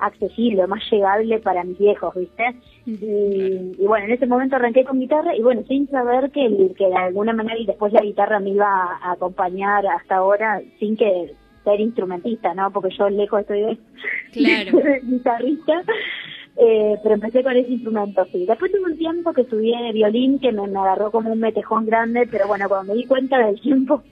accesible, 0.00 0.66
más 0.66 0.82
llegable 0.90 1.38
para 1.38 1.62
mis 1.62 1.78
viejos, 1.78 2.12
¿viste? 2.16 2.56
Y, 2.84 3.80
y 3.80 3.86
bueno, 3.86 4.06
en 4.06 4.12
ese 4.14 4.26
momento 4.26 4.56
arranqué 4.56 4.82
con 4.82 4.98
guitarra 4.98 5.36
y 5.36 5.40
bueno, 5.40 5.62
sin 5.68 5.88
saber 5.88 6.32
que, 6.32 6.74
que 6.76 6.88
de 6.88 6.96
alguna 6.96 7.32
manera 7.32 7.60
y 7.60 7.66
después 7.66 7.92
la 7.92 8.02
guitarra 8.02 8.40
me 8.40 8.50
iba 8.50 8.66
a 8.66 9.12
acompañar 9.12 9.86
hasta 9.86 10.16
ahora 10.16 10.60
sin 10.80 10.96
que 10.96 11.32
ser 11.64 11.80
instrumentista, 11.80 12.54
¿no? 12.54 12.70
Porque 12.70 12.94
yo 12.96 13.08
lejos 13.08 13.40
estoy 13.40 13.60
de, 13.62 13.78
Claro. 14.32 14.78
de 14.84 15.00
guitarrista, 15.00 15.82
eh, 16.56 16.96
pero 17.02 17.14
empecé 17.14 17.42
con 17.42 17.56
ese 17.56 17.72
instrumento, 17.72 18.26
sí. 18.30 18.44
Después 18.46 18.70
tuve 18.70 18.92
un 18.92 18.98
tiempo 18.98 19.32
que 19.32 19.42
estudié 19.42 19.92
violín 19.92 20.38
que 20.38 20.52
me, 20.52 20.66
me 20.68 20.78
agarró 20.78 21.10
como 21.10 21.32
un 21.32 21.40
metejón 21.40 21.86
grande, 21.86 22.28
pero 22.30 22.46
bueno, 22.46 22.68
cuando 22.68 22.92
me 22.92 23.00
di 23.00 23.06
cuenta 23.06 23.38
del 23.38 23.60
tiempo 23.60 24.02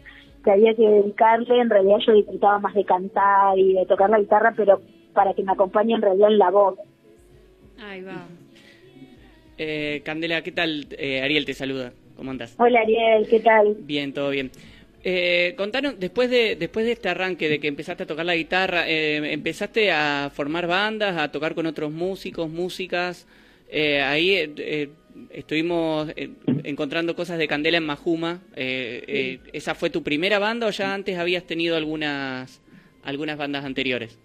que 0.45 0.51
había 0.51 0.75
que 0.75 0.83
dedicarle, 0.89 1.61
en 1.61 1.71
realidad 1.71 1.99
yo 2.05 2.15
disfrutaba 2.15 2.59
más 2.59 2.75
de 2.75 2.85
cantar 2.85 3.57
y 3.57 3.75
de 3.75 3.87
tocar 3.87 4.11
la 4.11 4.19
guitarra, 4.19 4.53
pero 4.57 4.81
para 5.13 5.35
que 5.35 5.43
me 5.45 5.53
acompañe 5.53 5.95
en 5.95 6.03
realidad 6.03 6.31
en 6.33 6.39
la 6.39 6.51
voz. 6.51 6.79
Ahí 7.81 8.03
va. 8.03 8.27
Eh, 9.59 10.03
Candela, 10.05 10.43
¿qué 10.43 10.51
tal? 10.51 10.87
Eh, 10.99 11.21
Ariel 11.23 11.45
te 11.45 11.55
saluda. 11.55 11.93
¿Cómo 12.17 12.31
andas? 12.31 12.55
Hola 12.59 12.81
Ariel, 12.81 13.27
¿qué 13.29 13.41
tal? 13.41 13.77
Bien, 13.81 14.13
todo 14.13 14.31
bien. 14.31 14.51
Eh, 15.05 15.55
contanos, 15.57 15.99
después 15.99 16.31
de, 16.31 16.55
después 16.57 16.87
de 16.87 16.93
este 16.93 17.09
arranque, 17.09 17.49
de 17.49 17.59
que 17.59 17.69
empezaste 17.69 18.05
a 18.05 18.07
tocar 18.07 18.25
la 18.25 18.37
guitarra, 18.37 18.89
eh, 18.89 19.33
empezaste 19.33 19.91
a 19.91 20.31
formar 20.33 20.67
bandas, 20.67 21.17
a 21.17 21.33
tocar 21.33 21.55
con 21.55 21.67
otros 21.67 21.91
músicos, 21.91 22.49
músicas. 22.49 23.27
Eh, 23.69 24.01
ahí 24.01 24.31
eh, 24.31 24.51
eh, 24.59 24.89
estuvimos 25.31 26.09
eh, 26.15 26.31
encontrando 26.65 27.17
cosas 27.17 27.39
de 27.39 27.49
Candela 27.49 27.79
en 27.79 27.85
Majuma. 27.85 28.43
Eh, 28.55 29.03
eh, 29.09 29.41
¿Esa 29.53 29.75
fue 29.75 29.91
tu 29.91 30.03
primera 30.03 30.39
banda 30.39 30.67
o 30.67 30.71
ya 30.71 30.95
antes 30.95 31.19
habías 31.19 31.45
tenido 31.45 31.77
algunas, 31.77 32.63
algunas 33.03 33.37
bandas 33.37 33.65
anteriores? 33.65 34.19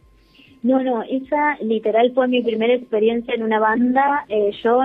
No, 0.63 0.83
no, 0.83 1.01
esa 1.03 1.57
literal 1.61 2.11
fue 2.13 2.27
mi 2.27 2.41
primera 2.41 2.73
experiencia 2.73 3.33
en 3.33 3.43
una 3.43 3.59
banda. 3.59 4.25
Eh, 4.29 4.51
yo 4.63 4.81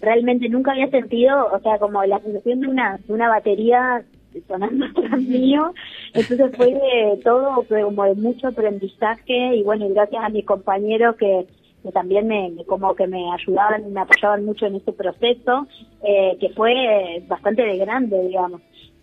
realmente 0.00 0.48
nunca 0.48 0.72
había 0.72 0.90
sentido, 0.90 1.48
o 1.52 1.60
sea, 1.60 1.78
como 1.78 2.04
la 2.04 2.20
sensación 2.20 2.60
de 2.60 2.68
una, 2.68 2.98
de 3.06 3.12
una 3.12 3.28
batería 3.28 4.04
sonando 4.46 4.86
atrás 4.98 5.20
mío. 5.20 5.72
Entonces 6.14 6.56
fue 6.56 6.66
de 6.72 7.20
todo, 7.24 7.64
como 7.68 8.04
de 8.04 8.14
mucho 8.14 8.48
aprendizaje 8.48 9.56
y 9.56 9.62
bueno, 9.62 9.88
gracias 9.90 10.22
a 10.24 10.28
mis 10.28 10.44
compañeros 10.46 11.16
que, 11.16 11.46
que 11.82 11.92
también 11.92 12.26
me, 12.26 12.50
me- 12.50 12.64
como 12.64 12.94
que 12.94 13.06
me 13.06 13.30
ayudaban 13.32 13.86
y 13.86 13.90
me 13.90 14.00
apoyaban 14.00 14.44
mucho 14.44 14.66
en 14.66 14.76
este 14.76 14.92
proceso, 14.92 15.66
eh, 16.02 16.36
que 16.40 16.50
fue 16.50 17.22
bastante 17.28 17.62
de 17.62 17.76
grande, 17.78 18.20
digamos. 18.26 18.60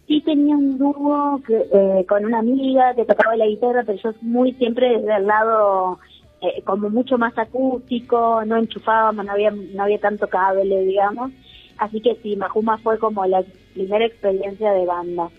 Sí 0.07 0.21
tenía 0.21 0.55
un 0.55 0.77
dúo 0.77 1.41
que, 1.45 1.65
eh, 1.73 2.05
con 2.07 2.23
una 2.23 2.39
amiga 2.39 2.93
que 2.95 3.03
tocaba 3.03 3.35
la 3.35 3.45
guitarra, 3.45 3.83
pero 3.85 3.99
yo 4.01 4.11
muy 4.21 4.53
siempre 4.53 4.99
desde 4.99 5.17
el 5.17 5.27
lado 5.27 5.99
eh, 6.39 6.61
como 6.63 6.89
mucho 6.89 7.17
más 7.17 7.37
acústico, 7.37 8.43
no 8.45 8.55
enchufábamos, 8.57 9.25
no 9.25 9.31
había, 9.33 9.51
no 9.51 9.83
había 9.83 9.99
tanto 9.99 10.27
cable, 10.29 10.85
digamos. 10.85 11.31
Así 11.77 12.01
que 12.01 12.15
sí, 12.23 12.35
Majuma 12.35 12.77
fue 12.79 12.97
como 12.99 13.25
la 13.25 13.43
primera 13.73 14.05
experiencia 14.05 14.71
de 14.71 14.85
banda. 14.85 15.29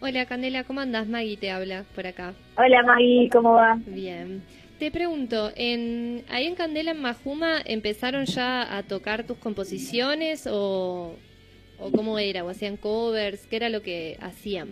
Hola 0.00 0.26
Candela, 0.26 0.64
¿cómo 0.64 0.80
andas? 0.80 1.06
Maggie 1.08 1.36
te 1.36 1.50
habla 1.50 1.84
por 1.94 2.06
acá. 2.06 2.34
Hola 2.56 2.82
Maggie, 2.82 3.28
¿cómo 3.30 3.52
va? 3.52 3.78
Bien. 3.86 4.42
Te 4.78 4.90
pregunto, 4.90 5.52
en, 5.54 6.24
ahí 6.28 6.46
en 6.46 6.56
Candela, 6.56 6.90
en 6.90 7.00
Majuma, 7.00 7.60
¿empezaron 7.64 8.24
ya 8.24 8.76
a 8.76 8.82
tocar 8.82 9.24
tus 9.24 9.36
composiciones 9.36 10.48
o, 10.50 11.14
o 11.78 11.92
cómo 11.92 12.18
era? 12.18 12.44
¿O 12.44 12.48
hacían 12.48 12.76
covers? 12.76 13.46
¿Qué 13.46 13.56
era 13.56 13.68
lo 13.68 13.82
que 13.82 14.16
hacían? 14.20 14.70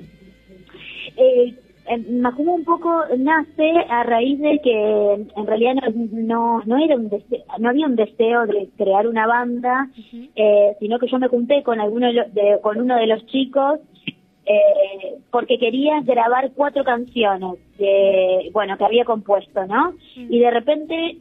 Eh, 1.17 1.55
en 1.91 2.21
Majuma 2.21 2.53
un 2.55 2.65
poco 2.65 2.91
nace 3.19 3.71
a 3.89 4.03
raíz 4.05 4.39
de 4.41 4.61
que 4.63 5.13
en 5.37 5.47
realidad 5.47 5.75
no, 5.75 5.83
no, 6.13 6.63
no 6.65 6.79
era 6.79 6.97
un 6.97 7.09
deseo, 7.09 7.43
no 7.59 7.69
había 7.69 7.87
un 7.87 7.97
deseo 7.97 8.47
de 8.47 8.69
crear 8.79 9.07
una 9.07 9.27
banda, 9.27 9.89
eh, 10.37 10.77
sino 10.81 10.99
que 10.99 11.09
yo 11.09 11.19
me 11.19 11.29
junté 11.29 11.63
con 11.63 11.81
alguno 11.81 12.07
de, 12.13 12.25
de- 12.33 12.59
con 12.63 12.81
uno 12.81 12.97
de 12.97 13.07
los 13.07 13.27
chicos 13.27 13.81
eh, 14.47 15.17
porque 15.31 15.59
quería 15.59 16.01
grabar 16.01 16.51
cuatro 16.57 16.83
canciones 16.83 17.59
de, 17.79 18.51
bueno, 18.53 18.77
que 18.79 18.85
había 18.85 19.05
compuesto, 19.05 19.67
¿no? 19.67 19.95
Y 20.17 20.39
de 20.41 20.51
repente 20.51 21.19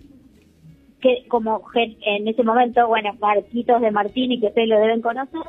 que 1.01 1.25
como 1.27 1.63
gen- 1.63 1.97
en 2.01 2.27
ese 2.27 2.43
momento, 2.43 2.87
bueno, 2.87 3.13
Marquitos 3.19 3.81
de 3.81 3.91
Martini, 3.91 4.39
que 4.39 4.47
ustedes 4.47 4.67
lo 4.67 4.79
deben 4.79 5.01
conocer, 5.01 5.41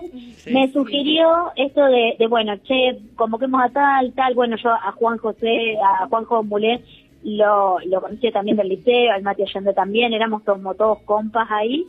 me 0.47 0.70
sugirió 0.72 1.51
esto 1.56 1.85
de, 1.86 2.16
de, 2.18 2.27
bueno, 2.28 2.56
che, 2.59 2.98
convoquemos 3.16 3.60
a 3.62 3.68
tal, 3.70 4.12
tal, 4.12 4.35
bueno, 4.35 4.56
yo 4.56 4.70
a 4.70 4.93
Juan 4.93 5.18
José, 5.18 5.77
a 5.78 6.06
Juanjo 6.06 6.43
Mulé, 6.44 6.81
lo, 7.24 7.78
lo 7.81 8.01
conocí 8.01 8.31
también 8.31 8.56
del 8.56 8.68
liceo, 8.68 9.12
al 9.12 9.22
Mati 9.22 9.43
Allende 9.43 9.74
también, 9.74 10.12
éramos 10.14 10.43
como 10.43 10.74
todos 10.74 11.01
compas 11.01 11.48
ahí, 11.51 11.85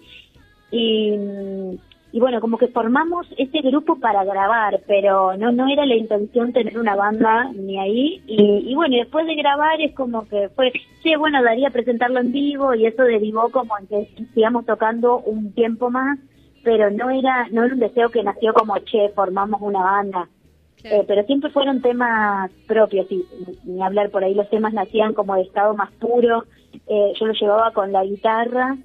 y, 0.71 1.11
y 2.13 2.19
bueno, 2.19 2.41
como 2.41 2.57
que 2.57 2.67
formamos 2.67 3.25
ese 3.37 3.61
grupo 3.61 3.97
para 3.99 4.25
grabar, 4.25 4.81
pero 4.85 5.37
no 5.37 5.51
no 5.51 5.67
era 5.67 5.85
la 5.85 5.95
intención 5.95 6.51
tener 6.51 6.77
una 6.77 6.95
banda 6.95 7.49
ni 7.53 7.79
ahí. 7.79 8.21
Y, 8.27 8.69
y 8.69 8.75
bueno, 8.75 8.97
después 8.97 9.25
de 9.25 9.35
grabar 9.35 9.79
es 9.79 9.93
como 9.95 10.27
que 10.27 10.49
fue, 10.49 10.73
sí, 11.01 11.15
bueno, 11.15 11.41
daría 11.41 11.69
presentarlo 11.69 12.19
en 12.19 12.33
vivo 12.33 12.75
y 12.75 12.85
eso 12.85 13.03
derivó 13.03 13.49
como 13.49 13.77
en 13.77 13.87
que 13.87 14.09
sigamos 14.33 14.65
tocando 14.65 15.19
un 15.19 15.53
tiempo 15.53 15.89
más, 15.89 16.19
pero 16.63 16.91
no 16.91 17.09
era 17.09 17.47
no 17.51 17.63
era 17.63 17.73
un 17.73 17.79
deseo 17.79 18.09
que 18.09 18.23
nació 18.23 18.53
como, 18.53 18.77
che, 18.79 19.09
formamos 19.15 19.61
una 19.61 19.81
banda. 19.81 20.27
Eh, 20.83 21.03
pero 21.07 21.23
siempre 21.23 21.51
fueron 21.51 21.81
temas 21.81 22.49
propios, 22.67 23.05
y 23.11 23.23
ni 23.65 23.83
hablar 23.83 24.09
por 24.09 24.23
ahí, 24.23 24.33
los 24.33 24.49
temas 24.49 24.73
nacían 24.73 25.13
como 25.13 25.35
de 25.35 25.43
estado 25.43 25.75
más 25.75 25.91
puro. 25.93 26.43
Eh, 26.87 27.13
yo 27.19 27.27
lo 27.27 27.33
llevaba 27.33 27.71
con 27.71 27.91
la 27.91 28.03
guitarra 28.03 28.77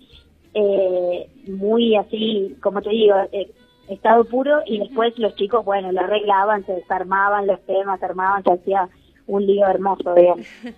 eh, 0.58 1.28
muy 1.48 1.96
así, 1.96 2.56
como 2.62 2.80
te 2.80 2.88
digo, 2.88 3.14
eh, 3.30 3.50
estado 3.88 4.24
puro 4.24 4.62
y 4.66 4.78
después 4.78 5.16
los 5.18 5.34
chicos, 5.36 5.64
bueno, 5.64 5.92
lo 5.92 6.00
arreglaban, 6.00 6.64
se 6.64 6.72
desarmaban 6.72 7.46
los 7.46 7.60
temas, 7.66 8.00
se 8.00 8.06
armaban, 8.06 8.42
se 8.42 8.52
hacía 8.52 8.88
un 9.26 9.46
lío 9.46 9.66
hermoso, 9.66 10.14
digamos. 10.14 10.46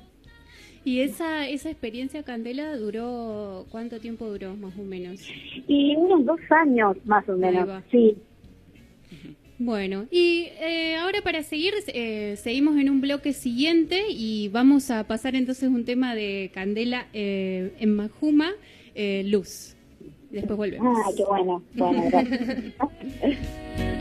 ¿Y 0.84 1.00
esa, 1.00 1.48
esa 1.48 1.70
experiencia, 1.70 2.22
Candela, 2.24 2.76
duró, 2.76 3.66
cuánto 3.70 4.00
tiempo 4.00 4.26
duró, 4.26 4.56
más 4.56 4.76
o 4.78 4.82
menos? 4.82 5.20
Y 5.66 5.94
unos 5.96 6.24
dos 6.24 6.40
años 6.50 6.96
más 7.04 7.28
o 7.28 7.36
menos, 7.36 7.68
sí. 7.90 8.16
Bueno, 9.60 10.06
y 10.10 10.48
eh, 10.60 10.96
ahora 10.96 11.20
para 11.22 11.42
seguir, 11.42 11.74
eh, 11.88 12.36
seguimos 12.36 12.76
en 12.78 12.88
un 12.88 13.00
bloque 13.00 13.32
siguiente 13.32 14.04
y 14.08 14.48
vamos 14.48 14.90
a 14.90 15.06
pasar 15.08 15.34
entonces 15.34 15.68
un 15.68 15.84
tema 15.84 16.14
de 16.14 16.50
Candela 16.54 17.08
eh, 17.12 17.72
en 17.80 17.96
Majuma, 17.96 18.52
eh, 18.98 19.22
Luz. 19.24 19.76
Después 20.30 20.56
volvemos. 20.56 20.98
Ah, 21.06 21.10
qué 21.16 21.24
bueno. 21.24 21.62
Bueno, 21.74 22.02
gracias. 22.10 22.74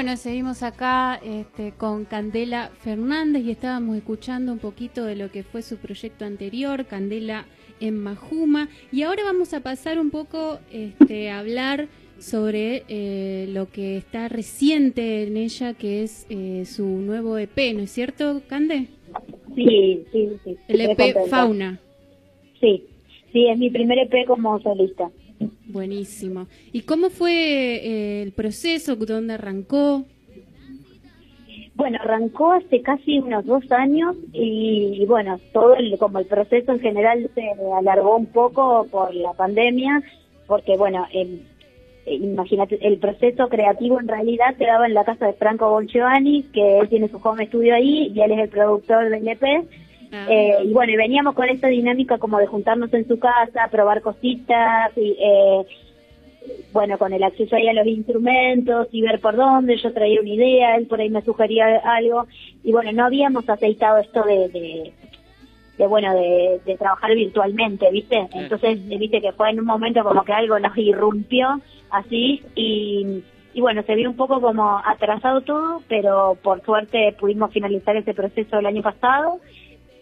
Bueno, 0.00 0.16
seguimos 0.16 0.62
acá 0.62 1.20
este, 1.22 1.72
con 1.72 2.06
Candela 2.06 2.70
Fernández 2.80 3.44
y 3.44 3.50
estábamos 3.50 3.98
escuchando 3.98 4.50
un 4.50 4.58
poquito 4.58 5.04
de 5.04 5.14
lo 5.14 5.30
que 5.30 5.42
fue 5.42 5.60
su 5.60 5.76
proyecto 5.76 6.24
anterior, 6.24 6.86
Candela 6.86 7.44
en 7.80 7.98
Majuma. 7.98 8.70
Y 8.90 9.02
ahora 9.02 9.24
vamos 9.24 9.52
a 9.52 9.60
pasar 9.60 9.98
un 9.98 10.08
poco 10.08 10.58
este, 10.72 11.28
a 11.28 11.40
hablar 11.40 11.88
sobre 12.18 12.84
eh, 12.88 13.46
lo 13.50 13.70
que 13.70 13.98
está 13.98 14.30
reciente 14.30 15.24
en 15.24 15.36
ella, 15.36 15.74
que 15.74 16.02
es 16.02 16.26
eh, 16.30 16.64
su 16.64 16.86
nuevo 16.86 17.36
EP, 17.36 17.74
¿no 17.74 17.82
es 17.82 17.90
cierto, 17.90 18.40
Cande? 18.48 18.86
Sí, 19.54 20.06
sí, 20.12 20.30
sí. 20.42 20.56
El 20.68 20.80
EP. 20.80 21.28
Fauna. 21.28 21.78
Sí, 22.58 22.86
sí, 23.34 23.48
es 23.48 23.58
mi 23.58 23.68
primer 23.68 23.98
EP 23.98 24.26
como 24.26 24.58
solista. 24.62 25.10
Buenísimo. 25.66 26.46
¿Y 26.72 26.82
cómo 26.82 27.10
fue 27.10 27.32
eh, 27.32 28.22
el 28.22 28.32
proceso? 28.32 28.96
¿Dónde 28.96 29.34
arrancó? 29.34 30.04
Bueno, 31.74 31.98
arrancó 32.02 32.52
hace 32.52 32.82
casi 32.82 33.20
unos 33.20 33.46
dos 33.46 33.70
años 33.72 34.14
y, 34.34 35.02
bueno, 35.06 35.40
todo 35.52 35.76
el, 35.76 35.96
como 35.96 36.18
el 36.18 36.26
proceso 36.26 36.72
en 36.72 36.80
general 36.80 37.30
se 37.34 37.42
alargó 37.74 38.16
un 38.16 38.26
poco 38.26 38.86
por 38.90 39.14
la 39.14 39.32
pandemia, 39.32 40.02
porque 40.46 40.76
bueno, 40.76 41.06
el, 41.14 41.42
eh, 42.04 42.16
imagínate, 42.16 42.86
el 42.86 42.98
proceso 42.98 43.48
creativo 43.48 43.98
en 43.98 44.08
realidad 44.08 44.54
se 44.58 44.66
daba 44.66 44.86
en 44.86 44.92
la 44.92 45.04
casa 45.04 45.26
de 45.26 45.32
Franco 45.32 45.70
Bolgiovanni, 45.70 46.42
que 46.52 46.80
él 46.80 46.88
tiene 46.90 47.08
su 47.08 47.16
home 47.16 47.46
studio 47.46 47.74
ahí 47.74 48.12
y 48.14 48.20
él 48.20 48.32
es 48.32 48.40
el 48.40 48.48
productor 48.50 49.08
del 49.08 49.26
EP. 49.26 49.42
Eh, 50.12 50.56
y 50.64 50.72
bueno, 50.72 50.92
y 50.92 50.96
veníamos 50.96 51.34
con 51.34 51.48
esta 51.48 51.68
dinámica 51.68 52.18
como 52.18 52.38
de 52.38 52.46
juntarnos 52.46 52.92
en 52.94 53.06
su 53.06 53.18
casa, 53.18 53.68
probar 53.70 54.00
cositas 54.00 54.90
y 54.96 55.16
eh, 55.20 55.64
bueno, 56.72 56.98
con 56.98 57.12
el 57.12 57.22
acceso 57.22 57.56
ahí 57.56 57.68
a 57.68 57.72
los 57.72 57.86
instrumentos 57.86 58.88
y 58.92 59.02
ver 59.02 59.20
por 59.20 59.36
dónde, 59.36 59.76
yo 59.76 59.92
traía 59.92 60.20
una 60.20 60.30
idea, 60.30 60.76
él 60.76 60.86
por 60.86 61.00
ahí 61.00 61.10
me 61.10 61.22
sugería 61.22 61.80
algo, 61.84 62.26
y 62.64 62.72
bueno, 62.72 62.92
no 62.92 63.04
habíamos 63.04 63.48
aceitado 63.48 63.98
esto 63.98 64.22
de, 64.22 64.48
de, 64.48 64.92
de 65.78 65.86
bueno, 65.86 66.12
de, 66.14 66.60
de 66.64 66.76
trabajar 66.76 67.14
virtualmente, 67.14 67.90
¿viste? 67.90 68.28
Entonces, 68.32 68.78
eh, 68.90 68.98
viste 68.98 69.20
que 69.20 69.32
fue 69.32 69.50
en 69.50 69.60
un 69.60 69.66
momento 69.66 70.02
como 70.02 70.24
que 70.24 70.32
algo 70.32 70.58
nos 70.58 70.76
irrumpió 70.76 71.60
así 71.90 72.42
y, 72.54 73.22
y 73.52 73.60
bueno, 73.60 73.82
se 73.82 73.94
vio 73.94 74.08
un 74.08 74.16
poco 74.16 74.40
como 74.40 74.80
atrasado 74.84 75.40
todo, 75.42 75.82
pero 75.88 76.36
por 76.42 76.62
suerte 76.64 77.14
pudimos 77.18 77.52
finalizar 77.52 77.96
ese 77.96 78.14
proceso 78.14 78.58
el 78.58 78.66
año 78.66 78.82
pasado 78.82 79.40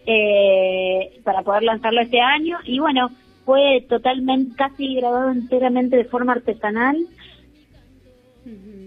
eh, 0.05 1.19
para 1.23 1.41
poder 1.41 1.63
lanzarlo 1.63 2.01
este 2.01 2.19
año. 2.19 2.57
Y 2.65 2.79
bueno, 2.79 3.11
fue 3.45 3.85
totalmente, 3.89 4.55
casi 4.55 4.95
grabado 4.95 5.31
enteramente 5.31 5.97
de 5.97 6.05
forma 6.05 6.33
artesanal, 6.33 6.97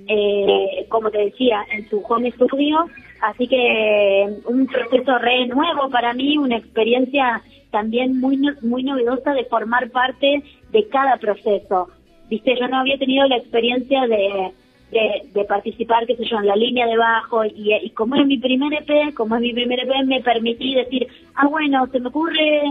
eh, 0.08 0.86
como 0.88 1.10
te 1.10 1.18
decía, 1.18 1.64
en 1.70 1.88
su 1.88 2.02
home 2.08 2.32
studio, 2.32 2.86
así 3.20 3.46
que 3.46 4.28
un 4.46 4.66
proceso 4.66 5.18
re 5.18 5.46
nuevo 5.46 5.88
para 5.90 6.12
mí, 6.12 6.38
una 6.38 6.56
experiencia 6.56 7.42
también 7.70 8.20
muy 8.20 8.38
muy 8.60 8.82
novedosa 8.82 9.32
de 9.32 9.44
formar 9.46 9.90
parte 9.90 10.42
de 10.70 10.88
cada 10.88 11.16
proceso. 11.16 11.88
Viste, 12.28 12.56
yo 12.58 12.68
no 12.68 12.78
había 12.78 12.98
tenido 12.98 13.26
la 13.26 13.36
experiencia 13.36 14.06
de, 14.06 14.52
de, 14.92 15.22
de 15.32 15.44
participar, 15.44 16.06
qué 16.06 16.16
sé 16.16 16.24
yo, 16.24 16.38
en 16.38 16.46
la 16.46 16.56
línea 16.56 16.86
de 16.86 16.96
bajo 16.96 17.44
y, 17.44 17.74
y 17.74 17.90
como 17.90 18.14
es 18.16 18.26
mi 18.26 18.38
primer 18.38 18.72
EP, 18.74 19.14
como 19.14 19.34
es 19.36 19.40
mi 19.40 19.52
primer 19.52 19.80
EP, 19.80 20.04
me 20.04 20.20
permití 20.20 20.74
decir, 20.74 21.06
ah, 21.34 21.48
bueno, 21.48 21.86
se 21.90 21.98
me 21.98 22.08
ocurre 22.08 22.62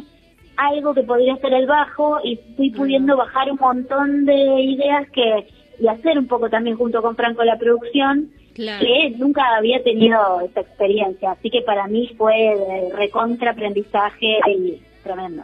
algo 0.58 0.94
que 0.94 1.04
podría 1.04 1.36
ser 1.38 1.54
el 1.54 1.66
bajo 1.66 2.20
y 2.24 2.38
fui 2.56 2.70
pudiendo 2.70 3.18
bajar 3.18 3.52
un 3.52 3.58
montón 3.60 4.26
de 4.26 4.62
ideas 4.62 5.10
que 5.10 5.48
y 5.80 5.88
hacer 5.88 6.20
un 6.20 6.28
poco 6.28 6.48
también 6.48 6.78
junto 6.78 7.02
con 7.02 7.16
Franco 7.16 7.44
la 7.44 7.58
producción 7.58 8.30
Claro. 8.54 8.86
que 8.86 9.12
nunca 9.18 9.44
había 9.56 9.82
tenido 9.82 10.42
esta 10.42 10.60
experiencia. 10.60 11.32
Así 11.32 11.50
que 11.50 11.62
para 11.62 11.88
mí 11.88 12.12
fue 12.18 12.34
de 12.36 12.96
recontra 12.96 13.52
aprendizaje 13.52 14.40
y 14.48 14.82
tremendo 15.04 15.44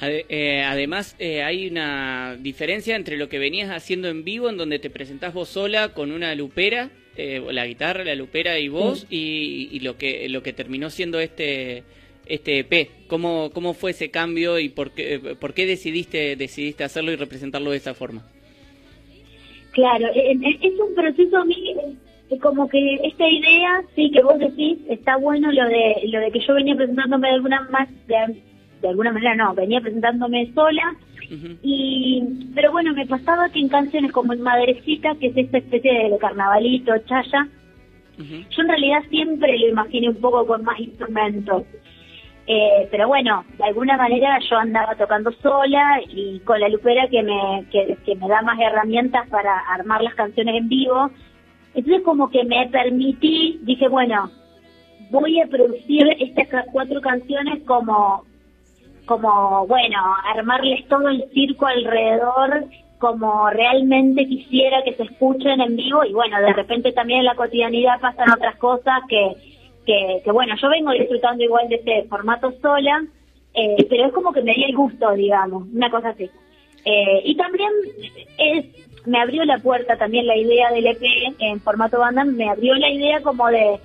eh, 0.00 0.62
además, 0.64 1.16
eh, 1.18 1.42
hay 1.42 1.68
una 1.68 2.36
diferencia 2.38 2.96
entre 2.96 3.16
lo 3.16 3.28
que 3.28 3.38
venías 3.38 3.70
haciendo 3.70 4.08
en 4.08 4.24
vivo, 4.24 4.48
en 4.48 4.56
donde 4.56 4.78
te 4.78 4.90
presentás 4.90 5.32
vos 5.32 5.48
sola 5.48 5.94
con 5.94 6.12
una 6.12 6.34
lupera, 6.34 6.90
eh, 7.16 7.42
la 7.50 7.66
guitarra, 7.66 8.04
la 8.04 8.14
lupera 8.14 8.58
y 8.58 8.68
vos, 8.68 9.06
y, 9.08 9.68
y 9.72 9.80
lo 9.80 9.96
que 9.96 10.28
lo 10.28 10.42
que 10.42 10.52
terminó 10.52 10.90
siendo 10.90 11.18
este 11.18 11.84
este 12.26 12.58
EP. 12.58 12.90
¿Cómo, 13.08 13.50
cómo 13.52 13.72
fue 13.72 13.92
ese 13.92 14.10
cambio 14.10 14.58
y 14.58 14.68
por 14.68 14.90
qué, 14.90 15.14
eh, 15.14 15.20
por 15.40 15.54
qué 15.54 15.66
decidiste 15.66 16.36
decidiste 16.36 16.84
hacerlo 16.84 17.12
y 17.12 17.16
representarlo 17.16 17.70
de 17.70 17.76
esa 17.78 17.94
forma? 17.94 18.22
Claro, 19.72 20.06
es 20.14 20.80
un 20.80 20.94
proceso 20.94 21.36
a 21.36 21.44
mí, 21.44 21.74
eh, 22.30 22.38
como 22.38 22.68
que 22.68 22.94
esta 23.04 23.28
idea, 23.28 23.82
sí, 23.94 24.10
que 24.10 24.22
vos 24.22 24.38
decís, 24.38 24.78
está 24.88 25.16
bueno 25.16 25.52
lo 25.52 25.68
de 25.68 26.08
lo 26.08 26.20
de 26.20 26.30
que 26.30 26.40
yo 26.40 26.54
venía 26.54 26.74
presentándome 26.74 27.28
de 27.28 27.34
alguna 27.34 27.68
más, 27.70 27.88
de, 28.06 28.16
de 28.86 28.90
alguna 28.90 29.12
manera 29.12 29.34
no, 29.34 29.54
venía 29.54 29.80
presentándome 29.80 30.52
sola, 30.54 30.94
y 31.62 32.22
pero 32.54 32.70
bueno, 32.70 32.94
me 32.94 33.04
pasaba 33.04 33.48
que 33.48 33.58
en 33.58 33.68
canciones 33.68 34.12
como 34.12 34.32
en 34.32 34.42
Madrecita, 34.42 35.16
que 35.16 35.26
es 35.26 35.36
esta 35.36 35.58
especie 35.58 36.10
de 36.10 36.18
carnavalito, 36.18 36.96
chaya, 37.06 37.48
yo 38.16 38.62
en 38.62 38.68
realidad 38.68 39.02
siempre 39.10 39.58
lo 39.58 39.68
imaginé 39.68 40.08
un 40.08 40.20
poco 40.20 40.46
con 40.46 40.64
más 40.64 40.78
instrumentos. 40.78 41.64
Eh, 42.48 42.86
pero 42.92 43.08
bueno, 43.08 43.44
de 43.58 43.64
alguna 43.64 43.96
manera 43.96 44.38
yo 44.48 44.56
andaba 44.56 44.94
tocando 44.94 45.32
sola 45.42 46.00
y 46.08 46.38
con 46.40 46.60
la 46.60 46.68
lupera 46.68 47.08
que 47.08 47.20
me, 47.24 47.66
que, 47.72 47.98
que 48.06 48.14
me 48.14 48.28
da 48.28 48.40
más 48.42 48.56
herramientas 48.60 49.28
para 49.28 49.58
armar 49.74 50.00
las 50.02 50.14
canciones 50.14 50.54
en 50.54 50.68
vivo. 50.68 51.10
Entonces 51.74 52.02
como 52.04 52.30
que 52.30 52.44
me 52.44 52.68
permití, 52.68 53.58
dije, 53.64 53.88
bueno, 53.88 54.30
voy 55.10 55.40
a 55.40 55.46
producir 55.46 56.06
estas 56.20 56.66
cuatro 56.72 57.00
canciones 57.00 57.62
como, 57.64 58.24
como, 59.06 59.66
bueno, 59.66 59.98
armarles 60.34 60.86
todo 60.88 61.08
el 61.08 61.24
circo 61.32 61.66
alrededor 61.66 62.66
como 62.98 63.50
realmente 63.50 64.26
quisiera 64.26 64.82
que 64.82 64.94
se 64.94 65.04
escuchen 65.04 65.60
en 65.60 65.76
vivo 65.76 66.04
y 66.04 66.12
bueno, 66.12 66.40
de 66.40 66.52
repente 66.52 66.92
también 66.92 67.20
en 67.20 67.26
la 67.26 67.34
cotidianidad 67.34 68.00
pasan 68.00 68.32
otras 68.32 68.56
cosas 68.56 69.00
que, 69.08 69.32
que, 69.84 70.22
que 70.24 70.32
bueno, 70.32 70.54
yo 70.60 70.68
vengo 70.68 70.92
disfrutando 70.92 71.44
igual 71.44 71.68
de 71.68 71.76
este 71.76 72.04
formato 72.08 72.52
sola, 72.62 73.04
eh, 73.54 73.86
pero 73.88 74.06
es 74.06 74.12
como 74.12 74.32
que 74.32 74.42
me 74.42 74.54
di 74.54 74.64
el 74.64 74.76
gusto, 74.76 75.12
digamos, 75.12 75.68
una 75.72 75.90
cosa 75.90 76.10
así. 76.10 76.28
Eh, 76.84 77.22
y 77.24 77.36
también 77.36 77.70
es, 78.38 78.66
me 79.06 79.20
abrió 79.20 79.44
la 79.44 79.58
puerta 79.58 79.96
también 79.96 80.26
la 80.26 80.36
idea 80.36 80.70
del 80.70 80.86
EP 80.86 81.02
en 81.38 81.60
formato 81.60 81.98
banda, 81.98 82.24
me 82.24 82.48
abrió 82.48 82.74
la 82.74 82.90
idea 82.90 83.20
como 83.22 83.48
de, 83.48 83.78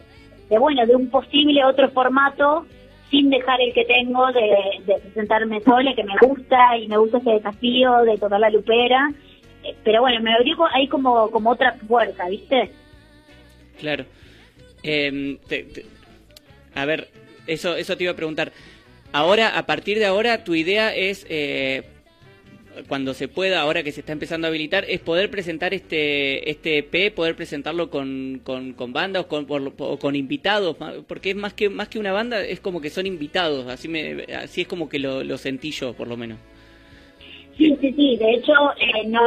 de 0.50 0.58
bueno, 0.58 0.86
de 0.86 0.96
un 0.96 1.10
posible 1.10 1.66
otro 1.66 1.90
formato 1.92 2.66
sin 3.12 3.30
dejar 3.30 3.60
el 3.62 3.74
que 3.74 3.86
tengo 3.86 4.26
de, 4.32 4.58
de 4.86 4.96
presentarme 5.00 5.62
sola, 5.62 5.94
que 5.96 6.04
me 6.04 6.16
gusta 6.22 6.78
y 6.78 6.88
me 6.88 6.98
gusta 6.98 7.18
ese 7.20 7.32
desafío 7.32 7.98
de 8.04 8.18
tocar 8.18 8.40
la 8.40 8.50
lupera. 8.50 9.12
Eh, 9.64 9.76
Pero 9.84 10.02
bueno, 10.02 10.20
me 10.22 10.34
abrió 10.34 10.56
ahí 10.74 10.88
como, 10.88 11.30
como 11.30 11.52
otra 11.52 11.76
puerta, 11.88 12.28
¿viste? 12.30 12.72
Claro. 13.80 14.06
Em, 14.82 15.38
te- 15.48 15.64
te- 15.64 15.86
a 16.74 16.86
ver, 16.86 17.10
eso, 17.48 17.76
eso 17.76 17.96
te 17.98 18.04
iba 18.06 18.14
a 18.14 18.16
preguntar. 18.16 18.52
Ahora, 19.12 19.58
a 19.58 19.66
partir 19.66 20.00
de 20.00 20.06
ahora, 20.06 20.44
tu 20.46 20.56
idea 20.56 20.96
es, 20.96 21.26
eh, 21.30 21.84
cuando 22.88 23.14
se 23.14 23.28
pueda, 23.28 23.62
ahora 23.62 23.84
que 23.84 23.92
se 23.92 24.00
está 24.02 24.14
empezando 24.14 24.48
a 24.48 24.50
habilitar, 24.50 24.86
es 24.88 25.00
poder 25.00 25.30
presentar 25.30 25.74
este 25.74 26.50
este 26.50 26.78
EP, 26.80 27.14
poder 27.14 27.36
presentarlo 27.36 27.90
con, 27.90 28.42
con, 28.44 28.74
con 28.74 28.94
bandas 28.94 29.24
o 29.24 29.28
con, 29.28 29.46
por- 29.46 29.74
o 29.78 29.98
con 30.00 30.16
invitados, 30.16 30.78
porque 31.08 31.32
es 31.32 31.36
más 31.36 31.54
que 31.54 31.70
más 31.70 31.90
que 31.90 32.00
una 32.00 32.12
banda, 32.14 32.42
es 32.44 32.60
como 32.60 32.82
que 32.82 32.90
son 32.90 33.06
invitados, 33.06 33.68
así 33.68 33.88
me 33.88 34.24
así 34.36 34.62
es 34.62 34.68
como 34.68 34.88
que 34.90 35.00
lo, 35.00 35.24
lo 35.24 35.38
sentí 35.38 35.72
yo, 35.72 35.94
por 35.94 36.08
lo 36.08 36.18
menos. 36.18 36.38
Sí, 37.58 37.78
sí, 37.82 37.94
sí. 37.94 38.18
De 38.18 38.32
hecho, 38.36 38.54
eh, 38.80 39.06
no, 39.08 39.20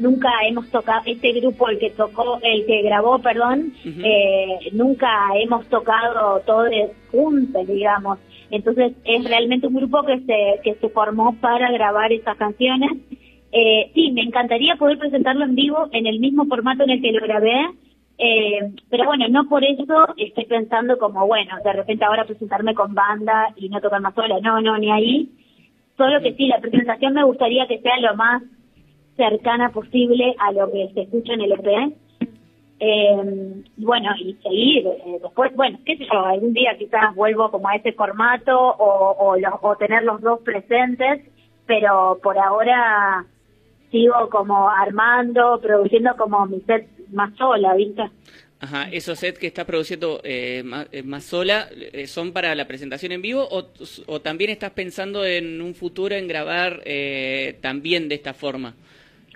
nunca 0.00 0.30
hemos 0.48 0.68
tocado, 0.70 1.02
este 1.06 1.32
grupo, 1.32 1.68
el 1.68 1.78
que 1.78 1.90
tocó, 1.90 2.40
el 2.42 2.64
que 2.66 2.82
grabó, 2.82 3.20
perdón, 3.20 3.72
eh, 3.84 4.70
nunca 4.72 5.08
hemos 5.40 5.68
tocado 5.68 6.40
todos 6.46 6.70
juntos, 7.12 7.66
digamos. 7.68 8.18
Entonces, 8.50 8.92
es 9.04 9.24
realmente 9.24 9.66
un 9.66 9.74
grupo 9.74 10.02
que 10.04 10.20
se, 10.20 10.60
que 10.62 10.74
se 10.80 10.88
formó 10.88 11.34
para 11.40 11.70
grabar 11.70 12.12
esas 12.12 12.36
canciones. 12.36 12.90
Eh, 13.52 13.90
sí, 13.94 14.12
me 14.12 14.22
encantaría 14.22 14.76
poder 14.76 14.98
presentarlo 14.98 15.44
en 15.44 15.54
vivo 15.54 15.88
en 15.92 16.06
el 16.06 16.20
mismo 16.20 16.46
formato 16.46 16.84
en 16.84 16.90
el 16.90 17.02
que 17.02 17.12
lo 17.12 17.20
grabé. 17.20 17.68
Eh, 18.18 18.72
pero 18.90 19.04
bueno, 19.04 19.28
no 19.28 19.48
por 19.48 19.64
eso 19.64 20.14
estoy 20.16 20.44
pensando 20.46 20.98
como, 20.98 21.26
bueno, 21.26 21.56
de 21.64 21.72
repente 21.72 22.04
ahora 22.04 22.24
presentarme 22.24 22.74
con 22.74 22.94
banda 22.94 23.54
y 23.56 23.68
no 23.68 23.80
tocar 23.80 24.00
más 24.00 24.14
sola. 24.14 24.40
No, 24.40 24.60
no, 24.60 24.76
ni 24.78 24.90
ahí. 24.90 25.30
Solo 25.96 26.20
que 26.20 26.34
sí, 26.34 26.46
la 26.46 26.60
presentación 26.60 27.14
me 27.14 27.24
gustaría 27.24 27.66
que 27.66 27.80
sea 27.80 27.98
lo 28.00 28.14
más 28.16 28.42
cercana 29.16 29.70
posible 29.70 30.34
a 30.38 30.52
lo 30.52 30.70
que 30.70 30.90
se 30.94 31.02
escucha 31.02 31.34
en 31.34 31.40
el 31.42 31.52
EP. 31.52 31.94
Eh, 32.80 33.62
y 33.76 33.84
bueno, 33.84 34.10
y 34.20 34.34
seguir 34.34 34.86
eh, 34.86 35.18
después, 35.20 35.54
bueno, 35.56 35.80
qué 35.84 35.96
sé 35.96 36.06
yo, 36.12 36.20
algún 36.24 36.52
día 36.52 36.76
quizás 36.78 37.14
vuelvo 37.14 37.50
como 37.50 37.68
a 37.68 37.74
ese 37.74 37.92
formato 37.92 38.56
o, 38.56 39.16
o, 39.18 39.36
los- 39.36 39.54
o 39.62 39.74
tener 39.76 40.04
los 40.04 40.20
dos 40.20 40.40
presentes, 40.40 41.22
pero 41.66 42.20
por 42.22 42.38
ahora 42.38 43.26
sigo 43.90 44.28
como 44.30 44.68
armando, 44.70 45.58
produciendo 45.60 46.14
como 46.16 46.46
mi 46.46 46.60
set 46.60 46.86
más 47.10 47.34
sola, 47.36 47.74
¿viste? 47.74 48.02
Ajá, 48.60 48.88
esos 48.90 49.18
sets 49.18 49.38
que 49.38 49.46
estás 49.48 49.64
produciendo 49.64 50.20
eh, 50.24 50.62
más, 50.64 50.86
eh, 50.92 51.02
más 51.02 51.24
sola, 51.24 51.68
eh, 51.72 52.06
¿son 52.06 52.32
para 52.32 52.54
la 52.54 52.66
presentación 52.66 53.12
en 53.12 53.22
vivo 53.22 53.46
o, 53.50 53.68
o 54.06 54.20
también 54.20 54.50
estás 54.50 54.70
pensando 54.72 55.24
en 55.24 55.60
un 55.62 55.74
futuro 55.74 56.14
en 56.16 56.26
grabar 56.28 56.80
eh, 56.84 57.56
también 57.60 58.08
de 58.08 58.16
esta 58.16 58.34
forma? 58.34 58.74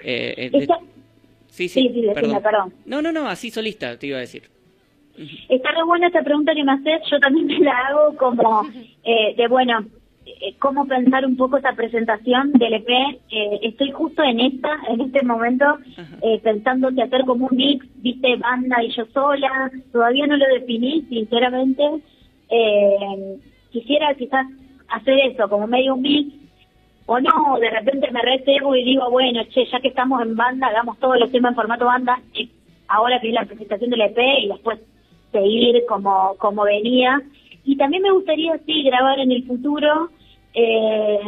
Eh, 0.03 0.35
eh, 0.37 0.51
de- 0.51 0.59
Esta- 0.59 0.81
Sí, 1.53 1.69
sí, 1.69 1.83
sí, 1.83 1.93
sí, 1.93 2.01
decime, 2.01 2.41
perdón. 2.41 2.73
No, 2.87 3.03
no, 3.03 3.13
no, 3.13 3.29
así 3.29 3.51
solista, 3.51 3.99
te 3.99 4.07
iba 4.07 4.17
a 4.17 4.21
decir. 4.21 4.45
Está 5.51 5.71
re 5.73 5.85
buena 5.85 6.07
esta 6.07 6.23
pregunta 6.23 6.55
que 6.55 6.65
me 6.65 6.73
haces, 6.73 7.03
yo 7.11 7.21
también 7.21 7.47
me 7.47 7.59
la 7.59 7.77
hago 7.89 8.17
como 8.17 8.63
eh, 9.05 9.35
de, 9.37 9.49
bueno, 9.49 9.85
eh, 10.25 10.55
cómo 10.59 10.87
pensar 10.87 11.27
un 11.27 11.37
poco 11.37 11.59
esta 11.59 11.75
presentación 11.75 12.53
del 12.53 12.73
EP. 12.73 12.89
Eh, 12.89 13.59
estoy 13.65 13.91
justo 13.91 14.23
en 14.23 14.41
esta, 14.41 14.79
en 14.89 15.03
este 15.03 15.23
momento, 15.27 15.67
eh, 16.23 16.41
pensando 16.43 16.91
que 16.95 17.03
hacer 17.03 17.27
como 17.27 17.49
un 17.49 17.57
mix, 17.57 17.85
viste, 17.97 18.37
banda 18.37 18.83
y 18.83 18.91
yo 18.91 19.05
sola, 19.13 19.71
todavía 19.93 20.27
no 20.27 20.39
lo 20.39 20.47
definí, 20.55 21.03
sinceramente. 21.11 21.83
Eh, 22.49 23.39
quisiera 23.73 24.15
quizás 24.15 24.47
hacer 24.89 25.19
eso, 25.19 25.51
como 25.51 25.67
medio 25.67 25.97
un 25.97 26.01
mix, 26.01 26.42
o 27.07 27.21
no, 27.21 27.59
de 27.59 27.71
repente 27.71 28.11
me 28.11 28.23
recebo 28.23 28.75
y 28.77 28.85
digo, 28.85 29.11
bueno, 29.11 29.43
che, 29.51 29.67
ya 29.67 29.81
que 29.81 29.89
estamos 29.89 30.23
en 30.23 30.37
banda, 30.37 30.69
hagamos 30.69 30.99
todos 30.99 31.19
los 31.19 31.31
temas 31.31 31.51
en 31.51 31.57
formato 31.57 31.87
banda, 31.87 32.21
y 32.35 32.51
ahora 32.89 33.21
que 33.21 33.33
la 33.33 33.45
presentación 33.45 33.91
del 33.91 34.03
EP 34.03 34.19
y 34.43 34.49
después 34.49 34.79
seguir 35.33 35.83
como, 35.89 36.37
como 36.39 36.65
venía. 36.65 37.21
Y 37.65 37.77
también 37.77 38.03
me 38.03 38.13
gustaría, 38.13 38.59
sí, 38.67 38.83
grabar 38.83 39.19
en 39.19 39.33
el 39.33 39.45
futuro 39.45 40.11
eh, 40.55 41.21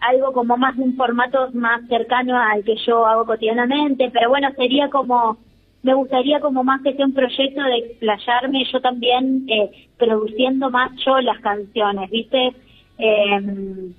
algo 0.00 0.32
como 0.32 0.56
más 0.56 0.76
de 0.76 0.82
un 0.82 0.96
formato 0.96 1.50
más 1.52 1.86
cercano 1.88 2.38
al 2.38 2.64
que 2.64 2.76
yo 2.86 3.06
hago 3.06 3.26
cotidianamente, 3.26 4.10
pero 4.12 4.28
bueno, 4.28 4.48
sería 4.56 4.88
como, 4.88 5.38
me 5.82 5.94
gustaría 5.94 6.40
como 6.40 6.64
más 6.64 6.82
que 6.82 6.94
sea 6.94 7.06
un 7.06 7.14
proyecto 7.14 7.62
de 7.62 7.76
explayarme 7.76 8.64
yo 8.72 8.80
también 8.80 9.46
eh, 9.48 9.88
produciendo 9.98 10.70
más 10.70 10.92
yo 11.04 11.20
las 11.20 11.38
canciones, 11.40 12.10
¿viste? 12.10 12.52
Eh, 12.98 13.92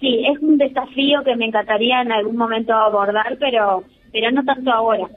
sí, 0.00 0.24
es 0.26 0.38
un 0.40 0.58
desafío 0.58 1.22
que 1.24 1.36
me 1.36 1.46
encantaría 1.46 2.02
en 2.02 2.12
algún 2.12 2.36
momento 2.36 2.72
abordar, 2.72 3.36
pero, 3.38 3.84
pero 4.12 4.30
no 4.30 4.44
tanto 4.44 4.70
ahora. 4.70 5.08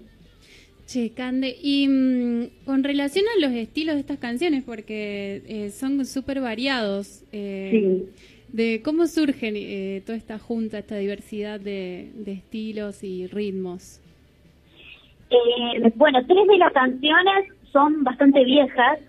Che, 0.86 1.14
Cande, 1.14 1.56
y 1.62 1.88
mm, 1.88 2.66
con 2.66 2.84
relación 2.84 3.26
a 3.36 3.40
los 3.42 3.52
estilos 3.52 3.96
de 3.96 4.02
estas 4.02 4.20
canciones, 4.20 4.64
porque 4.64 5.42
eh, 5.48 5.70
son 5.70 6.06
súper 6.06 6.42
variados, 6.42 7.24
eh, 7.32 8.04
de 8.50 8.82
cómo 8.84 9.08
surgen 9.08 9.56
eh, 9.56 10.04
toda 10.06 10.18
esta 10.18 10.38
junta, 10.38 10.80
esta 10.80 10.98
diversidad 10.98 11.60
de, 11.60 12.12
de 12.14 12.34
estilos 12.34 13.04
y 13.04 13.28
ritmos. 13.28 14.02
Eh, 15.30 15.92
bueno, 15.96 16.20
tres 16.28 16.48
de 16.48 16.58
las 16.58 16.74
canciones 16.74 17.46
son 17.72 18.04
bastante 18.04 18.44
viejas. 18.44 19.00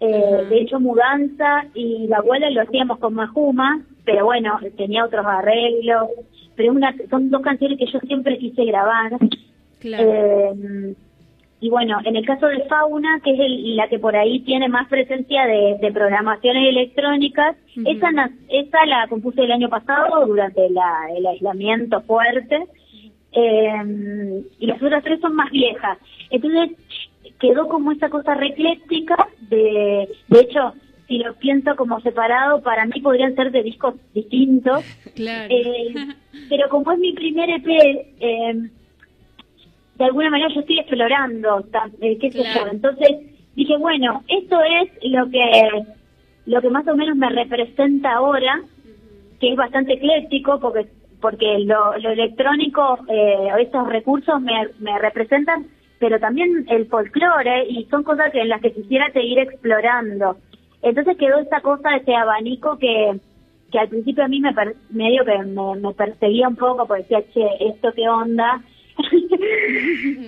De 0.00 0.60
hecho, 0.60 0.78
Mudanza 0.78 1.66
y 1.74 2.06
La 2.06 2.18
abuela 2.18 2.48
lo 2.50 2.62
hacíamos 2.62 3.00
con 3.00 3.14
Majuma, 3.14 3.82
pero 4.08 4.24
bueno, 4.24 4.58
tenía 4.78 5.04
otros 5.04 5.26
arreglos. 5.26 6.08
Pero 6.56 6.72
una, 6.72 6.94
son 7.10 7.28
dos 7.30 7.42
canciones 7.42 7.78
que 7.78 7.84
yo 7.92 8.00
siempre 8.00 8.38
quise 8.38 8.64
grabar. 8.64 9.12
Eh, 10.00 10.94
y 11.60 11.68
bueno, 11.68 11.98
en 12.04 12.16
el 12.16 12.24
caso 12.24 12.46
de 12.46 12.60
Fauna, 12.64 13.20
que 13.22 13.32
es 13.32 13.38
el- 13.40 13.76
la 13.76 13.86
que 13.88 13.98
por 13.98 14.16
ahí 14.16 14.40
tiene 14.40 14.68
más 14.68 14.88
presencia 14.88 15.44
de, 15.46 15.76
de 15.80 15.92
programaciones 15.92 16.68
electrónicas, 16.68 17.54
esa, 17.84 18.10
na- 18.12 18.30
esa 18.48 18.86
la 18.86 19.06
compuse 19.08 19.42
el 19.42 19.52
año 19.52 19.68
pasado 19.68 20.24
durante 20.26 20.70
la- 20.70 21.08
el 21.16 21.26
aislamiento 21.26 22.00
fuerte. 22.02 22.64
Eh, 23.32 24.42
y 24.58 24.66
las 24.66 24.82
otras 24.82 25.04
tres 25.04 25.20
son 25.20 25.34
más 25.36 25.50
viejas. 25.50 25.98
Entonces 26.30 26.70
quedó 27.38 27.68
como 27.68 27.92
esa 27.92 28.08
cosa 28.08 28.34
recléctica 28.34 29.28
de, 29.50 30.08
de 30.28 30.40
hecho, 30.40 30.72
si 31.08 31.18
lo 31.18 31.34
pienso 31.34 31.74
como 31.74 32.00
separado, 32.00 32.62
para 32.62 32.84
mí 32.84 33.00
podrían 33.00 33.34
ser 33.34 33.50
de 33.50 33.62
discos 33.62 33.94
distintos. 34.14 34.84
Claro. 35.14 35.52
Eh, 35.52 35.94
pero 36.48 36.68
como 36.68 36.92
es 36.92 36.98
mi 37.00 37.12
primer 37.12 37.50
EP, 37.50 37.66
eh, 37.66 38.70
de 39.96 40.04
alguna 40.04 40.30
manera 40.30 40.54
yo 40.54 40.60
estoy 40.60 40.78
explorando, 40.78 41.64
eh, 42.00 42.18
qué 42.20 42.30
sé 42.30 42.44
yo. 42.44 42.66
Entonces 42.70 43.10
dije, 43.56 43.76
bueno, 43.78 44.22
esto 44.28 44.60
es 44.62 44.90
lo 45.10 45.28
que 45.28 45.40
lo 46.46 46.62
que 46.62 46.70
más 46.70 46.86
o 46.86 46.94
menos 46.94 47.16
me 47.16 47.28
representa 47.30 48.12
ahora, 48.12 48.62
que 49.40 49.50
es 49.50 49.56
bastante 49.56 49.94
ecléctico, 49.94 50.60
porque 50.60 50.86
porque 51.20 51.58
lo, 51.60 51.96
lo 51.98 52.10
electrónico, 52.10 52.98
eh, 53.08 53.48
estos 53.58 53.88
recursos 53.88 54.40
me, 54.40 54.68
me 54.78 54.98
representan, 54.98 55.66
pero 55.98 56.20
también 56.20 56.64
el 56.68 56.86
folclore, 56.86 57.66
y 57.68 57.84
son 57.86 58.04
cosas 58.04 58.30
que 58.30 58.40
en 58.40 58.48
las 58.48 58.62
que 58.62 58.72
quisiera 58.72 59.10
seguir 59.12 59.40
explorando. 59.40 60.36
Entonces 60.82 61.16
quedó 61.18 61.38
esa 61.38 61.60
cosa, 61.60 61.96
ese 61.96 62.14
abanico 62.14 62.78
que, 62.78 63.18
que 63.72 63.78
al 63.78 63.88
principio 63.88 64.24
a 64.24 64.28
mí 64.28 64.40
me 64.40 64.52
per- 64.54 64.76
medio 64.90 65.24
que 65.24 65.38
me, 65.38 65.76
me 65.76 65.94
perseguía 65.94 66.48
un 66.48 66.56
poco, 66.56 66.86
porque 66.86 67.02
decía, 67.02 67.22
che, 67.34 67.46
¿esto 67.68 67.92
qué 67.94 68.08
onda? 68.08 68.62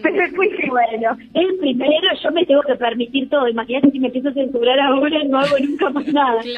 Pero 0.02 0.14
después 0.16 0.50
dije, 0.50 0.68
bueno, 0.70 1.16
el 1.34 1.58
primero 1.58 2.08
yo 2.22 2.30
me 2.30 2.46
tengo 2.46 2.62
que 2.62 2.74
permitir 2.76 3.28
todo. 3.28 3.48
Imagínate 3.48 3.90
si 3.90 3.98
me 3.98 4.06
empiezo 4.08 4.28
a 4.28 4.32
censurar 4.32 4.78
ahora, 4.78 5.24
no 5.24 5.38
hago 5.38 5.58
nunca 5.58 5.90
más 5.90 6.06
nada. 6.06 6.42
Sí, 6.42 6.54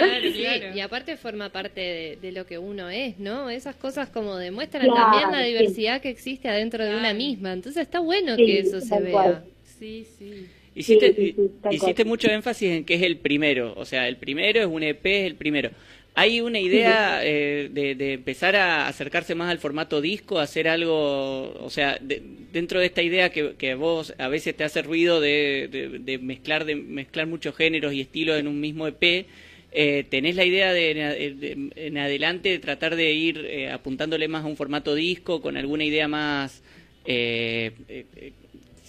y 0.75 0.81
aparte 0.81 1.17
forma 1.17 1.49
parte 1.49 1.81
de, 1.81 2.19
de 2.21 2.33
lo 2.33 2.45
que 2.47 2.59
uno 2.59 2.89
es, 2.91 3.19
¿no? 3.19 3.49
Esas 3.51 3.77
cosas 3.77 4.11
como 4.11 4.37
demuestran 4.37 4.85
Claro, 4.87 5.01
también 5.11 5.33
la 5.33 5.39
sí. 5.43 5.53
diversidad 5.53 6.01
que 6.01 6.11
existe 6.11 6.49
adentro 6.49 6.85
de 6.85 6.97
una 6.97 7.15
misma. 7.15 7.53
Entonces 7.53 7.83
está 7.83 8.01
bueno 8.01 8.37
Sí, 8.37 8.45
que 8.45 8.59
eso 8.61 8.81
se 8.81 9.01
vea. 9.01 9.13
cual. 9.13 9.45
Sí, 9.65 10.05
sí. 10.05 10.49
Hiciste, 10.75 11.09
Sí, 11.15 11.15
sí, 11.17 11.33
sí, 11.37 11.51
tal 11.63 11.75
hiciste 11.75 12.05
mucho 12.05 12.29
énfasis 12.31 12.71
en 12.71 12.85
que 12.85 12.95
es 12.95 13.03
el 13.03 13.19
primero, 13.19 13.75
o 13.77 13.85
sea, 13.85 14.09
el 14.09 14.17
primero 14.17 14.61
es 14.61 14.67
un 14.67 14.83
EP, 14.83 15.21
es 15.21 15.27
el 15.27 15.35
primero. 15.37 15.71
¿Hay 16.15 16.41
una 16.43 16.61
idea 16.61 17.21
eh, 17.25 17.71
de, 17.73 17.95
de 17.95 18.13
empezar 18.15 18.55
a 18.57 18.87
acercarse 18.87 19.35
más 19.35 19.51
al 19.51 19.59
formato 19.59 20.01
disco, 20.03 20.39
hacer 20.39 20.69
algo, 20.69 21.53
o 21.59 21.71
sea, 21.71 21.99
de- 22.03 22.23
dentro 22.53 22.81
de 22.81 22.87
esta 22.87 23.03
idea 23.03 23.31
que, 23.31 23.55
que 23.57 23.75
vos 23.75 24.15
a 24.19 24.29
veces 24.29 24.55
te 24.57 24.65
hace 24.65 24.83
ruido 24.83 25.21
de, 25.21 25.69
de- 26.01 26.19
mezclar 26.19 26.65
de 26.67 26.77
mezclar 26.77 27.27
muchos 27.27 27.55
géneros 27.57 27.95
y 27.95 28.01
estilos 28.03 28.39
en 28.39 28.47
un 28.47 28.61
mismo 28.61 28.87
EP, 28.87 29.27
eh, 29.73 30.05
¿tenés 30.11 30.37
la 30.37 30.45
idea 30.45 30.73
de, 30.75 30.91
en- 30.91 31.41
de- 31.41 31.71
en 31.77 31.99
adelante 31.99 32.51
de 32.51 32.59
tratar 32.59 32.95
de 32.97 33.13
ir 33.13 33.39
eh, 33.49 33.71
apuntándole 33.71 34.29
más 34.29 34.45
a 34.45 34.49
un 34.49 34.57
formato 34.57 34.95
disco 34.95 35.41
con 35.41 35.57
alguna 35.57 35.85
idea 35.85 36.09
más 36.09 36.63
eh, 37.07 37.73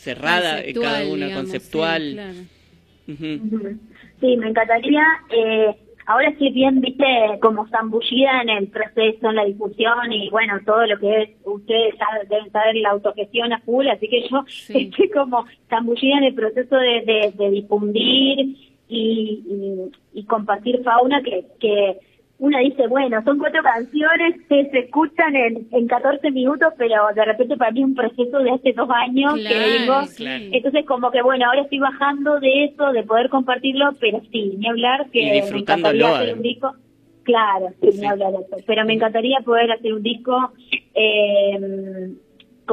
cerrada 0.03 0.61
en 0.61 0.81
cada 0.81 1.07
una, 1.07 1.25
digamos, 1.25 1.35
conceptual? 1.35 2.01
sí, 2.01 2.13
claro. 2.13 3.77
Sí, 4.19 4.37
me 4.37 4.47
encantaría. 4.47 5.03
Eh, 5.29 5.75
ahora 6.05 6.29
estoy 6.29 6.51
bien, 6.51 6.81
viste, 6.81 7.05
como 7.41 7.67
zambullida 7.67 8.41
en 8.41 8.49
el 8.49 8.67
proceso, 8.67 9.29
en 9.29 9.35
la 9.35 9.45
difusión 9.45 10.11
y 10.11 10.29
bueno, 10.29 10.59
todo 10.65 10.85
lo 10.85 10.99
que 10.99 11.23
es, 11.23 11.29
ustedes 11.43 11.95
ya 11.97 12.05
deben 12.29 12.51
saber 12.51 12.75
la 12.75 12.91
autogestión 12.91 13.53
a 13.53 13.59
full, 13.59 13.87
así 13.87 14.07
que 14.07 14.27
yo 14.29 14.45
estoy 14.69 15.09
como 15.09 15.45
zambullida 15.69 16.17
en 16.17 16.23
el 16.25 16.35
proceso 16.35 16.75
de, 16.75 17.01
de, 17.05 17.33
de 17.37 17.51
difundir 17.51 18.39
y, 18.87 19.43
y, 19.45 20.19
y 20.19 20.23
compartir 20.25 20.81
fauna 20.83 21.21
que, 21.21 21.45
que 21.59 21.99
una 22.43 22.59
dice, 22.59 22.87
bueno, 22.87 23.23
son 23.23 23.39
cuatro 23.39 23.63
canciones 23.63 24.35
que 24.49 24.69
se 24.69 24.79
escuchan 24.79 25.33
en, 25.33 25.65
en 25.71 25.87
14 25.87 26.29
minutos, 26.31 26.73
pero 26.77 27.07
de 27.15 27.23
repente 27.23 27.55
para 27.55 27.71
mí 27.71 27.79
es 27.79 27.85
un 27.85 27.95
proceso 27.95 28.39
de 28.39 28.51
hace 28.51 28.73
dos 28.73 28.89
años 28.89 29.35
que 29.35 29.57
vengo 29.57 30.01
claro. 30.17 30.43
entonces 30.51 30.85
como 30.85 31.09
que 31.09 31.21
bueno, 31.21 31.45
ahora 31.45 31.61
estoy 31.61 31.79
bajando 31.79 32.41
de 32.41 32.65
eso, 32.65 32.91
de 32.91 33.03
poder 33.03 33.29
compartirlo, 33.29 33.91
pero 34.01 34.21
sí, 34.29 34.55
ni 34.57 34.67
hablar 34.67 35.09
que 35.09 35.21
Y 35.21 35.51
me 35.51 35.59
encantaría 35.59 36.17
hacer 36.17 36.35
un 36.35 36.41
disco. 36.41 36.75
Claro, 37.23 37.69
sí, 37.79 37.97
ni 37.97 38.05
hablar 38.05 38.33
de 38.33 38.39
eso. 38.39 38.57
Pero 38.67 38.85
me 38.85 38.93
encantaría 38.93 39.39
poder 39.39 39.71
hacer 39.71 39.93
un 39.93 40.03
disco 40.03 40.51
eh, 40.93 42.11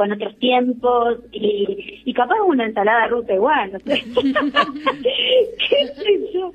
con 0.01 0.11
otros 0.11 0.35
tiempos 0.39 1.19
y, 1.31 2.01
y 2.05 2.13
capaz 2.13 2.41
una 2.47 2.65
ensalada 2.65 3.05
rusa 3.07 3.33
igual, 3.35 3.71
no 3.73 3.79
sé. 3.81 4.03
¿Qué 5.03 5.87
sé 5.95 6.19
yo? 6.33 6.51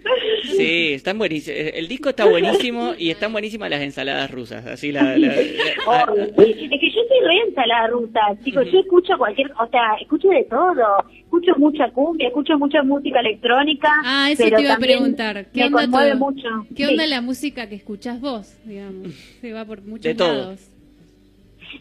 Sí, 0.56 0.92
están 0.94 1.16
buenísimos. 1.18 1.58
El 1.74 1.86
disco 1.86 2.08
está 2.08 2.24
buenísimo 2.26 2.94
y 2.98 3.10
están 3.10 3.30
buenísimas 3.32 3.70
las 3.70 3.82
ensaladas 3.82 4.28
rusas. 4.32 4.66
Así 4.66 4.90
la, 4.90 5.16
la- 5.16 5.28
la-. 5.28 5.34
Es 5.36 5.46
que 6.36 6.90
yo 6.90 7.00
soy 7.08 7.20
re 7.24 7.38
ensalada 7.48 7.86
rusa, 7.88 8.20
chicos. 8.44 8.66
Yo 8.72 8.80
escucho 8.80 9.16
cualquier, 9.16 9.52
o 9.52 9.66
sea, 9.70 9.94
escucho 10.00 10.28
de 10.28 10.44
todo. 10.44 11.04
Escucho 11.22 11.52
mucha 11.58 11.88
cumbia, 11.92 12.26
escucho 12.28 12.58
mucha 12.58 12.82
música 12.82 13.20
electrónica. 13.20 13.92
Ah, 14.04 14.28
eso 14.32 14.42
pero 14.44 14.56
te 14.56 14.62
iba 14.62 14.74
a 14.74 14.78
preguntar. 14.78 15.46
¿Qué 15.52 15.60
me 15.60 15.66
onda 15.66 15.82
conmueve 15.82 16.10
todo? 16.12 16.18
mucho. 16.18 16.48
¿Qué 16.74 16.84
Sí. 16.86 16.90
onda 16.90 17.06
la 17.06 17.20
música 17.20 17.68
que 17.68 17.76
escuchás 17.76 18.20
vos, 18.20 18.56
digamos? 18.64 19.14
Se 19.40 19.52
va 19.52 19.64
por 19.64 19.82
muchos 19.82 20.02
De 20.04 20.14
todo. 20.16 20.54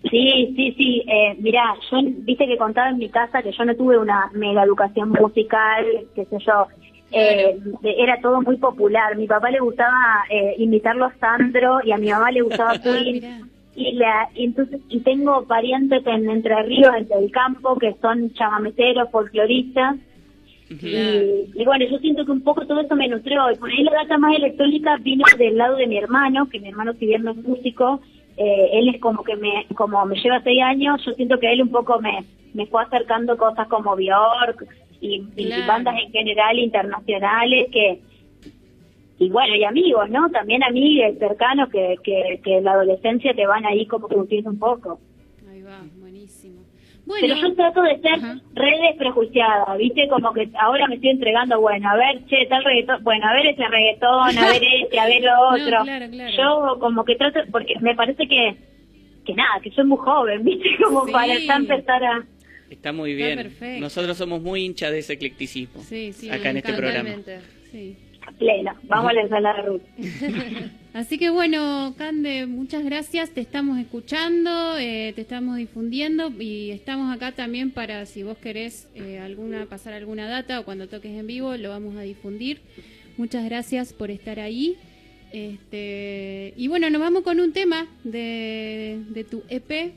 Sí, 0.09 0.53
sí, 0.55 0.73
sí. 0.77 1.03
Eh, 1.07 1.35
mirá, 1.39 1.75
yo 1.91 1.97
viste 2.03 2.47
que 2.47 2.57
contaba 2.57 2.89
en 2.89 2.97
mi 2.97 3.09
casa 3.09 3.41
que 3.41 3.51
yo 3.51 3.65
no 3.65 3.75
tuve 3.75 3.97
una 3.97 4.29
mega 4.33 4.63
educación 4.63 5.09
musical, 5.09 5.85
qué 6.15 6.25
sé 6.25 6.37
yo. 6.45 6.67
Eh, 7.11 7.57
era 7.83 8.19
todo 8.21 8.41
muy 8.41 8.57
popular. 8.57 9.15
Mi 9.15 9.27
papá 9.27 9.49
le 9.51 9.59
gustaba 9.59 10.25
eh, 10.29 10.55
imitarlo 10.57 11.05
a 11.05 11.13
Sandro 11.15 11.79
y 11.83 11.91
a 11.91 11.97
mi 11.97 12.09
mamá 12.09 12.31
le 12.31 12.41
gustaba 12.41 12.77
Queen. 12.83 13.49
y, 13.75 13.91
la, 13.93 14.29
y 14.35 14.45
entonces 14.45 14.81
y 14.89 14.99
tengo 14.99 15.45
parientes 15.45 16.05
en 16.05 16.29
Entre 16.29 16.63
Ríos, 16.63 16.93
en 16.97 17.07
el 17.17 17.31
campo, 17.31 17.77
que 17.77 17.95
son 18.01 18.33
chamameteros, 18.33 19.09
folcloristas. 19.11 19.95
Y, 20.67 21.51
y 21.53 21.63
bueno, 21.63 21.85
yo 21.85 21.99
siento 21.99 22.25
que 22.25 22.31
un 22.31 22.41
poco 22.41 22.65
todo 22.65 22.81
eso 22.81 22.95
me 22.95 23.07
nutrió. 23.07 23.51
Y 23.51 23.55
por 23.55 23.69
ahí 23.69 23.83
la 23.83 23.93
data 23.93 24.17
más 24.17 24.35
electrónica 24.35 24.97
vino 24.97 25.23
del 25.37 25.57
lado 25.57 25.77
de 25.77 25.87
mi 25.87 25.97
hermano, 25.97 26.49
que 26.49 26.59
mi 26.59 26.69
hermano, 26.69 26.93
si 26.93 27.05
bien 27.05 27.23
no 27.23 27.31
es 27.31 27.37
músico, 27.37 28.01
eh, 28.37 28.69
él 28.73 28.89
es 28.89 29.01
como 29.01 29.23
que 29.23 29.35
me, 29.35 29.65
como 29.75 30.05
me 30.05 30.15
lleva 30.19 30.41
seis 30.41 30.61
años, 30.61 31.03
yo 31.05 31.13
siento 31.13 31.39
que 31.39 31.51
él 31.51 31.61
un 31.61 31.71
poco 31.71 31.99
me, 32.01 32.23
me 32.53 32.65
fue 32.67 32.83
acercando 32.83 33.37
cosas 33.37 33.67
como 33.67 33.95
Bjork 33.95 34.65
y, 35.01 35.23
y 35.35 35.67
bandas 35.67 35.95
en 36.03 36.11
general 36.11 36.59
internacionales 36.59 37.67
que, 37.71 38.01
y 39.17 39.29
bueno, 39.29 39.55
y 39.55 39.63
amigos, 39.63 40.09
¿no? 40.09 40.29
También 40.29 40.63
amigos 40.63 41.17
cercanos 41.19 41.69
que, 41.69 41.95
que, 42.03 42.41
que 42.43 42.57
en 42.57 42.65
la 42.65 42.73
adolescencia 42.73 43.33
te 43.33 43.47
van 43.47 43.65
ahí 43.65 43.85
como 43.85 44.09
curtiendo 44.09 44.49
un 44.49 44.59
poco. 44.59 44.99
Pero 47.21 47.35
yo 47.35 47.53
trato 47.53 47.81
de 47.83 47.99
ser 48.01 48.19
re 48.55 48.77
desprejuiciada, 48.89 49.75
¿viste? 49.77 50.07
Como 50.07 50.33
que 50.33 50.49
ahora 50.59 50.87
me 50.87 50.95
estoy 50.95 51.11
entregando, 51.11 51.61
bueno, 51.61 51.87
a 51.89 51.95
ver, 51.95 52.25
che, 52.25 52.45
tal 52.47 52.63
reggaetón, 52.63 53.03
bueno, 53.03 53.27
a 53.27 53.33
ver 53.33 53.45
ese 53.47 53.67
reggaetón, 53.67 54.37
a 54.37 54.47
ver 54.49 54.61
este, 54.83 54.99
a 54.99 55.05
ver 55.05 55.21
lo 55.21 55.31
No, 55.31 55.49
otro. 55.49 55.83
claro, 55.83 56.05
claro. 56.09 56.35
Yo 56.37 56.79
como 56.79 57.05
que 57.05 57.15
trato, 57.15 57.39
porque 57.51 57.75
me 57.79 57.93
parece 57.95 58.27
que, 58.27 58.55
que 59.25 59.33
nada, 59.35 59.59
que 59.61 59.69
soy 59.71 59.85
muy 59.85 59.97
joven, 59.99 60.43
¿viste? 60.45 60.67
Como 60.83 61.05
Sí. 61.05 61.11
para 61.11 61.37
ya 61.37 61.55
empezar 61.55 62.03
a... 62.03 62.23
Está 62.71 62.91
muy 62.91 63.13
bien. 63.13 63.51
Nosotros 63.79 64.17
somos 64.17 64.41
muy 64.41 64.65
hinchas 64.65 64.91
de 64.91 64.99
ese 64.99 65.13
eclecticismo. 65.13 65.81
Sí, 65.81 66.11
sí, 66.13 66.29
acá 66.31 66.49
en 66.49 66.57
este 66.57 66.73
programa. 66.73 67.09
Sí. 67.71 67.95
Pleno, 68.39 68.73
vamos 68.83 69.11
a 69.11 69.13
la 69.13 69.21
ensalada 69.21 69.61
rusa. 69.61 69.85
Así 70.95 71.17
que 71.17 71.29
bueno, 71.29 71.93
Cande, 71.97 72.45
muchas 72.45 72.85
gracias. 72.85 73.31
Te 73.31 73.41
estamos 73.41 73.77
escuchando, 73.79 74.77
eh, 74.77 75.11
te 75.13 75.23
estamos 75.23 75.57
difundiendo 75.57 76.29
y 76.39 76.71
estamos 76.71 77.13
acá 77.13 77.33
también 77.33 77.71
para 77.71 78.05
si 78.05 78.23
vos 78.23 78.37
querés 78.37 78.87
eh, 78.95 79.19
alguna 79.19 79.65
pasar 79.65 79.91
alguna 79.91 80.29
data 80.29 80.57
o 80.57 80.63
cuando 80.63 80.87
toques 80.87 81.11
en 81.11 81.27
vivo 81.27 81.57
lo 81.57 81.67
vamos 81.67 81.97
a 81.97 82.01
difundir. 82.03 82.61
Muchas 83.17 83.43
gracias 83.43 83.91
por 83.91 84.09
estar 84.09 84.39
ahí 84.39 84.77
Este, 85.33 86.53
y 86.55 86.69
bueno, 86.69 86.89
nos 86.89 87.01
vamos 87.01 87.23
con 87.23 87.41
un 87.41 87.51
tema 87.51 87.87
de, 88.05 89.01
de 89.09 89.25
tu 89.25 89.43
EP, 89.49 89.95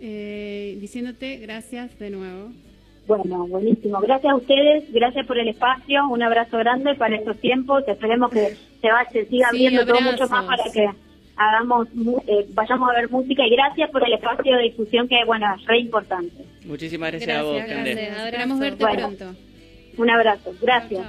eh, 0.00 0.78
diciéndote 0.80 1.36
gracias 1.36 1.98
de 1.98 2.08
nuevo. 2.08 2.50
Bueno, 3.08 3.46
buenísimo. 3.48 3.98
Gracias 4.00 4.30
a 4.32 4.36
ustedes, 4.36 4.84
gracias 4.92 5.26
por 5.26 5.38
el 5.38 5.48
espacio, 5.48 6.06
un 6.08 6.22
abrazo 6.22 6.58
grande 6.58 6.94
para 6.94 7.16
estos 7.16 7.38
tiempos. 7.40 7.82
Esperemos 7.88 8.30
que 8.30 8.54
se, 8.80 8.88
va, 8.92 9.04
se 9.10 9.24
siga 9.26 9.48
Sí, 9.50 9.56
viendo 9.58 9.84
todo 9.86 10.00
mucho 10.02 10.28
más 10.28 10.44
para 10.44 10.62
que 10.72 10.88
hagamos, 11.36 11.92
mu- 11.94 12.20
eh, 12.26 12.46
vayamos 12.52 12.90
a 12.90 13.00
ver 13.00 13.10
música 13.10 13.46
y 13.46 13.50
gracias 13.50 13.88
por 13.90 14.04
el 14.06 14.12
espacio 14.12 14.56
de 14.56 14.62
difusión 14.64 15.08
que, 15.08 15.24
bueno, 15.24 15.46
es 15.58 15.64
re 15.66 15.78
importante. 15.80 16.44
Muchísimas 16.66 17.10
gracias, 17.12 17.38
a 17.38 17.42
vos, 17.44 17.58
Candel. 17.66 17.96
gracias. 17.96 18.24
Esperamos 18.26 18.58
verte 18.58 18.84
Bueno. 18.84 19.08
pronto. 19.16 19.38
Un 19.96 20.10
abrazo, 20.10 20.52
gracias. 20.60 21.06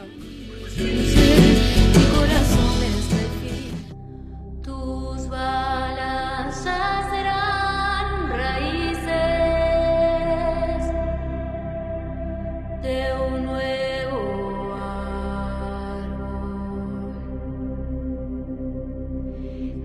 Tus 4.64 5.28
balas 5.30 6.66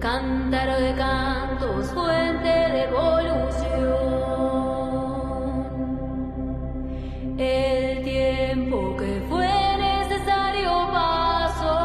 Cántaro 0.05 0.79
de 0.81 0.93
cantos, 0.97 1.91
fuente 1.95 2.47
de 2.47 2.85
evolución. 2.85 3.25
El 7.39 8.05
tiempo 8.05 8.97
que 8.99 9.23
fue 9.31 9.49
necesario 9.79 10.71
pasó. 10.93 11.81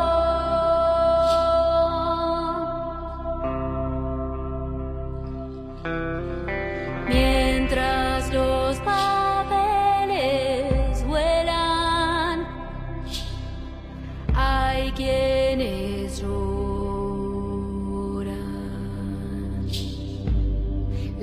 Mientras 7.08 8.34
los 8.34 8.69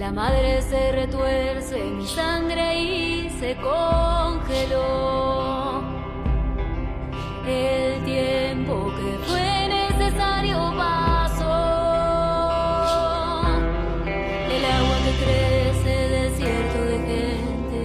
La 0.06 0.12
madre 0.12 0.62
se 0.62 0.92
retuerce 0.92 1.82
en 1.82 1.98
mi 1.98 2.06
sangre 2.06 2.78
y 2.78 3.28
se 3.40 3.56
congeló. 3.56 4.80
El 7.44 8.04
tiempo 8.04 8.92
que 8.96 9.18
fue 9.26 9.66
necesario 9.66 10.72
pasó. 10.76 11.56
El 14.48 14.64
agua 14.64 14.96
que 15.04 15.12
crece, 15.24 15.94
desierto 16.08 16.78
de 16.84 16.98
gente. 17.10 17.80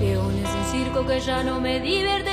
Leones 0.00 0.48
en 0.54 0.64
circo 0.72 1.06
que 1.06 1.20
ya 1.20 1.42
no 1.42 1.60
me 1.60 1.80
divierte 1.80 2.25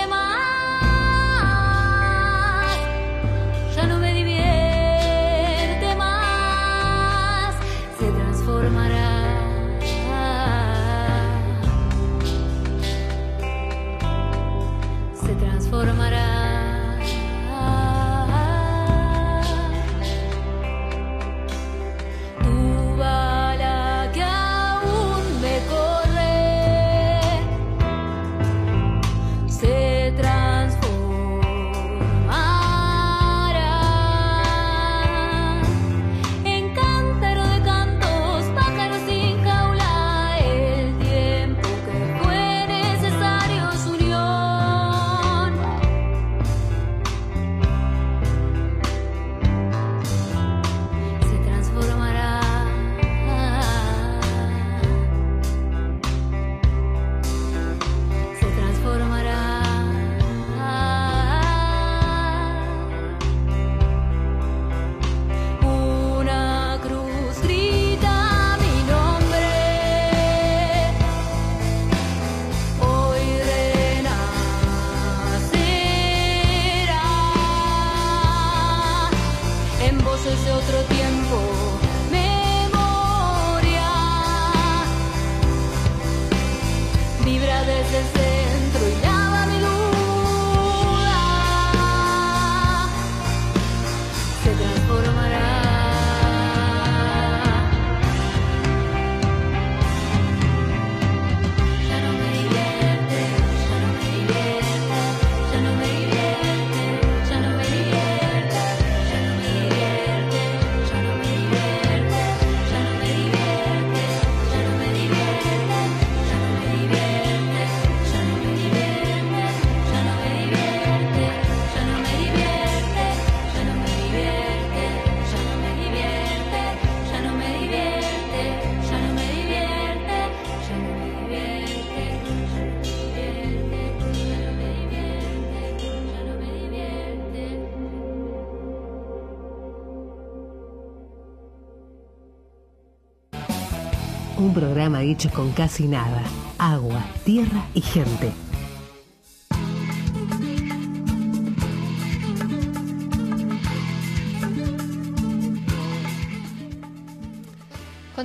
Un 144.54 144.60
programa 144.60 145.02
hecho 145.02 145.32
con 145.32 145.52
casi 145.52 145.88
nada. 145.88 146.22
Agua, 146.60 147.04
tierra 147.26 147.66
y 147.74 147.82
gente. 147.82 148.43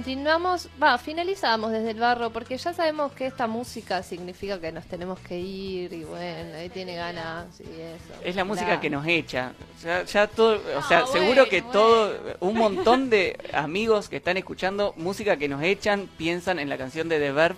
Continuamos, 0.09 0.71
va, 0.83 0.97
finalizamos 0.97 1.71
desde 1.71 1.91
el 1.91 2.01
barro 2.01 2.31
porque 2.31 2.57
ya 2.57 2.73
sabemos 2.73 3.13
que 3.13 3.27
esta 3.27 3.47
música 3.47 4.03
significa 4.03 4.59
que 4.59 4.73
nos 4.73 4.87
tenemos 4.87 5.21
que 5.21 5.39
ir 5.39 5.93
y 5.93 6.03
bueno, 6.05 6.57
ahí 6.57 6.71
tiene 6.71 6.97
ganas 6.97 7.61
y 7.61 7.65
eso. 7.65 8.25
Es 8.25 8.35
la 8.35 8.45
música 8.45 8.81
que 8.81 8.89
nos 8.89 9.07
echa. 9.07 9.53
Ya, 9.83 10.05
ya 10.05 10.27
todo, 10.27 10.63
o 10.79 10.83
sea, 10.85 11.07
seguro 11.09 11.47
que 11.51 11.61
todo, 11.61 12.17
un 12.41 12.57
montón 12.57 13.11
de 13.11 13.39
amigos 13.53 14.09
que 14.09 14.17
están 14.17 14.39
escuchando 14.39 14.95
música 14.97 15.37
que 15.37 15.47
nos 15.47 15.63
echan 15.63 16.09
piensan 16.17 16.59
en 16.59 16.71
la 16.71 16.79
canción 16.79 17.11
de 17.11 17.19
The 17.19 17.33
Verb 17.33 17.57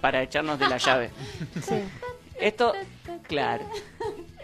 para 0.00 0.24
echarnos 0.24 0.58
de 0.58 0.68
la 0.68 0.78
llave. 0.78 1.10
Esto, 2.40 2.72
claro. 3.28 3.64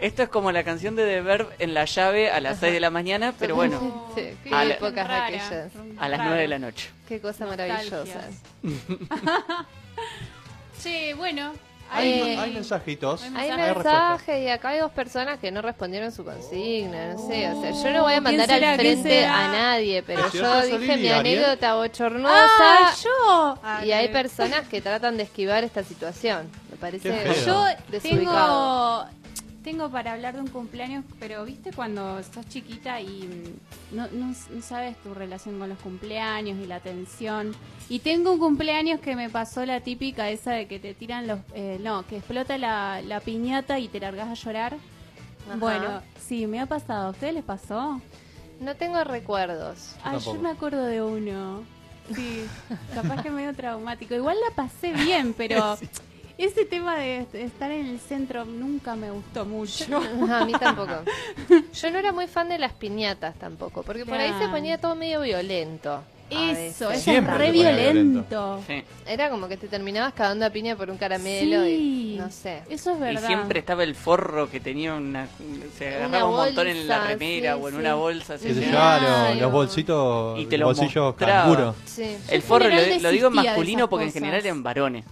Esto 0.01 0.23
es 0.23 0.29
como 0.29 0.51
la 0.51 0.63
canción 0.63 0.95
de 0.95 1.05
The 1.05 1.21
Verb 1.21 1.49
en 1.59 1.73
la 1.73 1.85
llave 1.85 2.31
a 2.31 2.39
las 2.39 2.59
6 2.59 2.71
de 2.73 2.79
la 2.79 2.89
mañana, 2.89 3.33
pero 3.37 3.55
bueno, 3.55 4.09
Sí, 4.15 4.29
qué 4.43 4.53
a, 4.53 4.63
la- 4.63 4.73
épocas 4.75 5.07
Rara. 5.07 5.25
aquellas. 5.27 5.71
a 5.97 6.07
las 6.09 6.19
9 6.25 6.41
de 6.41 6.47
la 6.47 6.59
noche. 6.59 6.89
Qué 7.07 7.19
cosa 7.19 7.45
maravillosa. 7.45 8.21
Che, 10.81 11.13
bueno, 11.17 11.53
Hay, 11.91 12.07
Eh, 12.11 12.37
hay 12.37 12.53
mensajitos. 12.53 13.23
Hay 13.35 13.51
mensajes 13.51 14.43
y 14.43 14.47
acá 14.47 14.69
hay 14.69 14.79
dos 14.79 14.91
personas 14.91 15.39
que 15.39 15.49
no 15.51 15.61
respondieron 15.63 16.11
su 16.11 16.23
consigna, 16.23 17.13
no 17.13 17.27
sé, 17.27 17.51
o 17.51 17.59
sea, 17.61 17.71
yo 17.71 17.91
no 17.97 18.03
voy 18.03 18.13
a 18.13 18.21
mandar 18.21 18.45
será? 18.47 18.71
al 18.73 18.77
¿Quién 18.79 19.01
frente 19.01 19.25
a 19.25 19.47
nadie, 19.51 20.03
pero 20.03 20.27
¿Es 20.27 20.33
yo 20.33 20.61
dije 20.77 20.97
mi 20.97 21.09
anécdota 21.09 21.73
bochornosa 21.75 22.35
¡Ah, 22.59 22.93
yo! 23.03 23.59
Ah, 23.63 23.83
y 23.83 23.91
hay 23.91 24.07
personas 24.09 24.67
que 24.67 24.81
tratan 24.81 25.17
de 25.17 25.23
esquivar 25.23 25.63
esta 25.63 25.83
situación, 25.83 26.47
me 26.69 26.77
parece. 26.77 27.09
Yo 27.45 27.65
tengo, 28.03 29.05
tengo 29.69 29.87
para 29.91 30.13
hablar 30.13 30.33
de 30.33 30.41
un 30.41 30.47
cumpleaños, 30.47 31.05
pero 31.19 31.45
viste 31.45 31.71
cuando 31.71 32.23
sos 32.23 32.47
chiquita 32.49 32.99
y 33.01 33.29
mm, 33.91 33.95
no, 33.95 34.07
no, 34.07 34.33
no 34.49 34.61
sabes 34.63 34.97
tu 35.03 35.13
relación 35.13 35.59
con 35.59 35.69
los 35.69 35.77
cumpleaños 35.77 36.57
y 36.57 36.65
la 36.65 36.77
atención. 36.77 37.51
Y 37.87 37.99
tengo 37.99 38.31
un 38.31 38.39
cumpleaños 38.39 38.99
que 38.99 39.15
me 39.15 39.29
pasó 39.29 39.67
la 39.67 39.81
típica 39.81 40.27
esa 40.31 40.53
de 40.53 40.67
que 40.67 40.79
te 40.79 40.95
tiran 40.95 41.27
los... 41.27 41.39
eh, 41.53 41.77
no, 41.81 42.03
que 42.07 42.17
explota 42.17 42.57
la, 42.57 43.03
la 43.03 43.19
piñata 43.19 43.77
y 43.77 43.89
te 43.89 43.99
largas 43.99 44.29
a 44.29 44.33
llorar. 44.33 44.77
Ajá. 45.47 45.57
Bueno, 45.57 46.01
sí, 46.19 46.47
me 46.47 46.59
ha 46.59 46.65
pasado. 46.65 47.09
¿A 47.09 47.11
ustedes 47.11 47.35
les 47.35 47.43
pasó? 47.43 48.01
No 48.59 48.75
tengo 48.75 49.03
recuerdos. 49.03 49.93
Ah, 50.03 50.17
yo 50.17 50.33
me 50.33 50.49
acuerdo 50.49 50.83
de 50.83 51.03
uno. 51.03 51.63
Sí, 52.15 52.43
capaz 52.95 53.21
que 53.21 53.29
medio 53.29 53.53
traumático. 53.53 54.15
Igual 54.15 54.37
la 54.49 54.55
pasé 54.55 54.93
bien, 54.93 55.35
pero 55.37 55.77
ese 56.45 56.65
tema 56.65 56.97
de 56.97 57.19
est- 57.19 57.35
estar 57.35 57.71
en 57.71 57.85
el 57.87 57.99
centro 57.99 58.45
nunca 58.45 58.95
me 58.95 59.11
gustó 59.11 59.45
mucho. 59.45 59.85
a 60.31 60.45
mí 60.45 60.53
tampoco. 60.53 60.93
Yo 61.73 61.91
no 61.91 61.97
era 61.99 62.11
muy 62.11 62.27
fan 62.27 62.49
de 62.49 62.57
las 62.57 62.73
piñatas 62.73 63.35
tampoco, 63.37 63.83
porque 63.83 64.05
por 64.05 64.17
ahí 64.17 64.33
se 64.39 64.47
ponía 64.49 64.77
todo 64.79 64.95
medio 64.95 65.21
violento. 65.21 66.01
Eso, 66.31 66.91
eso 66.91 67.01
Siempre 67.01 67.33
es 67.33 67.39
re 67.39 67.51
violento. 67.51 68.61
Sí. 68.67 68.83
Era 69.07 69.31
como 69.31 69.47
que 69.47 69.57
te 69.57 69.67
terminabas 69.67 70.13
cagando 70.13 70.45
a 70.45 70.51
piña 70.51 70.75
por 70.75 70.91
un 70.91 70.97
caramelo 70.97 71.63
Sí, 71.63 72.13
y 72.13 72.17
no 72.19 72.29
sé. 72.29 72.61
eso 72.69 72.91
es 72.91 72.97
Y 72.97 72.99
verdad. 73.01 73.25
siempre 73.25 73.59
estaba 73.61 73.83
el 73.83 73.95
forro 73.95 74.47
que 74.47 74.59
tenía 74.59 74.93
una. 74.93 75.27
Se 75.79 75.87
Una 75.87 76.05
agarraba 76.05 76.29
un 76.29 76.35
montón 76.35 76.67
en 76.67 76.87
la 76.87 77.03
remera 77.03 77.55
sí, 77.55 77.59
o 77.63 77.67
en 77.69 77.73
sí. 77.73 77.79
una 77.79 77.95
bolsa. 77.95 78.37
Se 78.37 78.53
sí. 78.53 78.59
llevaba 78.59 78.99
Claro. 78.99 79.29
los, 79.31 79.41
los 79.41 79.51
bolsitos, 79.51 80.39
Y 80.39 80.45
te 80.45 80.59
lo 80.59 80.67
bolsillos 80.67 81.03
mostraba. 81.03 81.41
canguro. 81.41 81.75
Sí. 81.85 82.15
El 82.29 82.41
forro, 82.43 82.69
lo, 82.69 82.75
lo 83.01 83.09
digo 83.09 83.27
en 83.29 83.33
masculino 83.33 83.89
porque 83.89 84.05
en 84.05 84.11
general 84.13 84.39
eran 84.45 84.61
varones. 84.61 85.05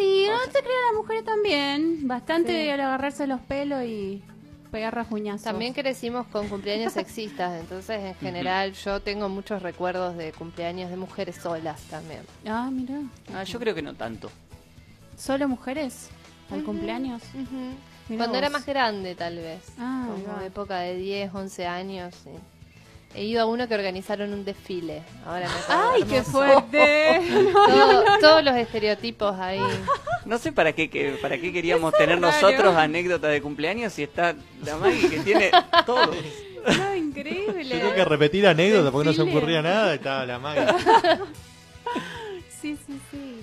Sí, 0.00 0.26
no 0.28 0.38
te 0.52 0.60
creas, 0.60 0.80
las 0.90 0.96
mujeres 0.96 1.24
también. 1.24 2.08
Bastante 2.08 2.64
Sí. 2.64 2.70
al 2.70 2.80
agarrarse 2.80 3.26
los 3.26 3.40
pelos 3.42 3.82
y 3.84 4.22
pegar 4.70 4.94
rajuñazos. 4.94 5.42
También 5.44 5.74
crecimos 5.74 6.26
con 6.28 6.48
cumpleaños 6.48 6.92
sexistas, 6.94 7.60
entonces 7.60 8.00
en 8.02 8.14
general 8.14 8.72
yo 8.72 9.00
tengo 9.00 9.28
muchos 9.28 9.62
recuerdos 9.62 10.16
de 10.16 10.32
cumpleaños 10.32 10.88
de 10.90 10.96
mujeres 10.96 11.36
solas 11.36 11.82
también. 11.82 12.20
Ah, 12.46 12.70
mira. 12.72 13.00
Ah, 13.34 13.42
yo 13.44 13.58
creo 13.58 13.74
que 13.74 13.82
no 13.82 13.94
tanto. 13.94 14.30
¿Solo 15.18 15.48
mujeres? 15.48 16.08
¿Al 16.50 16.64
cumpleaños? 16.64 17.20
Cuando 18.16 18.38
era 18.38 18.48
más 18.48 18.64
grande 18.66 19.14
tal 19.14 19.36
vez, 19.36 19.60
Ah, 19.78 20.08
como 20.08 20.40
época 20.40 20.78
de 20.80 20.96
10, 20.96 21.34
11 21.34 21.66
años. 21.66 22.14
sí. 22.24 22.30
He 23.14 23.24
ido 23.24 23.42
a 23.42 23.46
uno 23.46 23.66
que 23.66 23.74
organizaron 23.74 24.32
un 24.32 24.44
desfile. 24.44 25.02
Ahora 25.26 25.48
me 25.48 25.74
¡Ay, 25.74 26.02
qué 26.04 26.22
fuerte! 26.22 27.20
Todo- 27.52 28.04
Todos 28.20 28.44
los 28.44 28.54
estereotipos 28.56 29.36
ahí. 29.38 29.60
No 30.24 30.38
sé 30.38 30.52
para 30.52 30.72
qué, 30.72 30.88
que- 30.88 31.18
para 31.20 31.36
qué 31.38 31.52
queríamos 31.52 31.92
tener 31.94 32.20
raro. 32.20 32.32
nosotros 32.32 32.76
anécdotas 32.76 33.32
de 33.32 33.42
cumpleaños 33.42 33.92
si 33.92 34.04
está 34.04 34.36
la 34.64 34.76
Maggie 34.76 35.08
que 35.08 35.18
tiene 35.20 35.50
todo. 35.86 36.12
No, 36.78 36.94
increíble. 36.94 37.78
Tengo 37.78 37.94
que 37.94 38.04
repetir 38.04 38.46
anécdotas 38.46 38.92
porque 38.92 39.08
no 39.08 39.12
se 39.14 39.22
ocurría 39.22 39.60
nada. 39.62 39.92
y 39.92 39.96
Estaba 39.96 40.24
la 40.26 40.38
magia. 40.38 40.76
Sí, 42.60 42.76
sí, 42.86 43.00
sí. 43.10 43.36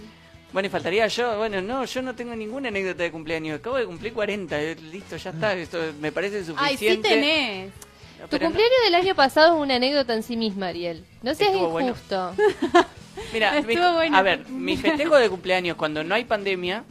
Bueno, 0.53 0.67
y 0.67 0.69
faltaría 0.69 1.07
yo. 1.07 1.37
Bueno, 1.37 1.59
no, 1.61 1.83
yo 1.85 2.01
no 2.03 2.13
tengo 2.15 2.35
ninguna 2.35 2.67
anécdota 2.69 3.01
de 3.01 3.11
cumpleaños. 3.11 3.59
Acabo 3.59 3.77
de 3.77 3.85
cumplir 3.85 4.13
40. 4.13 4.61
eh, 4.61 4.75
Listo, 4.91 5.17
ya 5.17 5.31
está. 5.31 5.53
Esto 5.55 5.79
me 5.99 6.11
parece 6.11 6.37
Ay, 6.37 6.45
suficiente. 6.77 7.09
sí 7.09 7.15
tenés. 7.15 7.71
No, 8.19 8.27
Tu 8.27 8.37
no- 8.37 8.45
cumpleaños 8.45 8.75
del 8.85 8.95
año 8.95 9.15
pasado 9.15 9.55
es 9.55 9.61
una 9.61 9.75
anécdota 9.75 10.13
en 10.13 10.23
sí 10.23 10.35
misma, 10.37 10.67
Ariel. 10.67 11.05
No 11.21 11.33
seas 11.35 11.51
Estuvo 11.51 11.69
bueno. 11.69 11.89
injusto. 11.89 12.33
Mira, 13.33 13.57
Estuvo 13.57 13.89
mi- 13.89 13.95
bueno. 13.95 14.17
a 14.17 14.21
ver, 14.21 14.47
mis 14.49 14.81
festejos 14.81 15.19
de 15.19 15.29
cumpleaños 15.29 15.75
cuando 15.77 16.03
no 16.03 16.15
hay 16.15 16.23
pandemia 16.25 16.83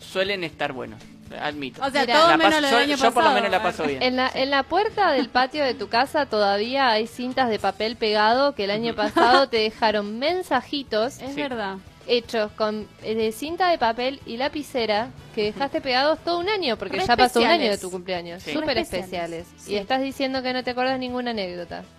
suelen 0.00 0.44
estar 0.44 0.72
buenos. 0.72 1.00
Admito. 1.40 1.82
O 1.84 1.90
sea, 1.90 2.02
Mira, 2.02 2.14
todo 2.14 2.28
menos 2.38 2.44
paso- 2.46 2.60
lo 2.62 2.68
yo, 2.70 2.76
del 2.78 2.84
año 2.90 2.96
yo 2.96 3.02
por 3.02 3.06
lo 3.08 3.14
pasado. 3.14 3.34
menos 3.34 3.50
la 3.50 3.62
paso 3.62 3.84
bien. 3.84 4.02
En 4.02 4.16
la, 4.16 4.30
en 4.34 4.50
la 4.50 4.62
puerta 4.62 5.12
del 5.12 5.28
patio 5.28 5.62
de 5.62 5.74
tu 5.74 5.88
casa 5.88 6.24
todavía 6.26 6.88
hay 6.90 7.06
cintas 7.06 7.50
de 7.50 7.58
papel 7.58 7.96
pegado 7.96 8.54
que 8.54 8.64
el 8.64 8.70
año 8.70 8.94
pasado 8.94 9.48
te 9.48 9.58
dejaron 9.58 10.18
mensajitos 10.18 11.18
Es 11.20 11.34
Sí. 11.34 11.42
verdad. 11.42 11.76
Hechos 12.08 12.50
con 12.52 12.88
eh, 13.02 13.14
de 13.14 13.30
cinta 13.32 13.68
de 13.70 13.78
papel 13.78 14.20
y 14.26 14.36
lapicera 14.38 15.10
que 15.34 15.44
dejaste 15.44 15.80
pegados 15.80 16.18
todo 16.24 16.38
un 16.38 16.48
año 16.48 16.76
porque 16.76 16.96
Re 16.98 17.06
ya 17.06 17.16
pasó 17.16 17.40
un 17.40 17.46
año 17.46 17.70
de 17.70 17.78
tu 17.78 17.90
cumpleaños. 17.90 18.42
Sí. 18.42 18.52
Súper 18.52 18.78
especiales. 18.78 19.46
Y 19.66 19.76
estás 19.76 20.00
diciendo 20.02 20.42
que 20.42 20.52
no 20.52 20.64
te 20.64 20.70
acuerdas 20.70 20.98
ninguna 20.98 21.30
anécdota. 21.30 21.84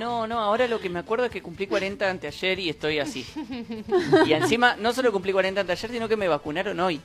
No, 0.00 0.26
no, 0.26 0.40
ahora 0.40 0.66
lo 0.66 0.80
que 0.80 0.88
me 0.88 0.98
acuerdo 0.98 1.26
es 1.26 1.30
que 1.30 1.42
cumplí 1.42 1.66
40 1.66 2.08
anteayer 2.10 2.58
y 2.58 2.70
estoy 2.70 2.98
así. 2.98 3.24
Y 4.26 4.32
encima, 4.32 4.74
no 4.76 4.92
solo 4.92 5.12
cumplí 5.12 5.32
40 5.32 5.60
anteayer, 5.60 5.90
sino 5.90 6.08
que 6.08 6.16
me 6.16 6.26
vacunaron 6.28 6.80
hoy. 6.80 7.00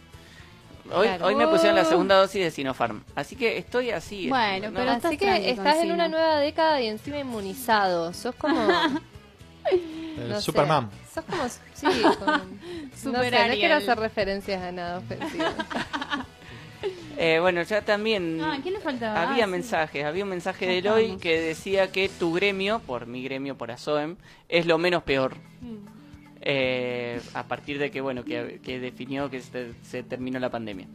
Hoy, 0.91 1.06
Claro. 1.07 1.26
hoy 1.27 1.35
me 1.35 1.47
pusieron 1.47 1.76
la 1.76 1.85
segunda 1.85 2.15
dosis 2.15 2.41
de 2.41 2.49
Sinopharm. 2.49 3.03
Así 3.14 3.35
que 3.35 3.57
estoy 3.57 3.91
así. 3.91 4.30
Bueno, 4.30 4.72
no- 4.72 4.80
pero 4.80 4.91
Así 4.93 5.18
que 5.18 5.51
estás 5.51 5.77
en 5.77 5.91
una 5.91 6.07
nueva 6.07 6.38
década 6.39 6.81
y 6.81 6.88
encima 6.88 7.19
inmunizado. 7.19 8.14
Sos 8.14 8.34
como... 8.35 8.56
El 9.71 10.29
no 10.29 10.35
sé, 10.35 10.41
Superman. 10.41 10.89
Sos 11.13 11.23
como... 11.25 11.47
Sí, 11.73 11.87
como... 12.19 12.31
no, 13.11 13.23
sé, 13.23 13.47
no 13.47 13.53
quiero 13.53 13.75
hacer 13.75 13.97
referencias 13.99 14.61
a 14.61 14.71
nada 14.71 14.97
ofensivo. 14.99 15.45
Eh, 17.21 17.37
bueno, 17.41 17.61
ya 17.63 17.81
también 17.81 18.39
Ah, 18.41 18.57
¿quién 18.63 18.73
le 18.75 18.79
faltaba? 18.79 19.29
había 19.29 19.43
Ah, 19.43 19.47
sí. 19.47 19.51
mensajes. 19.51 20.05
Había 20.05 20.23
un 20.23 20.29
mensaje 20.29 20.65
de 20.65 20.77
Eloy 20.77 21.17
que 21.17 21.41
decía 21.41 21.91
que 21.91 22.07
tu 22.07 22.31
gremio, 22.31 22.79
por 22.79 23.07
mi 23.07 23.21
gremio, 23.21 23.57
por 23.57 23.71
ASOEM, 23.71 24.15
es 24.47 24.65
lo 24.65 24.77
menos 24.77 25.03
peor. 25.03 25.35
Mm. 25.59 25.75
Eh, 26.39 27.19
a 27.33 27.43
partir 27.43 27.77
de 27.77 27.91
que, 27.91 27.99
bueno, 27.99 28.23
que, 28.23 28.61
que 28.63 28.79
definió 28.79 29.29
que 29.29 29.41
se, 29.41 29.73
se 29.83 30.03
terminó 30.03 30.39
la 30.39 30.49
pandemia. 30.49 30.87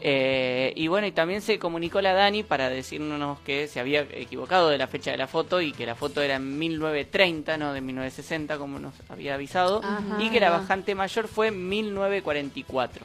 Eh, 0.00 0.72
y 0.76 0.88
bueno, 0.88 1.06
y 1.06 1.12
también 1.12 1.40
se 1.40 1.58
comunicó 1.58 2.00
la 2.00 2.12
Dani 2.12 2.42
para 2.42 2.68
decirnos 2.68 3.38
que 3.40 3.68
se 3.68 3.80
había 3.80 4.00
equivocado 4.02 4.68
de 4.68 4.76
la 4.78 4.86
fecha 4.86 5.10
de 5.10 5.16
la 5.16 5.26
foto 5.26 5.60
y 5.60 5.72
que 5.72 5.86
la 5.86 5.94
foto 5.94 6.20
era 6.20 6.36
en 6.36 6.58
1930, 6.58 7.56
no 7.56 7.72
de 7.72 7.80
1960, 7.80 8.58
como 8.58 8.78
nos 8.78 8.94
había 9.08 9.34
avisado, 9.34 9.80
Ajá. 9.82 10.22
y 10.22 10.30
que 10.30 10.40
la 10.40 10.50
bajante 10.50 10.94
mayor 10.94 11.28
fue 11.28 11.48
en 11.48 11.68
1944. 11.68 13.04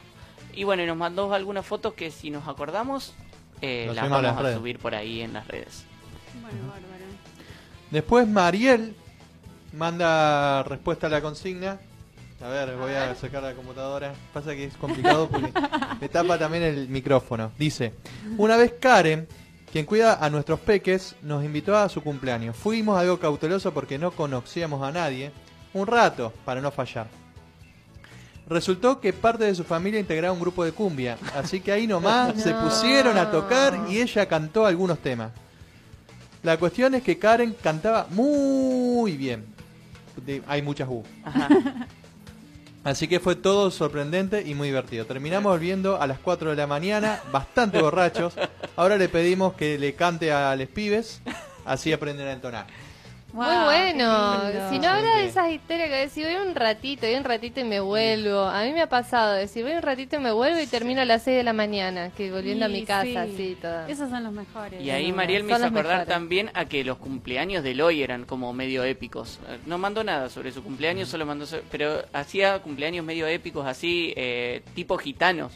Y 0.54 0.64
bueno, 0.64 0.82
y 0.82 0.86
nos 0.86 0.96
mandó 0.96 1.32
algunas 1.32 1.64
fotos 1.64 1.94
que 1.94 2.10
si 2.10 2.30
nos 2.30 2.46
acordamos, 2.48 3.14
eh, 3.62 3.90
las 3.94 4.08
vamos 4.10 4.22
las 4.22 4.36
a 4.36 4.42
redes. 4.42 4.56
subir 4.58 4.78
por 4.78 4.94
ahí 4.94 5.20
en 5.20 5.32
las 5.32 5.46
redes. 5.46 5.84
Bueno, 6.40 6.58
bárbaro. 6.68 7.04
Después 7.90 8.26
Mariel 8.28 8.94
manda 9.72 10.62
respuesta 10.64 11.06
a 11.06 11.10
la 11.10 11.20
consigna. 11.20 11.78
A 12.42 12.48
ver, 12.48 12.74
voy 12.76 12.92
a 12.92 13.14
sacar 13.14 13.42
la 13.42 13.52
computadora. 13.54 14.14
Pasa 14.32 14.54
que 14.54 14.64
es 14.64 14.76
complicado 14.76 15.28
porque 15.28 15.52
me 16.00 16.08
tapa 16.08 16.38
también 16.38 16.62
el 16.62 16.88
micrófono. 16.88 17.52
Dice, 17.58 17.92
una 18.38 18.56
vez 18.56 18.74
Karen, 18.80 19.28
quien 19.70 19.84
cuida 19.84 20.14
a 20.24 20.30
nuestros 20.30 20.58
peques, 20.60 21.16
nos 21.22 21.44
invitó 21.44 21.76
a 21.76 21.88
su 21.90 22.02
cumpleaños. 22.02 22.56
Fuimos 22.56 22.98
algo 22.98 23.18
cauteloso 23.20 23.74
porque 23.74 23.98
no 23.98 24.10
conocíamos 24.12 24.82
a 24.82 24.90
nadie. 24.90 25.32
Un 25.74 25.86
rato, 25.86 26.32
para 26.44 26.60
no 26.62 26.70
fallar. 26.70 27.08
Resultó 28.48 29.00
que 29.00 29.12
parte 29.12 29.44
de 29.44 29.54
su 29.54 29.62
familia 29.62 30.00
integraba 30.00 30.32
un 30.34 30.40
grupo 30.40 30.64
de 30.64 30.72
cumbia, 30.72 31.16
así 31.36 31.60
que 31.60 31.70
ahí 31.70 31.86
nomás 31.86 32.34
se 32.42 32.52
pusieron 32.52 33.16
a 33.16 33.30
tocar 33.30 33.78
y 33.88 34.00
ella 34.00 34.26
cantó 34.26 34.66
algunos 34.66 34.98
temas. 34.98 35.30
La 36.42 36.56
cuestión 36.56 36.94
es 36.94 37.02
que 37.04 37.18
Karen 37.18 37.54
cantaba 37.62 38.06
muy 38.10 39.16
bien. 39.16 39.44
De- 40.24 40.42
hay 40.48 40.62
muchas 40.62 40.88
U. 40.88 41.04
Así 42.82 43.08
que 43.08 43.20
fue 43.20 43.36
todo 43.36 43.70
sorprendente 43.70 44.42
y 44.46 44.54
muy 44.54 44.68
divertido. 44.68 45.04
Terminamos 45.04 45.52
volviendo 45.52 46.00
a 46.00 46.06
las 46.06 46.18
4 46.18 46.50
de 46.50 46.56
la 46.56 46.66
mañana, 46.66 47.20
bastante 47.30 47.80
borrachos. 47.80 48.34
Ahora 48.76 48.96
le 48.96 49.08
pedimos 49.10 49.52
que 49.52 49.78
le 49.78 49.94
cante 49.94 50.32
a 50.32 50.56
los 50.56 50.68
pibes, 50.68 51.20
así 51.66 51.92
aprenden 51.92 52.26
a 52.28 52.32
entonar. 52.32 52.66
Muy 53.32 53.46
bueno. 53.64 54.70
Si 54.70 54.78
no 54.78 54.88
habla 54.88 55.16
de 55.18 55.26
esas 55.26 55.50
historias 55.50 55.88
que 55.88 55.96
decís, 55.96 56.24
voy 56.24 56.48
un 56.48 56.54
ratito, 56.54 57.06
voy 57.06 57.16
un 57.16 57.24
ratito 57.24 57.60
y 57.60 57.64
me 57.64 57.80
vuelvo. 57.80 58.40
A 58.40 58.64
mí 58.64 58.72
me 58.72 58.82
ha 58.82 58.88
pasado 58.88 59.34
decir, 59.34 59.64
voy 59.64 59.72
un 59.72 59.82
ratito 59.82 60.16
y 60.16 60.18
me 60.18 60.32
vuelvo 60.32 60.60
y 60.60 60.66
termino 60.66 61.00
a 61.00 61.04
las 61.04 61.22
6 61.22 61.36
de 61.36 61.42
la 61.44 61.52
mañana, 61.52 62.10
que 62.10 62.30
volviendo 62.30 62.64
a 62.64 62.68
mi 62.68 62.84
casa, 62.84 63.04
sí. 63.04 63.32
así, 63.34 63.58
toda. 63.60 63.88
Esos 63.88 64.10
son 64.10 64.24
los 64.24 64.32
mejores. 64.32 64.82
Y 64.82 64.90
ahí 64.90 65.12
Mariel 65.12 65.44
me 65.44 65.52
hizo 65.52 65.64
acordar 65.64 65.84
mejores. 65.84 66.08
también 66.08 66.50
a 66.54 66.64
que 66.64 66.84
los 66.84 66.98
cumpleaños 66.98 67.62
de 67.62 67.70
Eloy 67.70 68.02
eran 68.02 68.24
como 68.24 68.52
medio 68.52 68.84
épicos. 68.84 69.38
No 69.66 69.78
mandó 69.78 70.02
nada 70.04 70.28
sobre 70.28 70.52
su 70.52 70.62
cumpleaños, 70.62 71.08
solo 71.08 71.26
mandó... 71.26 71.46
Pero 71.70 72.02
hacía 72.12 72.58
cumpleaños 72.60 73.04
medio 73.04 73.26
épicos 73.26 73.66
así, 73.66 74.12
eh, 74.16 74.62
tipo 74.74 74.98
gitanos. 74.98 75.52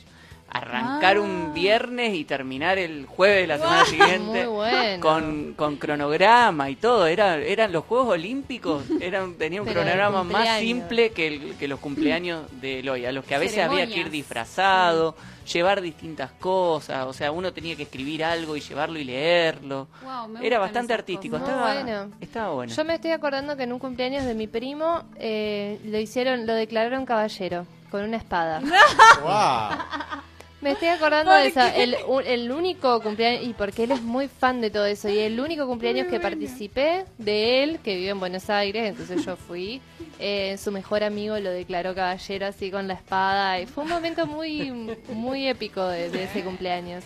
Arrancar 0.54 1.16
Ah. 1.16 1.20
un 1.20 1.52
viernes 1.52 2.14
y 2.14 2.24
terminar 2.24 2.78
el 2.78 3.06
jueves 3.06 3.42
de 3.42 3.46
la 3.48 3.58
semana 3.58 3.76
Guau. 3.82 3.86
siguiente 3.90 4.46
Muy 4.46 4.54
bueno. 4.54 5.00
con, 5.02 5.54
con 5.54 5.76
cronograma 5.76 6.70
y 6.70 6.76
todo. 6.76 7.06
Era, 7.06 7.36
eran 7.36 7.72
los 7.72 7.84
Juegos 7.84 8.08
Olímpicos, 8.08 8.84
eran, 9.00 9.34
tenían 9.34 9.62
un 9.62 9.68
Pero 9.68 9.80
cronograma 9.82 10.24
más 10.24 10.60
simple 10.60 11.10
que, 11.10 11.26
el- 11.26 11.56
que 11.58 11.68
los 11.68 11.80
cumpleaños 11.80 12.44
de 12.60 12.78
Eloy, 12.80 13.04
a 13.04 13.12
los 13.12 13.24
que 13.24 13.34
a 13.34 13.38
veces 13.38 13.64
había 13.64 13.86
que 13.86 13.98
ir 14.00 14.10
disfrazado, 14.10 15.14
llevar 15.52 15.80
distintas 15.82 16.30
cosas, 16.32 17.04
o 17.06 17.12
sea, 17.12 17.30
uno 17.30 17.52
tenía 17.52 17.76
que 17.76 17.82
escribir 17.82 18.24
algo 18.24 18.56
y 18.56 18.60
llevarlo 18.60 18.98
y 18.98 19.04
leerlo. 19.04 19.88
Wow, 20.02 20.38
Era 20.42 20.58
bastante 20.58 20.94
artístico, 20.94 21.36
estaba 21.36 21.74
bueno. 21.74 22.10
estaba 22.20 22.52
bueno. 22.54 22.72
Yo 22.72 22.84
me 22.84 22.94
estoy 22.94 23.10
acordando 23.10 23.56
que 23.56 23.64
en 23.64 23.72
un 23.72 23.78
cumpleaños 23.78 24.24
de 24.24 24.34
mi 24.34 24.46
primo 24.46 25.02
eh, 25.16 25.78
lo 25.84 25.98
hicieron, 25.98 26.46
lo 26.46 26.54
declararon 26.54 27.04
caballero 27.04 27.66
con 27.90 28.04
una 28.04 28.16
espada. 28.16 28.62
Me 30.64 30.70
estoy 30.70 30.88
acordando 30.88 31.30
de 31.30 31.48
eso. 31.48 31.60
El, 31.60 31.94
el 32.24 32.50
único 32.50 33.02
cumpleaños, 33.02 33.46
y 33.46 33.52
porque 33.52 33.84
él 33.84 33.90
es 33.90 34.00
muy 34.00 34.28
fan 34.28 34.62
de 34.62 34.70
todo 34.70 34.86
eso, 34.86 35.10
y 35.10 35.18
el 35.18 35.38
único 35.38 35.66
cumpleaños 35.66 36.06
que 36.06 36.18
participé 36.18 37.04
de 37.18 37.62
él, 37.62 37.80
que 37.84 37.96
vive 37.96 38.08
en 38.08 38.18
Buenos 38.18 38.48
Aires, 38.48 38.88
entonces 38.88 39.26
yo 39.26 39.36
fui, 39.36 39.82
eh, 40.18 40.56
su 40.56 40.72
mejor 40.72 41.04
amigo 41.04 41.38
lo 41.38 41.50
declaró 41.50 41.94
caballero 41.94 42.46
así 42.46 42.70
con 42.70 42.88
la 42.88 42.94
espada, 42.94 43.60
y 43.60 43.66
fue 43.66 43.84
un 43.84 43.90
momento 43.90 44.26
muy 44.26 44.70
muy 45.12 45.46
épico 45.48 45.86
de, 45.86 46.08
de 46.08 46.24
ese 46.24 46.42
cumpleaños. 46.42 47.04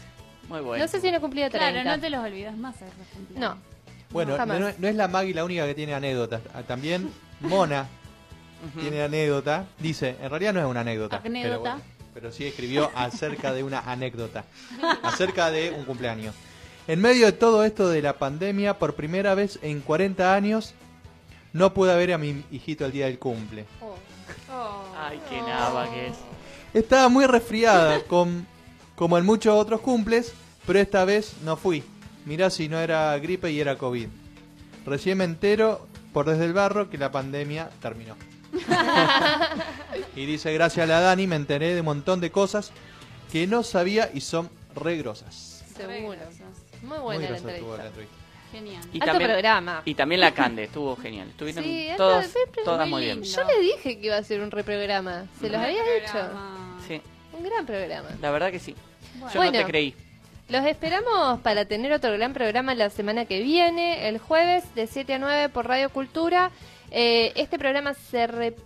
Muy 0.49 0.61
bueno. 0.61 0.85
No 0.85 0.89
sé 0.89 1.01
si 1.01 1.11
no 1.11 1.21
cumplía 1.21 1.51
30. 1.51 1.73
Claro, 1.73 1.97
no 1.97 2.01
te 2.01 2.11
los 2.11 2.25
olvidas 2.25 2.57
más. 2.57 2.77
No. 3.35 3.59
Bueno, 4.11 4.39
no, 4.39 4.73
no 4.79 4.89
es 4.89 4.95
la 4.95 5.09
Maggie 5.09 5.35
la 5.35 5.45
única 5.45 5.67
que 5.67 5.75
tiene 5.75 5.95
anécdotas. 5.95 6.43
Ah, 6.55 6.63
También 6.63 7.11
Mona 7.41 7.89
tiene 8.81 9.03
anécdota. 9.03 9.67
Dice, 9.81 10.15
en 10.23 10.31
realidad 10.31 10.55
no 10.55 10.61
es 10.61 10.67
una 10.67 10.81
anécdota. 10.83 11.21
Pero, 11.21 11.37
Anécdota. 11.37 11.71
bueno, 11.73 11.98
pero 12.21 12.33
sí 12.33 12.45
escribió 12.45 12.91
acerca 12.97 13.53
de 13.53 13.63
una 13.63 13.79
anécdota. 13.79 14.45
acerca 15.05 15.53
de 15.53 15.71
un 15.71 15.85
cumpleaños. 15.85 16.35
En 16.89 17.01
medio 17.01 17.27
de 17.27 17.33
todo 17.33 17.63
esto 17.63 17.89
de 17.89 18.03
la 18.03 18.19
pandemia, 18.19 18.77
por 18.77 18.97
primera 18.97 19.37
vez 19.37 19.61
en 19.63 19.81
40 19.81 20.35
años, 20.35 20.75
no 21.53 21.73
pude 21.73 21.95
ver 21.95 22.13
a 22.13 22.19
mi 22.19 22.43
hijito 22.51 22.85
el 22.85 22.91
día 22.91 23.07
del 23.07 23.21
cumple. 23.21 23.67
Ay, 24.99 25.21
qué 25.31 25.41
nava 25.41 25.89
que 25.89 26.09
es. 26.09 26.17
Estaba 26.75 27.09
muy 27.09 27.25
resfriada, 27.27 28.03
con, 28.03 28.45
como 28.97 29.17
en 29.17 29.25
muchos 29.25 29.55
otros 29.55 29.81
cumples, 29.81 30.33
pero 30.67 30.81
esta 30.81 31.05
vez 31.05 31.35
no 31.45 31.57
fui. 31.57 31.85
Mirá 32.25 32.51
si 32.51 32.69
no 32.69 32.81
era 32.81 33.17
gripe 33.21 33.53
y 33.53 33.61
era 33.61 33.79
COVID. 33.79 34.09
Recién 34.85 35.19
me 35.19 35.25
entero 35.25 35.87
por 36.13 36.27
desde 36.27 36.47
el 36.47 36.53
barro 36.53 36.91
que 36.91 36.99
la 36.99 37.13
pandemia 37.13 37.71
terminó. 37.81 38.17
y 40.17 40.27
dice, 40.27 40.53
gracias 40.53 40.85
a 40.85 40.87
la 40.87 41.01
Dani 41.01 41.27
me 41.27 41.37
enteré 41.37 41.75
de 41.75 41.81
un 41.81 41.87
montón 41.87 42.21
de 42.21 42.31
cosas 42.31 42.73
que 43.33 43.47
no 43.47 43.63
sabía 43.63 44.11
y 44.13 44.21
son 44.21 44.51
re 44.75 44.97
grosas. 44.97 45.65
Seguro. 45.77 46.19
Muy 46.83 46.89
Muy 46.91 46.99
buena 46.99 47.31
la 47.31 47.37
entrevista. 47.39 47.77
la 47.77 47.87
entrevista. 47.87 48.15
Genial. 48.53 48.83
Y 48.93 49.03
Alto 49.03 49.19
programa. 49.19 49.83
Y 49.85 49.95
también 49.95 50.21
la 50.23 50.33
Cande, 50.33 50.65
estuvo 50.65 50.97
genial. 50.97 51.29
Estuvieron 51.29 51.63
Sí, 51.65 51.91
alto- 51.91 52.23
todas, 52.65 52.89
muy 52.89 53.05
bien. 53.05 53.23
Yo 53.23 53.45
le 53.45 53.61
dije 53.61 53.99
que 54.01 54.07
iba 54.07 54.17
a 54.17 54.23
ser 54.23 54.41
un 54.41 54.51
reprograma. 54.51 55.27
¿Se 55.41 55.51
los 55.51 55.61
había 55.61 55.83
dicho? 55.83 56.19
Sí, 56.87 57.03
Un 57.37 57.43
gran 57.45 57.67
programa. 57.67 58.09
la 58.21 58.31
verdad 58.31 58.51
que 58.51 58.59
sí. 58.59 58.75
Yo 59.15 59.27
Bueno. 59.37 59.53
no 59.53 59.59
te 59.59 59.65
creí. 59.67 59.95
Los 60.49 60.65
esperamos 60.65 61.41
para 61.41 61.67
tener 61.67 61.93
otro 61.93 62.11
gran 62.13 62.33
programa 62.33 62.75
la 62.75 62.89
semana 62.89 63.27
que 63.27 63.43
viene, 63.43 64.09
el 64.09 64.17
jueves 64.19 64.65
de 64.75 64.87
7 64.87 65.13
a 65.15 65.19
9 65.19 65.51
por 65.51 65.67
Radio 65.69 65.91
Cultura. 65.91 66.51
Eh, 66.91 67.33
este 67.37 67.59
programa 67.59 67.95
se 67.95 68.27
repite. 68.27 68.63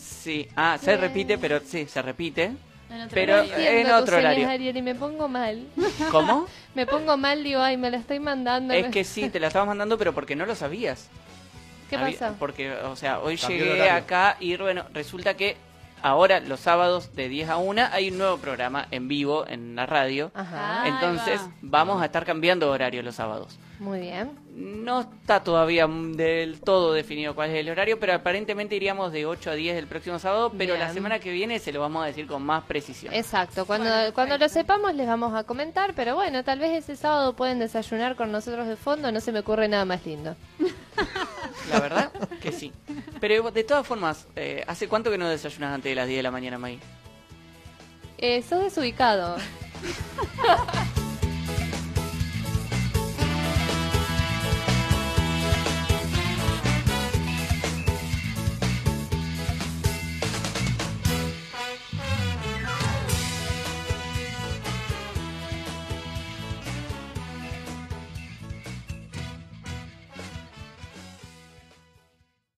Sí, 0.00 0.48
ah, 0.56 0.78
se 0.80 0.96
repite, 0.96 1.36
pero 1.38 1.60
sí, 1.60 1.86
se 1.86 2.00
repite. 2.00 2.52
En 2.90 3.08
Pero 3.10 3.40
Entiendo 3.40 3.64
en 3.66 3.90
otro 3.90 4.16
horario. 4.18 4.48
Ariel, 4.48 4.76
y 4.76 4.82
me 4.82 4.94
pongo 4.94 5.26
mal. 5.28 5.66
¿Cómo? 6.10 6.46
me 6.74 6.86
pongo 6.86 7.16
mal, 7.16 7.42
digo, 7.42 7.60
ay, 7.60 7.76
me 7.76 7.90
la 7.90 7.96
estoy 7.96 8.20
mandando. 8.20 8.72
Es 8.72 8.86
que 8.88 9.04
sí, 9.04 9.28
te 9.30 9.40
la 9.40 9.48
estabas 9.48 9.66
mandando, 9.68 9.98
pero 9.98 10.12
porque 10.14 10.36
no 10.36 10.46
lo 10.46 10.54
sabías. 10.54 11.08
¿Qué 11.90 11.96
Había- 11.96 12.18
pasa? 12.18 12.34
Porque, 12.38 12.72
o 12.72 12.96
sea, 12.96 13.20
hoy 13.20 13.36
Cambió 13.36 13.58
llegué 13.58 13.72
horario. 13.82 13.94
acá 13.94 14.36
y 14.40 14.56
bueno, 14.56 14.84
resulta 14.92 15.34
que 15.34 15.56
ahora 16.04 16.38
los 16.40 16.60
sábados 16.60 17.14
de 17.16 17.30
10 17.30 17.48
a 17.48 17.56
1 17.56 17.88
hay 17.90 18.10
un 18.10 18.18
nuevo 18.18 18.36
programa 18.36 18.86
en 18.90 19.08
vivo 19.08 19.46
en 19.48 19.74
la 19.74 19.86
radio. 19.86 20.30
Ajá. 20.34 20.86
Entonces 20.86 21.40
Ahí 21.40 21.50
vamos 21.62 22.02
a 22.02 22.04
estar 22.04 22.26
cambiando 22.26 22.70
horario 22.70 23.02
los 23.02 23.14
sábados. 23.14 23.58
Muy 23.80 24.00
bien. 24.00 24.30
No 24.54 25.00
está 25.00 25.42
todavía 25.42 25.88
del 25.88 26.60
todo 26.60 26.92
definido 26.92 27.34
cuál 27.34 27.50
es 27.50 27.56
el 27.56 27.70
horario, 27.70 27.98
pero 27.98 28.12
aparentemente 28.12 28.76
iríamos 28.76 29.12
de 29.12 29.26
8 29.26 29.50
a 29.50 29.54
10 29.54 29.76
el 29.76 29.86
próximo 29.86 30.18
sábado, 30.18 30.52
pero 30.56 30.76
la 30.76 30.92
semana 30.92 31.18
que 31.18 31.32
viene 31.32 31.58
se 31.58 31.72
lo 31.72 31.80
vamos 31.80 32.04
a 32.04 32.06
decir 32.06 32.26
con 32.26 32.42
más 32.42 32.62
precisión. 32.64 33.12
Exacto, 33.12 33.64
cuando, 33.66 33.90
cuando 34.14 34.38
lo 34.38 34.48
sepamos 34.48 34.94
les 34.94 35.06
vamos 35.06 35.34
a 35.34 35.44
comentar, 35.44 35.94
pero 35.94 36.14
bueno, 36.14 36.44
tal 36.44 36.60
vez 36.60 36.72
ese 36.72 36.96
sábado 36.96 37.32
pueden 37.32 37.58
desayunar 37.58 38.14
con 38.14 38.30
nosotros 38.30 38.68
de 38.68 38.76
fondo, 38.76 39.10
no 39.10 39.20
se 39.20 39.32
me 39.32 39.40
ocurre 39.40 39.68
nada 39.68 39.86
más 39.86 40.04
lindo. 40.06 40.36
La 41.70 41.80
verdad 41.80 42.12
que 42.40 42.52
sí. 42.52 42.72
Pero 43.20 43.50
de 43.50 43.64
todas 43.64 43.86
formas, 43.86 44.26
eh, 44.36 44.64
¿hace 44.66 44.88
cuánto 44.88 45.10
que 45.10 45.18
no 45.18 45.28
desayunas 45.28 45.74
antes 45.74 45.90
de 45.90 45.94
las 45.94 46.06
10 46.06 46.18
de 46.18 46.22
la 46.22 46.30
mañana, 46.30 46.58
May? 46.58 46.78
Eh, 48.18 48.42
sos 48.42 48.62
desubicado. 48.62 49.36